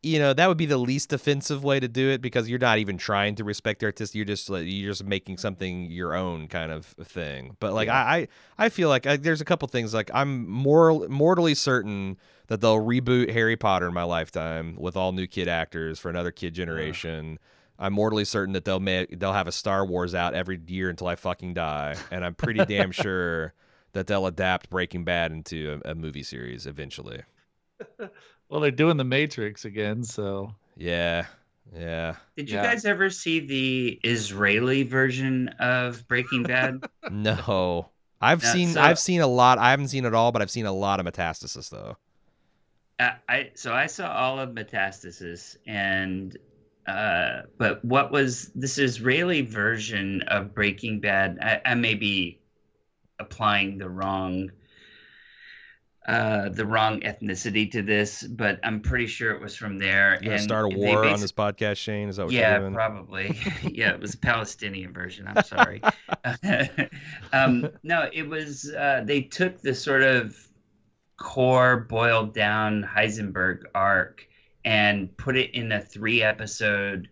you 0.04 0.18
know 0.18 0.32
that 0.32 0.48
would 0.48 0.56
be 0.56 0.66
the 0.66 0.78
least 0.78 1.12
offensive 1.12 1.64
way 1.64 1.80
to 1.80 1.88
do 1.88 2.10
it 2.10 2.20
because 2.20 2.48
you're 2.48 2.58
not 2.58 2.78
even 2.78 2.98
trying 2.98 3.34
to 3.36 3.44
respect 3.44 3.80
the 3.80 3.86
artist. 3.86 4.14
You're 4.14 4.24
just 4.24 4.50
like 4.50 4.64
you're 4.66 4.90
just 4.90 5.04
making 5.04 5.38
something 5.38 5.90
your 5.90 6.14
own 6.14 6.48
kind 6.48 6.70
of 6.70 6.86
thing. 6.86 7.56
But 7.60 7.72
like 7.72 7.86
Yeah. 7.86 8.04
I, 8.04 8.16
I 8.16 8.28
I 8.58 8.68
feel 8.68 8.88
like 8.88 9.06
I, 9.06 9.16
there's 9.16 9.40
a 9.40 9.44
couple 9.44 9.66
things 9.68 9.94
like 9.94 10.10
I'm 10.12 10.48
moral, 10.48 11.08
mortally 11.08 11.54
certain 11.54 12.18
that 12.48 12.60
they'll 12.60 12.82
reboot 12.82 13.30
Harry 13.32 13.56
Potter 13.56 13.88
in 13.88 13.94
my 13.94 14.02
lifetime 14.02 14.76
with 14.76 14.96
all 14.96 15.12
new 15.12 15.26
kid 15.26 15.48
actors 15.48 15.98
for 15.98 16.10
another 16.10 16.30
kid 16.30 16.48
uh-huh. 16.48 16.56
generation. 16.56 17.38
I'm 17.78 17.92
mortally 17.92 18.24
certain 18.24 18.52
that 18.52 18.64
they'll 18.64 18.80
make 18.80 19.18
they'll 19.18 19.32
have 19.32 19.48
a 19.48 19.52
Star 19.52 19.84
Wars 19.84 20.14
out 20.14 20.34
every 20.34 20.60
year 20.66 20.90
until 20.90 21.08
I 21.08 21.16
fucking 21.16 21.54
die, 21.54 21.96
and 22.10 22.24
I'm 22.24 22.34
pretty 22.34 22.64
damn 22.66 22.92
sure 22.92 23.54
that 23.94 24.06
they'll 24.06 24.26
adapt 24.26 24.70
Breaking 24.70 25.04
Bad 25.04 25.32
into 25.32 25.80
a, 25.84 25.92
a 25.92 25.94
movie 25.94 26.22
series 26.22 26.66
eventually. 26.66 27.22
Well, 28.54 28.60
they're 28.60 28.70
doing 28.70 28.96
the 28.96 29.02
Matrix 29.02 29.64
again, 29.64 30.04
so 30.04 30.54
Yeah, 30.76 31.26
yeah. 31.74 32.14
Did 32.36 32.48
you 32.48 32.54
Yeah. 32.54 32.62
guys 32.62 32.84
ever 32.84 33.10
see 33.10 33.40
the 33.40 33.98
Israeli 34.04 34.84
version 34.84 35.48
of 35.58 36.06
Breaking 36.06 36.44
Bad? 36.44 36.80
No, 37.10 37.90
I've 38.20 38.44
Yeah, 38.44 38.52
seen 38.52 38.68
so- 38.68 38.80
I've 38.80 39.00
seen 39.00 39.22
a 39.22 39.26
lot. 39.26 39.58
I 39.58 39.70
haven't 39.72 39.88
seen 39.88 40.04
it 40.04 40.14
all, 40.14 40.30
but 40.30 40.40
I've 40.40 40.52
seen 40.52 40.66
a 40.66 40.72
lot 40.72 41.00
of 41.00 41.06
Metastasis 41.06 41.68
though. 41.68 41.96
I, 43.00 43.14
I 43.28 43.50
so 43.56 43.74
I 43.74 43.86
saw 43.86 44.12
all 44.16 44.38
of 44.38 44.50
Metastasis 44.50 45.56
and 45.66 46.36
uh 46.86 47.42
but 47.58 47.84
what 47.84 48.12
was 48.12 48.52
this 48.54 48.78
Israeli 48.78 49.42
version 49.42 50.22
of 50.28 50.54
Breaking 50.54 51.00
Bad? 51.00 51.38
I, 51.42 51.60
I 51.72 51.74
may 51.74 51.94
be 51.94 52.38
applying 53.18 53.78
the 53.78 53.90
wrong 53.90 54.52
uh 56.06 56.50
the 56.50 56.66
wrong 56.66 57.00
ethnicity 57.00 57.70
to 57.72 57.82
this, 57.82 58.22
but 58.22 58.60
I'm 58.62 58.80
pretty 58.80 59.06
sure 59.06 59.32
it 59.32 59.40
was 59.40 59.56
from 59.56 59.78
there. 59.78 60.18
And 60.22 60.40
start 60.40 60.66
a 60.66 60.76
war 60.76 61.04
on 61.04 61.20
this 61.20 61.32
podcast, 61.32 61.76
Shane? 61.76 62.08
Is 62.08 62.16
that 62.16 62.26
what 62.26 62.34
yeah, 62.34 62.52
you're 62.52 62.60
doing? 62.60 62.74
probably. 62.74 63.38
yeah, 63.62 63.90
it 63.90 64.00
was 64.00 64.14
a 64.14 64.18
Palestinian 64.18 64.92
version. 64.92 65.26
I'm 65.26 65.44
sorry. 65.44 65.82
um, 67.32 67.70
no, 67.82 68.08
it 68.12 68.28
was. 68.28 68.70
Uh, 68.70 69.02
they 69.04 69.22
took 69.22 69.60
the 69.60 69.74
sort 69.74 70.02
of 70.02 70.36
core, 71.16 71.86
boiled 71.88 72.34
down 72.34 72.82
Heisenberg 72.82 73.62
arc 73.74 74.26
and 74.64 75.14
put 75.16 75.36
it 75.36 75.54
in 75.54 75.72
a 75.72 75.80
three 75.80 76.22
episode 76.22 77.08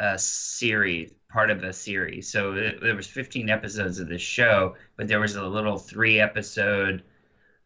uh, 0.00 0.16
series, 0.16 1.12
part 1.30 1.50
of 1.50 1.62
a 1.62 1.72
series. 1.72 2.30
So 2.30 2.54
it, 2.54 2.80
there 2.80 2.94
was 2.94 3.06
15 3.06 3.50
episodes 3.50 3.98
of 3.98 4.08
this 4.08 4.22
show, 4.22 4.74
but 4.96 5.08
there 5.08 5.20
was 5.20 5.36
a 5.36 5.44
little 5.46 5.78
three 5.78 6.20
episode 6.20 7.02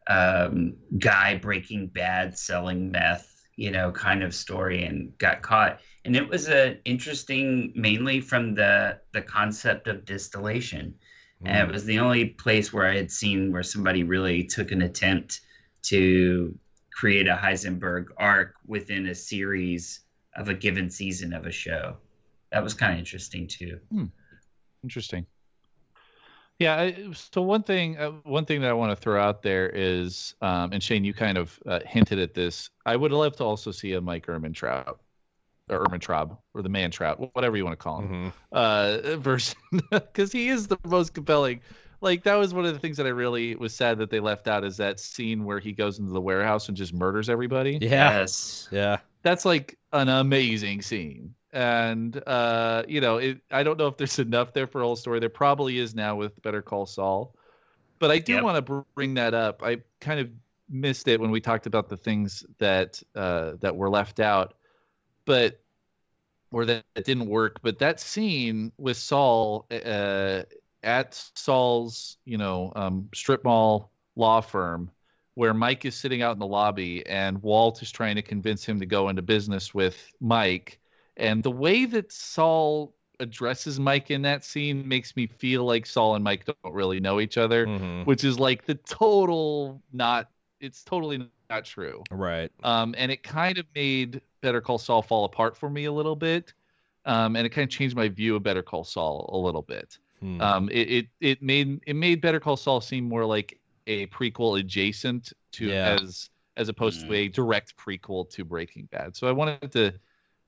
um, 0.09 0.74
guy 0.98 1.36
breaking 1.36 1.88
bad, 1.88 2.36
selling 2.38 2.90
meth, 2.90 3.28
you 3.57 3.70
know, 3.70 3.92
kind 3.92 4.22
of 4.22 4.34
story, 4.34 4.84
and 4.84 5.16
got 5.18 5.42
caught. 5.42 5.80
And 6.05 6.16
it 6.16 6.28
was 6.28 6.48
a 6.48 6.78
interesting, 6.84 7.72
mainly 7.76 8.20
from 8.20 8.55
the 8.55 8.98
the 9.12 9.22
concept 9.22 9.86
of 9.88 10.05
distillation. 10.05 10.94
And 11.44 11.57
Mm. 11.66 11.68
it 11.68 11.72
was 11.72 11.84
the 11.84 11.98
only 11.98 12.26
place 12.26 12.72
where 12.72 12.86
I 12.86 12.96
had 12.96 13.11
seen 13.11 13.50
where 13.53 13.64
somebody 13.64 14.05
really 14.05 14.44
took 14.44 14.70
an 14.70 14.82
attempt 14.82 15.40
to 15.84 16.57
create 16.92 17.26
a 17.26 17.34
Heisenberg 17.34 18.07
arc 18.16 18.55
within 18.66 19.07
a 19.07 19.14
series 19.14 20.00
of 20.36 20.48
a 20.48 20.55
given 20.55 20.88
season 20.88 21.32
of 21.32 21.46
a 21.46 21.50
show. 21.50 21.96
That 22.53 22.62
was 22.62 22.74
kind 22.74 22.92
of 22.92 22.98
interesting 23.00 23.48
too. 23.48 23.80
interesting. 24.84 25.26
Yeah. 26.59 26.76
I, 26.76 27.12
so 27.12 27.42
one 27.42 27.62
thing, 27.62 27.98
uh, 27.98 28.11
one 28.24 28.44
thing 28.44 28.61
that 28.61 28.70
I 28.70 28.74
want 28.74 28.90
to 28.92 28.96
throw 28.96 29.20
out 29.20 29.42
there 29.42 29.68
is, 29.68 30.34
um, 30.40 30.72
and 30.72 30.82
Shane, 30.82 31.05
you 31.05 31.12
kind 31.14 31.36
of 31.38 31.59
uh, 31.66 31.80
hinted 31.86 32.18
at 32.18 32.34
this. 32.34 32.70
I 32.86 32.96
would 32.96 33.12
love 33.12 33.36
to 33.36 33.44
also 33.44 33.70
see 33.72 33.92
a 33.94 34.00
Mike 34.00 34.26
Ehrmantraut, 34.26 34.96
or 35.70 35.84
Ehrmantraub, 35.84 36.36
or 36.55 36.62
the 36.62 36.68
Man 36.68 36.90
Trout, 36.90 37.34
whatever 37.34 37.57
you 37.57 37.64
want 37.64 37.78
to 37.78 37.82
call 37.82 38.00
him. 38.03 38.32
Mhm. 38.32 38.32
uh 38.53 39.16
version 39.18 39.59
because 39.90 40.30
he 40.32 40.48
is 40.48 40.68
the 40.68 40.78
most 40.84 41.14
compelling 41.14 41.61
like 42.00 42.24
that 42.24 42.34
was 42.34 42.53
one 42.53 42.66
of 42.66 42.74
the 42.74 42.80
things 42.80 42.96
that 42.96 43.07
i 43.07 43.11
really 43.11 43.55
was 43.55 43.72
sad 43.72 43.96
that 43.98 44.11
they 44.11 44.18
left 44.20 44.48
out 44.48 44.64
is 44.64 44.76
that 44.76 44.98
scene 44.98 45.44
where 45.44 45.61
he 45.61 45.70
goes 45.72 46.00
into 46.00 46.11
the 46.12 46.20
warehouse 46.20 46.66
and 46.68 46.76
just 46.76 46.92
murders 46.92 47.28
everybody 47.30 47.78
Yeah, 47.80 48.18
Yes. 48.20 48.68
yeah. 48.72 48.98
that's 49.22 49.44
like 49.44 49.78
an 49.92 50.09
amazing 50.09 50.82
scene 50.82 51.34
and 51.53 52.22
uh 52.26 52.82
you 52.88 53.00
know 53.00 53.18
it 53.18 53.40
i 53.50 53.62
don't 53.62 53.78
know 53.78 53.86
if 53.86 53.96
there's 53.96 54.18
enough 54.18 54.53
there 54.53 54.66
for 54.66 54.80
a 54.80 54.84
whole 54.84 54.96
story 54.96 55.20
there 55.20 55.28
probably 55.28 55.78
is 55.78 55.94
now 55.94 56.16
with 56.16 56.40
better 56.42 56.62
call 56.62 56.86
saul 56.86 57.34
but 57.98 58.11
i 58.11 58.18
do 58.18 58.32
Yep. 58.34 58.42
want 58.42 58.66
to 58.66 58.84
bring 58.94 59.14
that 59.14 59.34
up 59.34 59.62
i 59.62 59.78
kind 60.00 60.20
of 60.20 60.30
missed 60.70 61.09
it 61.09 61.20
when 61.20 61.30
we 61.30 61.40
talked 61.40 61.66
about 61.66 61.88
the 61.88 61.96
things 61.96 62.44
that 62.59 63.03
uh 63.14 63.53
that 63.61 63.76
were 63.76 63.90
left 63.90 64.20
out 64.20 64.55
but 65.26 65.61
or 66.50 66.64
that 66.64 66.84
it 66.96 67.05
didn't 67.05 67.26
work 67.26 67.61
but 67.62 67.78
that 67.78 68.00
scene 68.00 68.72
with 68.78 68.96
saul 68.96 69.66
uh 69.70 70.42
at 70.82 71.14
saul's 71.34 72.16
you 72.24 72.38
know 72.38 72.72
um 72.76 73.09
strip 73.14 73.44
mall 73.44 73.90
law 74.16 74.40
firm 74.40 74.90
where 75.34 75.55
Mike 75.55 75.86
is 75.86 75.94
sitting 75.94 76.20
out 76.22 76.32
in 76.32 76.38
the 76.38 76.46
lobby 76.46 77.07
and 77.07 77.42
Walt 77.42 77.80
is 77.80 77.90
trying 77.90 78.16
to 78.16 78.22
convince 78.22 78.64
him 78.64 78.78
to 78.80 78.86
go 78.86 79.09
into 79.09 79.22
business 79.22 79.72
with 79.72 80.12
Mike. 80.20 80.78
And 81.16 81.42
the 81.42 81.50
way 81.50 81.84
that 81.86 82.10
Saul 82.12 82.94
addresses 83.20 83.78
Mike 83.78 84.10
in 84.10 84.22
that 84.22 84.44
scene 84.44 84.86
makes 84.88 85.14
me 85.14 85.26
feel 85.26 85.64
like 85.64 85.86
Saul 85.86 86.14
and 86.14 86.24
Mike 86.24 86.44
don't 86.44 86.74
really 86.74 86.98
know 87.00 87.20
each 87.20 87.38
other, 87.38 87.66
Mhm. 87.66 88.06
which 88.06 88.24
is 88.24 88.38
like 88.38 88.64
the 88.64 88.74
total 88.74 89.80
not 89.92 90.28
it's 90.60 90.84
totally 90.84 91.28
not 91.50 91.64
true. 91.64 92.04
Right. 92.12 92.48
Um, 92.62 92.94
and 92.96 93.10
it 93.10 93.24
kind 93.24 93.58
of 93.58 93.66
made 93.74 94.20
Better 94.42 94.60
Call 94.60 94.78
Saul 94.78 95.02
fall 95.02 95.24
apart 95.24 95.56
for 95.56 95.68
me 95.68 95.86
a 95.86 95.92
little 95.92 96.14
bit. 96.14 96.54
Um, 97.04 97.34
and 97.34 97.44
it 97.44 97.50
kind 97.50 97.64
of 97.64 97.70
changed 97.70 97.96
my 97.96 98.08
view 98.08 98.36
of 98.36 98.44
Better 98.44 98.62
Call 98.62 98.84
Saul 98.84 99.28
a 99.32 99.36
little 99.36 99.62
bit. 99.62 99.98
Hmm. 100.20 100.40
Um, 100.40 100.68
it, 100.70 100.88
it 100.90 101.06
it 101.20 101.42
made 101.42 101.80
it 101.84 101.96
made 101.96 102.20
Better 102.20 102.38
Call 102.38 102.56
Saul 102.56 102.80
seem 102.80 103.08
more 103.08 103.24
like 103.26 103.58
a 103.88 104.06
prequel 104.06 104.60
adjacent 104.60 105.32
to 105.52 105.66
Yeah. 105.66 105.98
as 106.00 106.30
as 106.56 106.68
opposed 106.68 107.00
to 107.00 107.06
Mm. 107.08 107.14
a 107.16 107.28
direct 107.28 107.76
prequel 107.76 108.30
to 108.30 108.44
Breaking 108.44 108.86
Bad. 108.92 109.16
So 109.16 109.26
I 109.26 109.32
wanted 109.32 109.72
to 109.72 109.94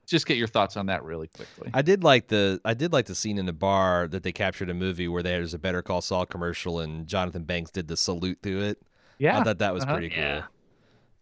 just 0.07 0.27
get 0.27 0.37
your 0.37 0.47
thoughts 0.49 0.77
on 0.77 0.87
that 0.87 1.03
really 1.05 1.29
quickly. 1.29 1.71
I 1.75 1.83
did 1.83 2.05
like 2.05 2.29
the 2.29 2.61
I 2.65 2.75
did 2.75 2.93
like 2.93 3.07
the 3.07 3.15
scene 3.15 3.39
in 3.39 3.47
the 3.47 3.53
bar 3.53 4.09
that 4.09 4.23
they 4.23 4.33
captured 4.33 4.71
a 4.71 4.75
movie 4.75 5.09
where 5.09 5.23
there's 5.23 5.55
a 5.55 5.59
Better 5.59 5.83
Call 5.83 6.01
Saul 6.01 6.27
commercial 6.27 6.81
and 6.81 7.07
Jonathan 7.07 7.45
Banks 7.45 7.71
did 7.71 7.89
the 7.89 7.97
salute 7.97 8.43
to 8.43 8.61
it. 8.63 8.83
yeah, 9.19 9.39
I 9.39 9.45
thought 9.45 9.59
that 9.59 9.75
was 9.75 9.85
uh-huh. 9.85 9.93
pretty 9.95 10.15
Yeah. 10.15 10.45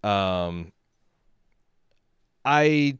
cool. 0.02 0.10
Um, 0.10 0.72
I 2.44 2.98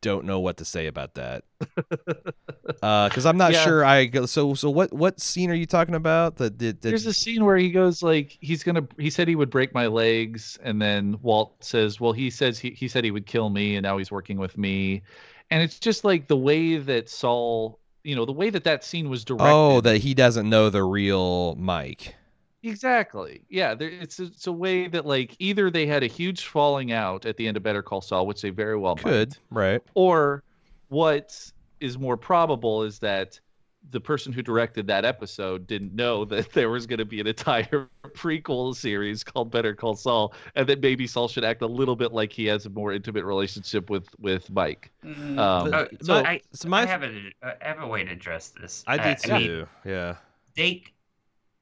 don't 0.00 0.24
know 0.24 0.40
what 0.40 0.56
to 0.58 0.64
say 0.64 0.86
about 0.86 1.14
that 1.14 1.44
uh, 2.82 3.08
because 3.08 3.26
I'm 3.26 3.36
not 3.36 3.52
Yeah. 3.52 3.64
sure. 3.64 3.84
I 3.84 4.04
go 4.06 4.26
so 4.26 4.54
so. 4.54 4.70
What 4.70 4.92
what 4.92 5.20
scene 5.20 5.50
are 5.50 5.54
you 5.54 5.66
talking 5.66 5.94
about? 5.94 6.36
The, 6.36 6.50
the, 6.50 6.72
the 6.72 6.90
There's 6.90 7.06
a 7.06 7.12
scene 7.12 7.44
where 7.44 7.56
he 7.56 7.70
goes 7.70 8.02
like 8.02 8.36
he's 8.40 8.62
gonna. 8.62 8.86
He 8.98 9.10
said 9.10 9.28
he 9.28 9.34
would 9.36 9.50
break 9.50 9.74
my 9.74 9.86
legs, 9.86 10.58
and 10.62 10.80
then 10.80 11.18
Walt 11.22 11.62
says, 11.64 12.00
"Well, 12.00 12.12
he 12.12 12.30
says 12.30 12.58
he 12.58 12.70
he 12.70 12.88
said 12.88 13.04
he 13.04 13.10
would 13.10 13.26
kill 13.26 13.50
me, 13.50 13.76
and 13.76 13.82
now 13.82 13.98
he's 13.98 14.10
working 14.10 14.38
with 14.38 14.56
me." 14.56 15.02
And 15.50 15.62
it's 15.62 15.78
just 15.78 16.04
like 16.04 16.28
the 16.28 16.36
way 16.36 16.76
that 16.76 17.08
Saul, 17.08 17.80
you 18.04 18.14
know, 18.14 18.24
the 18.26 18.32
way 18.32 18.50
that 18.50 18.64
that 18.64 18.84
scene 18.84 19.08
was 19.08 19.24
directed. 19.24 19.46
oh 19.48 19.80
that 19.80 19.98
he 19.98 20.14
doesn't 20.14 20.48
know 20.48 20.70
the 20.70 20.84
real 20.84 21.54
Mike. 21.56 22.14
Exactly. 22.68 23.42
Yeah, 23.48 23.74
there, 23.74 23.88
it's 23.88 24.18
it's 24.20 24.46
a 24.46 24.52
way 24.52 24.88
that 24.88 25.06
like 25.06 25.34
either 25.38 25.70
they 25.70 25.86
had 25.86 26.02
a 26.02 26.06
huge 26.06 26.46
falling 26.46 26.92
out 26.92 27.26
at 27.26 27.36
the 27.36 27.46
end 27.48 27.56
of 27.56 27.62
Better 27.62 27.82
Call 27.82 28.00
Saul, 28.00 28.26
which 28.26 28.42
they 28.42 28.50
very 28.50 28.76
well 28.76 28.96
Could 28.96 29.36
might, 29.50 29.58
right? 29.60 29.82
or 29.94 30.42
what 30.88 31.34
is 31.80 31.98
more 31.98 32.16
probable 32.16 32.82
is 32.82 32.98
that 33.00 33.38
the 33.90 34.00
person 34.00 34.32
who 34.32 34.42
directed 34.42 34.86
that 34.88 35.04
episode 35.06 35.66
didn't 35.66 35.94
know 35.94 36.24
that 36.26 36.52
there 36.52 36.68
was 36.68 36.86
going 36.86 36.98
to 36.98 37.04
be 37.06 37.20
an 37.20 37.26
entire 37.26 37.88
prequel 38.08 38.74
series 38.74 39.22
called 39.24 39.50
Better 39.50 39.74
Call 39.74 39.94
Saul, 39.96 40.34
and 40.56 40.68
that 40.68 40.80
maybe 40.82 41.06
Saul 41.06 41.28
should 41.28 41.44
act 41.44 41.62
a 41.62 41.66
little 41.66 41.96
bit 41.96 42.12
like 42.12 42.32
he 42.32 42.46
has 42.46 42.66
a 42.66 42.70
more 42.70 42.92
intimate 42.92 43.24
relationship 43.24 43.88
with 43.90 44.08
with 44.18 44.50
Mike. 44.50 44.90
Mm, 45.04 45.38
Um, 45.38 45.72
uh, 45.72 45.84
so- 46.02 46.06
but 46.06 46.26
I, 46.26 46.40
so 46.52 46.68
my 46.68 46.82
I 46.82 46.86
have 46.86 47.02
a 47.02 47.30
I 47.42 47.54
have 47.60 47.80
a 47.80 47.86
way 47.86 48.04
to 48.04 48.10
address 48.12 48.48
this. 48.50 48.84
I 48.86 48.98
Uh, 48.98 49.14
do 49.14 49.28
too. 49.28 49.32
mean, 49.34 49.66
yeah. 49.84 50.16
they 50.56 50.84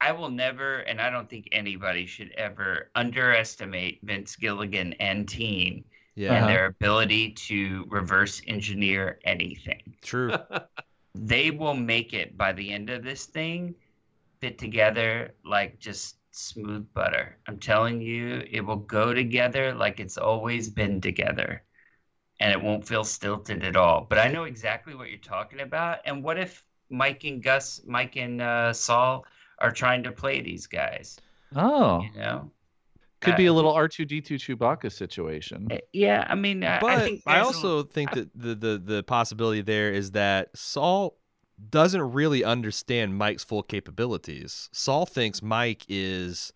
I 0.01 0.13
will 0.13 0.31
never 0.31 0.79
and 0.81 1.01
I 1.01 1.11
don't 1.11 1.29
think 1.29 1.49
anybody 1.53 2.07
should 2.07 2.31
ever 2.33 2.91
underestimate 2.95 4.01
Vince 4.03 4.37
Gilligan 4.37 4.93
and 4.95 5.29
team 5.29 5.85
Yeah. 6.15 6.35
and 6.37 6.45
Uh-huh. 6.45 6.47
their 6.47 6.67
ability 6.67 7.33
to 7.49 7.85
reverse 7.89 8.43
engineer 8.47 9.19
anything. 9.25 9.97
True. 10.03 10.33
They 11.19 11.51
will 11.51 11.75
make 11.75 12.13
it 12.13 12.37
by 12.37 12.53
the 12.53 12.71
end 12.71 12.91
of 12.91 13.03
this 13.03 13.25
thing 13.27 13.75
fit 14.41 14.59
together 14.59 15.35
like 15.45 15.79
just 15.79 16.19
smooth 16.31 16.87
butter. 16.93 17.39
I'm 17.49 17.59
telling 17.59 18.01
you, 18.03 18.45
it 18.51 18.61
will 18.61 18.77
go 18.77 19.15
together 19.15 19.75
like 19.75 19.99
it's 19.99 20.19
always 20.19 20.69
been 20.69 21.01
together. 21.01 21.63
And 22.41 22.53
it 22.53 22.63
won't 22.63 22.87
feel 22.87 23.05
stilted 23.05 23.65
at 23.65 23.77
all. 23.77 24.07
But 24.09 24.19
I 24.19 24.29
know 24.29 24.45
exactly 24.45 24.95
what 24.95 25.09
you're 25.09 25.19
talking 25.19 25.61
about. 25.61 26.01
And 26.05 26.23
what 26.23 26.39
if 26.39 26.65
Mike 26.91 27.25
and 27.25 27.43
Gus, 27.43 27.81
Mike 27.87 28.17
and 28.17 28.43
uh, 28.43 28.73
Saul 28.75 29.25
are 29.59 29.71
trying 29.71 30.03
to 30.05 30.13
play 30.13 30.41
these 30.41 30.67
guys? 30.67 31.19
Oh, 31.55 32.03
You 32.03 32.21
know? 32.21 32.51
could 33.21 33.37
be 33.37 33.49
Uh, 33.49 33.53
a 33.53 33.55
little 33.55 33.73
R 33.73 33.89
two 33.89 34.05
D 34.05 34.21
two 34.21 34.35
Chewbacca 34.37 34.93
situation. 34.93 35.69
Uh, 35.71 35.79
Yeah, 35.93 36.27
I 36.29 36.35
mean, 36.35 36.63
I, 36.63 36.79
But 36.81 36.91
I 36.91 36.95
I, 36.97 37.01
think 37.05 37.23
there's 37.25 37.43
a- 37.43 37.47
also 37.47 37.83
think 37.83 38.13
that 38.13 38.29
the, 38.35 38.55
the 38.55 38.79
the 38.79 39.03
possibility 39.03 39.63
there 39.63 39.91
is 39.93 40.11
that 40.13 40.57
Saul 40.57 41.17
doesn't 41.71 42.13
really 42.13 42.45
understand 42.45 43.17
Mike's 43.17 43.43
full 43.43 43.63
capabilities. 43.63 44.69
Saul 44.73 45.07
thinks 45.07 45.41
Mike 45.43 45.85
is 45.89 46.53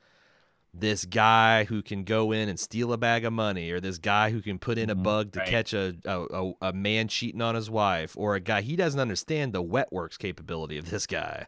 this 0.75 1.05
guy 1.07 1.65
who 1.65 1.83
can 1.83 2.05
go 2.05 2.31
in 2.31 2.49
and 2.49 2.61
steal 2.61 2.93
a 2.93 2.99
bag 2.99 3.25
of 3.25 3.33
money, 3.33 3.71
or 3.71 3.81
this 3.81 3.99
guy 3.99 4.31
who 4.31 4.41
can 4.43 4.59
put 4.59 4.77
in 4.79 4.89
a 4.91 4.95
Mhm. 4.95 5.03
bug 5.03 5.33
to 5.33 5.39
Right. 5.41 5.49
catch 5.49 5.73
a, 5.73 5.97
a 6.05 6.21
a 6.31 6.53
a 6.69 6.73
man 6.75 7.09
cheating 7.09 7.41
on 7.43 7.55
his 7.55 7.71
wife, 7.71 8.17
or 8.17 8.35
a 8.35 8.41
guy 8.41 8.61
he 8.61 8.77
doesn't 8.77 9.01
understand 9.01 9.53
the 9.53 9.63
wet 9.63 9.91
works 9.91 10.17
capability 10.19 10.77
of 10.79 10.91
this 10.91 11.07
guy. 11.07 11.47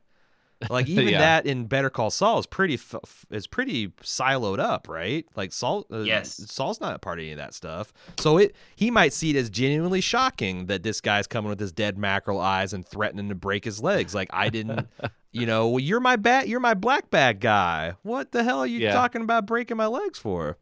Like 0.70 0.88
even 0.88 1.08
Yeah. 1.08 1.18
that 1.18 1.46
in 1.46 1.66
Better 1.66 1.90
Call 1.90 2.10
Saul 2.10 2.38
is 2.38 2.46
pretty 2.46 2.74
f- 2.74 2.94
f- 3.02 3.26
is 3.30 3.46
pretty 3.46 3.88
siloed 4.02 4.58
up, 4.58 4.88
right? 4.88 5.24
Like 5.36 5.52
Saul, 5.52 5.86
uh, 5.92 6.00
Yes. 6.00 6.40
Saul's 6.50 6.80
not 6.80 6.94
a 6.94 6.98
part 6.98 7.18
of 7.18 7.22
any 7.24 7.32
of 7.32 7.38
that 7.38 7.54
stuff. 7.54 7.92
So 8.18 8.38
it 8.38 8.54
he 8.76 8.90
might 8.90 9.12
see 9.12 9.30
it 9.30 9.36
as 9.36 9.50
genuinely 9.50 10.00
shocking 10.00 10.66
that 10.66 10.82
this 10.82 11.00
guy's 11.00 11.26
coming 11.26 11.48
with 11.50 11.60
his 11.60 11.72
dead 11.72 11.98
mackerel 11.98 12.40
eyes 12.40 12.72
and 12.72 12.86
threatening 12.86 13.28
to 13.28 13.34
break 13.34 13.64
his 13.64 13.82
legs. 13.82 14.14
Like 14.14 14.28
I 14.32 14.48
didn't, 14.48 14.86
you 15.32 15.46
know, 15.46 15.68
well, 15.68 15.80
you're 15.80 16.00
my 16.00 16.16
bat, 16.16 16.48
you're 16.48 16.60
my 16.60 16.74
black 16.74 17.10
bag 17.10 17.40
guy. 17.40 17.94
What 18.02 18.32
the 18.32 18.44
hell 18.44 18.60
are 18.60 18.66
you 18.66 18.80
Yeah. 18.80 18.92
talking 18.92 19.22
about 19.22 19.46
breaking 19.46 19.76
my 19.76 19.86
legs 19.86 20.18
for? 20.18 20.58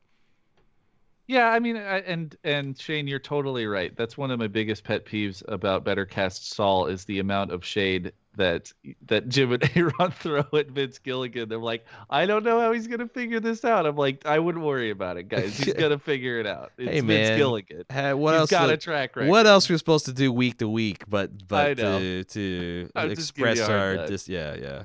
Yeah, 1.31 1.51
I 1.51 1.61
mean, 1.61 1.77
I, 1.77 1.99
and 2.01 2.35
and 2.43 2.77
Shane, 2.77 3.07
you're 3.07 3.21
totally 3.21 3.65
right. 3.67 3.95
That's 3.97 4.19
one 4.19 4.33
of 4.33 4.41
my 4.41 4.49
biggest 4.49 4.83
pet 4.83 5.07
peeves 5.07 5.45
about 5.47 5.85
Better 5.85 6.05
Cast 6.05 6.51
Saul 6.53 6.87
is 6.87 7.05
the 7.05 7.21
amount 7.21 7.53
of 7.53 7.65
shade 7.65 8.13
that 8.37 8.73
that 9.07 9.29
Jim 9.29 9.53
and 9.53 9.71
Aaron 9.77 10.11
throw 10.11 10.45
at 10.55 10.71
Vince 10.73 10.99
Gilligan. 10.99 11.49
They're 11.49 11.59
like, 11.59 11.87
I 12.11 12.27
don't 12.27 12.43
know 12.43 12.59
how 12.59 12.73
he's 12.73 12.89
gonna 12.89 13.07
figure 13.07 13.39
this 13.39 13.65
out. 13.65 13.87
I'm 13.87 13.95
like, 13.95 14.27
I 14.27 14.41
wouldn't 14.41 14.65
worry 14.65 14.91
about 14.91 15.19
it, 15.19 15.29
guys. 15.29 15.57
He's 15.57 15.73
gonna 15.79 16.01
figure 16.01 16.41
it 16.41 16.49
out. 16.49 16.73
It's 16.77 16.89
Hey, 16.91 17.01
Vince 17.01 17.29
man, 17.29 17.39
Gilligan. 17.39 17.85
Hey, 17.89 18.13
what 18.13 18.33
He's 18.35 18.41
else? 18.41 18.51
got 18.51 18.67
would- 18.67 18.75
a 18.75 18.77
track 18.79 19.15
record. 19.15 19.31
what 19.31 19.47
else 19.47 19.71
we're 19.71 19.79
supposed 19.79 20.07
to 20.07 20.13
do 20.13 20.33
week 20.33 20.59
to 20.59 20.69
week, 20.69 21.05
but 21.09 21.47
but 21.47 21.77
to 21.77 22.25
to 22.25 22.91
I'm 22.97 23.15
just 23.15 23.37
giving 23.37 23.53
express 23.53 23.59
you 23.59 23.73
a 23.73 23.79
hard 23.79 23.99
our 24.01 24.07
dis, 24.09 24.29
yeah 24.29 24.57
yeah. 24.57 24.85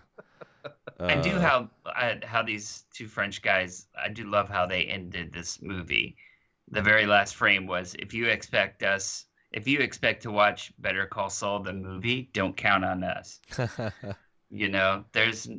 I 0.99 1.15
do 1.21 1.31
Uh, 1.31 1.39
how 1.39 1.69
I, 1.87 2.19
how 2.23 2.43
these 2.43 2.83
two 2.93 3.07
French 3.07 3.41
guys. 3.41 3.87
I 3.99 4.09
do 4.09 4.25
love 4.29 4.47
how 4.47 4.67
they 4.67 4.83
ended 4.83 5.33
this 5.33 5.59
movie. 5.59 6.15
The 6.69 6.81
very 6.81 7.05
last 7.05 7.35
frame 7.35 7.67
was, 7.67 7.95
"If 7.99 8.13
you 8.13 8.27
expect 8.27 8.83
us, 8.83 9.25
if 9.51 9.67
you 9.67 9.79
expect 9.79 10.23
to 10.23 10.31
watch 10.31 10.73
Better 10.79 11.05
Call 11.05 11.29
Saul 11.29 11.59
the 11.59 11.73
movie, 11.73 12.29
don't 12.33 12.57
count 12.57 12.83
on 12.85 13.03
us." 13.03 13.39
You 14.51 14.69
know, 14.69 15.03
there's 15.11 15.49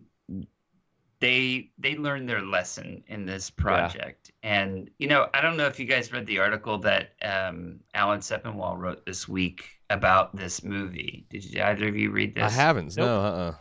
they 1.20 1.70
they 1.78 1.96
learned 1.96 2.28
their 2.28 2.42
lesson 2.42 3.02
in 3.08 3.26
this 3.26 3.50
project, 3.50 4.32
and 4.42 4.90
you 4.98 5.08
know, 5.08 5.28
I 5.34 5.40
don't 5.40 5.56
know 5.56 5.66
if 5.66 5.78
you 5.78 5.86
guys 5.86 6.12
read 6.12 6.26
the 6.26 6.38
article 6.38 6.78
that 6.78 7.10
um, 7.22 7.80
Alan 7.94 8.20
Sepinwall 8.20 8.78
wrote 8.78 9.04
this 9.04 9.28
week 9.28 9.68
about 9.90 10.36
this 10.36 10.62
movie. 10.62 11.26
Did 11.30 11.44
you, 11.44 11.62
either 11.62 11.88
of 11.88 11.96
you 11.96 12.10
read 12.10 12.34
this? 12.34 12.44
I 12.44 12.50
haven't. 12.50 12.96
Nope. 12.96 13.06
No, 13.06 13.20
uh-uh. 13.20 13.54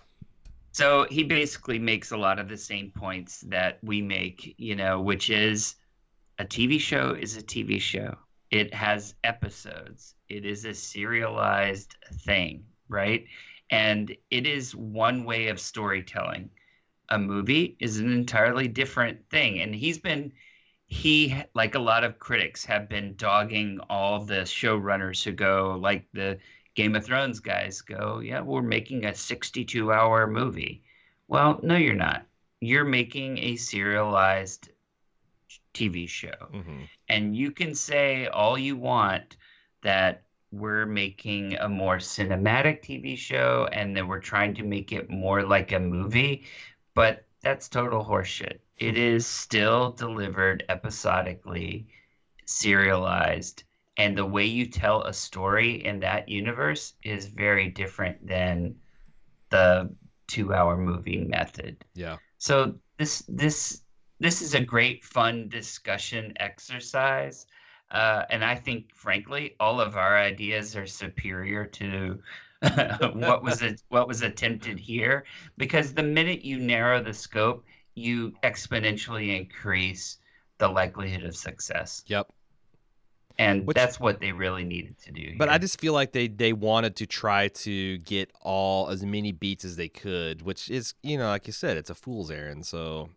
So 0.73 1.07
he 1.09 1.23
basically 1.23 1.79
makes 1.79 2.11
a 2.11 2.17
lot 2.17 2.37
of 2.37 2.49
the 2.49 2.57
same 2.57 2.91
points 2.91 3.41
that 3.47 3.79
we 3.81 4.01
make, 4.01 4.55
you 4.57 4.75
know, 4.75 4.99
which 4.99 5.29
is 5.29 5.75
a 6.39 6.45
TV 6.45 6.79
show 6.79 7.11
is 7.11 7.37
a 7.37 7.41
TV 7.41 7.79
show. 7.79 8.15
It 8.51 8.73
has 8.73 9.15
episodes. 9.23 10.15
It 10.29 10.45
is 10.45 10.65
a 10.65 10.73
serialized 10.73 11.95
thing, 12.11 12.65
right? 12.89 13.25
And 13.69 14.15
it 14.29 14.45
is 14.45 14.75
one 14.75 15.25
way 15.25 15.47
of 15.47 15.59
storytelling. 15.59 16.49
A 17.09 17.17
movie 17.17 17.75
is 17.79 17.99
an 17.99 18.11
entirely 18.11 18.67
different 18.67 19.29
thing. 19.29 19.61
And 19.61 19.73
he's 19.73 19.97
been 19.97 20.31
he 20.87 21.35
like 21.55 21.75
a 21.75 21.79
lot 21.79 22.03
of 22.03 22.19
critics 22.19 22.63
have 22.65 22.87
been 22.87 23.15
dogging 23.15 23.79
all 23.89 24.23
the 24.23 24.41
showrunners 24.41 25.23
who 25.23 25.31
go 25.31 25.77
like 25.81 26.07
the 26.13 26.37
Game 26.75 26.95
of 26.95 27.05
Thrones 27.05 27.39
guys 27.39 27.81
go, 27.81 28.19
yeah, 28.19 28.41
we're 28.41 28.61
making 28.61 29.05
a 29.05 29.15
62 29.15 29.91
hour 29.91 30.27
movie. 30.27 30.83
Well, 31.27 31.59
no, 31.63 31.77
you're 31.77 31.95
not. 31.95 32.25
You're 32.59 32.85
making 32.85 33.37
a 33.37 33.55
serialized 33.55 34.69
TV 35.75 36.07
show. 36.07 36.49
hmm 36.51 36.83
And 37.07 37.35
you 37.35 37.51
can 37.51 37.75
say 37.75 38.27
all 38.27 38.57
you 38.57 38.75
want 38.75 39.37
that 39.83 40.23
we're 40.51 40.85
making 40.85 41.55
a 41.55 41.67
more 41.67 41.97
cinematic 41.97 42.81
TV 42.81 43.15
show 43.15 43.67
and 43.71 43.95
that 43.95 44.07
we're 44.07 44.19
trying 44.19 44.55
to 44.55 44.63
make 44.63 44.91
it 44.91 45.09
more 45.09 45.43
like 45.43 45.71
a 45.71 45.79
movie, 45.79 46.45
but 46.93 47.25
that's 47.41 47.67
total 47.67 48.03
horseshit. 48.03 48.59
It 48.77 48.97
is 48.97 49.25
still 49.25 49.91
delivered 49.91 50.63
episodically, 50.69 51.87
serialized, 52.45 53.63
and 53.97 54.17
the 54.17 54.25
way 54.25 54.45
you 54.45 54.65
tell 54.65 55.03
a 55.03 55.13
story 55.13 55.85
in 55.85 55.99
that 55.99 56.27
universe 56.29 56.93
is 57.03 57.27
very 57.27 57.69
different 57.69 58.25
than 58.25 58.75
the 59.49 59.93
two-hour 60.27 60.77
movie 60.77 61.19
method. 61.19 61.83
Yeah. 61.93 62.17
So 62.37 62.75
this 62.97 63.23
this 63.27 63.81
this 64.19 64.41
is 64.41 64.53
a 64.55 64.61
great 64.61 65.03
fun 65.03 65.47
discussion 65.49 66.33
exercise. 66.37 67.45
Uh, 67.91 68.23
and 68.29 68.43
I 68.43 68.55
think, 68.55 68.93
frankly, 68.93 69.55
all 69.59 69.79
of 69.79 69.95
our 69.95 70.17
ideas 70.17 70.75
are 70.75 70.87
superior 70.87 71.65
to 71.65 72.19
what 73.13 73.43
was 73.43 73.61
it, 73.61 73.81
what 73.89 74.07
was 74.07 74.21
attempted 74.21 74.79
here. 74.79 75.25
Because 75.57 75.93
the 75.93 76.03
minute 76.03 76.43
you 76.43 76.57
narrow 76.57 77.01
the 77.03 77.13
scope, 77.13 77.63
you 77.93 78.33
exponentially 78.43 79.37
increase 79.39 80.17
the 80.57 80.67
likelihood 80.67 81.23
of 81.23 81.35
success, 81.35 82.03
Yep. 82.07 82.27
and 83.37 83.67
Which- 83.67 83.75
that's 83.75 83.99
what 83.99 84.19
they 84.19 84.31
really 84.31 84.63
needed 84.63 84.97
to 84.99 85.11
do. 85.11 85.35
But. 85.37 85.49
I 85.49 85.57
just 85.57 85.79
feel 85.79 85.93
like 85.93 86.13
they 86.13 86.27
they 86.27 86.53
wanted 86.53 86.95
to 86.97 87.05
try 87.05 87.49
to 87.49 87.97
get 87.99 88.31
all 88.41 88.89
as 88.89 89.05
many 89.05 89.31
beats 89.31 89.65
as 89.65 89.75
they 89.75 89.89
could, 89.89 90.41
which 90.41 90.71
is 90.71 90.93
you 91.03 91.17
know 91.17 91.27
like 91.27 91.45
you 91.45 91.53
said, 91.53 91.77
it's 91.77 91.89
a 91.89 91.95
fool's 91.95 92.31
errand. 92.31 92.65
So, 92.65 93.09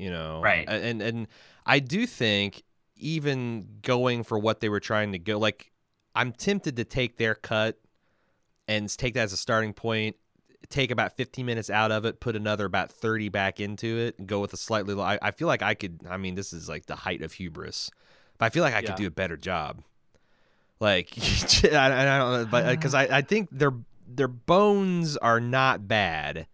you 0.00 0.10
know, 0.10 0.40
Right. 0.42 0.68
And 0.68 1.02
and 1.02 1.28
I 1.66 1.78
do 1.78 2.06
think 2.06 2.62
even 2.96 3.66
going 3.82 4.22
for 4.24 4.38
what 4.38 4.60
they 4.60 4.68
were 4.68 4.80
trying 4.80 5.12
to 5.12 5.18
go 5.18 5.38
like 5.38 5.72
I'm 6.14 6.32
tempted 6.32 6.76
to 6.76 6.84
take 6.84 7.16
their 7.16 7.34
cut 7.34 7.78
and 8.66 8.88
take 8.88 9.14
that 9.14 9.22
as 9.22 9.32
a 9.32 9.36
starting 9.36 9.72
point 9.72 10.16
take 10.68 10.90
about 10.90 11.16
15 11.16 11.44
minutes 11.44 11.70
out 11.70 11.90
of 11.90 12.04
it, 12.04 12.20
put 12.20 12.36
another 12.36 12.64
about 12.64 12.90
30 12.90 13.28
back 13.28 13.60
into 13.60 13.98
it, 13.98 14.18
and 14.18 14.26
go 14.26 14.40
with 14.40 14.52
a 14.52 14.56
slightly. 14.56 14.98
I, 15.00 15.18
I 15.20 15.30
feel 15.30 15.48
like 15.48 15.62
I 15.62 15.74
could. 15.74 16.00
I 16.08 16.16
mean, 16.16 16.34
this 16.34 16.52
is 16.52 16.68
like 16.68 16.86
the 16.86 16.96
height 16.96 17.22
of 17.22 17.32
hubris, 17.32 17.90
but 18.38 18.46
I 18.46 18.50
feel 18.50 18.62
like 18.62 18.74
I 18.74 18.80
Yeah. 18.80 18.86
could 18.88 18.96
do 18.96 19.06
a 19.06 19.10
better 19.10 19.36
job. 19.36 19.82
Like, 20.78 21.12
I, 21.64 22.02
I 22.02 22.18
don't 22.18 22.32
know, 22.32 22.48
but 22.50 22.66
uh, 22.66 22.70
because 22.70 22.94
ah. 22.94 23.00
I, 23.00 23.18
I 23.18 23.22
think 23.22 23.48
their 23.50 23.72
their 24.06 24.28
bones 24.28 25.16
are 25.16 25.40
not 25.40 25.86
bad. 25.88 26.46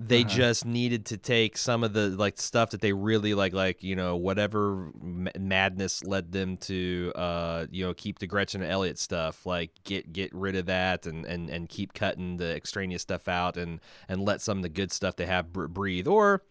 They 0.00 0.20
Uh-huh. 0.20 0.28
just 0.36 0.64
needed 0.64 1.06
to 1.06 1.16
take 1.16 1.58
some 1.58 1.82
of 1.82 1.92
the 1.92 2.10
like 2.10 2.38
stuff 2.38 2.70
that 2.70 2.80
they 2.80 2.92
really 2.92 3.34
like, 3.34 3.52
like 3.52 3.82
you 3.82 3.96
know 3.96 4.14
whatever 4.16 4.92
m- 5.02 5.28
madness 5.36 6.04
led 6.04 6.30
them 6.30 6.56
to, 6.58 7.12
uh, 7.16 7.66
you 7.72 7.84
know, 7.84 7.92
keep 7.94 8.20
the 8.20 8.28
Gretchen 8.28 8.62
and 8.62 8.70
Elliott 8.70 8.98
stuff. 8.98 9.44
Like 9.44 9.72
get 9.82 10.12
get 10.12 10.32
rid 10.32 10.54
of 10.54 10.66
that 10.66 11.04
and 11.06 11.24
and 11.26 11.50
and 11.50 11.68
keep 11.68 11.94
cutting 11.94 12.36
the 12.36 12.54
extraneous 12.54 13.02
stuff 13.02 13.26
out 13.26 13.56
and 13.56 13.80
and 14.08 14.22
let 14.24 14.40
some 14.40 14.58
of 14.58 14.62
the 14.62 14.68
good 14.68 14.92
stuff 14.92 15.16
they 15.16 15.26
have 15.26 15.52
br- 15.52 15.66
breathe. 15.66 16.06
Or, 16.06 16.42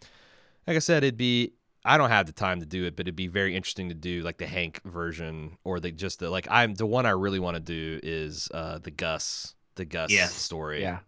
like 0.67 0.75
I 0.75 0.79
said, 0.79 1.05
it'd 1.05 1.15
be 1.17 1.53
I 1.85 1.97
don't 1.97 2.09
have 2.09 2.25
the 2.25 2.33
time 2.33 2.59
to 2.59 2.65
do 2.65 2.83
it, 2.83 2.97
but 2.97 3.05
it'd 3.05 3.15
be 3.15 3.27
very 3.27 3.55
interesting 3.55 3.87
to 3.87 3.95
do 3.95 4.23
like 4.23 4.39
the 4.39 4.47
Hank 4.47 4.81
version 4.83 5.57
or 5.63 5.79
the 5.79 5.91
just 5.91 6.19
the 6.19 6.29
like 6.29 6.47
I'm 6.51 6.73
the 6.73 6.85
one 6.85 7.05
I 7.05 7.11
really 7.11 7.39
want 7.39 7.55
to 7.55 7.61
do 7.61 8.01
is 8.03 8.49
uh 8.53 8.79
the 8.79 8.91
Gus 8.91 9.55
the 9.75 9.85
Gus 9.85 10.11
Yes. 10.11 10.33
story 10.33 10.81
Yeah. 10.81 10.99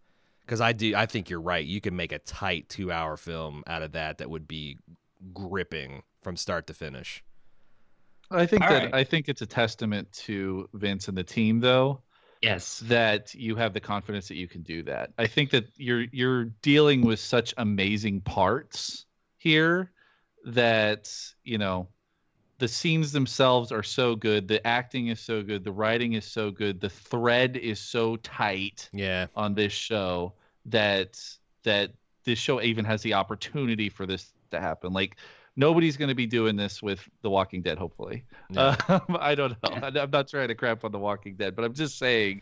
Because 0.50 0.62
I 0.62 0.74
do 0.74 0.96
I 0.96 1.06
think 1.06 1.30
you're 1.30 1.40
right. 1.40 1.64
You 1.64 1.80
can 1.80 1.96
make 1.96 2.12
a 2.12 2.18
tight 2.18 2.70
two 2.70 2.92
hour 2.92 3.18
film 3.18 3.64
out 3.68 3.84
of 3.84 3.92
that 3.92 4.18
that 4.18 4.32
would 4.32 4.48
be 4.48 4.80
gripping 5.32 6.02
from 6.24 6.36
start 6.36 6.66
to 6.68 6.74
finish. 6.74 7.24
I 8.32 8.48
think 8.48 8.64
All 8.64 8.70
that 8.70 8.84
right. 8.86 8.94
I 8.96 9.04
think 9.04 9.30
it's 9.30 9.44
a 9.44 9.46
testament 9.46 10.12
to 10.26 10.68
Vince 10.74 11.08
and 11.08 11.16
the 11.16 11.24
team 11.24 11.60
though 11.60 12.02
Yes. 12.42 12.80
that 12.88 13.36
you 13.36 13.56
have 13.58 13.74
the 13.74 13.80
confidence 13.80 14.28
that 14.30 14.38
you 14.38 14.48
can 14.48 14.64
do 14.64 14.82
that. 14.84 15.12
I 15.20 15.28
think 15.28 15.52
that 15.52 15.66
you're 15.76 16.06
you're 16.12 16.46
dealing 16.64 17.06
with 17.06 17.20
such 17.20 17.54
amazing 17.58 18.22
parts 18.22 19.06
here 19.38 19.92
that, 20.46 21.14
you 21.44 21.60
know, 21.60 21.90
the 22.60 22.68
scenes 22.68 23.11
themselves 23.11 23.72
are 23.72 23.84
so 23.84 24.15
good, 24.15 24.48
the 24.48 24.65
acting 24.68 25.07
is 25.07 25.19
so 25.19 25.41
good, 25.41 25.64
the 25.64 25.72
writing 25.72 26.14
is 26.14 26.26
so 26.26 26.52
good, 26.52 26.80
the 26.80 26.90
thread 26.90 27.57
is 27.57 27.80
so 27.80 28.18
tight 28.18 28.90
Yeah, 28.94 29.27
on 29.36 29.56
this 29.56 29.73
show 29.73 30.34
that 30.65 31.19
that 31.64 31.94
this 32.26 32.40
show 32.40 32.61
even 32.61 32.86
has 32.86 33.02
the 33.02 33.14
opportunity 33.15 33.90
for 33.90 34.06
this 34.06 34.34
to 34.52 34.60
happen. 34.60 34.94
Like 34.94 35.15
nobody's 35.56 35.98
going 35.98 36.10
to 36.10 36.15
be 36.15 36.26
doing 36.27 36.56
this 36.56 36.81
with 36.81 37.07
The 37.22 37.30
Walking 37.30 37.61
Dead, 37.61 37.77
hopefully. 37.77 38.26
Yeah. 38.49 38.76
Um, 38.90 39.18
I 39.19 39.36
don't 39.36 39.56
know. 39.64 39.80
I'm 39.81 40.11
not 40.11 40.27
trying 40.27 40.48
to 40.49 40.56
crap 40.56 40.84
on 40.84 40.91
The 40.91 40.99
Walking 40.99 41.36
Dead, 41.36 41.56
but 41.56 41.65
I'm 41.65 41.73
just 41.73 41.98
saying. 41.98 42.41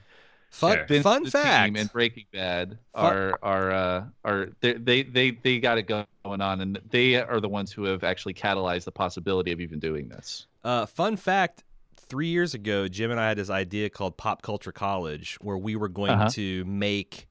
Fun 0.50 0.86
Sure. 0.88 1.02
Fun 1.02 1.24
the 1.24 1.32
fact. 1.32 1.66
team 1.68 1.76
and 1.82 1.92
Breaking 1.92 2.26
Bad 2.32 2.78
Fun- 2.94 3.06
are 3.14 3.40
are 3.44 3.72
uh, 3.72 4.04
are 4.26 4.50
they 4.62 4.74
they 4.74 5.04
they, 5.04 5.32
they 5.32 5.60
got 5.60 5.78
it 5.78 5.84
going 5.84 6.06
on, 6.26 6.62
and 6.62 6.80
they 6.90 7.16
are 7.16 7.40
the 7.40 7.50
ones 7.50 7.72
who 7.72 7.84
have 7.86 8.04
actually 8.04 8.34
catalyzed 8.34 8.86
the 8.86 8.92
possibility 8.92 9.52
of 9.52 9.60
even 9.62 9.80
doing 9.80 10.08
this. 10.10 10.48
Uh, 10.64 10.86
fun 10.86 11.16
fact: 11.16 11.64
three 11.96 12.28
years 12.28 12.54
ago, 12.54 12.88
Jim 12.88 13.12
and 13.12 13.20
I 13.20 13.28
had 13.30 13.38
this 13.38 13.50
idea 13.50 13.90
called 13.90 14.18
Pop 14.18 14.42
Culture 14.42 14.72
College, 14.72 15.38
where 15.42 15.58
we 15.58 15.76
were 15.76 15.90
going 15.90 16.12
Uh-huh. 16.12 16.30
to 16.32 16.66
make 16.66 17.28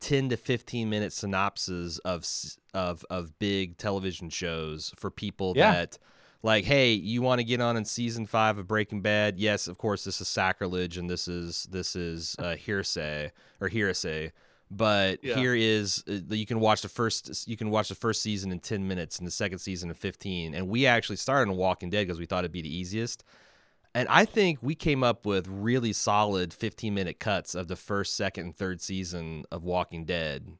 ten 0.00 0.28
to 0.30 0.36
fifteen 0.36 0.88
minute 0.88 1.12
synopses 1.12 1.98
of 2.00 2.26
of 2.72 3.04
of 3.10 3.38
big 3.38 3.76
television 3.76 4.30
shows 4.30 4.92
for 4.96 5.10
people 5.10 5.52
Yeah. 5.56 5.72
that. 5.72 5.98
Like, 6.42 6.64
hey, 6.64 6.92
you 6.92 7.20
want 7.20 7.38
to 7.40 7.44
get 7.44 7.60
on 7.60 7.76
in 7.76 7.84
season 7.84 8.26
five 8.26 8.56
of 8.56 8.66
Breaking 8.66 9.02
Bad? 9.02 9.38
Yes, 9.38 9.68
of 9.68 9.76
course. 9.76 10.04
This 10.04 10.20
is 10.20 10.28
sacrilege, 10.28 10.96
and 10.96 11.08
this 11.10 11.28
is 11.28 11.64
this 11.70 11.94
is 11.94 12.34
uh, 12.38 12.56
hearsay 12.56 13.30
or 13.60 13.68
hearsay. 13.68 14.32
But 14.70 15.22
Yeah. 15.22 15.34
here 15.34 15.54
is 15.54 16.02
uh, 16.08 16.34
you 16.34 16.46
can 16.46 16.60
watch 16.60 16.82
the 16.82 16.88
first 16.88 17.46
you 17.48 17.56
can 17.56 17.70
watch 17.70 17.88
the 17.88 17.94
first 17.94 18.22
season 18.22 18.52
in 18.52 18.60
ten 18.60 18.86
minutes 18.88 19.18
and 19.18 19.26
the 19.26 19.32
second 19.32 19.58
season 19.58 19.90
in 19.90 19.94
fifteen. 19.94 20.54
And 20.54 20.68
we 20.68 20.86
actually 20.86 21.16
started 21.16 21.50
on 21.50 21.56
Walking 21.58 21.90
Dead 21.90 22.06
because 22.06 22.18
we 22.20 22.26
thought 22.26 22.44
it'd 22.44 22.52
be 22.52 22.62
the 22.62 22.74
easiest. 22.74 23.22
And 23.92 24.08
I 24.08 24.24
think 24.24 24.60
we 24.62 24.76
came 24.76 25.02
up 25.02 25.26
with 25.26 25.48
really 25.48 25.92
solid 25.92 26.54
fifteen 26.54 26.94
minute 26.94 27.18
cuts 27.20 27.54
of 27.54 27.66
the 27.68 27.76
first, 27.76 28.14
second, 28.16 28.44
and 28.44 28.56
third 28.56 28.80
season 28.80 29.44
of 29.50 29.62
Walking 29.64 30.04
Dead. 30.04 30.56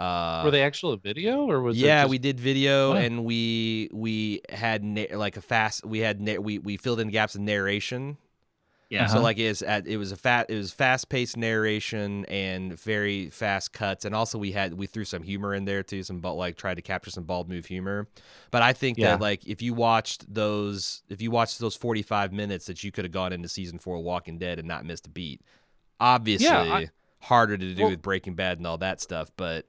Uh, 0.00 0.42
Were 0.44 0.50
they 0.50 0.62
actual 0.62 0.96
video 0.96 1.42
or 1.50 1.60
was 1.60 1.76
it 1.76 1.84
yeah, 1.84 2.02
just- 2.02 2.10
we 2.10 2.18
did 2.18 2.40
video 2.40 2.92
Wow. 2.92 2.96
and 2.96 3.24
we 3.24 3.90
we 3.92 4.40
had 4.48 4.82
na- 4.82 5.04
like 5.12 5.36
a 5.36 5.42
fast 5.42 5.84
we 5.84 5.98
had 5.98 6.20
na- 6.20 6.36
we 6.40 6.58
we 6.58 6.76
filled 6.78 7.00
in 7.00 7.08
gaps 7.10 7.34
in 7.36 7.44
narration. 7.44 8.16
Yeah. 8.88 9.06
So 9.06 9.16
Uh-huh. 9.16 9.22
like 9.24 9.38
it's 9.38 9.62
at 9.62 9.86
it 9.86 9.98
was 9.98 10.10
a 10.10 10.16
fat 10.16 10.46
it 10.48 10.56
was 10.56 10.72
fast 10.72 11.10
paced 11.10 11.36
narration 11.36 12.24
and 12.24 12.76
very 12.80 13.28
fast 13.30 13.72
cuts 13.72 14.04
and 14.06 14.14
also 14.14 14.38
we 14.38 14.52
had 14.52 14.74
we 14.74 14.86
threw 14.86 15.04
some 15.04 15.22
humor 15.22 15.54
in 15.54 15.64
there 15.66 15.82
too 15.82 16.02
some 16.02 16.20
but 16.20 16.32
like 16.34 16.56
tried 16.56 16.74
to 16.76 16.82
capture 16.82 17.10
some 17.10 17.24
bald 17.24 17.48
move 17.50 17.66
humor. 17.66 18.08
But 18.50 18.62
I 18.62 18.72
think 18.72 18.96
Yeah. 18.96 19.10
that 19.12 19.20
like 19.20 19.46
if 19.46 19.60
you 19.60 19.74
watched 19.74 20.32
those 20.32 21.02
if 21.10 21.20
you 21.20 21.30
watched 21.30 21.58
those 21.60 21.76
45 21.76 22.32
minutes 22.32 22.64
that 22.66 22.82
you 22.82 22.90
could 22.90 23.04
have 23.04 23.12
gone 23.12 23.32
into 23.34 23.48
season 23.48 23.78
4 23.78 23.96
of 23.98 24.02
Walking 24.02 24.38
Dead 24.38 24.58
and 24.58 24.66
not 24.66 24.86
missed 24.86 25.06
a 25.06 25.10
beat. 25.10 25.42
Obviously 26.00 26.48
I- 26.48 26.88
harder 27.20 27.58
to 27.58 27.74
do 27.74 27.82
Well- 27.82 27.90
with 27.90 28.00
Breaking 28.02 28.34
Bad 28.34 28.56
and 28.56 28.66
all 28.66 28.78
that 28.78 29.00
stuff, 29.02 29.30
but 29.36 29.66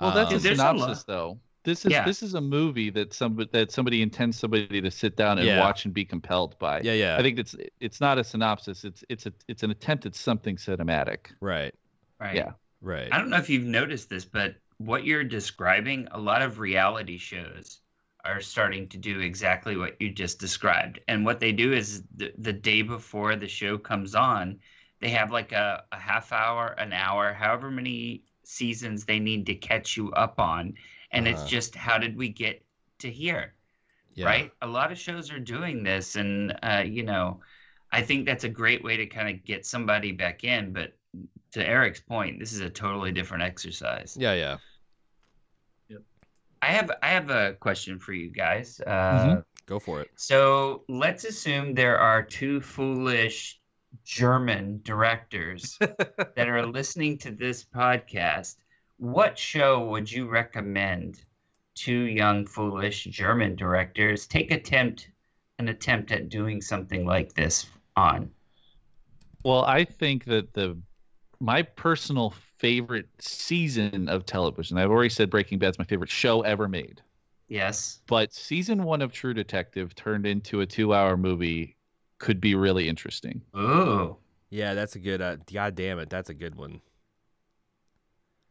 Well, 0.00 0.12
that's 0.12 0.30
um, 0.30 0.36
a 0.36 0.40
There's 0.40 0.58
a 0.58 0.62
lot- 0.62 0.78
synopsis, 0.78 1.04
though. 1.04 1.40
This 1.64 1.84
is 1.84 1.90
Yeah. 1.90 2.04
this 2.04 2.22
is 2.22 2.34
a 2.34 2.40
movie 2.40 2.90
that 2.90 3.12
somebody 3.12 3.48
that 3.52 3.72
somebody 3.72 4.00
intends 4.00 4.38
somebody 4.38 4.80
to 4.80 4.90
sit 4.90 5.16
down 5.16 5.38
and 5.38 5.46
Yeah. 5.48 5.58
watch 5.58 5.84
and 5.84 5.92
be 5.92 6.04
compelled 6.04 6.56
by. 6.60 6.80
yeah, 6.82 6.92
yeah. 6.92 7.16
I 7.18 7.22
think 7.22 7.40
it's 7.40 7.56
it's 7.80 8.00
not 8.00 8.18
a 8.18 8.24
synopsis. 8.24 8.84
It's 8.84 9.02
it's 9.08 9.26
a 9.26 9.32
it's 9.48 9.64
an 9.64 9.72
attempt 9.72 10.06
at 10.06 10.14
something 10.14 10.56
cinematic. 10.56 11.32
right. 11.40 11.74
Right. 12.20 12.36
Yeah. 12.36 12.52
Right. 12.80 13.08
I 13.12 13.18
don't 13.18 13.30
know 13.30 13.36
if 13.38 13.50
you've 13.50 13.64
noticed 13.64 14.08
this, 14.08 14.24
but 14.24 14.54
what 14.78 15.04
you're 15.04 15.24
describing, 15.24 16.06
a 16.12 16.18
lot 16.20 16.40
of 16.40 16.60
reality 16.60 17.18
shows 17.18 17.80
are 18.24 18.40
starting 18.40 18.88
to 18.90 18.98
do 18.98 19.20
exactly 19.20 19.76
what 19.76 20.00
you 20.00 20.10
just 20.10 20.38
described. 20.38 21.00
And 21.08 21.24
what 21.24 21.40
they 21.40 21.52
do 21.52 21.72
is 21.72 22.04
the, 22.16 22.32
the 22.38 22.52
day 22.52 22.82
before 22.82 23.34
the 23.36 23.48
show 23.48 23.76
comes 23.76 24.14
on, 24.14 24.60
they 25.00 25.10
have 25.10 25.30
like 25.32 25.52
a, 25.52 25.82
a 25.92 25.98
half 25.98 26.32
hour, 26.32 26.68
an 26.78 26.92
hour, 26.92 27.32
however 27.32 27.70
many 27.70 28.22
seasons 28.46 29.04
they 29.04 29.18
need 29.18 29.44
to 29.46 29.54
catch 29.54 29.96
you 29.96 30.12
up 30.12 30.38
on. 30.38 30.74
And 31.10 31.26
Uh-huh. 31.26 31.34
it's 31.42 31.50
just 31.50 31.74
how 31.74 31.98
did 31.98 32.16
we 32.16 32.28
get 32.28 32.64
to 33.00 33.10
here? 33.10 33.54
Yeah. 34.14 34.26
right? 34.26 34.52
A 34.62 34.66
lot 34.66 34.92
of 34.92 34.98
shows 34.98 35.30
are 35.30 35.38
doing 35.38 35.82
this, 35.82 36.16
and 36.16 36.58
uh, 36.62 36.82
you 36.86 37.02
know, 37.02 37.40
I 37.92 38.00
think 38.02 38.24
that's 38.24 38.44
a 38.44 38.48
great 38.48 38.82
way 38.82 38.96
to 38.96 39.06
kind 39.06 39.28
of 39.28 39.44
get 39.44 39.66
somebody 39.66 40.12
back 40.12 40.42
in. 40.42 40.72
But 40.72 40.96
to 41.52 41.66
Eric's 41.66 42.00
point, 42.00 42.38
this 42.40 42.52
is 42.54 42.60
a 42.60 42.70
totally 42.70 43.12
different 43.12 43.42
exercise. 43.42 44.16
Yeah, 44.18 44.32
yeah. 44.32 44.56
I 46.62 46.68
have 46.72 46.90
I 47.02 47.08
have 47.08 47.28
a 47.30 47.52
question 47.60 47.98
for 47.98 48.12
you 48.14 48.30
guys. 48.30 48.80
Uh, 48.80 48.90
Mhm. 48.90 49.44
Go 49.66 49.78
for 49.78 50.00
it. 50.00 50.10
So 50.16 50.84
let's 50.88 51.24
assume 51.24 51.74
there 51.74 51.98
are 51.98 52.22
two 52.22 52.60
foolish 52.60 53.60
German 54.04 54.80
directors 54.82 55.78
that 55.80 56.48
are 56.48 56.66
listening 56.66 57.18
to 57.18 57.30
this 57.30 57.64
podcast. 57.64 58.56
What 58.98 59.38
show 59.38 59.86
would 59.86 60.10
you 60.10 60.28
recommend 60.28 61.22
to 61.76 61.92
young 61.92 62.46
foolish 62.46 63.04
German 63.04 63.54
directors 63.56 64.26
take 64.26 64.50
attempt 64.50 65.10
an 65.58 65.68
attempt 65.68 66.12
at 66.12 66.28
doing 66.28 66.60
something 66.60 67.06
like 67.06 67.32
this 67.34 67.66
on? 67.96 68.30
Well, 69.42 69.64
I 69.64 69.84
think 69.84 70.24
that 70.24 70.52
the 70.52 70.78
my 71.40 71.62
personal 71.62 72.34
favorite 72.58 73.08
season 73.18 74.08
of 74.08 74.24
television. 74.24 74.78
I've 74.78 74.90
already 74.90 75.10
said 75.10 75.30
Breaking 75.30 75.58
Bad's 75.58 75.78
my 75.78 75.84
favorite 75.84 76.10
show 76.10 76.40
ever 76.42 76.68
made. 76.68 77.02
Yes. 77.48 78.00
But 78.06 78.32
season 78.32 78.82
one 78.82 79.02
of 79.02 79.12
True 79.12 79.34
Detective 79.34 79.94
turned 79.94 80.26
into 80.26 80.62
a 80.62 80.66
two-hour 80.66 81.16
movie 81.16 81.75
could 82.18 82.40
be 82.40 82.54
really 82.54 82.88
interesting. 82.88 83.42
Oh, 83.54 84.16
Yeah, 84.50 84.74
that's 84.74 84.96
a 84.96 84.98
good. 84.98 85.20
Uh, 85.20 85.36
God 85.52 85.74
damn 85.74 85.98
it, 85.98 86.08
that's 86.10 86.30
a 86.30 86.34
good 86.34 86.54
one. 86.54 86.80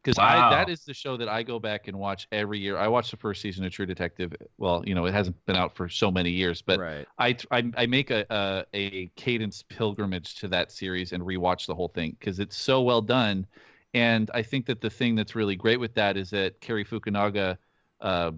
because 0.04 0.18
Wow. 0.20 0.50
I 0.52 0.56
that 0.56 0.70
is 0.70 0.86
the 0.86 0.94
show 0.94 1.18
that 1.18 1.28
I 1.28 1.42
go 1.42 1.58
back 1.60 1.88
and 1.88 1.98
watch 1.98 2.28
every 2.32 2.60
year. 2.60 2.78
I 2.78 2.88
watched 2.88 3.10
the 3.12 3.18
first 3.18 3.42
season 3.42 3.66
of 3.66 3.72
True 3.72 3.88
Detective. 3.88 4.34
Well, 4.60 4.84
you 4.86 4.94
know, 4.94 5.06
it 5.08 5.14
hasn't 5.16 5.44
been 5.48 5.56
out 5.56 5.76
for 5.76 5.90
so 5.90 6.12
many 6.12 6.30
years, 6.30 6.62
but 6.62 6.80
right. 6.80 7.08
I, 7.18 7.36
I 7.50 7.72
I 7.76 7.86
make 7.88 8.12
a, 8.12 8.24
a 8.30 8.66
a 8.74 9.08
cadence 9.16 9.64
pilgrimage 9.64 10.36
to 10.36 10.48
that 10.50 10.72
series 10.72 11.12
and 11.12 11.24
rewatch 11.24 11.66
the 11.66 11.74
whole 11.74 11.88
thing 11.88 12.16
because 12.20 12.40
it's 12.40 12.56
so 12.56 12.82
well 12.82 13.02
done. 13.02 13.48
And 13.96 14.30
I 14.34 14.44
think 14.44 14.66
that 14.68 14.82
the 14.82 14.90
thing 14.92 15.16
that's 15.16 15.34
really 15.36 15.56
great 15.56 15.80
with 15.80 15.94
that 15.96 16.18
is 16.18 16.30
that 16.32 16.60
Cary 16.62 16.84
Fukunaga 16.86 17.58
uh, 18.02 18.32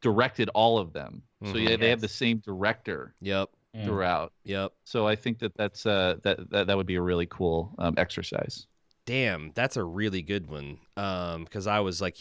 directed 0.00 0.48
all 0.54 0.78
of 0.78 0.92
them. 0.94 1.22
So 1.44 1.54
Mhm. 1.54 1.68
yeah, 1.68 1.76
they 1.76 1.90
have 1.90 2.00
the 2.00 2.08
same 2.08 2.38
director 2.38 3.14
Yep. 3.20 3.50
Mm. 3.74 3.86
throughout. 3.86 4.32
Yep. 4.44 4.72
So 4.84 5.06
I 5.06 5.16
think 5.16 5.38
that 5.38 5.56
that's 5.56 5.86
uh 5.86 6.16
that 6.22 6.50
that, 6.50 6.66
that 6.66 6.76
would 6.76 6.86
be 6.86 6.96
a 6.96 7.02
really 7.02 7.26
cool 7.26 7.74
um, 7.78 7.94
exercise. 7.96 8.66
Damn, 9.06 9.50
that's 9.54 9.76
a 9.76 9.84
really 9.84 10.22
good 10.22 10.46
one. 10.46 10.78
Um, 10.96 11.44
because 11.44 11.66
I 11.66 11.80
was 11.80 12.00
like, 12.00 12.18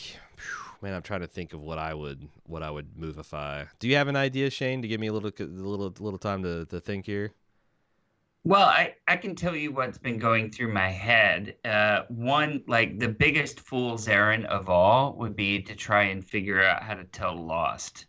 man, 0.81 0.93
I'm 0.93 1.01
trying 1.01 1.19
to 1.21 1.27
think 1.27 1.53
of 1.53 1.61
what 1.61 1.77
I 1.77 1.93
would 1.93 2.27
what 2.45 2.63
I 2.63 2.71
would 2.71 2.95
movify. 2.95 3.67
Do 3.79 3.87
you 3.87 3.95
have 3.97 4.07
an 4.07 4.15
idea, 4.15 4.49
Shane, 4.49 4.81
to 4.81 4.87
give 4.87 4.99
me 5.01 5.07
a 5.07 5.13
little 5.13 5.31
a 5.37 5.43
little 5.43 5.93
little 5.99 6.19
time 6.19 6.41
to, 6.43 6.65
to 6.67 6.79
think 6.79 7.05
here? 7.05 7.33
Well, 8.43 8.63
I, 8.65 8.95
I 9.07 9.17
can 9.17 9.35
tell 9.35 9.55
you 9.55 9.71
what's 9.71 9.99
been 9.99 10.17
going 10.17 10.49
through 10.49 10.73
my 10.73 10.89
head. 10.89 11.57
Uh, 11.63 12.03
one, 12.07 12.63
like 12.65 12.97
the 12.97 13.09
biggest 13.09 13.59
fool's 13.59 14.07
errand 14.07 14.47
of 14.47 14.67
all 14.67 15.13
would 15.17 15.35
be 15.35 15.61
to 15.61 15.75
try 15.75 16.03
and 16.05 16.25
figure 16.25 16.63
out 16.63 16.81
how 16.81 16.95
to 16.95 17.03
tell 17.03 17.35
Lost. 17.35 18.07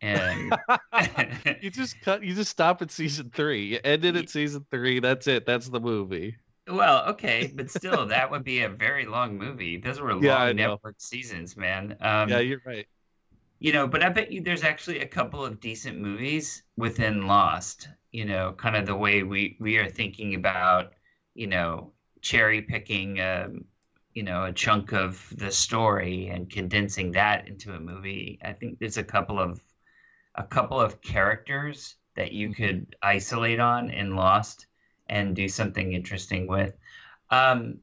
And 0.00 0.58
you 1.60 1.70
just 1.70 2.00
cut. 2.00 2.22
You 2.22 2.34
just 2.34 2.50
stop 2.50 2.82
at 2.82 2.90
season 2.90 3.30
three. 3.34 3.66
You 3.66 3.80
ended 3.84 4.16
at 4.16 4.28
season 4.30 4.66
three. 4.70 5.00
That's 5.00 5.26
it. 5.26 5.46
That's 5.46 5.68
the 5.68 5.80
movie. 5.80 6.36
Well, 6.66 7.06
okay, 7.10 7.52
but 7.54 7.70
still, 7.70 8.06
that 8.06 8.30
would 8.30 8.44
be 8.44 8.60
a 8.62 8.68
very 8.68 9.04
long 9.06 9.36
movie. 9.38 9.76
Those 9.78 10.00
were 10.00 10.12
Yeah, 10.18 10.48
long 10.48 10.54
network 10.54 10.96
seasons, 10.98 11.56
man. 11.56 11.96
Um, 12.00 12.28
yeah, 12.28 12.38
you're 12.40 12.60
right. 12.64 12.86
you 13.58 13.72
know, 13.72 13.86
but 13.86 14.02
I 14.02 14.08
bet 14.10 14.32
you 14.32 14.42
there's 14.42 14.64
actually 14.64 15.00
a 15.00 15.06
couple 15.06 15.44
of 15.44 15.60
decent 15.60 15.98
movies 15.98 16.62
within 16.76 17.26
Lost. 17.26 17.88
You 18.12 18.24
know, 18.26 18.52
kind 18.52 18.76
of 18.76 18.86
the 18.86 18.94
way 18.96 19.22
we 19.22 19.56
we 19.60 19.76
are 19.78 19.88
thinking 19.88 20.34
about, 20.34 20.92
you 21.34 21.46
know, 21.46 21.92
cherry 22.20 22.62
picking, 22.62 23.20
um, 23.20 23.64
you 24.12 24.22
know, 24.22 24.44
a 24.44 24.52
chunk 24.52 24.92
of 24.92 25.32
the 25.36 25.50
story 25.50 26.28
and 26.28 26.50
condensing 26.50 27.12
that 27.12 27.48
into 27.48 27.72
a 27.74 27.80
movie. 27.80 28.38
I 28.44 28.52
think 28.52 28.78
there's 28.78 28.98
a 28.98 29.04
couple 29.04 29.38
of 29.40 29.60
a 30.34 30.42
couple 30.44 30.80
of 30.80 31.00
characters 31.00 31.96
that 32.16 32.32
you 32.32 32.54
could 32.54 32.96
isolate 33.02 33.60
on 33.60 33.90
in 33.90 34.14
Lost 34.16 34.66
and 35.08 35.34
do 35.36 35.48
something 35.48 35.92
interesting 35.92 36.46
with. 36.46 36.74
Um, 37.30 37.78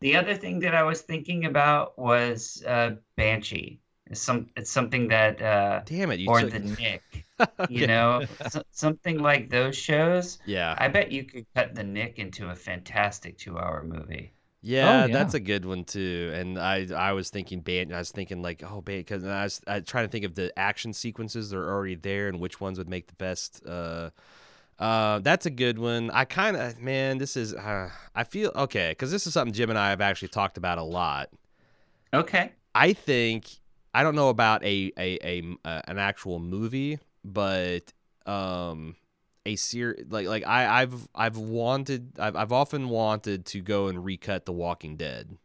the 0.00 0.16
other 0.16 0.34
thing 0.34 0.60
that 0.60 0.74
I 0.74 0.82
was 0.82 1.02
thinking 1.02 1.44
about 1.44 1.98
was 1.98 2.62
uh, 2.66 2.96
Banshee. 3.16 3.80
It's 4.06 4.20
some 4.20 4.48
it's 4.56 4.70
something 4.70 5.08
that 5.08 5.40
uh, 5.40 5.82
Damn 5.84 6.10
it! 6.10 6.18
You 6.18 6.28
or 6.28 6.40
took- 6.40 6.50
the 6.50 6.58
Knick, 6.58 7.02
Okay. 7.40 7.72
you 7.72 7.86
know, 7.86 8.24
so, 8.48 8.62
something 8.72 9.18
like 9.20 9.48
those 9.50 9.76
shows. 9.76 10.38
Yeah. 10.46 10.74
I 10.76 10.88
bet 10.88 11.12
you 11.12 11.24
could 11.24 11.46
cut 11.54 11.74
the 11.76 11.84
Knick 11.84 12.18
into 12.18 12.50
a 12.50 12.54
fantastic 12.56 13.38
two-hour 13.38 13.84
movie. 13.84 14.32
Yeah, 14.62 15.04
Oh, 15.04 15.08
that's 15.08 15.34
a 15.34 15.40
good 15.40 15.64
one 15.64 15.84
too. 15.84 16.32
And 16.34 16.58
I 16.58 16.86
I 16.94 17.12
was 17.12 17.30
thinking 17.30 17.60
ban 17.60 17.92
I 17.92 17.98
was 17.98 18.10
thinking 18.10 18.42
like 18.42 18.62
oh 18.62 18.80
ban 18.82 18.98
because 18.98 19.24
I 19.24 19.44
was 19.44 19.60
I 19.66 19.80
trying 19.80 20.06
to 20.06 20.10
think 20.10 20.24
of 20.24 20.34
the 20.34 20.56
action 20.58 20.92
sequences 20.92 21.50
that 21.50 21.56
are 21.58 21.72
already 21.72 21.94
there 21.94 22.28
and 22.28 22.40
which 22.40 22.60
ones 22.60 22.76
would 22.78 22.88
make 22.88 23.06
the 23.06 23.14
best. 23.14 23.64
Uh, 23.66 24.10
uh, 24.78 25.18
that's 25.20 25.46
a 25.46 25.50
good 25.50 25.78
one. 25.78 26.10
I 26.10 26.24
kind 26.24 26.56
of 26.56 26.78
man, 26.80 27.18
this 27.18 27.36
is 27.36 27.54
uh, 27.54 27.90
I 28.14 28.24
feel 28.24 28.52
okay 28.54 28.90
because 28.90 29.10
this 29.10 29.26
is 29.26 29.32
something 29.32 29.54
Jim 29.54 29.70
and 29.70 29.78
I 29.78 29.90
have 29.90 30.00
actually 30.00 30.28
talked 30.28 30.58
about 30.58 30.78
a 30.78 30.82
lot. 30.82 31.30
Okay. 32.12 32.52
I 32.74 32.92
think 32.92 33.48
I 33.94 34.02
don't 34.02 34.14
know 34.14 34.28
about 34.28 34.62
a 34.64 34.92
a, 34.98 35.18
a 35.24 35.56
uh, 35.64 35.82
an 35.86 35.98
actual 35.98 36.38
movie, 36.38 36.98
but 37.24 37.92
um 38.26 38.94
a 39.46 39.56
series 39.56 40.04
like 40.10 40.26
like 40.26 40.46
I 40.46 40.82
I've 40.82 41.08
I've 41.14 41.36
wanted 41.36 42.18
I've 42.18 42.36
I've 42.36 42.52
often 42.52 42.88
wanted 42.88 43.46
to 43.46 43.60
go 43.60 43.88
and 43.88 44.04
recut 44.04 44.44
The 44.44 44.52
Walking 44.52 44.96
Dead 44.96 45.38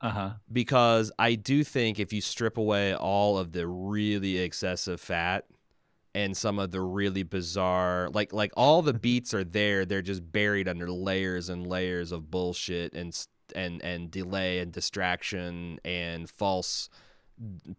Uh 0.00 0.10
huh. 0.10 0.30
because 0.50 1.12
I 1.18 1.34
do 1.34 1.62
think 1.62 1.98
if 1.98 2.12
you 2.12 2.20
strip 2.20 2.56
away 2.56 2.94
all 2.94 3.36
of 3.36 3.52
the 3.52 3.66
really 3.66 4.38
excessive 4.38 5.00
fat 5.00 5.44
and 6.14 6.36
some 6.36 6.58
of 6.58 6.70
the 6.70 6.80
really 6.80 7.22
bizarre 7.22 8.08
like 8.12 8.32
like 8.32 8.52
all 8.56 8.82
the 8.82 8.94
beats 9.06 9.34
are 9.34 9.44
there 9.44 9.84
they're 9.84 10.00
just 10.00 10.32
buried 10.32 10.68
under 10.68 10.90
layers 10.90 11.48
and 11.48 11.66
layers 11.66 12.12
of 12.12 12.30
bullshit 12.30 12.94
and 12.94 13.26
and 13.54 13.82
and 13.82 14.10
delay 14.10 14.60
and 14.60 14.72
distraction 14.72 15.78
and 15.84 16.30
false 16.30 16.88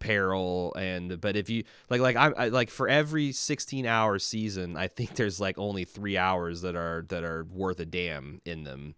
peril 0.00 0.74
and 0.76 1.20
but 1.20 1.36
if 1.36 1.48
you 1.48 1.64
like 1.88 2.00
like 2.00 2.16
I, 2.16 2.30
I 2.32 2.48
like 2.48 2.68
for 2.70 2.88
every 2.88 3.30
16 3.32 3.86
hour 3.86 4.18
season 4.18 4.76
I 4.76 4.88
think 4.88 5.14
there's 5.14 5.38
like 5.40 5.56
only 5.58 5.84
3 5.84 6.16
hours 6.16 6.62
that 6.62 6.74
are 6.74 7.04
that 7.08 7.22
are 7.24 7.44
worth 7.44 7.78
a 7.80 7.86
damn 7.86 8.40
in 8.44 8.64
them 8.64 8.94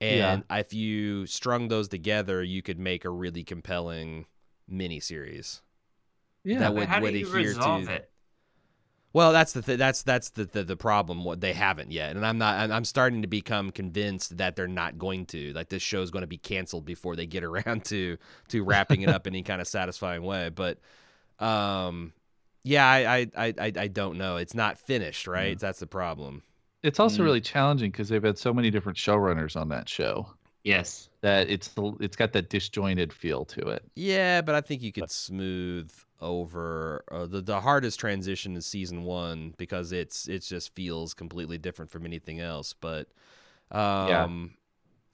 and 0.00 0.44
if 0.50 0.72
you 0.74 1.26
strung 1.26 1.68
those 1.68 1.88
together 1.88 2.42
you 2.42 2.62
could 2.62 2.78
make 2.78 3.04
a 3.04 3.10
really 3.10 3.42
compelling 3.44 4.26
mini 4.68 5.00
series 5.00 5.62
Yeah. 6.44 6.58
That 6.60 6.74
would- 6.74 6.88
how 6.88 6.98
do 6.98 7.04
would 7.04 7.14
you 7.14 7.26
adhere 7.26 7.48
resolve 7.48 7.86
to- 7.86 7.92
it? 7.94 8.10
Well 9.14 9.32
that's 9.32 9.52
the 9.54 9.62
th- 9.62 9.78
that's 9.78 10.02
that's 10.02 10.28
the, 10.30 10.44
the 10.44 10.62
the 10.64 10.76
problem 10.76 11.24
what 11.24 11.40
they 11.40 11.54
haven't 11.54 11.90
yet 11.90 12.14
and 12.14 12.26
i'm 12.26 12.36
not 12.36 12.70
i'm 12.70 12.84
starting 12.84 13.22
to 13.22 13.28
become 13.28 13.70
convinced 13.70 14.36
that 14.36 14.54
they're 14.56 14.68
not 14.68 14.98
going 14.98 15.24
to 15.24 15.52
like 15.54 15.70
this 15.70 15.82
show 15.82 16.02
is 16.02 16.10
going 16.10 16.20
to 16.22 16.26
be 16.26 16.36
canceled 16.36 16.84
before 16.84 17.16
they 17.16 17.24
get 17.26 17.42
around 17.42 17.84
to 17.92 18.18
to 18.48 18.62
wrapping 18.62 19.00
it 19.00 19.08
up 19.08 19.26
in 19.26 19.32
any 19.34 19.42
kind 19.42 19.62
of 19.62 19.66
satisfying 19.66 20.22
way 20.22 20.50
but 20.50 20.78
um 21.38 22.12
yeah 22.62 22.86
i 22.86 22.98
i 23.20 23.30
i, 23.36 23.54
I- 23.58 23.72
I 23.78 23.88
don't 23.88 24.18
know 24.18 24.36
it's 24.36 24.54
not 24.54 24.78
finished 24.78 25.26
right 25.26 25.50
Yeah. 25.50 25.54
that's 25.60 25.80
the 25.80 25.86
problem 25.86 26.42
It's 26.82 27.00
also 27.00 27.22
Mm. 27.22 27.24
really 27.24 27.40
challenging 27.40 27.90
because 27.90 28.08
they've 28.10 28.22
had 28.22 28.36
so 28.38 28.52
many 28.52 28.70
different 28.70 28.98
showrunners 28.98 29.56
on 29.58 29.68
that 29.70 29.88
show 29.88 30.28
Yes. 30.64 31.08
that 31.20 31.48
it's 31.50 31.68
the- 31.68 31.94
it's 32.00 32.16
got 32.16 32.32
that 32.32 32.48
disjointed 32.48 33.12
feel 33.12 33.44
to 33.46 33.60
it. 33.68 33.82
Yeah, 33.96 34.40
but 34.40 34.54
I 34.54 34.62
think 34.62 34.80
you 34.82 34.92
could 34.92 35.10
smooth 35.10 35.90
over 36.24 37.04
uh, 37.12 37.26
the 37.26 37.40
the 37.40 37.60
hardest 37.60 38.00
transition 38.00 38.56
is 38.56 38.66
season 38.66 39.04
one 39.04 39.54
because 39.58 39.92
it's 39.92 40.26
it 40.28 40.40
just 40.40 40.74
feels 40.74 41.14
completely 41.14 41.58
different 41.58 41.90
from 41.90 42.06
anything 42.06 42.40
else. 42.40 42.72
But 42.72 43.08
um, 43.70 44.54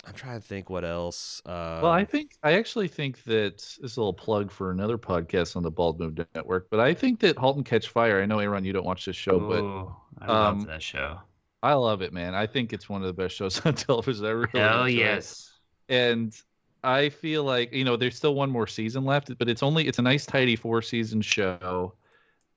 I'm 0.06 0.14
trying 0.14 0.40
to 0.40 0.46
think 0.46 0.70
what 0.70 0.84
else. 0.84 1.42
Uh, 1.44 1.80
Well, 1.82 1.92
I 1.92 2.04
think 2.04 2.36
I 2.42 2.52
actually 2.52 2.88
think 2.88 3.22
that 3.24 3.58
this 3.58 3.78
is 3.82 3.96
a 3.96 4.00
little 4.00 4.14
plug 4.14 4.50
for 4.50 4.70
another 4.70 4.96
podcast 4.96 5.56
on 5.56 5.62
the 5.62 5.70
Bald 5.70 6.00
Move 6.00 6.18
Network, 6.34 6.68
but 6.70 6.80
I 6.80 6.94
think 6.94 7.20
that 7.20 7.36
*Halt 7.36 7.56
and 7.56 7.66
Catch 7.66 7.88
Fire*. 7.88 8.22
I 8.22 8.26
know 8.26 8.38
Aaron, 8.38 8.64
you 8.64 8.72
don't 8.72 8.86
watch 8.86 9.04
this 9.04 9.16
show, 9.16 9.38
but 9.40 10.24
I 10.24 10.48
um, 10.48 10.58
love 10.60 10.66
that 10.68 10.82
show. 10.82 11.18
I 11.62 11.74
love 11.74 12.00
it, 12.00 12.12
man. 12.12 12.34
I 12.34 12.46
think 12.46 12.72
it's 12.72 12.88
one 12.88 13.02
of 13.02 13.06
the 13.06 13.12
best 13.22 13.36
shows 13.36 13.60
on 13.66 13.74
television. 13.74 14.24
I 14.24 14.30
really 14.30 14.48
Hell 14.54 14.84
enjoy 14.84 14.90
it. 14.90 15.04
yes. 15.04 15.52
and 15.88 16.34
I 16.82 17.08
feel 17.10 17.44
like 17.44 17.72
you 17.72 17.84
know 17.84 17.96
there's 17.96 18.16
still 18.16 18.34
one 18.34 18.50
more 18.50 18.66
season 18.66 19.04
left, 19.04 19.36
but 19.38 19.48
it's 19.48 19.62
only 19.62 19.86
it's 19.86 19.98
a 19.98 20.02
nice 20.02 20.26
tidy 20.26 20.56
four 20.56 20.82
season 20.82 21.20
show, 21.20 21.94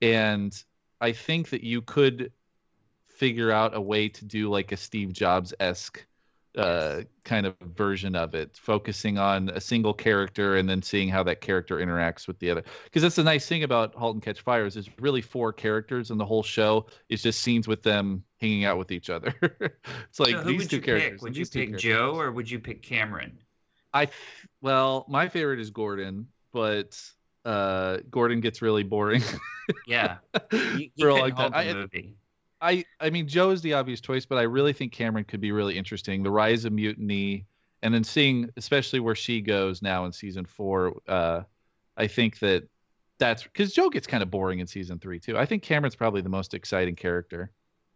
and 0.02 0.64
I 1.02 1.12
think 1.12 1.50
that 1.50 1.64
you 1.64 1.82
could 1.82 2.32
figure 3.08 3.52
out 3.52 3.76
a 3.76 3.82
way 3.82 4.10
to 4.10 4.26
do 4.26 4.50
like 4.50 4.72
a 4.72 4.78
Steve 4.78 5.14
Jobs 5.14 5.54
esque 5.60 6.06
uh, 6.58 7.02
kind 7.24 7.46
of 7.46 7.56
version 7.76 8.16
of 8.16 8.36
it, 8.36 8.58
focusing 8.58 9.18
on 9.18 9.50
a 9.50 9.62
single 9.62 9.94
character 9.94 10.56
and 10.56 10.70
then 10.70 10.82
seeing 10.82 11.10
how 11.10 11.24
that 11.24 11.42
character 11.42 11.78
interacts 11.78 12.28
with 12.28 12.38
the 12.40 12.50
other. 12.50 12.64
Because 12.84 13.02
that's 13.02 13.16
the 13.16 13.24
nice 13.24 13.48
thing 13.48 13.64
about 13.64 13.96
*Halt 13.96 14.16
and 14.16 14.24
Catch 14.24 14.42
Fire* 14.42 14.66
is 14.66 14.78
it's 14.78 14.90
really 15.00 15.22
four 15.22 15.52
characters, 15.52 16.12
and 16.12 16.20
the 16.20 16.26
whole 16.26 16.44
show 16.44 16.86
is 17.10 17.24
just 17.24 17.42
scenes 17.42 17.68
with 17.68 17.84
them 17.84 18.24
hanging 18.40 18.66
out 18.66 18.78
with 18.78 18.92
each 18.92 19.10
other. 19.10 19.34
it's 19.42 20.20
like 20.20 20.36
so 20.36 20.44
these 20.44 20.68
two 20.68 20.82
characters. 20.82 21.14
pick? 21.14 21.22
Would 21.22 21.38
you 21.38 21.46
pick 21.46 21.70
characters. 21.70 21.82
Joe 21.82 22.16
or 22.16 22.32
would 22.32 22.50
you 22.50 22.60
pick 22.60 22.82
Cameron? 22.82 23.38
I 23.94 24.08
well, 24.62 25.06
my 25.08 25.30
favorite 25.30 25.60
is 25.60 25.70
Gordon, 25.70 26.28
but 26.52 27.00
uh, 27.46 27.98
Gordon 28.10 28.40
gets 28.40 28.62
really 28.62 28.84
boring 28.84 29.22
Yeah. 29.88 30.18
You, 30.52 30.60
you 30.78 30.90
for 31.00 31.10
long 31.10 31.32
time. 31.32 31.52
I, 31.54 31.74
movie. 31.74 32.16
I, 32.62 32.86
I 33.00 33.10
mean, 33.10 33.28
Joe 33.28 33.52
is 33.52 33.62
the 33.62 33.74
obvious 33.74 34.02
choice, 34.02 34.26
but 34.26 34.38
I 34.38 34.44
really 34.44 34.74
think 34.74 34.94
Cameron 34.94 35.26
could 35.26 35.42
be 35.42 35.52
really 35.52 35.78
interesting. 35.78 36.24
The 36.24 36.32
rise 36.32 36.66
of 36.66 36.74
mutiny, 36.74 37.46
and 37.82 37.94
then 37.94 38.04
seeing, 38.04 38.50
especially 38.56 39.00
where 39.00 39.16
she 39.16 39.42
goes 39.42 39.82
now 39.82 40.06
in 40.06 40.12
season 40.12 40.46
four. 40.46 41.02
Uh, 41.08 41.42
I 41.98 42.08
think 42.08 42.40
that 42.40 42.64
that's 43.20 43.44
because 43.44 43.74
Joe 43.74 43.90
gets 43.90 44.08
kind 44.08 44.24
of 44.24 44.32
boring 44.32 44.60
in 44.60 44.68
season 44.68 45.00
three 45.00 45.20
too. 45.20 45.38
I 45.38 45.46
think 45.46 45.64
Cameron's 45.64 45.96
probably 45.96 46.22
the 46.22 46.30
most 46.30 46.54
exciting 46.54 46.96
character. 46.96 47.52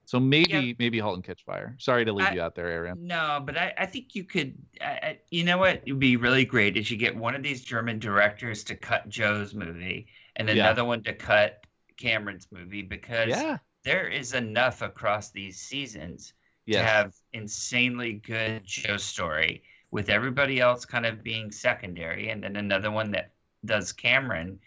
So 0.08 0.22
maybe, 0.22 0.52
Yeah. 0.54 0.74
maybe 0.80 1.00
*Halt 1.00 1.16
and 1.16 1.24
Catch 1.24 1.44
Fire*. 1.44 1.76
Sorry 1.80 2.06
to 2.06 2.14
leave 2.14 2.28
I- 2.28 2.36
you 2.36 2.42
out 2.42 2.56
there, 2.56 2.70
Aaron. 2.70 3.06
No, 3.08 3.42
but 3.46 3.58
I, 3.58 3.74
I 3.78 3.86
think 3.86 4.16
you 4.16 4.24
could. 4.24 4.56
I, 4.80 5.20
you 5.32 5.44
know 5.44 5.58
what 5.58 5.84
would 5.86 6.00
be 6.00 6.16
really 6.16 6.46
great 6.46 6.78
is 6.78 6.90
you 6.90 6.96
get 6.96 7.14
one 7.14 7.36
of 7.36 7.44
these 7.44 7.62
German 7.62 8.00
directors 8.00 8.64
to 8.66 8.76
cut 8.78 9.10
Joe's 9.10 9.54
movie 9.54 10.08
and 10.38 10.48
Yeah. 10.48 10.64
another 10.64 10.86
one 10.86 11.04
to 11.04 11.14
cut 11.14 11.66
Cameron's 11.98 12.48
movie 12.54 12.84
because 12.84 13.28
Yeah. 13.28 13.58
there 13.84 14.08
is 14.08 14.34
enough 14.34 14.82
across 14.82 15.32
these 15.32 15.60
seasons 15.60 16.34
to 16.72 16.82
have 16.82 17.14
insanely 17.34 18.14
good 18.14 18.64
Joe 18.64 18.96
story 18.96 19.64
with 19.92 20.10
everybody 20.10 20.62
else 20.62 20.86
kind 20.86 21.06
of 21.06 21.22
being 21.22 21.52
secondary, 21.52 22.30
and 22.30 22.42
then 22.42 22.56
another 22.56 22.92
one 22.92 23.12
that 23.12 23.34
does 23.66 23.92
Cameron. 23.92 24.60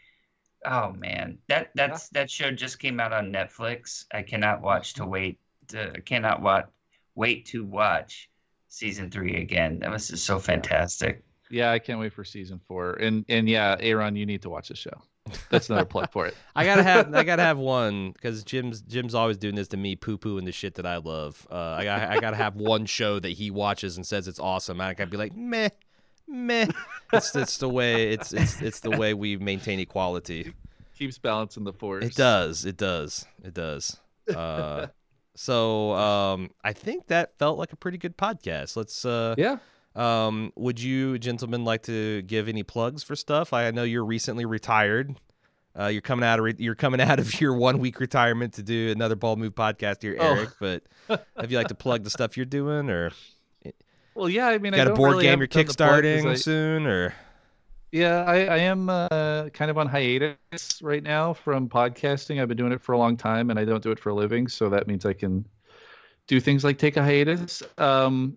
Oh 0.64 0.92
man, 0.92 1.38
that 1.48 1.70
that's 1.74 2.08
that 2.10 2.30
show 2.30 2.50
just 2.50 2.78
came 2.78 3.00
out 3.00 3.12
on 3.12 3.32
Netflix. 3.32 4.04
I 4.12 4.22
cannot 4.22 4.60
watch 4.60 4.94
to 4.94 5.06
wait. 5.06 5.38
To, 5.68 5.92
cannot 6.04 6.42
watch 6.42 6.66
wait 7.14 7.46
to 7.46 7.64
watch 7.64 8.28
season 8.68 9.10
three 9.10 9.36
again. 9.36 9.78
That 9.80 9.90
was 9.90 10.08
just 10.08 10.24
so 10.24 10.38
fantastic. 10.38 11.22
Yeah, 11.50 11.72
I 11.72 11.78
can't 11.78 11.98
wait 11.98 12.12
for 12.12 12.24
season 12.24 12.60
four. 12.66 12.94
And 12.94 13.24
and 13.28 13.48
yeah, 13.48 13.76
Aaron, 13.80 14.16
you 14.16 14.26
need 14.26 14.42
to 14.42 14.50
watch 14.50 14.68
the 14.68 14.76
show. 14.76 15.02
That's 15.50 15.68
another 15.68 15.84
plug 15.84 16.10
for 16.10 16.26
it. 16.26 16.34
I 16.56 16.64
gotta 16.64 16.82
have 16.82 17.14
I 17.14 17.24
gotta 17.24 17.42
have 17.42 17.58
one 17.76 18.12
because 18.12 18.44
Jim's 18.44 18.82
Jim's 18.82 19.14
always 19.14 19.36
doing 19.36 19.54
this 19.54 19.68
to 19.68 19.76
me, 19.76 19.96
poo 19.96 20.18
pooing 20.18 20.44
the 20.44 20.52
shit 20.52 20.74
that 20.76 20.86
I 20.86 20.98
love. 20.98 21.46
Uh, 21.50 21.76
I 21.78 21.84
got 21.84 22.00
I 22.10 22.20
gotta 22.20 22.36
have 22.36 22.56
one 22.56 22.86
show 22.86 23.18
that 23.18 23.30
he 23.30 23.50
watches 23.50 23.96
and 23.96 24.06
says 24.06 24.28
it's 24.28 24.40
awesome. 24.40 24.80
I 24.80 24.94
gotta 24.94 25.10
be 25.10 25.16
like 25.16 25.36
meh, 25.36 25.70
meh. 26.30 26.66
It's 27.12 27.34
it's 27.34 27.58
the 27.58 27.68
way 27.68 28.10
it's 28.12 28.32
it's 28.32 28.62
it's 28.62 28.80
the 28.80 28.90
way 28.90 29.14
we 29.14 29.36
maintain 29.36 29.80
equality. 29.80 30.52
Keeps 30.98 31.18
balancing 31.18 31.64
the 31.64 31.72
force. 31.72 32.04
It 32.04 32.14
does. 32.14 32.64
It 32.64 32.76
does. 32.76 33.26
It 33.42 33.54
does. 33.54 33.98
Uh, 34.34 34.86
so 35.34 35.92
um, 35.92 36.50
I 36.62 36.72
think 36.72 37.06
that 37.08 37.38
felt 37.38 37.58
like 37.58 37.72
a 37.72 37.76
pretty 37.76 37.98
good 37.98 38.16
podcast. 38.16 38.76
Let's. 38.76 39.04
Uh, 39.04 39.34
Yeah. 39.38 39.58
Um, 39.96 40.52
would 40.54 40.80
you 40.80 41.18
gentlemen 41.18 41.64
like 41.64 41.82
to 41.84 42.22
give 42.22 42.48
any 42.48 42.62
plugs 42.62 43.02
for 43.02 43.16
stuff? 43.16 43.52
I 43.52 43.72
know 43.72 43.82
you're 43.82 44.04
recently 44.04 44.44
retired. 44.44 45.16
Uh, 45.78 45.86
you're 45.86 46.00
coming 46.00 46.24
out 46.24 46.38
of 46.38 46.44
re- 46.44 46.54
you're 46.58 46.76
coming 46.76 47.00
out 47.00 47.18
of 47.18 47.40
your 47.40 47.54
one 47.54 47.78
week 47.80 47.98
retirement 47.98 48.54
to 48.54 48.62
do 48.62 48.90
another 48.92 49.16
bald 49.16 49.40
move 49.40 49.54
podcast 49.56 50.02
here, 50.02 50.16
Oh. 50.20 50.34
Eric. 50.36 50.50
But 50.60 50.84
if 51.38 51.50
you 51.50 51.56
like 51.58 51.68
to 51.68 51.74
plug 51.74 52.04
the 52.04 52.10
stuff 52.10 52.36
you're 52.36 52.46
doing, 52.46 52.88
or 52.88 53.10
Well, 54.20 54.28
yeah. 54.28 54.48
I 54.48 54.58
mean, 54.58 54.74
I 54.74 54.76
got 54.76 54.86
a 54.86 54.90
don't 54.90 54.96
board 54.98 55.10
really 55.12 55.24
game 55.24 55.38
you're 55.38 55.44
a 55.46 55.48
ton 55.48 55.64
to 55.66 55.74
plug 55.74 55.88
'cause 55.88 56.02
kickstarting 56.04 56.26
I- 56.26 56.34
soon, 56.34 56.86
or 56.86 57.14
Yeah, 57.90 58.22
I, 58.24 58.44
I 58.44 58.56
am 58.58 58.88
uh, 58.88 59.48
kind 59.48 59.70
of 59.70 59.78
on 59.78 59.88
hiatus 59.88 60.80
right 60.82 61.02
now 61.02 61.32
from 61.32 61.68
podcasting. 61.68 62.40
I've 62.40 62.46
been 62.48 62.56
doing 62.56 62.72
it 62.72 62.80
for 62.80 62.92
a 62.92 62.98
long 62.98 63.16
time, 63.16 63.50
and 63.50 63.58
I 63.58 63.64
don't 63.64 63.82
do 63.82 63.90
it 63.90 63.98
for 63.98 64.10
a 64.10 64.14
living, 64.14 64.46
so 64.46 64.68
that 64.68 64.86
means 64.86 65.04
I 65.04 65.12
can 65.14 65.44
do 66.28 66.38
things 66.38 66.62
like 66.62 66.78
take 66.78 66.96
a 66.96 67.02
hiatus. 67.02 67.62
Um, 67.78 68.36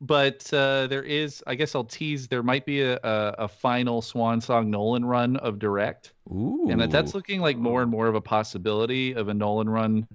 but 0.00 0.48
uh, 0.54 0.86
there 0.86 1.02
is, 1.02 1.42
I 1.46 1.54
guess, 1.54 1.74
I'll 1.74 1.84
tease. 1.84 2.28
There 2.28 2.42
might 2.42 2.64
be 2.64 2.80
a, 2.80 2.94
a, 3.02 3.34
a 3.40 3.48
final 3.48 4.00
Swan 4.00 4.40
Song 4.40 4.70
Nolan 4.70 5.04
run 5.04 5.36
of 5.38 5.58
Direct, 5.58 6.14
ooh, 6.32 6.68
and 6.70 6.80
that, 6.80 6.90
that's 6.90 7.14
looking 7.14 7.40
like 7.40 7.58
more 7.58 7.82
and 7.82 7.90
more 7.90 8.06
of 8.06 8.14
a 8.14 8.20
possibility 8.20 9.12
of 9.14 9.28
a 9.28 9.34
Nolan 9.34 9.68
run 9.68 10.06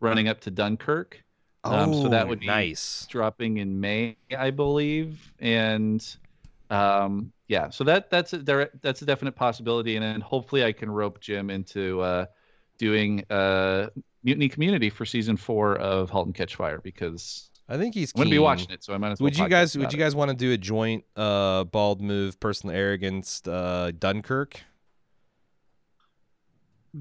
running 0.00 0.28
up 0.28 0.40
to 0.42 0.50
Dunkirk. 0.50 1.23
Um, 1.68 1.92
so 1.92 2.08
that 2.08 2.28
Oh, 2.28 2.28
would 2.28 2.40
be 2.40 2.46
nice. 2.46 3.06
dropping 3.08 3.58
in 3.58 3.80
May, 3.80 4.16
I 4.36 4.50
believe, 4.50 5.32
and 5.38 6.04
um, 6.70 7.32
yeah, 7.48 7.70
so 7.70 7.84
that 7.84 8.10
that's 8.10 8.32
a 8.32 8.38
there 8.38 8.70
that's 8.82 9.02
a 9.02 9.06
definite 9.06 9.36
possibility, 9.36 9.96
and 9.96 10.04
then 10.04 10.20
hopefully 10.20 10.64
I 10.64 10.72
can 10.72 10.90
rope 10.90 11.20
Jim 11.20 11.50
into 11.50 12.00
uh, 12.00 12.26
doing 12.78 13.24
uh, 13.30 13.88
Mutiny 14.22 14.48
Community 14.48 14.90
for 14.90 15.04
season 15.04 15.36
four 15.36 15.76
of 15.76 16.10
*Halt 16.10 16.26
and 16.26 16.34
Catch 16.34 16.56
Fire* 16.56 16.80
because 16.80 17.50
I 17.68 17.76
think 17.78 17.94
he's. 17.94 18.12
I'm 18.14 18.20
gonna 18.20 18.30
be 18.30 18.38
watching 18.38 18.70
it, 18.70 18.84
so 18.84 18.94
I 18.94 18.98
might 18.98 19.12
as 19.12 19.22
well. 19.22 19.26
Would 19.26 19.38
you 19.38 19.48
guys 19.48 19.76
would 19.76 19.92
you 19.92 19.98
it. 19.98 20.02
guys 20.02 20.14
want 20.14 20.30
to 20.30 20.36
do 20.36 20.52
a 20.52 20.58
joint 20.58 21.04
uh 21.16 21.64
bald 21.64 22.00
move 22.00 22.38
personal 22.40 22.74
arrogance 22.74 23.42
uh 23.46 23.92
Dunkirk? 23.98 24.60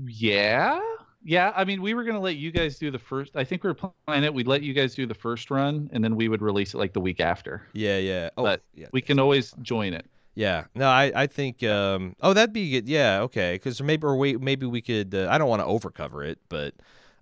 Yeah, 0.06 0.80
yeah. 1.24 1.54
I 1.56 1.64
mean, 1.64 1.82
we 1.82 1.94
were 1.94 2.04
gonna 2.04 2.20
let 2.20 2.36
you 2.36 2.52
guys 2.52 2.78
do 2.78 2.92
the 2.92 3.00
first. 3.00 3.36
I 3.36 3.44
think 3.44 3.64
we 3.64 3.70
were 3.70 3.92
planning 4.06 4.26
it. 4.26 4.34
We'd 4.34 4.48
let 4.48 4.62
you 4.64 4.74
guys 4.74 4.96
do 4.96 5.06
the 5.06 5.14
first 5.14 5.52
run, 5.52 5.90
and 5.94 6.04
then 6.04 6.16
we 6.16 6.28
would 6.28 6.42
release 6.42 6.74
it 6.74 6.78
like 6.78 6.94
the 6.94 7.02
week 7.02 7.20
after. 7.20 7.68
Yeah, 7.74 7.98
yeah. 7.98 8.30
Oh, 8.38 8.44
But 8.44 8.62
yeah. 8.76 8.88
We 8.92 9.02
can 9.02 9.20
always 9.20 9.52
join 9.62 9.94
it. 9.94 10.06
Yeah. 10.36 10.66
No, 10.76 10.88
I 10.88 11.12
I 11.16 11.28
think 11.28 11.64
um 11.64 12.16
oh 12.22 12.34
that'd 12.34 12.54
be 12.54 12.72
good. 12.72 12.90
Yeah, 12.90 13.22
okay. 13.22 13.60
Cuz 13.60 13.82
maybe 13.82 14.06
or 14.06 14.16
wait 14.16 14.42
maybe 14.42 14.66
we 14.66 14.82
could 14.82 15.14
uh, 15.14 15.28
I 15.30 15.38
don't 15.38 15.50
want 15.50 15.62
to 15.62 15.68
overcover 15.68 16.28
it, 16.28 16.40
but 16.50 16.74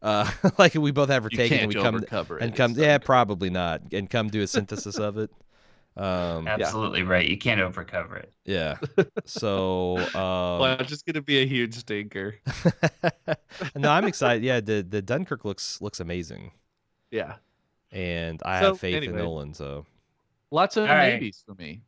uh 0.01 0.29
like 0.57 0.75
we 0.75 0.91
both 0.91 1.09
have 1.09 1.23
our 1.23 1.29
You 1.31 1.37
take 1.37 1.51
and 1.51 1.67
we 1.67 1.75
come 1.75 2.03
and 2.39 2.55
come 2.55 2.73
yeah, 2.77 2.97
probably 2.99 3.49
not. 3.49 3.81
And 3.91 4.09
come 4.09 4.29
do 4.29 4.41
a 4.41 4.47
synthesis 4.47 4.97
of 4.97 5.17
it. 5.17 5.29
Um 6.01 6.47
Absolutely 6.47 7.03
right. 7.03 7.27
You 7.27 7.37
can't 7.37 7.61
overcover 7.61 8.17
it. 8.17 8.33
yeah. 8.45 8.77
So 9.25 9.97
um 10.15 10.59
well, 10.59 10.77
it's 10.79 10.89
just 10.89 11.05
gonna 11.05 11.21
be 11.21 11.41
a 11.41 11.45
huge 11.45 11.75
stinker. 11.75 12.35
no, 13.75 13.91
I'm 13.91 14.05
excited. 14.05 14.43
Yeah, 14.43 14.59
the 14.61 14.81
the 14.87 15.01
Dunkirk 15.01 15.45
looks 15.45 15.81
looks 15.81 15.99
amazing. 15.99 16.51
Yeah. 17.11 17.35
And 17.91 18.41
I 18.45 18.61
So, 18.61 18.67
have 18.67 18.79
faith 18.79 18.95
anyway. 18.95 19.13
in 19.13 19.19
Nolan, 19.25 19.53
so 19.53 19.85
Lots 20.49 20.77
of 20.77 20.89
All 20.89 20.95
right. 20.95 21.19
maybes 21.19 21.43
for 21.45 21.55
me. 21.55 21.81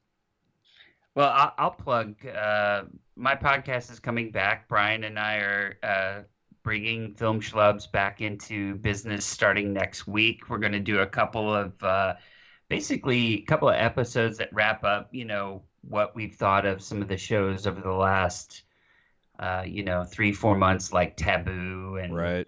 Well, 1.15 1.29
I'll, 1.29 1.53
I'll 1.57 1.71
plug. 1.71 2.15
Uh, 2.25 2.83
my 3.15 3.35
podcast 3.35 3.91
is 3.91 3.99
coming 3.99 4.31
back. 4.31 4.67
Brian 4.67 5.03
and 5.03 5.19
I 5.19 5.35
are 5.37 5.77
uh, 5.83 6.21
bringing 6.63 7.13
Film 7.13 7.39
Schlubs 7.39 7.91
back 7.91 8.21
into 8.21 8.75
business 8.75 9.25
starting 9.25 9.73
next 9.73 10.07
week. 10.07 10.49
We're 10.49 10.57
going 10.59 10.71
to 10.71 10.79
do 10.79 10.99
a 10.99 11.05
couple 11.05 11.53
of, 11.53 11.81
uh, 11.83 12.15
basically, 12.73 13.35
a 13.35 13.41
couple 13.41 13.69
of 13.69 13.75
episodes 13.75 14.39
that 14.39 14.49
wrap 14.51 14.83
up, 14.83 15.09
you 15.11 15.25
know, 15.25 15.61
what 15.87 16.15
we've 16.15 16.33
thought 16.33 16.65
of 16.65 16.81
some 16.81 17.03
of 17.03 17.07
the 17.07 17.17
shows 17.17 17.67
over 17.67 17.79
the 17.79 17.91
last, 17.91 18.63
uh, 19.37 19.63
you 19.63 19.83
know, 19.83 20.03
three, 20.03 20.31
four 20.31 20.57
months, 20.57 20.91
like 20.91 21.15
Taboo 21.15 21.99
and 22.01 22.15
right. 22.15 22.47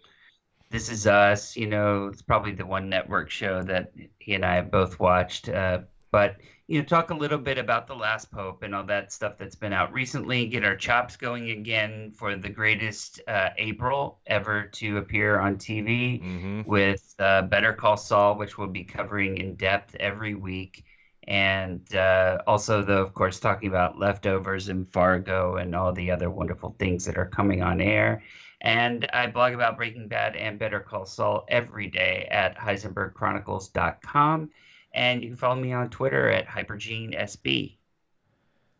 This 0.71 0.89
Is 0.89 1.05
Us. 1.05 1.55
You 1.55 1.67
know, 1.67 2.07
it's 2.07 2.23
probably 2.23 2.53
the 2.53 2.65
one 2.65 2.89
network 2.89 3.29
show 3.29 3.61
that 3.63 3.93
he 4.17 4.33
and 4.33 4.43
I 4.43 4.55
have 4.55 4.71
both 4.71 4.99
watched. 4.99 5.47
Uh, 5.47 5.81
but 6.15 6.37
you 6.67 6.79
know, 6.79 6.85
talk 6.85 7.09
a 7.09 7.13
little 7.13 7.37
bit 7.37 7.57
about 7.57 7.87
the 7.87 7.93
Last 7.93 8.31
Pope 8.31 8.63
and 8.63 8.73
all 8.73 8.85
that 8.85 9.11
stuff 9.11 9.37
that's 9.37 9.55
been 9.55 9.73
out 9.73 9.91
recently. 9.91 10.47
Get 10.47 10.63
our 10.63 10.77
chops 10.77 11.17
going 11.17 11.49
again 11.51 12.11
for 12.15 12.37
the 12.37 12.47
greatest 12.47 13.19
uh, 13.27 13.49
April 13.57 14.19
ever 14.25 14.63
to 14.79 14.97
appear 14.97 15.37
on 15.41 15.57
TV 15.57 16.21
Mhm. 16.23 16.65
with 16.65 17.13
uh, 17.19 17.41
Better 17.41 17.73
Call 17.73 17.97
Saul, 17.97 18.37
which 18.37 18.57
we'll 18.57 18.69
be 18.69 18.85
covering 18.85 19.37
in 19.39 19.55
depth 19.55 19.93
every 19.99 20.35
week. 20.35 20.85
And 21.27 21.81
uh, 21.93 22.37
also, 22.47 22.81
though, 22.81 23.01
of 23.01 23.13
course, 23.13 23.41
talking 23.41 23.67
about 23.67 23.99
leftovers 23.99 24.69
and 24.69 24.87
Fargo 24.87 25.57
and 25.57 25.75
all 25.75 25.91
the 25.91 26.11
other 26.11 26.29
wonderful 26.29 26.77
things 26.79 27.03
that 27.05 27.17
are 27.17 27.27
coming 27.27 27.61
on 27.61 27.81
air. 27.81 28.23
And 28.61 29.05
I 29.11 29.27
blog 29.27 29.53
about 29.53 29.75
Breaking 29.75 30.07
Bad 30.07 30.37
and 30.37 30.57
Better 30.57 30.79
Call 30.79 31.05
Saul 31.05 31.43
every 31.49 31.87
day 31.87 32.27
at 32.31 32.57
HeisenbergChronicles.com. 32.57 34.49
And 34.95 35.21
you 35.21 35.29
can 35.29 35.37
follow 35.37 35.55
me 35.55 35.73
on 35.73 35.89
Twitter 35.89 36.29
at 36.29 36.47
HypergeneSB. 36.47 37.75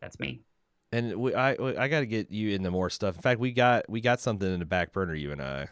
That's 0.00 0.18
me. 0.18 0.40
And 0.92 1.16
we, 1.16 1.34
I 1.34 1.50
I 1.52 1.88
got 1.88 2.00
to 2.00 2.06
get 2.06 2.30
you 2.30 2.54
into 2.54 2.70
more 2.70 2.88
stuff. 2.90 3.16
In 3.16 3.22
fact, 3.22 3.38
we 3.38 3.52
got 3.52 3.88
we 3.88 4.00
got 4.00 4.20
something 4.20 4.50
in 4.50 4.58
the 4.60 4.66
back 4.66 4.92
burner 4.92 5.14
you 5.14 5.32
and 5.32 5.42
I. 5.42 5.68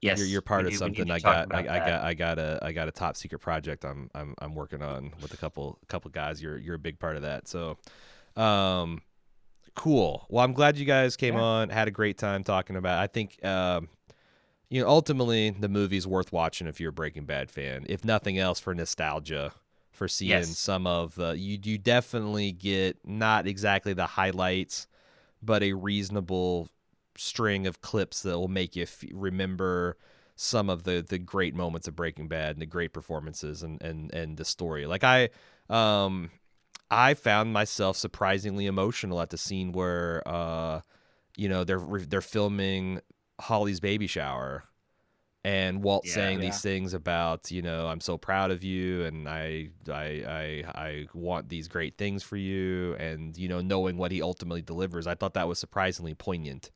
Yes, 0.00 0.18
you're, 0.18 0.28
you're 0.28 0.42
part 0.42 0.66
of 0.66 0.72
do- 0.72 0.76
something. 0.78 1.10
I 1.10 1.18
got 1.18 1.54
I, 1.54 1.58
I 1.58 1.78
got 1.78 2.02
I 2.04 2.14
got 2.14 2.38
a 2.38 2.58
I 2.62 2.72
got 2.72 2.88
a 2.88 2.92
top 2.92 3.16
secret 3.16 3.40
project 3.40 3.84
I'm 3.84 4.10
I'm 4.14 4.34
I'm 4.38 4.54
working 4.54 4.82
on 4.82 5.12
with 5.20 5.34
a 5.34 5.36
couple 5.36 5.78
couple 5.88 6.10
guys. 6.10 6.40
You're 6.42 6.56
you're 6.58 6.76
a 6.76 6.78
big 6.78 6.98
part 6.98 7.16
of 7.16 7.22
that. 7.22 7.48
So, 7.48 7.76
um, 8.36 9.02
cool. 9.74 10.26
Well, 10.30 10.44
I'm 10.44 10.52
glad 10.52 10.78
you 10.78 10.84
guys 10.86 11.16
came 11.16 11.34
Yeah. 11.34 11.42
on. 11.42 11.68
Had 11.70 11.88
a 11.88 11.90
great 11.92 12.16
time 12.16 12.44
talking 12.44 12.76
about. 12.76 12.98
I 12.98 13.08
think 13.08 13.44
um, 13.44 13.88
you 14.68 14.80
know, 14.80 14.88
ultimately 14.88 15.50
the 15.50 15.68
movie's 15.68 16.06
worth 16.06 16.32
watching 16.32 16.66
if 16.66 16.80
you're 16.80 16.90
a 16.90 16.92
Breaking 16.92 17.24
Bad 17.24 17.50
fan. 17.50 17.84
If 17.88 18.04
nothing 18.04 18.38
else, 18.38 18.60
for 18.60 18.74
nostalgia. 18.74 19.52
For 19.96 20.08
seeing 20.08 20.30
Yes. 20.30 20.58
some 20.58 20.86
of 20.86 21.14
the 21.14 21.32
you 21.38 21.58
you 21.62 21.78
definitely 21.78 22.52
get 22.52 22.98
not 23.04 23.46
exactly 23.46 23.94
the 23.94 24.06
highlights, 24.06 24.86
but 25.42 25.62
a 25.62 25.72
reasonable 25.72 26.68
string 27.16 27.66
of 27.66 27.80
clips 27.80 28.22
that 28.22 28.38
will 28.38 28.48
make 28.48 28.76
you 28.76 28.82
f- 28.82 29.04
remember 29.12 29.96
some 30.36 30.68
of 30.68 30.82
the 30.84 31.04
the 31.08 31.18
great 31.18 31.54
moments 31.54 31.88
of 31.88 31.96
Breaking 31.96 32.28
Bad 32.28 32.50
and 32.56 32.60
the 32.60 32.66
great 32.66 32.92
performances 32.92 33.62
and 33.62 33.80
and 33.82 34.12
and 34.12 34.36
the 34.36 34.44
story. 34.44 34.86
Like 34.86 35.02
I 35.02 35.30
um 35.70 36.30
I 36.90 37.14
found 37.14 37.52
myself 37.52 37.96
surprisingly 37.96 38.66
emotional 38.66 39.20
at 39.22 39.30
the 39.30 39.38
scene 39.38 39.72
where 39.72 40.22
uh 40.26 40.82
you 41.36 41.48
know 41.48 41.64
they're 41.64 41.80
they're 42.06 42.20
filming 42.20 43.00
Holly's 43.40 43.80
baby 43.80 44.06
shower 44.06 44.64
and 45.46 45.82
Walt 45.82 46.04
Yeah. 46.04 46.12
saying 46.14 46.38
Yeah. 46.40 46.46
these 46.46 46.60
things 46.60 46.92
about 46.92 47.50
you 47.52 47.62
know 47.62 47.86
I'm 47.86 48.00
so 48.00 48.18
proud 48.18 48.50
of 48.50 48.64
you 48.64 49.04
and 49.04 49.28
I 49.28 49.68
I 49.88 50.02
I 50.26 50.64
I 50.86 51.06
want 51.14 51.48
these 51.48 51.68
great 51.68 51.96
things 51.96 52.22
for 52.24 52.36
you 52.36 52.94
and 52.98 53.36
you 53.38 53.48
know 53.48 53.60
knowing 53.60 53.96
what 53.96 54.10
he 54.12 54.20
ultimately 54.22 54.62
delivers 54.62 55.06
I 55.06 55.14
thought 55.14 55.34
that 55.34 55.46
was 55.48 55.58
surprisingly 55.58 56.14
poignant 56.14 56.70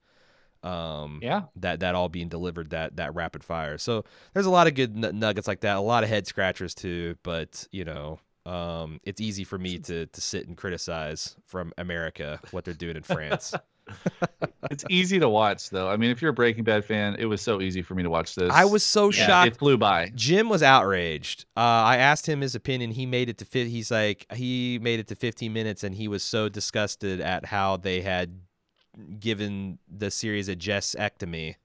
um 0.62 1.18
Yeah. 1.22 1.42
that 1.56 1.80
that 1.80 1.94
all 1.94 2.08
being 2.08 2.28
delivered 2.28 2.70
that 2.70 2.96
that 2.96 3.14
rapid 3.14 3.42
fire 3.42 3.78
so 3.78 4.04
there's 4.34 4.46
a 4.46 4.50
lot 4.50 4.66
of 4.66 4.74
good 4.74 5.02
n- 5.04 5.18
nuggets 5.18 5.48
like 5.48 5.60
that 5.60 5.76
a 5.76 5.80
lot 5.80 6.04
of 6.04 6.10
head 6.10 6.26
scratchers 6.26 6.74
too 6.74 7.16
but 7.22 7.66
you 7.72 7.84
know 7.84 8.20
um 8.46 9.00
it's 9.04 9.20
easy 9.20 9.42
for 9.44 9.58
me 9.58 9.78
to 9.78 10.06
to 10.06 10.20
sit 10.20 10.46
and 10.46 10.56
criticize 10.56 11.36
from 11.46 11.72
America 11.78 12.38
what 12.50 12.64
they're 12.64 12.74
doing 12.74 12.96
in 12.96 13.02
France 13.02 13.54
It's 14.70 14.84
easy 14.88 15.18
to 15.18 15.28
watch 15.28 15.70
though. 15.70 15.88
I 15.88 15.96
mean, 15.96 16.10
if 16.10 16.22
you're 16.22 16.30
a 16.30 16.34
Breaking 16.34 16.64
Bad 16.64 16.84
fan, 16.84 17.16
it 17.18 17.24
was 17.26 17.40
so 17.42 17.60
easy 17.60 17.82
for 17.82 17.94
me 17.94 18.02
to 18.02 18.10
watch 18.10 18.34
this. 18.34 18.52
I 18.52 18.64
was 18.64 18.84
so 18.84 19.10
Yeah, 19.10 19.26
shocked 19.26 19.46
It 19.48 19.56
flew 19.58 19.76
by. 19.76 20.12
Jim 20.14 20.48
was 20.48 20.62
outraged. 20.62 21.44
Uh, 21.56 21.60
I 21.60 21.96
asked 21.96 22.26
him 22.28 22.40
his 22.40 22.54
opinion. 22.54 22.92
He 22.92 23.04
made 23.06 23.28
it 23.28 23.38
to 23.38 23.44
fit. 23.44 23.66
He's 23.68 23.90
like 23.90 24.26
he 24.32 24.78
made 24.80 25.00
it 25.00 25.08
to 25.08 25.14
15 25.16 25.52
minutes, 25.52 25.82
and 25.82 25.94
he 25.94 26.06
was 26.08 26.22
so 26.22 26.48
disgusted 26.48 27.20
at 27.20 27.46
how 27.46 27.76
they 27.76 28.00
had 28.02 28.40
given 29.18 29.78
the 29.88 30.10
series 30.10 30.48
a 30.48 30.56
Jess-ectomy 30.56 31.56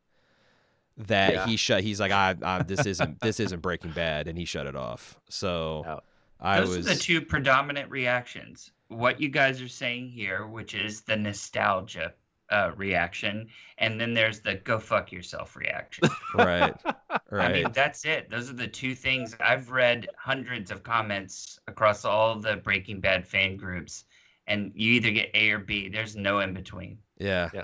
that 0.98 1.34
Yeah. 1.34 1.46
he 1.46 1.58
shut. 1.58 1.84
He's 1.84 2.00
like, 2.00 2.12
I, 2.12 2.36
I 2.42 2.64
this 2.64 2.86
isn't 2.86 3.20
this 3.20 3.40
isn't 3.40 3.62
Breaking 3.62 3.92
Bad, 3.92 4.28
and 4.28 4.38
he 4.38 4.46
shut 4.46 4.66
it 4.68 4.76
off. 4.76 5.20
So 5.30 5.84
Yeah. 5.86 6.00
I 6.40 6.60
Those 6.60 6.78
was 6.78 6.88
are 6.88 6.94
the 6.94 7.00
two 7.00 7.22
predominant 7.22 7.90
reactions. 7.90 8.72
What 8.90 9.20
you 9.20 9.30
guys 9.30 9.62
are 9.62 9.68
saying 9.68 10.10
here, 10.10 10.46
which 10.48 10.74
is 10.76 11.02
the 11.02 11.16
nostalgia 11.16 12.14
uh, 12.52 12.72
reaction, 12.76 13.48
and 13.80 14.00
then 14.00 14.14
there's 14.14 14.40
the 14.42 14.56
go 14.56 14.78
fuck 14.80 15.12
yourself 15.12 15.56
reaction. 15.56 16.08
right, 16.36 16.74
Right. 17.32 17.50
I 17.50 17.54
mean, 17.54 17.72
that's 17.74 18.06
it. 18.06 18.30
Those 18.30 18.50
are 18.50 18.54
the 18.54 18.68
two 18.68 18.94
things. 18.94 19.36
I've 19.40 19.72
read 19.72 20.08
hundreds 20.18 20.70
of 20.70 20.84
comments 20.84 21.60
across 21.68 22.06
all 22.06 22.36
the 22.36 22.58
Breaking 22.58 23.00
Bad 23.00 23.26
fan 23.28 23.58
groups, 23.58 24.06
and 24.46 24.72
you 24.76 24.94
either 24.94 25.10
get 25.10 25.32
A 25.34 25.50
or 25.52 25.60
B. 25.60 25.90
There's 25.90 26.16
no 26.16 26.40
in 26.42 26.54
between. 26.54 27.00
Yeah. 27.18 27.50
Yeah. 27.54 27.64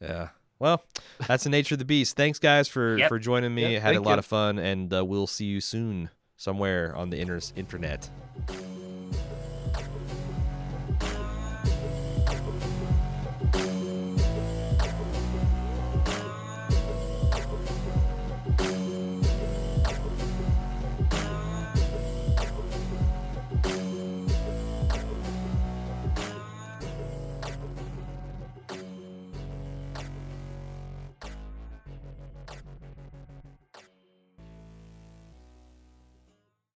Yeah. 0.00 0.28
Well, 0.60 0.84
that's 1.26 1.42
the 1.44 1.50
nature 1.50 1.74
of 1.74 1.80
the 1.80 1.84
beast. 1.84 2.16
Thanks, 2.16 2.38
guys, 2.38 2.68
for 2.68 2.96
Yep. 2.96 3.08
for 3.08 3.18
joining 3.18 3.54
me. 3.54 3.72
Yep, 3.72 3.82
Had 3.82 3.96
a 3.96 4.00
lot 4.00 4.12
you. 4.12 4.18
of 4.20 4.26
fun, 4.26 4.58
and 4.60 4.94
uh, 4.94 5.04
we'll 5.04 5.26
see 5.26 5.46
you 5.46 5.60
soon 5.60 6.10
somewhere 6.36 6.94
on 6.94 7.10
the 7.10 7.18
inter- 7.20 7.40
internet. 7.56 8.08